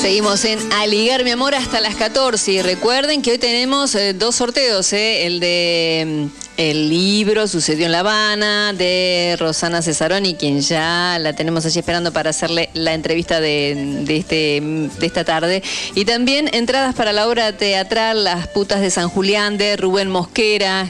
Seguimos 0.00 0.44
en 0.44 0.72
Aligar 0.72 1.24
mi 1.24 1.30
amor 1.30 1.54
hasta 1.54 1.80
las 1.80 1.94
14 1.96 2.52
y 2.52 2.62
recuerden 2.62 3.22
que 3.22 3.32
hoy 3.32 3.38
tenemos 3.38 3.94
eh, 3.94 4.12
dos 4.12 4.36
sorteos, 4.36 4.92
eh, 4.92 5.26
el 5.26 5.40
de 5.40 6.30
mm, 6.30 6.43
el 6.56 6.88
libro 6.88 7.48
Sucedió 7.48 7.86
en 7.86 7.92
La 7.92 8.00
Habana 8.00 8.72
de 8.72 9.36
Rosana 9.38 9.82
Cesaroni, 9.82 10.34
quien 10.34 10.60
ya 10.60 11.18
la 11.20 11.32
tenemos 11.32 11.66
allí 11.66 11.78
esperando 11.78 12.12
para 12.12 12.30
hacerle 12.30 12.70
la 12.74 12.94
entrevista 12.94 13.40
de, 13.40 14.04
este, 14.08 14.60
de 14.60 15.06
esta 15.06 15.24
tarde. 15.24 15.62
Y 15.94 16.04
también 16.04 16.48
entradas 16.52 16.94
para 16.94 17.12
la 17.12 17.26
obra 17.26 17.56
teatral 17.56 18.24
Las 18.24 18.46
putas 18.48 18.80
de 18.80 18.90
San 18.90 19.08
Julián 19.08 19.58
de 19.58 19.76
Rubén 19.76 20.10
Mosquera. 20.10 20.88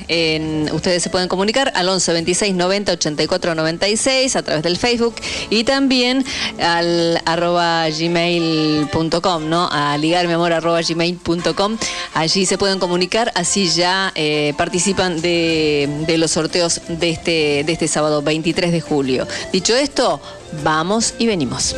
Ustedes 0.72 1.02
se 1.02 1.10
pueden 1.10 1.28
comunicar 1.28 1.72
al 1.74 1.88
11 1.88 2.12
26 2.12 2.54
90 2.54 2.92
84 2.92 3.54
96 3.54 4.36
a 4.36 4.42
través 4.42 4.62
del 4.62 4.76
Facebook 4.76 5.14
y 5.50 5.64
también 5.64 6.24
al 6.60 7.20
arroba 7.24 7.88
gmail.com, 7.88 9.48
¿no? 9.48 9.68
A 9.70 9.96
ligarmiamor 9.96 10.52
arroba 10.52 10.80
gmail.com. 10.82 11.78
Allí 12.14 12.46
se 12.46 12.58
pueden 12.58 12.78
comunicar, 12.78 13.32
así 13.34 13.68
ya 13.68 14.12
eh, 14.14 14.52
participan 14.56 15.20
de 15.20 15.53
de, 15.54 16.18
los 16.18 16.32
sorteos 16.32 16.80
de 16.88 17.10
este, 17.10 17.64
de 17.64 17.72
este 17.72 17.88
sábado 17.88 18.22
23 18.22 18.72
de 18.72 18.80
julio. 18.80 19.26
Dicho 19.52 19.74
esto, 19.74 20.20
vamos 20.62 21.14
y 21.18 21.26
venimos. 21.26 21.76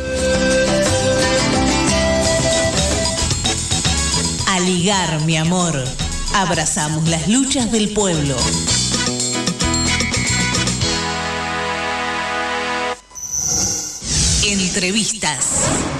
A 4.47 4.59
ligar, 4.61 5.21
mi 5.21 5.37
amor. 5.37 5.75
Abrazamos 6.33 7.07
las 7.07 7.27
luchas 7.27 7.71
del 7.71 7.89
pueblo. 7.93 8.35
Entrevistas. 14.43 15.96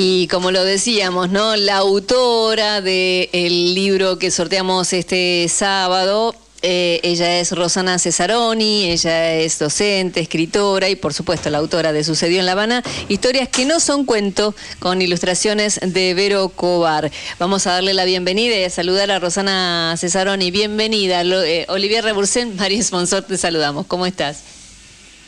Y 0.00 0.28
como 0.28 0.52
lo 0.52 0.62
decíamos, 0.62 1.30
¿no? 1.30 1.56
La 1.56 1.78
autora 1.78 2.80
del 2.80 3.74
libro 3.74 4.16
que 4.16 4.30
sorteamos 4.30 4.92
este 4.92 5.48
sábado, 5.48 6.36
eh, 6.62 7.00
ella 7.02 7.40
es 7.40 7.50
Rosana 7.50 7.98
Cesaroni, 7.98 8.92
ella 8.92 9.34
es 9.34 9.58
docente, 9.58 10.20
escritora 10.20 10.88
y 10.88 10.94
por 10.94 11.14
supuesto 11.14 11.50
la 11.50 11.58
autora 11.58 11.92
de 11.92 12.04
Sucedió 12.04 12.38
en 12.38 12.46
La 12.46 12.52
Habana, 12.52 12.84
historias 13.08 13.48
que 13.48 13.64
no 13.64 13.80
son 13.80 14.04
cuento, 14.04 14.54
con 14.78 15.02
ilustraciones 15.02 15.80
de 15.82 16.14
Vero 16.14 16.48
Cobar. 16.50 17.10
Vamos 17.40 17.66
a 17.66 17.72
darle 17.72 17.92
la 17.92 18.04
bienvenida 18.04 18.56
y 18.56 18.62
a 18.62 18.70
saludar 18.70 19.10
a 19.10 19.18
Rosana 19.18 19.96
Cesaroni. 19.98 20.52
Bienvenida. 20.52 21.22
Eh, 21.22 21.66
Olivier 21.70 22.04
Rebursen, 22.04 22.54
María 22.54 22.80
Sponsor, 22.84 23.24
te 23.24 23.36
saludamos. 23.36 23.84
¿Cómo 23.86 24.06
estás? 24.06 24.44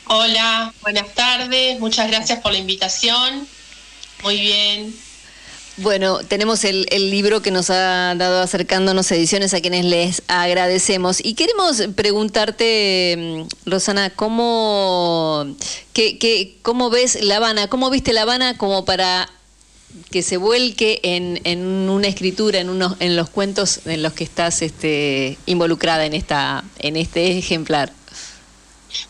Hola, 0.07 0.73
buenas 0.83 1.13
tardes, 1.13 1.81
muchas 1.81 2.07
gracias 2.07 2.39
por 2.39 2.53
la 2.53 2.59
invitación. 2.59 3.49
Muy 4.23 4.41
bien. 4.41 4.95
Bueno, 5.77 6.19
tenemos 6.19 6.65
el, 6.65 6.85
libro 7.11 7.41
que 7.41 7.51
nos 7.51 7.71
ha 7.71 8.15
dado 8.15 8.43
acercándonos 8.43 9.11
ediciones 9.13 9.55
a 9.55 9.63
quienes 9.63 9.87
les 9.87 10.23
agradecemos. 10.29 11.25
Y 11.25 11.33
queremos 11.35 11.83
preguntarte, 11.95 13.17
mm, 13.17 13.71
Rosana, 13.71 14.11
¿cómo, 14.11 15.47
cómo 16.63 16.91
ves 16.91 17.23
La 17.23 17.37
Habana? 17.37 17.69
¿Cómo 17.69 17.89
viste 17.89 18.13
La 18.13 18.23
Habana 18.23 18.59
como 18.59 18.85
para 18.85 19.31
que 20.11 20.23
se 20.23 20.37
vuelque 20.37 21.01
en, 21.03 21.41
en 21.45 21.65
una 21.89 22.09
escritura, 22.09 22.61
en, 22.61 22.69
unos, 22.69 22.97
en 23.01 23.17
los 23.17 23.31
cuentos 23.31 23.81
en 23.87 24.03
los 24.03 24.13
que 24.13 24.25
estás 24.25 24.61
este, 24.61 25.39
involucrada 25.47 26.05
en, 26.05 26.13
esta, 26.13 26.63
en 26.79 26.97
este 26.97 27.39
ejemplar? 27.39 27.91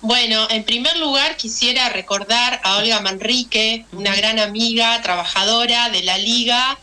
Bueno, 0.01 0.47
en 0.51 0.65
primer 0.65 0.97
lugar 0.99 1.37
quisiera 1.37 1.89
recordar 1.89 2.61
a 2.65 2.79
Olga 2.79 3.01
Manrique, 3.01 3.87
una 3.93 4.15
gran 4.15 4.39
amiga, 4.39 5.01
trabajadora 5.03 5.91
de 5.91 6.03
la 6.03 6.19
Liga, 6.19 6.79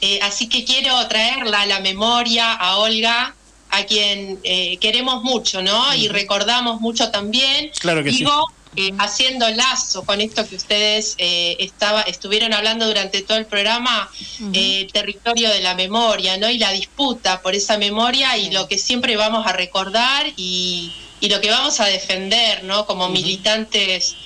eh, 0.00 0.18
así 0.22 0.48
que 0.48 0.64
quiero 0.64 1.06
traerla 1.06 1.62
a 1.62 1.66
la 1.66 1.80
memoria 1.80 2.52
a 2.52 2.78
Olga, 2.78 3.34
a 3.70 3.84
quien 3.84 4.40
eh, 4.42 4.76
queremos 4.78 5.22
mucho, 5.22 5.62
¿no? 5.62 5.94
Y 5.94 6.08
recordamos 6.08 6.80
mucho 6.80 7.10
también. 7.10 7.70
Claro 7.78 8.02
que 8.02 8.10
Digo, 8.10 8.46
sí. 8.76 8.92
haciendo 8.98 9.48
lazo 9.50 10.04
con 10.04 10.20
esto 10.20 10.46
que 10.46 10.56
ustedes 10.56 11.14
eh, 11.18 11.56
estaba, 11.60 12.02
estuvieron 12.02 12.52
hablando 12.52 12.86
durante 12.86 13.22
todo 13.22 13.38
el 13.38 13.46
programa, 13.46 14.10
el 14.52 14.90
territorio 14.92 15.50
de 15.50 15.60
la 15.60 15.74
memoria, 15.74 16.36
¿no? 16.36 16.50
Y 16.50 16.58
la 16.58 16.72
disputa 16.72 17.40
por 17.40 17.54
esa 17.54 17.78
memoria 17.78 18.36
y 18.36 18.50
lo 18.50 18.66
que 18.66 18.78
siempre 18.78 19.16
vamos 19.16 19.46
a 19.46 19.52
recordar 19.52 20.26
y 20.36 20.92
y 21.22 21.28
lo 21.28 21.40
que 21.40 21.50
vamos 21.50 21.78
a 21.78 21.86
defender, 21.86 22.64
¿no? 22.64 22.84
Como 22.84 23.08
militantes 23.08 24.16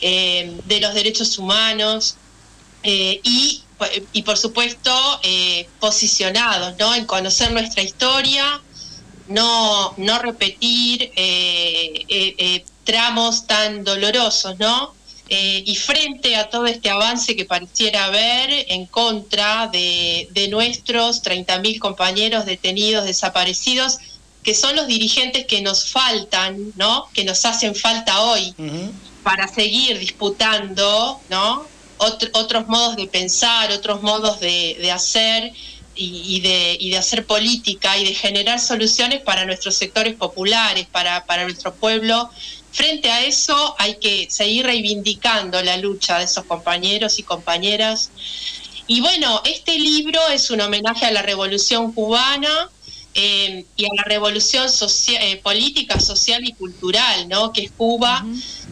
eh, 0.00 0.56
de 0.64 0.80
los 0.80 0.94
derechos 0.94 1.38
humanos 1.38 2.16
eh, 2.82 3.20
y, 3.22 3.62
y, 4.14 4.22
por 4.22 4.38
supuesto, 4.38 4.90
eh, 5.22 5.68
posicionados, 5.80 6.74
¿no? 6.78 6.94
En 6.94 7.04
conocer 7.04 7.52
nuestra 7.52 7.82
historia, 7.82 8.62
no, 9.28 9.92
no 9.98 10.18
repetir 10.18 11.12
tramos 12.84 13.46
tan 13.46 13.84
dolorosos, 13.84 14.58
¿no? 14.58 14.94
y 15.28 15.74
frente 15.74 16.36
a 16.36 16.48
todo 16.48 16.66
este 16.66 16.88
avance 16.88 17.34
que 17.34 17.44
pareciera 17.44 18.04
haber 18.04 18.48
en 18.68 18.86
contra 18.86 19.66
de, 19.66 20.28
de 20.30 20.46
nuestros 20.46 21.20
30.000 21.24 21.80
compañeros 21.80 22.46
detenidos, 22.46 23.04
desaparecidos, 23.04 23.98
que 24.46 24.54
son 24.54 24.76
los 24.76 24.86
dirigentes 24.86 25.44
que 25.44 25.60
nos 25.60 25.90
faltan, 25.90 26.72
¿no? 26.76 27.08
Que 27.12 27.24
nos 27.24 27.44
hacen 27.44 27.74
falta 27.74 28.20
hoy 28.20 28.54
para 29.24 29.48
seguir 29.48 29.98
disputando, 29.98 31.20
¿no? 31.28 31.66
otros 31.98 32.68
modos 32.68 32.94
de 32.94 33.08
pensar, 33.08 33.72
otros 33.72 34.02
modos 34.02 34.38
de, 34.38 34.88
hacer 34.92 35.52
y, 35.96 36.40
de, 36.42 36.76
y 36.78 36.90
de 36.90 36.96
hacer 36.96 37.26
política 37.26 37.98
y 37.98 38.04
de 38.04 38.14
generar 38.14 38.60
soluciones 38.60 39.20
para 39.20 39.44
nuestros 39.46 39.74
sectores 39.74 40.14
populares, 40.14 40.86
para, 40.92 41.26
para 41.26 41.42
nuestro 41.42 41.74
pueblo. 41.74 42.30
Frente 42.70 43.10
a 43.10 43.24
eso 43.24 43.74
hay 43.78 43.96
que 43.96 44.28
seguir 44.30 44.66
reivindicando 44.66 45.60
la 45.60 45.76
lucha 45.76 46.18
de 46.18 46.26
esos 46.26 46.44
compañeros 46.44 47.18
y 47.18 47.24
compañeras. 47.24 48.10
Y 48.86 49.00
bueno, 49.00 49.42
este 49.44 49.76
libro 49.76 50.20
es 50.28 50.50
un 50.50 50.60
homenaje 50.60 51.04
a 51.04 51.10
la 51.10 51.22
Revolución 51.22 51.92
cubana, 51.92 52.70
eh, 53.18 53.64
y 53.76 53.84
a 53.86 53.88
la 53.96 54.02
revolución 54.02 54.66
eh, 55.08 55.40
política, 55.42 55.98
social 55.98 56.44
y 56.44 56.52
cultural, 56.52 57.28
¿no? 57.30 57.50
que 57.50 57.64
es 57.64 57.70
Cuba. 57.70 58.22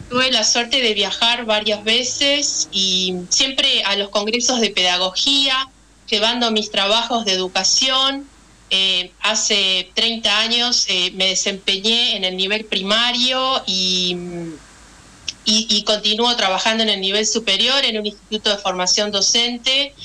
Tuve 0.07 0.31
la 0.31 0.43
suerte 0.43 0.81
de 0.81 0.93
viajar 0.93 1.45
varias 1.45 1.83
veces 1.83 2.69
y 2.71 3.15
siempre 3.29 3.83
a 3.85 3.95
los 3.95 4.09
congresos 4.09 4.61
de 4.61 4.69
pedagogía, 4.69 5.67
llevando 6.07 6.51
mis 6.51 6.69
trabajos 6.69 7.25
de 7.25 7.31
educación. 7.31 8.29
Eh, 8.69 9.11
hace 9.21 9.89
30 9.95 10.39
años 10.39 10.85
me 11.13 11.25
desempeñé 11.25 12.15
en 12.15 12.23
el 12.23 12.37
nivel 12.37 12.65
primario 12.65 13.63
y, 13.65 14.15
y, 15.43 15.67
y 15.71 15.83
continúo 15.85 16.35
trabajando 16.35 16.83
en 16.83 16.89
el 16.89 17.01
nivel 17.01 17.25
superior 17.25 17.83
en 17.83 17.97
un 17.97 18.05
instituto 18.05 18.51
de 18.51 18.57
formación 18.57 19.09
docente 19.09 19.95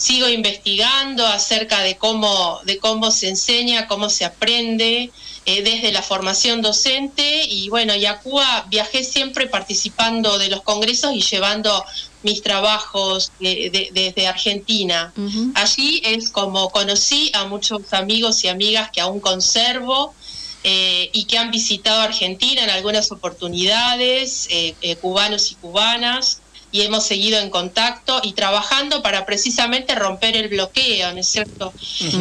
sigo 0.00 0.30
investigando 0.30 1.26
acerca 1.26 1.82
de 1.82 1.98
cómo, 1.98 2.58
de 2.64 2.78
cómo 2.78 3.10
se 3.10 3.28
enseña, 3.28 3.86
cómo 3.86 4.08
se 4.08 4.24
aprende 4.24 5.12
eh, 5.44 5.62
desde 5.62 5.92
la 5.92 6.00
formación 6.00 6.62
docente 6.62 7.44
y 7.44 7.68
bueno, 7.68 7.94
y 7.94 8.06
a 8.06 8.18
Cuba 8.20 8.64
viajé 8.70 9.04
siempre 9.04 9.46
participando 9.46 10.38
de 10.38 10.48
los 10.48 10.62
congresos 10.62 11.12
y 11.14 11.20
llevando 11.20 11.84
mis 12.22 12.40
trabajos 12.42 13.32
desde 13.38 14.26
Argentina. 14.26 15.12
Allí 15.54 16.00
es 16.02 16.30
como 16.30 16.70
conocí 16.70 17.30
a 17.34 17.44
muchos 17.44 17.92
amigos 17.92 18.42
y 18.44 18.48
amigas 18.48 18.90
que 18.90 19.02
aún 19.02 19.20
conservo. 19.20 20.14
Eh, 20.62 21.08
y 21.14 21.24
que 21.24 21.38
han 21.38 21.50
visitado 21.50 22.02
Argentina 22.02 22.62
en 22.62 22.68
algunas 22.68 23.10
oportunidades, 23.12 24.46
eh, 24.50 24.74
cubanos 25.00 25.50
y 25.52 25.54
cubanas 25.54 26.42
y 26.72 26.82
hemos 26.82 27.04
seguido 27.04 27.38
en 27.40 27.50
contacto 27.50 28.20
y 28.22 28.32
trabajando 28.32 29.02
para 29.02 29.26
precisamente 29.26 29.94
romper 29.94 30.36
el 30.36 30.48
bloqueo, 30.48 31.12
¿no 31.12 31.20
es 31.20 31.28
cierto? 31.28 31.74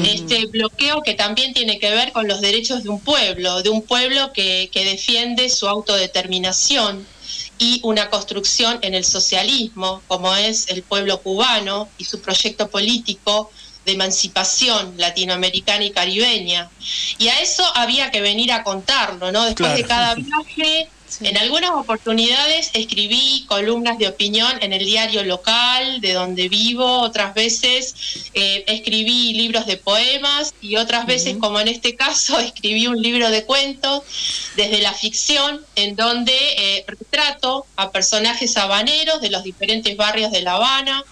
Este 0.04 0.46
bloqueo 0.48 1.02
que 1.04 1.14
también 1.14 1.54
tiene 1.54 1.80
que 1.80 1.92
ver 1.92 2.12
con 2.12 2.28
los 2.28 2.42
derechos 2.42 2.84
de 2.84 2.90
un 2.90 3.00
pueblo, 3.00 3.62
de 3.62 3.70
un 3.70 3.84
pueblo 3.84 4.34
que, 4.34 4.70
que 4.72 4.86
defiende 4.86 5.50
su 5.50 5.68
autodeterminación 5.68 7.08
y 7.60 7.80
una 7.84 8.10
construcción 8.10 8.80
en 8.82 8.96
el 8.96 9.06
socialismo, 9.06 10.02
como 10.08 10.36
es 10.36 10.68
el 10.70 10.84
pueblo 10.84 11.22
cubano 11.22 11.90
y 11.98 12.06
su 12.06 12.22
proyecto 12.22 12.70
político 12.70 13.52
de 13.86 13.92
emancipación 13.94 14.96
latinoamericana 14.98 15.84
y 15.86 15.92
caribeña. 15.92 16.70
Y 17.18 17.28
a 17.28 17.40
eso 17.42 17.64
había 17.76 18.12
que 18.12 18.22
venir 18.22 18.52
a 18.52 18.64
contarlo, 18.64 19.32
¿no? 19.32 19.46
Después 19.46 19.76
de 19.76 19.84
cada 19.84 20.16
viaje 20.16 20.90
en 21.22 21.38
algunas 21.38 21.72
oportunidades 21.72 22.72
escribí 22.74 23.46
columnas 23.48 23.98
de 23.98 24.08
opinión 24.08 24.52
en 24.62 24.74
el 24.74 24.86
diario 24.86 25.24
local 25.24 26.02
de 26.02 26.14
donde 26.14 26.50
vivo, 26.50 27.02
otras 27.02 27.34
veces 27.34 28.30
eh, 28.34 28.64
escribí 28.68 29.34
libros 29.34 29.66
de 29.66 29.78
poemas 29.78 30.54
y 30.62 30.76
otras 30.76 31.06
veces, 31.06 31.38
como 31.38 31.60
en 31.60 31.68
este 31.68 31.96
caso, 31.96 32.40
escribí 32.40 32.88
un 32.88 33.02
libro 33.02 33.30
de 33.30 33.46
cuentos 33.46 34.04
desde 34.56 34.82
la 34.82 34.94
ficción 34.94 35.62
en 35.76 35.96
donde 35.96 36.34
eh, 36.34 36.86
retrato 36.88 37.66
a 37.76 37.92
personajes 37.92 38.56
habaneros 38.58 39.22
de 39.22 39.30
los 39.30 39.44
diferentes 39.44 39.96
barrios 39.98 40.32
de 40.32 40.42
La 40.42 40.54
Habana. 40.54 41.04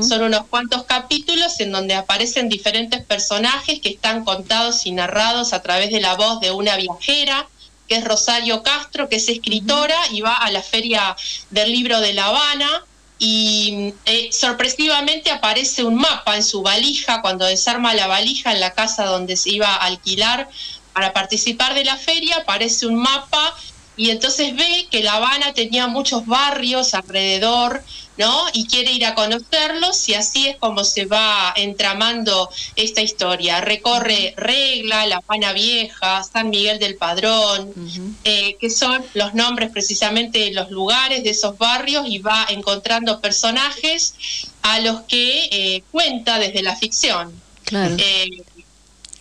Son 0.00 0.22
unos 0.22 0.46
cuantos 0.46 0.84
capítulos 0.84 1.58
en 1.58 1.72
donde 1.72 1.94
aparecen 1.94 2.48
diferentes 2.48 3.02
personajes 3.02 3.80
que 3.80 3.88
están 3.88 4.24
contados 4.24 4.86
y 4.86 4.92
narrados 4.92 5.52
a 5.52 5.60
través 5.60 5.90
de 5.90 6.00
la 6.00 6.14
voz 6.14 6.38
de 6.38 6.52
una 6.52 6.76
viajera 6.76 7.48
que 7.92 7.98
es 7.98 8.04
Rosario 8.04 8.62
Castro, 8.62 9.10
que 9.10 9.16
es 9.16 9.28
escritora 9.28 9.98
y 10.12 10.22
va 10.22 10.32
a 10.32 10.50
la 10.50 10.62
Feria 10.62 11.14
del 11.50 11.70
Libro 11.70 12.00
de 12.00 12.14
La 12.14 12.28
Habana. 12.28 12.84
Y 13.18 13.92
eh, 14.06 14.30
sorpresivamente 14.32 15.30
aparece 15.30 15.84
un 15.84 15.96
mapa 15.96 16.36
en 16.36 16.42
su 16.42 16.62
valija, 16.62 17.20
cuando 17.20 17.44
desarma 17.44 17.92
la 17.92 18.06
valija 18.06 18.50
en 18.50 18.60
la 18.60 18.72
casa 18.72 19.04
donde 19.04 19.36
se 19.36 19.50
iba 19.50 19.68
a 19.68 19.84
alquilar 19.84 20.48
para 20.94 21.12
participar 21.12 21.74
de 21.74 21.84
la 21.84 21.98
feria, 21.98 22.36
aparece 22.36 22.86
un 22.86 22.96
mapa 22.96 23.54
y 23.94 24.08
entonces 24.08 24.56
ve 24.56 24.88
que 24.90 25.02
La 25.02 25.16
Habana 25.16 25.52
tenía 25.52 25.86
muchos 25.86 26.24
barrios 26.24 26.94
alrededor, 26.94 27.84
¿no? 28.22 28.44
Y 28.52 28.66
quiere 28.66 28.92
ir 28.92 29.04
a 29.04 29.16
conocerlos 29.16 30.08
y 30.08 30.14
así 30.14 30.46
es 30.46 30.56
como 30.56 30.84
se 30.84 31.06
va 31.06 31.52
entramando 31.56 32.48
esta 32.76 33.02
historia. 33.02 33.60
Recorre 33.60 34.34
Regla, 34.36 35.06
La 35.06 35.16
Habana 35.16 35.52
Vieja, 35.52 36.22
San 36.22 36.50
Miguel 36.50 36.78
del 36.78 36.94
Padrón, 36.94 37.72
eh, 38.22 38.56
que 38.60 38.70
son 38.70 39.04
los 39.14 39.34
nombres 39.34 39.70
precisamente 39.70 40.38
de 40.38 40.52
los 40.52 40.70
lugares 40.70 41.24
de 41.24 41.30
esos 41.30 41.58
barrios 41.58 42.06
y 42.06 42.18
va 42.18 42.46
encontrando 42.48 43.20
personajes 43.20 44.14
a 44.62 44.78
los 44.78 45.00
que 45.02 45.48
eh, 45.50 45.82
cuenta 45.90 46.38
desde 46.38 46.62
la 46.62 46.76
ficción. 46.76 47.32
Claro. 47.64 47.96
Eh, 47.98 48.44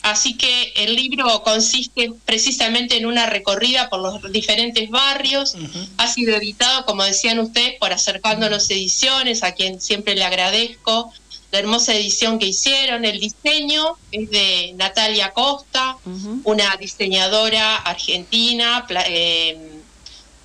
Así 0.01 0.35
que 0.35 0.73
el 0.75 0.95
libro 0.95 1.43
consiste 1.43 2.11
precisamente 2.25 2.97
en 2.97 3.05
una 3.05 3.27
recorrida 3.27 3.89
por 3.89 3.99
los 3.99 4.31
diferentes 4.31 4.89
barrios. 4.89 5.55
Ha 5.97 6.07
sido 6.07 6.35
editado, 6.35 6.85
como 6.85 7.03
decían 7.03 7.39
ustedes, 7.39 7.77
por 7.79 7.93
Acercándonos 7.93 8.69
Ediciones, 8.71 9.43
a 9.43 9.53
quien 9.53 9.79
siempre 9.79 10.15
le 10.15 10.23
agradezco 10.23 11.11
la 11.51 11.59
hermosa 11.59 11.93
edición 11.93 12.39
que 12.39 12.47
hicieron. 12.47 13.05
El 13.05 13.19
diseño 13.19 13.97
es 14.11 14.29
de 14.31 14.73
Natalia 14.75 15.31
Costa, 15.31 15.97
una 16.43 16.75
diseñadora 16.77 17.75
argentina 17.75 18.85
eh, 18.89 19.71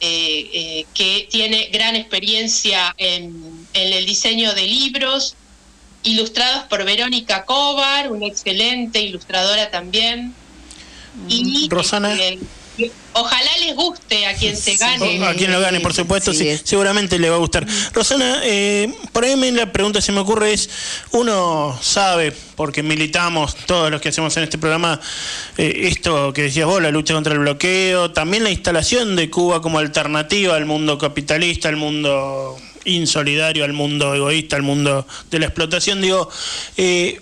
eh, 0.01 0.51
eh, 0.53 0.87
que 0.93 1.29
tiene 1.31 1.71
gran 1.73 1.97
experiencia 1.97 2.95
en 2.99 3.67
el 3.73 4.05
diseño 4.05 4.53
de 4.55 4.67
libros 4.67 5.37
ilustrados 6.07 6.65
por 6.65 6.85
Verónica 6.85 7.45
Cobar, 7.45 8.11
una 8.11 8.27
excelente 8.27 9.01
ilustradora 9.01 9.71
también. 9.71 10.35
Y 11.29 11.69
Rosana. 11.69 12.15
Este, 12.15 12.39
ojalá 13.15 13.51
les 13.61 13.75
guste 13.75 14.27
a 14.27 14.35
quien 14.35 14.57
se 14.57 14.77
gane. 14.77 15.27
A 15.27 15.35
quien 15.35 15.51
lo 15.51 15.61
gane, 15.61 15.81
por 15.81 15.95
supuesto, 15.95 16.33
sí, 16.33 16.59
seguramente 16.63 17.19
le 17.19 17.29
va 17.29 17.37
a 17.37 17.39
gustar. 17.39 17.67
Rosana, 17.93 18.41
eh, 18.45 18.93
por 19.13 19.25
ahí 19.25 19.35
la 19.51 19.73
pregunta 19.73 20.01
se 20.01 20.13
me 20.13 20.21
ocurre 20.21 20.53
es, 20.53 20.69
uno 21.13 21.77
sabe, 21.83 22.33
porque 22.55 22.83
militamos 22.83 23.57
todos 23.67 23.91
los 23.91 24.01
que 24.01 24.11
hacemos 24.11 24.37
en 24.37 24.45
este 24.45 24.59
programa, 24.59 25.01
eh, 25.57 25.89
esto 25.91 26.33
que 26.33 26.43
decías 26.43 26.67
vos, 26.67 26.81
la 26.81 26.91
lucha 26.91 27.15
contra 27.15 27.33
el 27.33 27.41
bloqueo, 27.41 28.13
también 28.13 28.45
la 28.45 28.51
instalación 28.51 29.17
de 29.17 29.31
Cuba 29.31 29.63
como 29.63 29.79
alternativa 29.79 30.55
al 30.55 30.67
mundo 30.67 30.99
capitalista, 30.99 31.69
al 31.69 31.77
mundo 31.77 32.59
insolidario, 32.87 33.65
al 33.65 33.73
mundo 33.73 34.15
egoísta, 34.15 34.57
al 34.57 34.63
mundo 34.63 35.07
de 35.31 35.39
la 35.39 35.47
explotación. 35.47 36.01
Digo, 36.01 36.31
eh, 36.77 37.21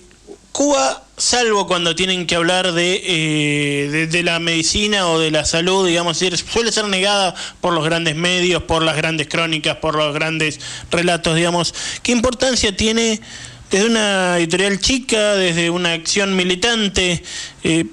Cuba, 0.55 1.03
salvo 1.17 1.67
cuando 1.67 1.97
tienen 1.97 2.29
que 2.29 2.37
hablar 2.37 2.73
eh, 2.77 4.07
de, 4.09 4.23
la 4.23 4.39
medicina 4.39 5.09
o 5.09 5.19
de 5.19 5.33
la 5.33 5.45
salud, 5.45 5.85
digamos, 5.85 6.17
suele 6.19 6.71
ser 6.71 6.85
negada 6.87 7.35
por 7.61 7.73
los 7.73 7.85
grandes 7.85 8.15
medios, 8.15 8.63
por 8.63 8.83
las 8.83 8.97
grandes 8.97 9.27
crónicas, 9.27 9.79
por 9.79 9.97
los 9.97 10.15
grandes 10.15 10.61
relatos, 10.93 11.35
digamos. 11.35 11.75
¿Qué 12.05 12.13
importancia 12.13 12.77
tiene 12.77 13.21
desde 13.69 13.87
una 13.87 14.39
editorial 14.39 14.79
chica, 14.79 15.35
desde 15.35 15.71
una 15.71 15.93
acción 15.93 16.37
militante? 16.37 17.25
Eh, 17.65 17.87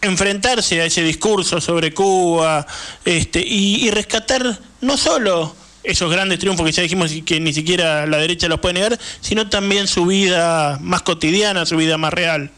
enfrentarse 0.00 0.80
a 0.80 0.86
ese 0.86 1.02
discurso 1.02 1.60
sobre 1.60 1.92
Cuba 1.92 2.66
este, 3.04 3.40
y 3.40 3.90
rescatar 3.90 4.58
no 4.80 4.96
solo 4.96 5.54
esos 5.86 6.10
grandes 6.10 6.38
triunfos 6.38 6.66
que 6.66 6.72
ya 6.72 6.82
dijimos 6.82 7.10
que 7.24 7.40
ni 7.40 7.52
siquiera 7.52 8.06
la 8.06 8.18
derecha 8.18 8.48
los 8.48 8.60
puede 8.60 8.74
negar, 8.74 8.98
sino 9.20 9.48
también 9.48 9.86
su 9.86 10.06
vida 10.06 10.78
más 10.80 11.02
cotidiana, 11.02 11.66
su 11.66 11.76
vida 11.76 11.96
más 11.96 12.12
real. 12.12 12.50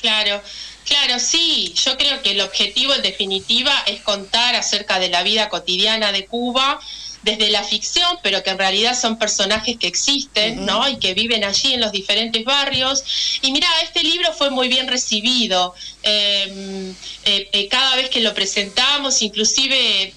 Claro, 0.00 0.40
Claro, 0.90 1.20
sí, 1.20 1.72
yo 1.84 1.96
creo 1.96 2.20
que 2.20 2.32
el 2.32 2.40
objetivo 2.40 2.92
en 2.94 3.02
definitiva 3.02 3.72
es 3.86 4.00
contar 4.00 4.56
acerca 4.56 4.98
de 4.98 5.08
la 5.08 5.22
vida 5.22 5.48
cotidiana 5.48 6.10
de 6.10 6.26
Cuba 6.26 6.80
desde 7.22 7.50
la 7.50 7.62
ficción, 7.62 8.18
pero 8.22 8.42
que 8.42 8.50
en 8.50 8.58
realidad 8.58 8.98
son 8.98 9.18
personajes 9.18 9.76
que 9.76 9.86
existen, 9.86 10.64
¿no? 10.64 10.88
Y 10.88 10.98
que 10.98 11.12
viven 11.12 11.44
allí 11.44 11.74
en 11.74 11.80
los 11.80 11.92
diferentes 11.92 12.44
barrios. 12.44 13.04
Y 13.42 13.52
mira, 13.52 13.68
este 13.82 14.02
libro 14.02 14.32
fue 14.32 14.50
muy 14.50 14.68
bien 14.68 14.88
recibido. 14.88 15.74
Eh, 16.02 16.94
eh, 17.26 17.48
eh, 17.52 17.68
cada 17.68 17.96
vez 17.96 18.08
que 18.08 18.20
lo 18.20 18.32
presentamos, 18.32 19.20
inclusive 19.20 20.14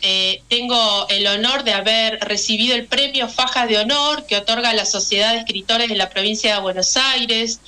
tengo 0.47 1.07
el 1.09 1.27
honor 1.27 1.63
de 1.63 1.73
haber 1.73 2.19
recibido 2.21 2.75
el 2.75 2.85
premio 2.85 3.27
Faja 3.27 3.67
de 3.67 3.79
Honor 3.79 4.25
que 4.25 4.37
otorga 4.37 4.73
la 4.73 4.85
Sociedad 4.85 5.33
de 5.33 5.39
Escritores 5.39 5.89
de 5.89 5.95
la 5.95 6.09
provincia 6.09 6.55
de 6.55 6.61
Buenos 6.61 6.95
Aires 6.95 7.59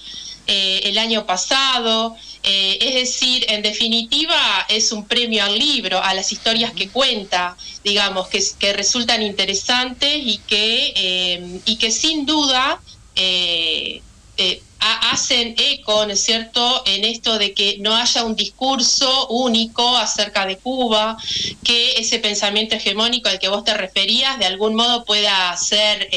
el 0.48 0.98
año 0.98 1.26
pasado. 1.26 2.16
Es 2.46 2.94
decir, 2.94 3.46
en 3.50 3.62
definitiva, 3.62 4.66
es 4.70 4.92
un 4.92 5.08
premio 5.08 5.44
al 5.44 5.58
libro, 5.58 6.02
a 6.02 6.14
las 6.14 6.32
historias 6.32 6.74
que 6.74 6.90
cuenta 6.90 7.58
digamos, 7.86 8.28
que, 8.28 8.74
resultan 8.74 9.22
interesantes 9.22 10.18
y 10.18 10.40
que, 10.40 10.92
eh, 10.96 11.60
y 11.66 11.78
que 11.78 11.92
sin 11.92 12.26
duda 12.26 12.82
eh, 13.16 14.02
eh, 14.38 14.62
hacen 14.80 15.56
eco, 15.58 16.06
¿no 16.06 16.14
es 16.14 16.20
cierto?, 16.20 16.84
en 16.88 17.06
esto 17.06 17.38
de 17.38 17.54
que 17.54 17.78
no 17.80 17.96
haya 17.96 18.24
un 18.24 18.36
discurso 18.36 19.28
único 19.28 19.96
acerca 19.98 20.48
de 20.48 20.58
Cuba, 20.58 21.16
que 21.64 21.94
ese 21.94 22.18
pensamiento 22.18 22.76
hegemónico 22.76 23.30
al 23.30 23.40
que 23.40 23.50
vos 23.50 23.64
te 23.64 23.76
referías 23.76 24.40
de 24.40 24.46
algún 24.46 24.76
modo 24.76 25.06
pueda 25.06 25.56
ser... 25.56 26.10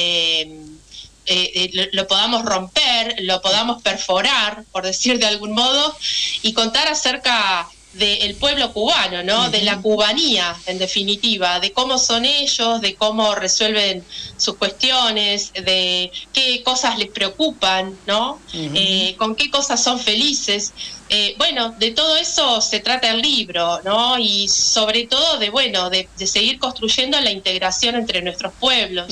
lo, 1.92 2.06
podamos 2.06 2.44
romper, 2.44 3.16
lo 3.20 3.40
podamos 3.40 3.82
perforar, 3.82 4.64
por 4.72 4.84
decir 4.84 5.18
de 5.18 5.26
algún 5.26 5.52
modo, 5.52 5.96
y 6.42 6.52
contar 6.52 6.88
acerca 6.88 7.68
del 7.92 8.36
pueblo 8.36 8.72
cubano, 8.72 9.22
¿no? 9.22 9.50
De 9.50 9.62
la 9.62 9.80
cubanía, 9.80 10.60
en 10.66 10.78
definitiva, 10.78 11.58
de 11.58 11.72
cómo 11.72 11.98
son 11.98 12.24
ellos, 12.24 12.80
de 12.80 12.94
cómo 12.94 13.34
resuelven 13.34 14.06
sus 14.36 14.56
cuestiones, 14.56 15.52
de 15.52 16.12
qué 16.32 16.62
cosas 16.62 16.98
les 16.98 17.10
preocupan, 17.10 17.98
¿no? 18.06 18.42
Eh, 18.52 19.16
con 19.18 19.34
qué 19.34 19.50
cosas 19.50 19.82
son 19.82 19.98
felices. 19.98 20.74
Eh, 21.10 21.34
bueno, 21.38 21.74
de 21.78 21.92
todo 21.92 22.16
eso 22.16 22.60
se 22.60 22.80
trata 22.80 23.10
el 23.10 23.22
libro, 23.22 23.80
¿no? 23.82 24.18
Y 24.18 24.46
sobre 24.48 25.06
todo 25.06 25.38
de, 25.38 25.48
bueno, 25.48 25.88
de, 25.88 26.06
seguir 26.26 26.58
construyendo 26.58 27.18
la 27.20 27.30
integración 27.30 27.94
entre 27.94 28.20
nuestros 28.20 28.52
pueblos. 28.54 29.06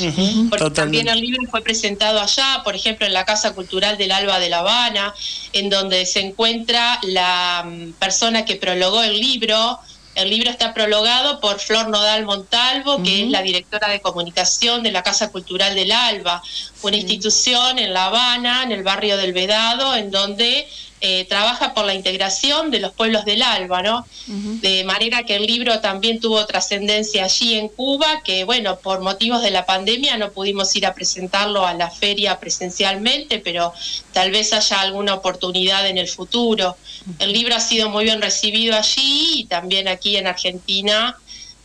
porque 0.51 0.71
también 0.71 1.09
el 1.09 1.21
libro 1.21 1.43
fue 1.51 1.63
presentado 1.63 2.21
allá, 2.21 2.61
por 2.65 2.77
ejemplo, 2.77 3.07
en 3.07 3.15
la 3.15 3.25
Casa 3.25 3.55
Cultural 3.55 3.97
del 3.97 4.13
Alba 4.13 4.39
de 4.39 4.51
La 4.51 4.59
Habana, 4.59 5.15
en 5.53 5.71
donde 5.71 6.05
se 6.05 6.21
encuentra 6.21 6.99
la 7.03 7.65
mm, 7.67 7.93
persona 7.93 8.45
que 8.45 8.57
prologó 8.57 9.03
el 9.03 9.19
libro. 9.19 9.79
El 10.15 10.31
libro 10.31 10.51
está 10.51 10.73
prologado 10.73 11.41
por 11.41 11.61
Flor 11.61 11.89
Nodal 11.89 12.25
Montalvo, 12.25 13.03
que 13.03 13.25
es 13.25 13.31
la 13.31 13.43
directora 13.43 13.89
de 13.89 14.01
comunicación 14.01 14.83
de 14.83 14.91
la 14.91 15.03
Casa 15.03 15.31
Cultural 15.31 15.75
del 15.75 15.93
Alba, 15.93 16.43
una 16.83 16.97
institución 16.97 17.79
en 17.79 17.93
La 17.93 18.07
Habana, 18.07 18.63
en 18.63 18.73
el 18.73 18.83
barrio 18.83 19.19
del 19.19 19.35
Vedado, 19.35 19.95
en 19.95 20.11
donde 20.11 20.67
eh, 21.09 21.25
trabaja 21.29 21.73
por 21.73 21.85
la 21.85 21.95
integración 21.95 22.73
de 22.73 22.81
los 22.81 22.93
pueblos 22.93 23.25
del 23.25 23.41
ALBA, 23.41 23.81
¿no? 23.81 24.05
De 24.27 24.83
manera 24.83 25.23
que 25.23 25.37
el 25.37 25.47
libro 25.47 25.79
también 25.79 26.19
tuvo 26.19 26.45
trascendencia 26.47 27.27
allí 27.27 27.55
en 27.55 27.69
Cuba, 27.69 28.23
que 28.25 28.43
bueno, 28.43 28.81
por 28.81 28.99
motivos 29.03 29.41
de 29.41 29.53
la 29.53 29.65
pandemia 29.67 30.17
no 30.17 30.33
pudimos 30.33 30.75
ir 30.75 30.85
a 30.85 30.95
presentarlo 30.95 31.65
a 31.65 31.75
la 31.75 31.93
feria 31.93 32.41
presencialmente, 32.41 33.39
pero 33.39 33.73
tal 34.13 34.33
vez 34.33 34.53
haya 34.53 34.81
alguna 34.81 35.15
oportunidad 35.15 35.87
en 35.89 35.99
el 35.99 36.09
futuro. 36.09 36.77
El 37.21 37.33
libro 37.33 37.55
ha 37.55 37.61
sido 37.61 37.89
muy 37.89 38.03
bien 38.03 38.21
recibido 38.21 38.75
allí 38.75 39.43
y 39.43 39.45
también 39.45 39.87
aquí 39.87 40.17
en 40.17 40.27
Argentina. 40.27 41.17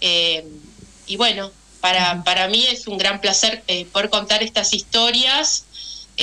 Eh, 0.01 0.45
y 1.07 1.17
bueno, 1.17 1.49
para, 1.79 2.23
para 2.23 2.47
mí 2.47 2.63
es 2.67 2.85
un 2.85 2.99
gran 2.99 3.19
placer 3.21 3.63
eh, 3.65 3.85
poder 3.85 4.11
contar 4.11 4.43
estas 4.43 4.71
historias 4.75 5.65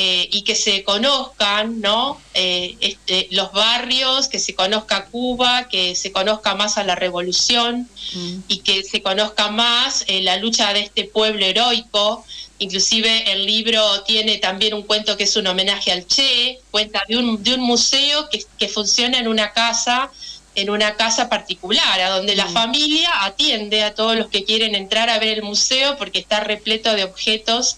eh, 0.01 0.29
y 0.31 0.43
que 0.43 0.55
se 0.55 0.85
conozcan 0.85 1.81
¿no? 1.81 2.21
Eh, 2.33 2.77
este, 2.79 3.27
los 3.33 3.51
barrios, 3.51 4.29
que 4.29 4.39
se 4.39 4.55
conozca 4.55 5.07
Cuba, 5.07 5.67
que 5.69 5.97
se 5.97 6.13
conozca 6.13 6.55
más 6.55 6.79
a 6.79 6.85
la 6.85 6.95
revolución 6.95 7.89
mm. 8.15 8.37
y 8.47 8.59
que 8.59 8.85
se 8.85 9.03
conozca 9.03 9.51
más 9.51 10.05
eh, 10.07 10.23
la 10.23 10.37
lucha 10.37 10.73
de 10.73 10.83
este 10.83 11.03
pueblo 11.03 11.45
heroico. 11.45 12.25
Inclusive 12.61 13.33
el 13.33 13.45
libro 13.45 14.05
tiene 14.05 14.39
también 14.39 14.75
un 14.75 14.85
cuento 14.85 15.17
que 15.17 15.25
es 15.25 15.35
un 15.35 15.49
homenaje 15.49 15.91
al 15.91 16.07
Che, 16.07 16.61
cuenta 16.71 17.03
de 17.09 17.17
un, 17.17 17.43
de 17.43 17.55
un 17.55 17.61
museo 17.63 18.29
que, 18.31 18.45
que 18.57 18.69
funciona 18.69 19.19
en 19.19 19.27
una 19.27 19.53
casa 19.53 20.13
en 20.61 20.71
una 20.71 20.97
casa 20.97 21.29
particular, 21.29 22.01
a 22.01 22.11
donde 22.11 22.35
la 22.35 22.47
mm. 22.47 22.53
familia 22.53 23.11
atiende 23.21 23.85
a 23.85 23.95
todos 23.95 24.17
los 24.17 24.29
que 24.29 24.45
quieren 24.45 24.75
entrar 24.75 25.09
a 25.09 25.19
ver 25.19 25.39
el 25.39 25.43
museo 25.43 25.97
porque 25.97 26.19
está 26.19 26.41
repleto 26.41 26.95
de 26.95 27.05
objetos 27.05 27.77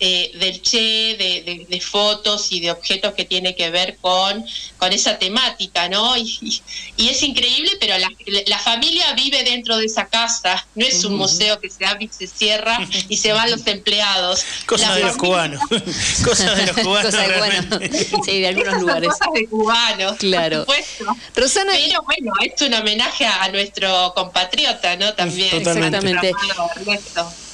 eh, 0.00 0.32
del 0.38 0.62
Che, 0.62 1.16
de, 1.16 1.80
fotos 1.80 2.52
y 2.52 2.60
de 2.60 2.70
objetos 2.70 3.14
que 3.14 3.24
tiene 3.24 3.54
que 3.54 3.70
ver 3.70 3.96
con, 4.00 4.44
con 4.78 4.92
esa 4.92 5.18
temática, 5.18 5.88
¿no? 5.88 6.16
Y, 6.16 6.62
es 6.96 7.22
increíble, 7.22 7.72
pero 7.80 7.94
la, 7.98 8.58
familia 8.58 9.12
vive 9.14 9.42
dentro 9.42 9.76
de 9.76 9.86
esa 9.86 10.06
casa, 10.06 10.66
no 10.74 10.86
es 10.86 11.04
un 11.04 11.16
museo 11.16 11.58
que 11.58 11.68
se 11.68 11.84
abre 11.84 12.04
y 12.04 12.08
se 12.08 12.26
cierra 12.26 12.78
y 13.08 13.16
se 13.16 13.32
van 13.32 13.50
los 13.50 13.66
empleados. 13.66 14.44
Cosas 14.66 14.94
de 14.96 15.02
los 15.02 15.16
cubanos. 15.16 15.60
Cosas 16.24 16.56
de 16.56 16.66
los 16.66 16.76
cubanos. 16.82 17.14
Sí, 18.24 18.40
de 18.40 18.48
algunos 18.48 18.80
lugares. 18.80 19.10
Cosas 19.10 19.28
de 19.34 19.46
cubanos. 19.48 20.16
Claro. 20.18 20.66
Rosana, 21.34 21.78
bueno, 22.10 22.32
es 22.42 22.60
un 22.62 22.74
homenaje 22.74 23.24
a, 23.24 23.48
nuestro 23.50 24.12
compatriota, 24.14 24.96
¿no? 24.96 25.14
También. 25.14 25.54
Exactamente. 25.54 26.32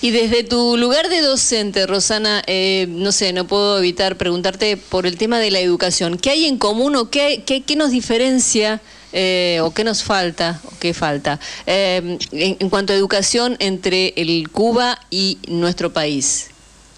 Y 0.01 0.11
desde 0.11 0.45
tu 0.45 0.77
lugar 0.77 1.09
de 1.09 1.21
docente, 1.21 1.87
Rosana, 1.87 2.43
eh, 2.47 2.87
no 2.89 3.13
sé, 3.13 3.33
no 3.33 3.47
puedo 3.47 3.79
evitar 3.79 4.17
preguntarte 4.17 4.77
por 4.77 5.07
el 5.07 5.19
tema 5.19 5.39
de 5.39 5.51
la 5.51 5.61
educación. 5.61 6.17
¿Qué 6.17 6.31
hay 6.31 6.47
en 6.47 6.59
común 6.59 6.97
o 6.97 7.11
qué, 7.11 7.43
qué, 7.45 7.77
nos 7.77 7.91
diferencia? 7.91 8.81
Eh, 9.13 9.61
o 9.63 9.73
qué 9.73 9.85
nos 9.85 10.03
falta, 10.03 10.61
o 10.67 10.79
qué 10.79 10.93
falta, 10.93 11.41
eh, 11.67 12.19
en, 12.33 12.69
cuanto 12.69 12.93
a 12.93 12.97
educación 12.97 13.57
entre 13.61 14.13
el 14.17 14.51
Cuba 14.51 15.01
y 15.11 15.39
nuestro 15.49 15.93
país. 15.93 16.49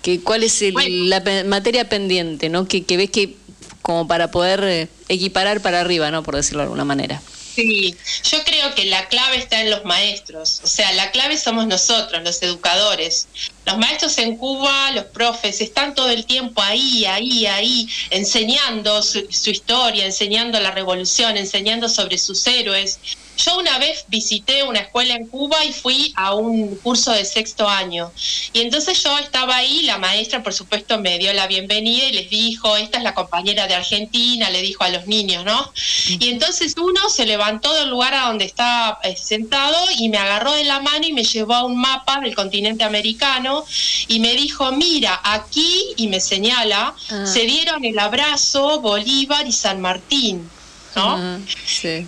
¿Qué, 0.03 0.21
¿Cuál 0.21 0.43
es 0.43 0.65
la 0.73 1.23
materia 1.47 1.89
pendiente, 1.89 2.49
¿no? 2.49 2.67
Que, 2.67 2.83
que 2.83 2.97
ves 2.97 3.11
que 3.11 3.37
como 3.83 4.09
para 4.09 4.33
poder 4.33 4.89
equiparar 5.09 5.61
para 5.61 5.81
arriba, 5.81 6.11
¿no? 6.11 6.25
Por 6.25 6.35
decirlo 6.35 6.61
de 6.61 6.65
alguna 6.65 6.85
manera. 6.85 7.23
Sí, 7.59 7.97
yo 8.31 8.45
creo 8.45 8.73
que 8.77 8.85
la 8.85 9.09
clave 9.09 9.37
está 9.37 9.61
en 9.61 9.71
los 9.71 9.85
maestros, 9.85 10.61
o 10.63 10.69
sea, 10.69 10.93
la 10.93 11.11
clave 11.11 11.37
somos 11.37 11.67
nosotros, 11.67 12.23
los 12.23 12.41
educadores. 12.41 13.27
Los 13.67 13.77
maestros 13.79 14.17
en 14.19 14.37
Cuba, 14.37 14.93
los 14.93 15.07
profes, 15.07 15.61
están 15.61 15.93
todo 15.93 16.09
el 16.11 16.25
tiempo 16.25 16.63
ahí, 16.63 17.05
ahí, 17.05 17.47
ahí, 17.47 17.89
enseñando 18.11 19.03
su, 19.03 19.27
su 19.33 19.51
historia, 19.51 20.07
enseñando 20.07 20.61
la 20.61 20.71
revolución, 20.71 21.37
enseñando 21.37 21.89
sobre 21.89 22.17
sus 22.19 22.47
héroes. 22.47 23.01
Yo 23.39 23.57
una 23.57 23.79
vez 23.79 24.05
visité 24.09 24.65
una 24.65 24.81
escuela 24.81 25.15
en 25.15 25.29
Cuba 25.29 25.65
y 25.65 25.73
fui 25.73 26.13
a 26.17 26.35
un 26.35 26.75
curso 26.77 27.13
de 27.13 27.25
sexto 27.25 27.69
año. 27.69 28.11
Y 28.53 28.61
entonces 28.61 29.01
yo 29.03 29.17
estaba 29.19 29.57
ahí, 29.57 29.83
la 29.83 29.99
maestra 29.99 30.43
por 30.43 30.53
supuesto 30.53 30.99
me 30.99 31.19
dio 31.19 31.33
la 31.33 31.47
bienvenida 31.47 32.07
y 32.07 32.13
les 32.13 32.31
dijo, 32.31 32.77
esta 32.77 32.99
es 32.99 33.05
la 33.05 33.15
compañera 33.15 33.69
de 33.69 33.75
Argentina, 33.75 34.51
le 34.51 34.61
dijo 34.61 34.83
a 34.83 34.89
los 34.89 35.07
niños, 35.07 35.45
¿no? 35.45 35.73
Y 36.09 36.31
entonces 36.31 36.75
uno 36.77 37.09
se 37.09 37.27
levantó 37.27 37.73
del 37.75 37.91
lugar 37.91 38.15
a 38.15 38.27
donde 38.27 38.45
estaba 38.45 38.99
eh, 39.05 39.17
sentado 39.17 39.77
y 39.97 40.09
me 40.09 40.19
agarró 40.19 40.55
de 40.55 40.65
la 40.65 40.81
mano 40.81 41.07
y 41.07 41.13
me 41.13 41.23
llevó 41.23 41.55
a 41.55 41.65
un 41.65 41.77
mapa 41.77 42.21
del 42.21 42.35
continente 42.35 42.83
americano 42.83 43.65
y 44.09 44.19
me 44.19 44.35
dijo, 44.35 44.73
mira, 44.73 45.21
aquí, 45.23 45.95
y 45.97 46.09
me 46.09 46.21
señala, 46.21 46.95
ah. 47.11 47.27
se 47.27 47.43
dieron 47.43 47.85
el 47.85 47.99
abrazo 47.99 48.81
Bolívar 48.81 49.47
y 49.47 49.53
San 49.53 49.81
Martín. 49.81 50.51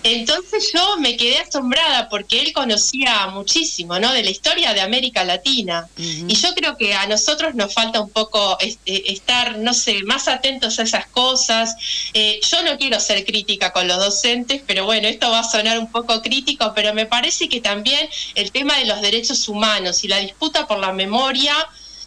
Entonces 0.03 0.71
yo 0.73 0.97
me 0.99 1.17
quedé 1.17 1.39
asombrada 1.39 2.09
porque 2.09 2.41
él 2.41 2.53
conocía 2.53 3.29
muchísimo, 3.29 3.99
¿no? 3.99 4.13
De 4.13 4.23
la 4.23 4.31
historia 4.31 4.75
de 4.75 4.81
América 4.81 5.25
Latina. 5.25 5.89
Y 5.97 6.35
yo 6.35 6.55
creo 6.55 6.77
que 6.77 6.95
a 6.95 7.07
nosotros 7.07 7.55
nos 7.55 7.73
falta 7.73 8.01
un 8.01 8.11
poco 8.11 8.59
este, 8.61 9.13
estar, 9.13 9.59
no 9.59 9.75
sé, 9.75 10.03
más 10.05 10.29
atentos 10.29 10.79
a 10.79 10.83
esas 10.83 11.07
cosas. 11.07 11.75
Eh, 12.15 12.41
yo 12.51 12.63
no 12.63 12.79
quiero 12.79 12.99
ser 13.01 13.25
crítica 13.25 13.73
con 13.73 13.87
los 13.89 13.99
docentes, 13.99 14.63
pero 14.67 14.85
bueno, 14.85 15.09
esto 15.09 15.31
va 15.31 15.41
a 15.41 15.45
sonar 15.45 15.79
un 15.79 15.91
poco 15.91 16.23
crítico, 16.23 16.73
pero 16.75 16.95
me 16.95 17.07
parece 17.07 17.49
que 17.49 17.61
también 17.61 18.09
el 18.35 18.51
tema 18.53 18.77
de 18.79 18.87
los 18.87 19.01
derechos 19.01 19.49
humanos 19.49 20.05
y 20.05 20.09
la 20.09 20.19
disputa 20.19 20.67
por 20.67 20.79
la 20.79 20.93
memoria 20.93 21.55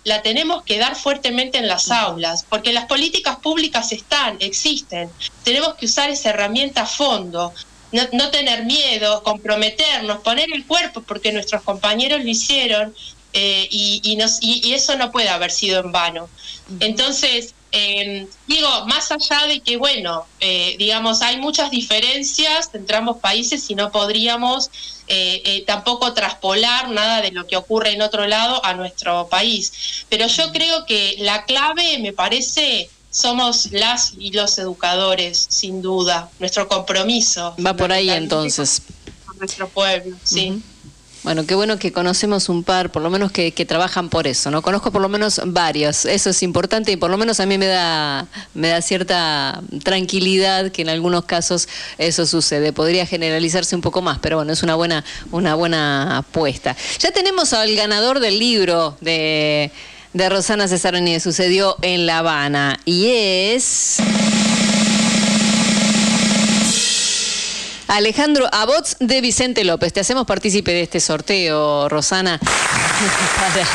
la 0.05 0.21
tenemos 0.21 0.63
que 0.63 0.77
dar 0.77 0.95
fuertemente 0.95 1.57
en 1.57 1.67
las 1.67 1.89
aulas, 1.89 2.45
porque 2.49 2.73
las 2.73 2.85
políticas 2.85 3.37
públicas 3.37 3.91
están, 3.91 4.37
existen. 4.39 5.09
Tenemos 5.43 5.75
que 5.75 5.85
usar 5.85 6.09
esa 6.09 6.31
herramienta 6.31 6.81
a 6.81 6.85
fondo, 6.85 7.53
no, 7.91 8.29
tener 8.31 8.65
miedo, 8.65 9.21
comprometernos, 9.23 10.19
poner 10.21 10.47
el 10.53 10.65
cuerpo, 10.65 11.03
porque 11.03 11.31
nuestros 11.31 11.61
compañeros 11.61 12.23
lo 12.23 12.29
hicieron, 12.29 12.93
eh, 13.33 13.67
y, 13.71 14.01
y, 14.03 14.15
nos- 14.15 14.39
y- 14.41 14.61
y 14.67 14.73
eso 14.73 14.95
no 14.97 15.11
puede 15.11 15.29
haber 15.29 15.51
sido 15.51 15.79
en 15.79 15.91
vano. 15.91 16.29
Entonces, 16.79 17.53
eh, 17.75 18.27
digo, 18.45 18.69
más 18.85 19.11
allá 19.11 19.47
de 19.47 19.59
que, 19.59 19.77
bueno, 19.77 20.27
eh, 20.39 20.75
digamos, 20.77 21.23
hay 21.23 21.37
muchas 21.37 21.71
diferencias 21.71 22.69
entre 22.71 22.97
ambos 22.97 23.17
países 23.17 23.67
y 23.67 23.73
no 23.73 23.91
podríamos 23.91 24.69
eh, 25.07 25.41
eh, 25.43 25.63
tampoco 25.65 26.13
traspolar 26.13 26.91
nada 26.91 27.21
de 27.21 27.31
lo 27.31 27.47
que 27.47 27.57
ocurre 27.57 27.93
en 27.93 28.03
otro 28.03 28.27
lado 28.27 28.63
a 28.63 28.75
nuestro 28.75 29.27
país. 29.27 30.05
Pero 30.07 30.27
yo 30.27 30.51
creo 30.51 30.85
que 30.85 31.15
la 31.17 31.45
clave, 31.45 31.97
me 31.97 32.13
parece, 32.13 32.91
somos 33.09 33.71
las 33.71 34.13
y 34.19 34.31
los 34.31 34.59
educadores, 34.59 35.47
sin 35.49 35.81
duda, 35.81 36.29
nuestro 36.37 36.67
compromiso. 36.67 37.55
Va 37.65 37.75
por 37.75 37.91
ahí 37.91 38.11
entonces. 38.11 38.83
Con 39.25 39.39
nuestro 39.39 39.67
pueblo, 39.69 40.15
sí. 40.23 40.61
Bueno, 41.23 41.45
qué 41.45 41.55
bueno 41.55 41.79
que 41.79 41.93
conocemos 41.93 42.49
un 42.49 42.63
par, 42.63 42.91
por 42.91 43.01
lo 43.01 43.09
menos 43.09 43.31
que, 43.31 43.53
que 43.53 43.65
trabajan 43.65 44.09
por 44.09 44.27
eso, 44.27 44.51
¿no? 44.51 44.61
Conozco 44.61 44.91
por 44.91 45.01
lo 45.01 45.07
menos 45.07 45.39
varios, 45.45 46.03
eso 46.03 46.29
es 46.31 46.43
importante 46.43 46.91
y 46.91 46.97
por 46.97 47.09
lo 47.09 47.17
menos 47.17 47.39
a 47.39 47.45
mí 47.45 47.57
me 47.57 47.67
da, 47.67 48.27
me 48.53 48.67
da 48.67 48.81
cierta 48.81 49.61
tranquilidad 49.83 50.69
que 50.73 50.81
en 50.81 50.89
algunos 50.89 51.23
casos 51.23 51.69
eso 51.97 52.25
sucede. 52.25 52.73
Podría 52.73 53.05
generalizarse 53.05 53.73
un 53.73 53.81
poco 53.81 54.01
más, 54.01 54.19
pero 54.19 54.35
bueno, 54.35 54.51
es 54.51 54.63
una 54.63 54.75
buena, 54.75 55.05
una 55.31 55.55
buena 55.55 56.17
apuesta. 56.17 56.75
Ya 56.99 57.11
tenemos 57.11 57.53
al 57.53 57.73
ganador 57.73 58.19
del 58.19 58.37
libro 58.37 58.97
de, 58.99 59.71
de 60.11 60.29
Rosana 60.29 60.67
Cesaroni, 60.67 61.21
Sucedió 61.21 61.77
en 61.81 62.05
La 62.05 62.17
Habana, 62.17 62.81
y 62.83 63.07
es... 63.07 64.01
Alejandro 67.97 68.49
Abots 68.51 68.97
de 68.99 69.21
Vicente 69.21 69.63
López. 69.63 69.93
Te 69.93 69.99
hacemos 69.99 70.25
partícipe 70.25 70.71
de 70.71 70.81
este 70.81 70.99
sorteo, 70.99 71.87
Rosana, 71.89 72.39
para 73.35 73.67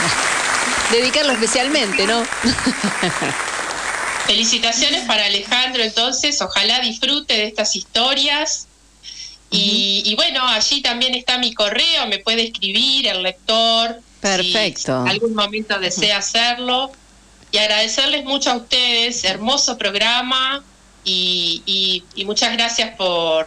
dedicarlo 0.91 1.33
especialmente, 1.33 2.05
¿no? 2.05 2.25
Felicitaciones 4.27 5.05
para 5.07 5.25
Alejandro, 5.27 5.83
entonces, 5.85 6.43
ojalá 6.43 6.81
disfrute 6.81 7.35
de 7.35 7.47
estas 7.47 7.77
historias. 7.77 8.67
Y, 9.51 10.03
y 10.05 10.15
bueno, 10.17 10.47
allí 10.47 10.83
también 10.83 11.15
está 11.15 11.39
mi 11.39 11.55
correo, 11.55 12.07
me 12.09 12.19
puede 12.19 12.43
escribir 12.45 13.07
el 13.07 13.23
lector. 13.23 14.01
Perfecto. 14.21 15.05
Si 15.05 15.11
algún 15.11 15.35
momento 15.35 15.79
desea 15.79 16.19
hacerlo. 16.19 16.91
Y 17.51 17.57
agradecerles 17.59 18.25
mucho 18.25 18.51
a 18.51 18.57
ustedes, 18.57 19.23
hermoso 19.25 19.79
programa. 19.79 20.63
Y, 21.05 21.63
y- 21.65 22.05
y 22.17 22.25
muchas 22.27 22.53
gracias 22.53 22.95
por, 22.97 23.47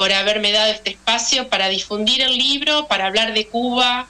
por 0.00 0.14
haberme 0.14 0.50
dado 0.50 0.72
este 0.72 0.92
espacio 0.92 1.50
para 1.50 1.68
difundir 1.68 2.22
el 2.22 2.38
libro, 2.38 2.86
para 2.88 3.04
hablar 3.04 3.34
de 3.34 3.46
Cuba. 3.48 4.08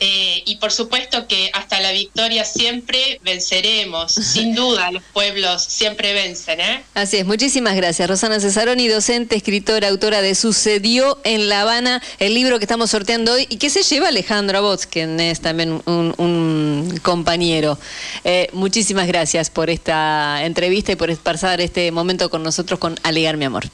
Eh, 0.00 0.42
y 0.46 0.56
por 0.56 0.72
supuesto 0.72 1.26
que 1.26 1.50
hasta 1.52 1.80
la 1.80 1.92
victoria 1.92 2.46
siempre 2.46 3.20
venceremos. 3.22 4.10
Sin 4.14 4.54
duda, 4.54 4.90
los 4.90 5.02
pueblos 5.12 5.62
siempre 5.62 6.14
vencen, 6.14 6.62
¿eh? 6.62 6.82
Así 6.94 7.18
es, 7.18 7.26
muchísimas 7.26 7.76
gracias. 7.76 8.08
Rosana 8.08 8.40
Cesaroni, 8.40 8.88
docente, 8.88 9.36
escritora, 9.36 9.88
autora 9.88 10.22
de 10.22 10.34
Sucedió 10.34 11.20
en 11.24 11.50
La 11.50 11.60
Habana, 11.60 12.02
el 12.20 12.32
libro 12.32 12.58
que 12.58 12.64
estamos 12.64 12.90
sorteando 12.90 13.34
hoy 13.34 13.46
y 13.50 13.58
que 13.58 13.68
se 13.68 13.82
lleva 13.82 14.08
Alejandro 14.08 14.56
Abots, 14.56 14.86
quien 14.86 15.20
es 15.20 15.42
también 15.42 15.82
un, 15.84 16.14
un 16.16 17.00
compañero. 17.02 17.78
Eh, 18.24 18.48
muchísimas 18.54 19.06
gracias 19.06 19.50
por 19.50 19.68
esta 19.68 20.42
entrevista 20.46 20.92
y 20.92 20.96
por 20.96 21.14
pasar 21.18 21.60
este 21.60 21.92
momento 21.92 22.30
con 22.30 22.42
nosotros 22.42 22.78
con 22.78 22.98
Alegar 23.02 23.36
mi 23.36 23.44
amor. 23.44 23.68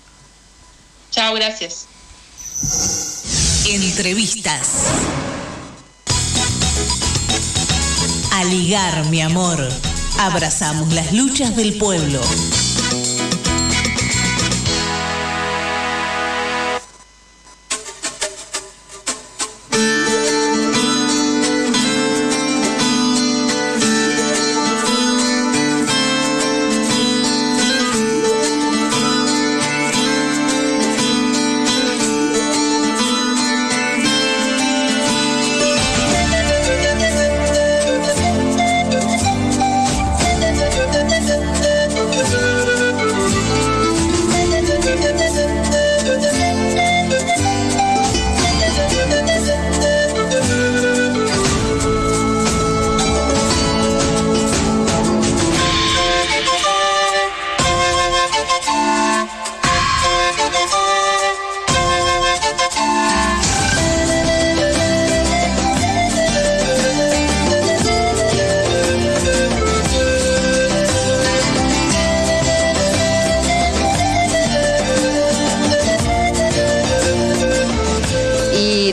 Chao, 1.14 1.32
gracias. 1.34 1.86
Entrevistas. 3.68 4.68
A 8.32 8.42
ligar, 8.42 9.04
mi 9.10 9.20
amor. 9.20 9.64
Abrazamos 10.18 10.92
las 10.92 11.12
luchas 11.12 11.54
del 11.54 11.78
pueblo. 11.78 12.20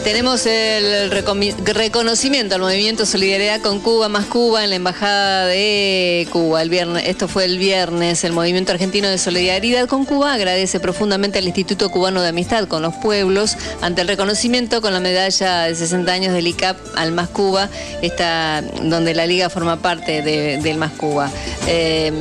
Tenemos 0.03 0.45
el 0.47 1.11
reconocimiento 1.11 2.55
al 2.55 2.61
movimiento 2.61 3.05
Solidaridad 3.05 3.61
con 3.61 3.79
Cuba 3.79 4.09
más 4.09 4.25
Cuba 4.25 4.63
en 4.63 4.71
la 4.71 4.75
Embajada 4.77 5.45
de 5.45 6.27
Cuba. 6.31 6.61
El 6.61 6.69
viernes, 6.69 7.03
esto 7.07 7.27
fue 7.27 7.45
el 7.45 7.57
viernes. 7.59 8.23
El 8.23 8.31
Movimiento 8.33 8.71
Argentino 8.71 9.07
de 9.09 9.17
Solidaridad 9.17 9.87
con 9.87 10.05
Cuba 10.05 10.33
agradece 10.33 10.79
profundamente 10.79 11.37
al 11.39 11.45
Instituto 11.45 11.89
Cubano 11.91 12.21
de 12.21 12.29
Amistad 12.29 12.67
con 12.67 12.81
los 12.81 12.95
Pueblos 12.95 13.55
ante 13.81 14.01
el 14.01 14.07
reconocimiento 14.07 14.81
con 14.81 14.93
la 14.93 14.99
medalla 14.99 15.63
de 15.63 15.75
60 15.75 16.11
años 16.11 16.33
del 16.33 16.47
ICAP 16.47 16.77
al 16.95 17.11
Más 17.11 17.29
Cuba, 17.29 17.69
esta, 18.01 18.61
donde 18.83 19.13
la 19.13 19.25
liga 19.27 19.49
forma 19.49 19.81
parte 19.81 20.21
de- 20.23 20.57
del 20.57 20.77
Más 20.77 20.91
Cuba. 20.93 21.29
Eh, 21.67 22.11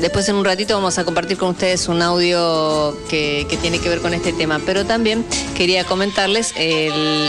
después 0.00 0.28
en 0.28 0.36
un 0.36 0.44
ratito 0.44 0.74
vamos 0.74 0.98
a 0.98 1.04
compartir 1.04 1.36
con 1.36 1.50
ustedes 1.50 1.88
un 1.88 2.00
audio 2.02 2.96
que, 3.08 3.46
que 3.50 3.56
tiene 3.56 3.78
que 3.80 3.88
ver 3.88 4.00
con 4.00 4.14
este 4.14 4.32
tema, 4.32 4.60
pero 4.64 4.84
también 4.84 5.24
quería 5.56 5.84
comentarles 5.84 6.52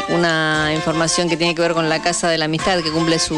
una 0.10 0.72
información 0.74 1.30
que 1.30 1.38
tiene 1.38 1.56
que 1.56 1.62
ver 1.62 1.74
con 1.74 1.90
la 1.90 2.02
Casa 2.02 2.30
de 2.30 2.38
la 2.38 2.46
Amistad 2.46 2.80
que 2.82 2.92
cumple 2.92 3.20
su 3.20 3.36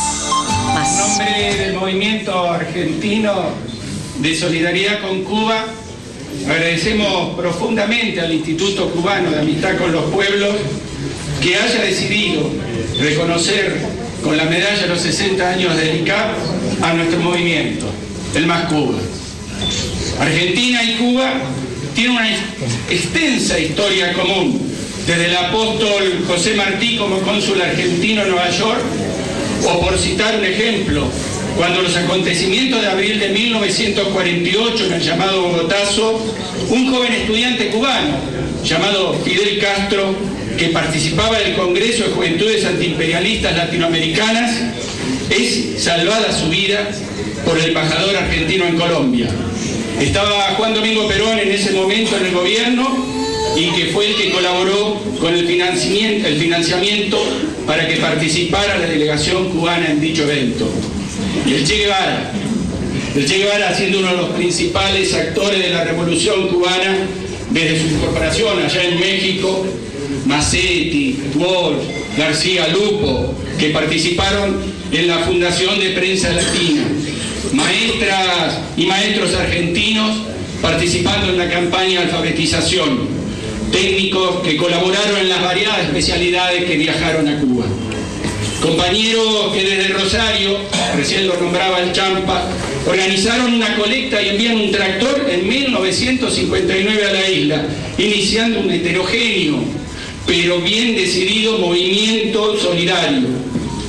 En 0.75 0.99
nombre 0.99 1.57
del 1.57 1.75
movimiento 1.75 2.51
argentino 2.51 3.51
de 4.19 4.35
solidaridad 4.35 5.01
con 5.03 5.23
Cuba, 5.25 5.67
agradecemos 6.49 7.37
profundamente 7.37 8.21
al 8.21 8.33
Instituto 8.33 8.91
Cubano 8.91 9.31
de 9.31 9.41
Amistad 9.41 9.77
con 9.77 9.93
los 9.93 10.05
Pueblos 10.05 10.55
que 11.43 11.57
haya 11.57 11.83
decidido 11.83 12.51
reconocer 12.99 14.06
con 14.27 14.37
la 14.37 14.45
medalla 14.45 14.83
de 14.83 14.89
los 14.89 15.01
60 15.03 15.49
años 15.49 15.77
del 15.77 16.01
ICAP 16.01 16.83
a 16.83 16.95
nuestro 16.95 17.21
movimiento, 17.21 17.87
el 18.35 18.45
Más 18.47 18.65
Cuba. 18.65 18.99
Argentina 20.19 20.83
y 20.83 20.97
Cuba 20.97 21.35
tienen 21.95 22.17
una 22.17 22.29
extensa 22.91 23.57
historia 23.57 24.13
común, 24.15 24.61
desde 25.07 25.27
el 25.27 25.37
apóstol 25.37 26.25
José 26.27 26.55
Martí 26.55 26.97
como 26.97 27.21
cónsul 27.21 27.63
argentino 27.63 28.23
en 28.23 28.31
Nueva 28.31 28.51
York, 28.51 28.81
o 29.65 29.81
por 29.81 29.97
citar 29.97 30.37
un 30.37 30.45
ejemplo, 30.45 31.07
cuando 31.57 31.81
los 31.81 31.97
acontecimientos 31.97 32.83
de 32.83 32.89
abril 32.89 33.19
de 33.19 33.31
1948 33.31 34.87
en 34.87 34.93
el 34.93 35.01
llamado 35.01 35.43
Bogotazo, 35.43 36.35
un 36.69 36.93
joven 36.93 37.13
estudiante 37.13 37.69
cubano 37.69 38.17
llamado 38.63 39.15
Fidel 39.25 39.59
Castro, 39.59 40.15
que 40.59 40.69
participaba 40.69 41.39
del 41.39 41.55
Congreso 41.55 42.05
de 42.05 42.11
Juventudes 42.11 42.65
Antiimperialistas 42.65 43.57
Latinoamericanas, 43.57 44.55
es 45.31 45.83
salvada 45.83 46.33
su 46.33 46.49
vida 46.49 46.89
por 47.45 47.59
el 47.59 47.67
embajador 47.67 48.17
argentino 48.17 48.67
en 48.67 48.77
Colombia. 48.77 49.29
Estaba 50.01 50.55
Juan 50.57 50.75
Domingo 50.75 51.09
Perón 51.09 51.39
en 51.39 51.51
ese 51.51 51.73
momento 51.73 52.17
en 52.17 52.27
el 52.27 52.33
gobierno 52.33 53.07
y 53.57 53.71
que 53.71 53.87
fue 53.93 54.09
el 54.09 54.17
que 54.17 54.31
colaboró 54.31 55.01
con 55.19 55.35
el 55.35 55.47
financiamiento, 55.47 56.29
el 56.29 56.39
financiamiento 56.39 57.19
para 57.67 57.89
que 57.89 57.97
participara 57.97 58.77
la 58.77 58.87
delegación 58.87 59.51
cubana 59.51 59.87
en 59.91 60.01
dicho 60.01 60.25
evento. 60.25 60.69
El 61.45 61.67
Che 61.67 61.77
Guevara, 61.77 62.33
el 63.15 63.27
Che 63.27 63.39
Guevara 63.39 63.75
siendo 63.75 63.99
uno 63.99 64.11
de 64.11 64.17
los 64.17 64.29
principales 64.31 65.13
actores 65.15 65.63
de 65.63 65.71
la 65.71 65.85
revolución 65.85 66.49
cubana 66.49 66.97
desde 67.51 67.81
su 67.81 67.95
incorporación 67.95 68.63
allá 68.63 68.85
en 68.85 69.01
México, 69.01 69.67
Macetti, 70.25 71.19
Wolf, 71.35 71.83
García 72.17 72.69
Lupo, 72.69 73.35
que 73.59 73.71
participaron 73.71 74.57
en 74.93 75.09
la 75.09 75.19
Fundación 75.19 75.79
de 75.79 75.91
Prensa 75.91 76.33
Latina, 76.33 76.83
maestras 77.53 78.59
y 78.77 78.87
maestros 78.87 79.35
argentinos 79.35 80.17
participando 80.61 81.29
en 81.29 81.39
la 81.39 81.51
campaña 81.51 82.01
de 82.01 82.07
alfabetización, 82.07 83.09
técnicos 83.73 84.43
que 84.43 84.57
colaboraron 84.57 85.19
en 85.19 85.29
las 85.29 85.43
variadas 85.43 85.85
especialidades 85.85 86.65
que 86.65 86.77
viajaron 86.77 87.29
a 87.29 87.41
Cuba. 87.41 87.56
Compañeros 88.67 89.53
que 89.55 89.63
desde 89.63 89.93
Rosario, 89.93 90.59
recién 90.97 91.29
lo 91.29 91.41
nombraba 91.41 91.79
el 91.79 91.93
Champa, 91.93 92.49
organizaron 92.85 93.55
una 93.55 93.77
colecta 93.77 94.21
y 94.21 94.31
envían 94.31 94.57
un 94.57 94.73
tractor 94.73 95.25
en 95.31 95.49
1959 95.49 97.07
a 97.07 97.13
la 97.13 97.31
isla, 97.31 97.65
iniciando 97.97 98.59
un 98.59 98.71
heterogéneo, 98.71 99.59
pero 100.27 100.61
bien 100.63 100.97
decidido 100.97 101.59
movimiento 101.59 102.59
solidario. 102.59 103.29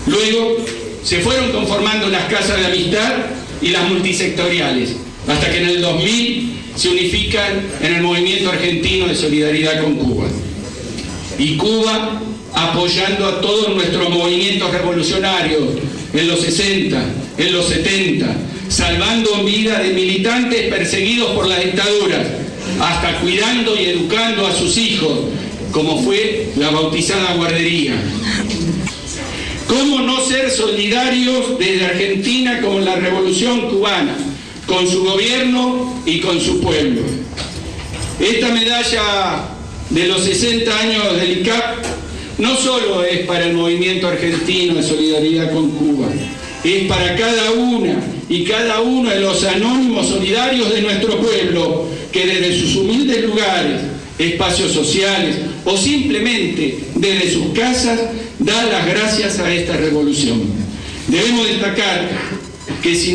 Luego 0.05 0.57
se 1.01 1.21
fueron 1.21 1.51
conformando 1.51 2.07
las 2.09 2.25
casas 2.25 2.59
de 2.59 2.67
amistad 2.67 3.13
y 3.63 3.69
las 3.69 3.89
multisectoriales, 3.89 4.95
hasta 5.27 5.49
que 5.49 5.57
en 5.57 5.69
el 5.69 5.81
2000 5.81 6.53
se 6.75 6.89
unifican 6.89 7.63
en 7.81 7.95
el 7.95 8.03
movimiento 8.03 8.51
argentino 8.51 9.07
de 9.07 9.15
solidaridad 9.15 9.81
con 9.81 9.95
Cuba. 9.95 10.27
Y 11.39 11.57
Cuba 11.57 12.16
apoyando 12.53 13.25
a 13.25 13.41
todos 13.41 13.75
nuestros 13.75 14.09
movimientos 14.09 14.71
revolucionarios 14.71 15.63
en 16.13 16.27
los 16.27 16.39
60, 16.39 17.03
en 17.37 17.53
los 17.53 17.67
70, 17.67 18.27
salvando 18.69 19.43
vidas 19.43 19.83
de 19.83 19.93
militantes 19.93 20.67
perseguidos 20.67 21.31
por 21.31 21.47
las 21.47 21.63
dictaduras, 21.63 22.25
hasta 22.79 23.19
cuidando 23.19 23.75
y 23.79 23.85
educando 23.85 24.45
a 24.45 24.53
sus 24.53 24.77
hijos, 24.77 25.19
como 25.71 26.01
fue 26.03 26.49
la 26.57 26.69
bautizada 26.69 27.35
guardería. 27.35 27.93
¿Cómo 29.67 29.99
no 29.99 30.21
ser 30.25 30.49
solidarios 30.49 31.59
desde 31.59 31.85
Argentina 31.85 32.61
con 32.61 32.85
la 32.85 32.95
revolución 32.95 33.69
cubana, 33.69 34.15
con 34.65 34.87
su 34.89 35.03
gobierno 35.03 36.01
y 36.05 36.19
con 36.21 36.39
su 36.39 36.61
pueblo? 36.61 37.01
Esta 38.19 38.47
medalla 38.49 39.43
de 39.89 40.07
los 40.07 40.23
60 40.23 40.79
años 40.79 41.19
del 41.19 41.39
ICAP 41.39 41.85
no 42.37 42.55
solo 42.55 43.03
es 43.03 43.25
para 43.25 43.45
el 43.45 43.53
movimiento 43.53 44.07
argentino 44.07 44.75
de 44.75 44.83
solidaridad 44.83 45.51
con 45.51 45.71
Cuba, 45.71 46.07
es 46.63 46.83
para 46.87 47.15
cada 47.15 47.51
una 47.51 47.95
y 48.29 48.43
cada 48.43 48.81
uno 48.81 49.09
de 49.09 49.19
los 49.19 49.43
anónimos 49.43 50.07
solidarios 50.07 50.73
de 50.73 50.81
nuestro 50.81 51.19
pueblo 51.19 51.85
que 52.11 52.25
desde 52.25 52.59
sus 52.59 52.75
humildes 52.75 53.23
lugares, 53.23 53.81
espacios 54.17 54.71
sociales 54.71 55.35
o 55.65 55.77
simplemente 55.77 56.79
desde 56.95 57.31
sus 57.31 57.47
casas 57.53 57.99
da 58.39 58.65
las 58.65 58.85
gracias 58.87 59.39
a 59.39 59.53
esta 59.53 59.77
revolución. 59.77 60.41
Debemos 61.07 61.47
destacar 61.47 62.09
que 62.81 62.95
si, 62.95 63.13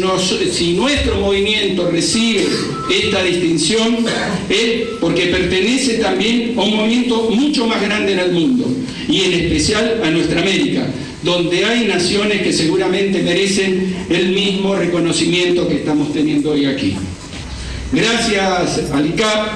nuestro 0.75 1.17
movimiento 1.17 1.91
recibe 1.91 2.47
esta 2.91 3.23
distinción 3.23 4.05
es 4.49 4.89
porque 5.01 5.27
pertenece 5.27 5.95
también 5.95 6.55
a 6.59 6.63
un 6.63 6.77
movimiento 6.77 7.31
mucho 7.31 7.67
más 7.67 7.81
grande 7.81 8.13
en 8.13 8.19
el 8.19 8.33
mundo 8.33 8.67
y 9.09 9.23
en 9.23 9.33
especial 9.33 10.01
a 10.05 10.11
nuestra 10.11 10.41
América, 10.41 10.87
donde 11.23 11.65
hay 11.65 11.87
naciones 11.87 12.43
que 12.43 12.53
seguramente 12.53 13.23
merecen 13.23 13.95
el 14.11 14.31
mismo 14.31 14.75
reconocimiento 14.75 15.69
que 15.69 15.77
estamos 15.77 16.13
teniendo 16.13 16.51
hoy 16.51 16.67
aquí. 16.67 16.95
Gracias 17.93 18.91
al 18.91 19.07
ICAP, 19.07 19.49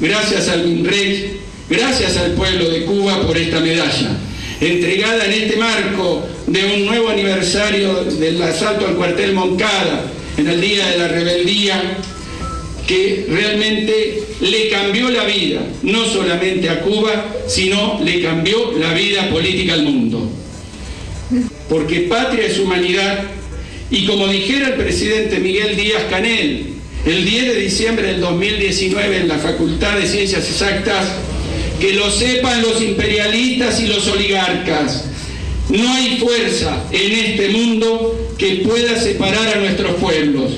gracias 0.00 0.48
al 0.48 0.64
MINREX, 0.64 1.20
gracias 1.68 2.16
al 2.16 2.32
pueblo 2.32 2.68
de 2.70 2.84
Cuba 2.84 3.26
por 3.26 3.36
esta 3.36 3.60
medalla, 3.60 4.18
entregada 4.60 5.26
en 5.26 5.42
este 5.42 5.56
marco 5.56 6.26
de 6.46 6.64
un 6.64 6.86
nuevo 6.86 7.08
aniversario 7.08 8.04
del 8.04 8.42
asalto 8.42 8.86
al 8.86 8.96
cuartel 8.96 9.32
Moncada, 9.32 10.10
en 10.36 10.48
el 10.48 10.60
Día 10.60 10.86
de 10.88 10.98
la 10.98 11.08
Rebeldía, 11.08 11.98
que 12.86 13.26
realmente 13.28 14.22
le 14.40 14.68
cambió 14.68 15.08
la 15.08 15.24
vida, 15.24 15.62
no 15.82 16.04
solamente 16.06 16.68
a 16.68 16.80
Cuba, 16.80 17.26
sino 17.46 18.00
le 18.04 18.20
cambió 18.20 18.72
la 18.78 18.92
vida 18.92 19.30
política 19.30 19.74
al 19.74 19.84
mundo. 19.84 20.28
Porque 21.68 22.00
patria 22.00 22.46
es 22.46 22.58
humanidad, 22.58 23.24
y 23.90 24.04
como 24.06 24.28
dijera 24.28 24.68
el 24.68 24.74
presidente 24.74 25.38
Miguel 25.38 25.76
Díaz 25.76 26.04
Canel, 26.10 26.66
el 27.06 27.24
10 27.24 27.54
de 27.54 27.60
diciembre 27.60 28.06
del 28.08 28.20
2019 28.20 29.16
en 29.16 29.28
la 29.28 29.38
Facultad 29.38 29.98
de 29.98 30.06
Ciencias 30.06 30.48
Exactas, 30.48 31.06
que 31.80 31.92
lo 31.94 32.10
sepan 32.10 32.62
los 32.62 32.80
imperialistas 32.82 33.80
y 33.80 33.86
los 33.86 34.06
oligarcas, 34.08 35.04
no 35.68 35.92
hay 35.94 36.18
fuerza 36.18 36.84
en 36.92 37.12
este 37.12 37.48
mundo 37.48 38.28
que 38.38 38.56
pueda 38.56 39.00
separar 39.00 39.56
a 39.56 39.60
nuestros 39.60 39.94
pueblos. 39.96 40.52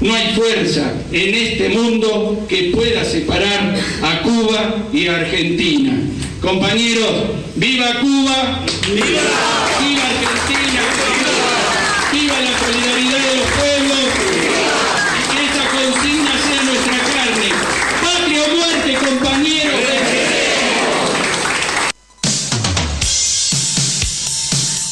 No 0.00 0.14
hay 0.14 0.34
fuerza 0.34 0.92
en 1.12 1.34
este 1.34 1.68
mundo 1.68 2.44
que 2.48 2.72
pueda 2.74 3.04
separar 3.04 3.76
a 4.02 4.22
Cuba 4.22 4.88
y 4.92 5.06
a 5.06 5.16
Argentina. 5.16 5.92
Compañeros, 6.40 7.12
¡viva 7.54 8.00
Cuba! 8.00 8.64
¡Viva, 8.88 9.06
viva 9.80 10.02
Argentina! 10.02 10.82
¡Viva 12.12 12.34
la 12.40 12.58
solidaridad 12.58 13.30
de 13.30 13.36
los 13.36 13.46
pueblos! 13.46 13.71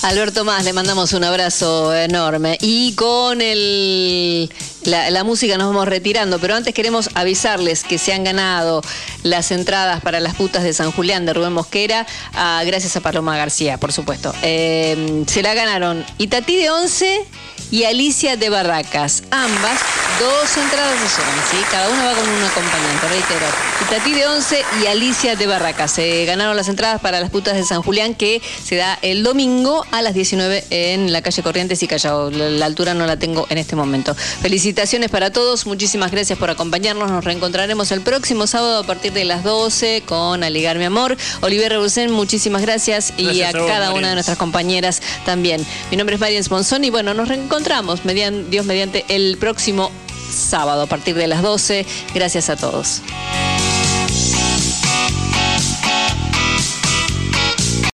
Alberto 0.02 0.46
Más, 0.46 0.64
le 0.64 0.72
mandamos 0.72 1.12
un 1.12 1.24
abrazo 1.24 1.94
enorme. 1.94 2.56
Y 2.62 2.94
con 2.94 3.42
el, 3.42 4.50
la, 4.84 5.24
música 5.24 5.58
nos 5.58 5.68
vamos 5.68 5.86
retirando, 5.86 6.38
pero 6.38 6.54
antes 6.54 6.72
queremos 6.72 7.10
avisarles 7.14 7.84
que 7.84 7.98
se 7.98 8.14
han 8.14 8.24
ganado 8.24 8.80
las 9.22 9.50
entradas 9.50 10.00
para 10.00 10.20
las 10.20 10.34
putas 10.34 10.62
de 10.62 10.72
San 10.72 10.90
Julián 10.90 11.26
de 11.26 11.34
Rubén 11.34 11.52
Mosquera, 11.52 12.06
ah, 12.32 12.62
gracias 12.64 12.96
a 12.96 13.00
Paloma 13.00 13.36
García, 13.36 13.78
por 13.78 13.92
supuesto. 13.92 14.34
Eh, 14.42 15.24
se 15.26 15.42
la 15.42 15.52
ganaron 15.52 16.04
Itatí 16.16 16.56
de 16.56 16.70
11 16.70 17.26
y 17.70 17.84
Alicia 17.84 18.36
de 18.36 18.50
Barracas, 18.50 19.22
ambas 19.30 19.80
Dos 20.20 20.54
entradas 20.58 20.98
se 20.98 21.22
llevan, 21.22 21.34
¿sí? 21.50 21.56
Cada 21.70 21.88
una 21.88 22.04
va 22.04 22.14
con 22.14 22.28
un 22.28 22.42
acompañante, 22.42 23.08
reitero. 23.08 23.46
Itatí 23.86 24.12
de 24.12 24.26
11 24.26 24.64
y 24.82 24.86
Alicia 24.86 25.34
de 25.34 25.46
Barracas. 25.46 25.92
Se 25.92 26.26
ganaron 26.26 26.54
las 26.56 26.68
entradas 26.68 27.00
para 27.00 27.20
las 27.20 27.30
putas 27.30 27.54
de 27.54 27.64
San 27.64 27.80
Julián 27.80 28.14
que 28.14 28.42
se 28.62 28.76
da 28.76 28.98
el 29.00 29.22
domingo 29.22 29.82
a 29.92 30.02
las 30.02 30.12
19 30.12 30.64
en 30.68 31.10
la 31.10 31.22
calle 31.22 31.42
Corrientes 31.42 31.82
y 31.82 31.86
Callao. 31.86 32.30
La, 32.30 32.66
altura 32.66 32.92
no 32.92 33.06
la 33.06 33.16
tengo 33.16 33.46
en 33.48 33.56
este 33.56 33.76
momento. 33.76 34.14
Felicitaciones 34.14 35.08
para 35.08 35.32
todos, 35.32 35.64
muchísimas 35.64 36.10
gracias 36.10 36.38
por 36.38 36.50
acompañarnos. 36.50 37.10
Nos 37.10 37.24
reencontraremos 37.24 37.90
el 37.90 38.02
próximo 38.02 38.46
sábado 38.46 38.80
a 38.80 38.82
partir 38.84 39.14
de 39.14 39.24
las 39.24 39.42
12 39.42 40.02
con 40.04 40.44
Aligar 40.44 40.76
mi 40.76 40.84
amor. 40.84 41.16
Oliver 41.40 41.72
Rebusen, 41.72 42.12
muchísimas 42.12 42.60
gracias. 42.60 43.14
y 43.16 43.40
a, 43.40 43.48
a 43.48 43.52
vos, 43.52 43.66
cada 43.66 43.94
una 43.94 44.08
de 44.08 44.14
nuestras 44.14 44.36
compañeras 44.36 45.00
también. 45.24 45.64
Mi 45.90 45.96
nombre 45.96 46.16
es 46.16 46.20
Marian 46.20 46.44
Sponson 46.44 46.84
y 46.84 46.90
bueno, 46.90 47.14
nos 47.14 47.26
reencontramos, 47.28 47.59
median- 48.04 48.50
Dios 48.50 48.66
mediante, 48.66 49.04
el 49.08 49.36
próximo 49.38 49.90
sábado 50.32 50.82
a 50.82 50.86
partir 50.86 51.14
de 51.14 51.26
las 51.26 51.42
12. 51.42 51.86
Gracias 52.14 52.48
a 52.50 52.56
todos. 52.56 53.02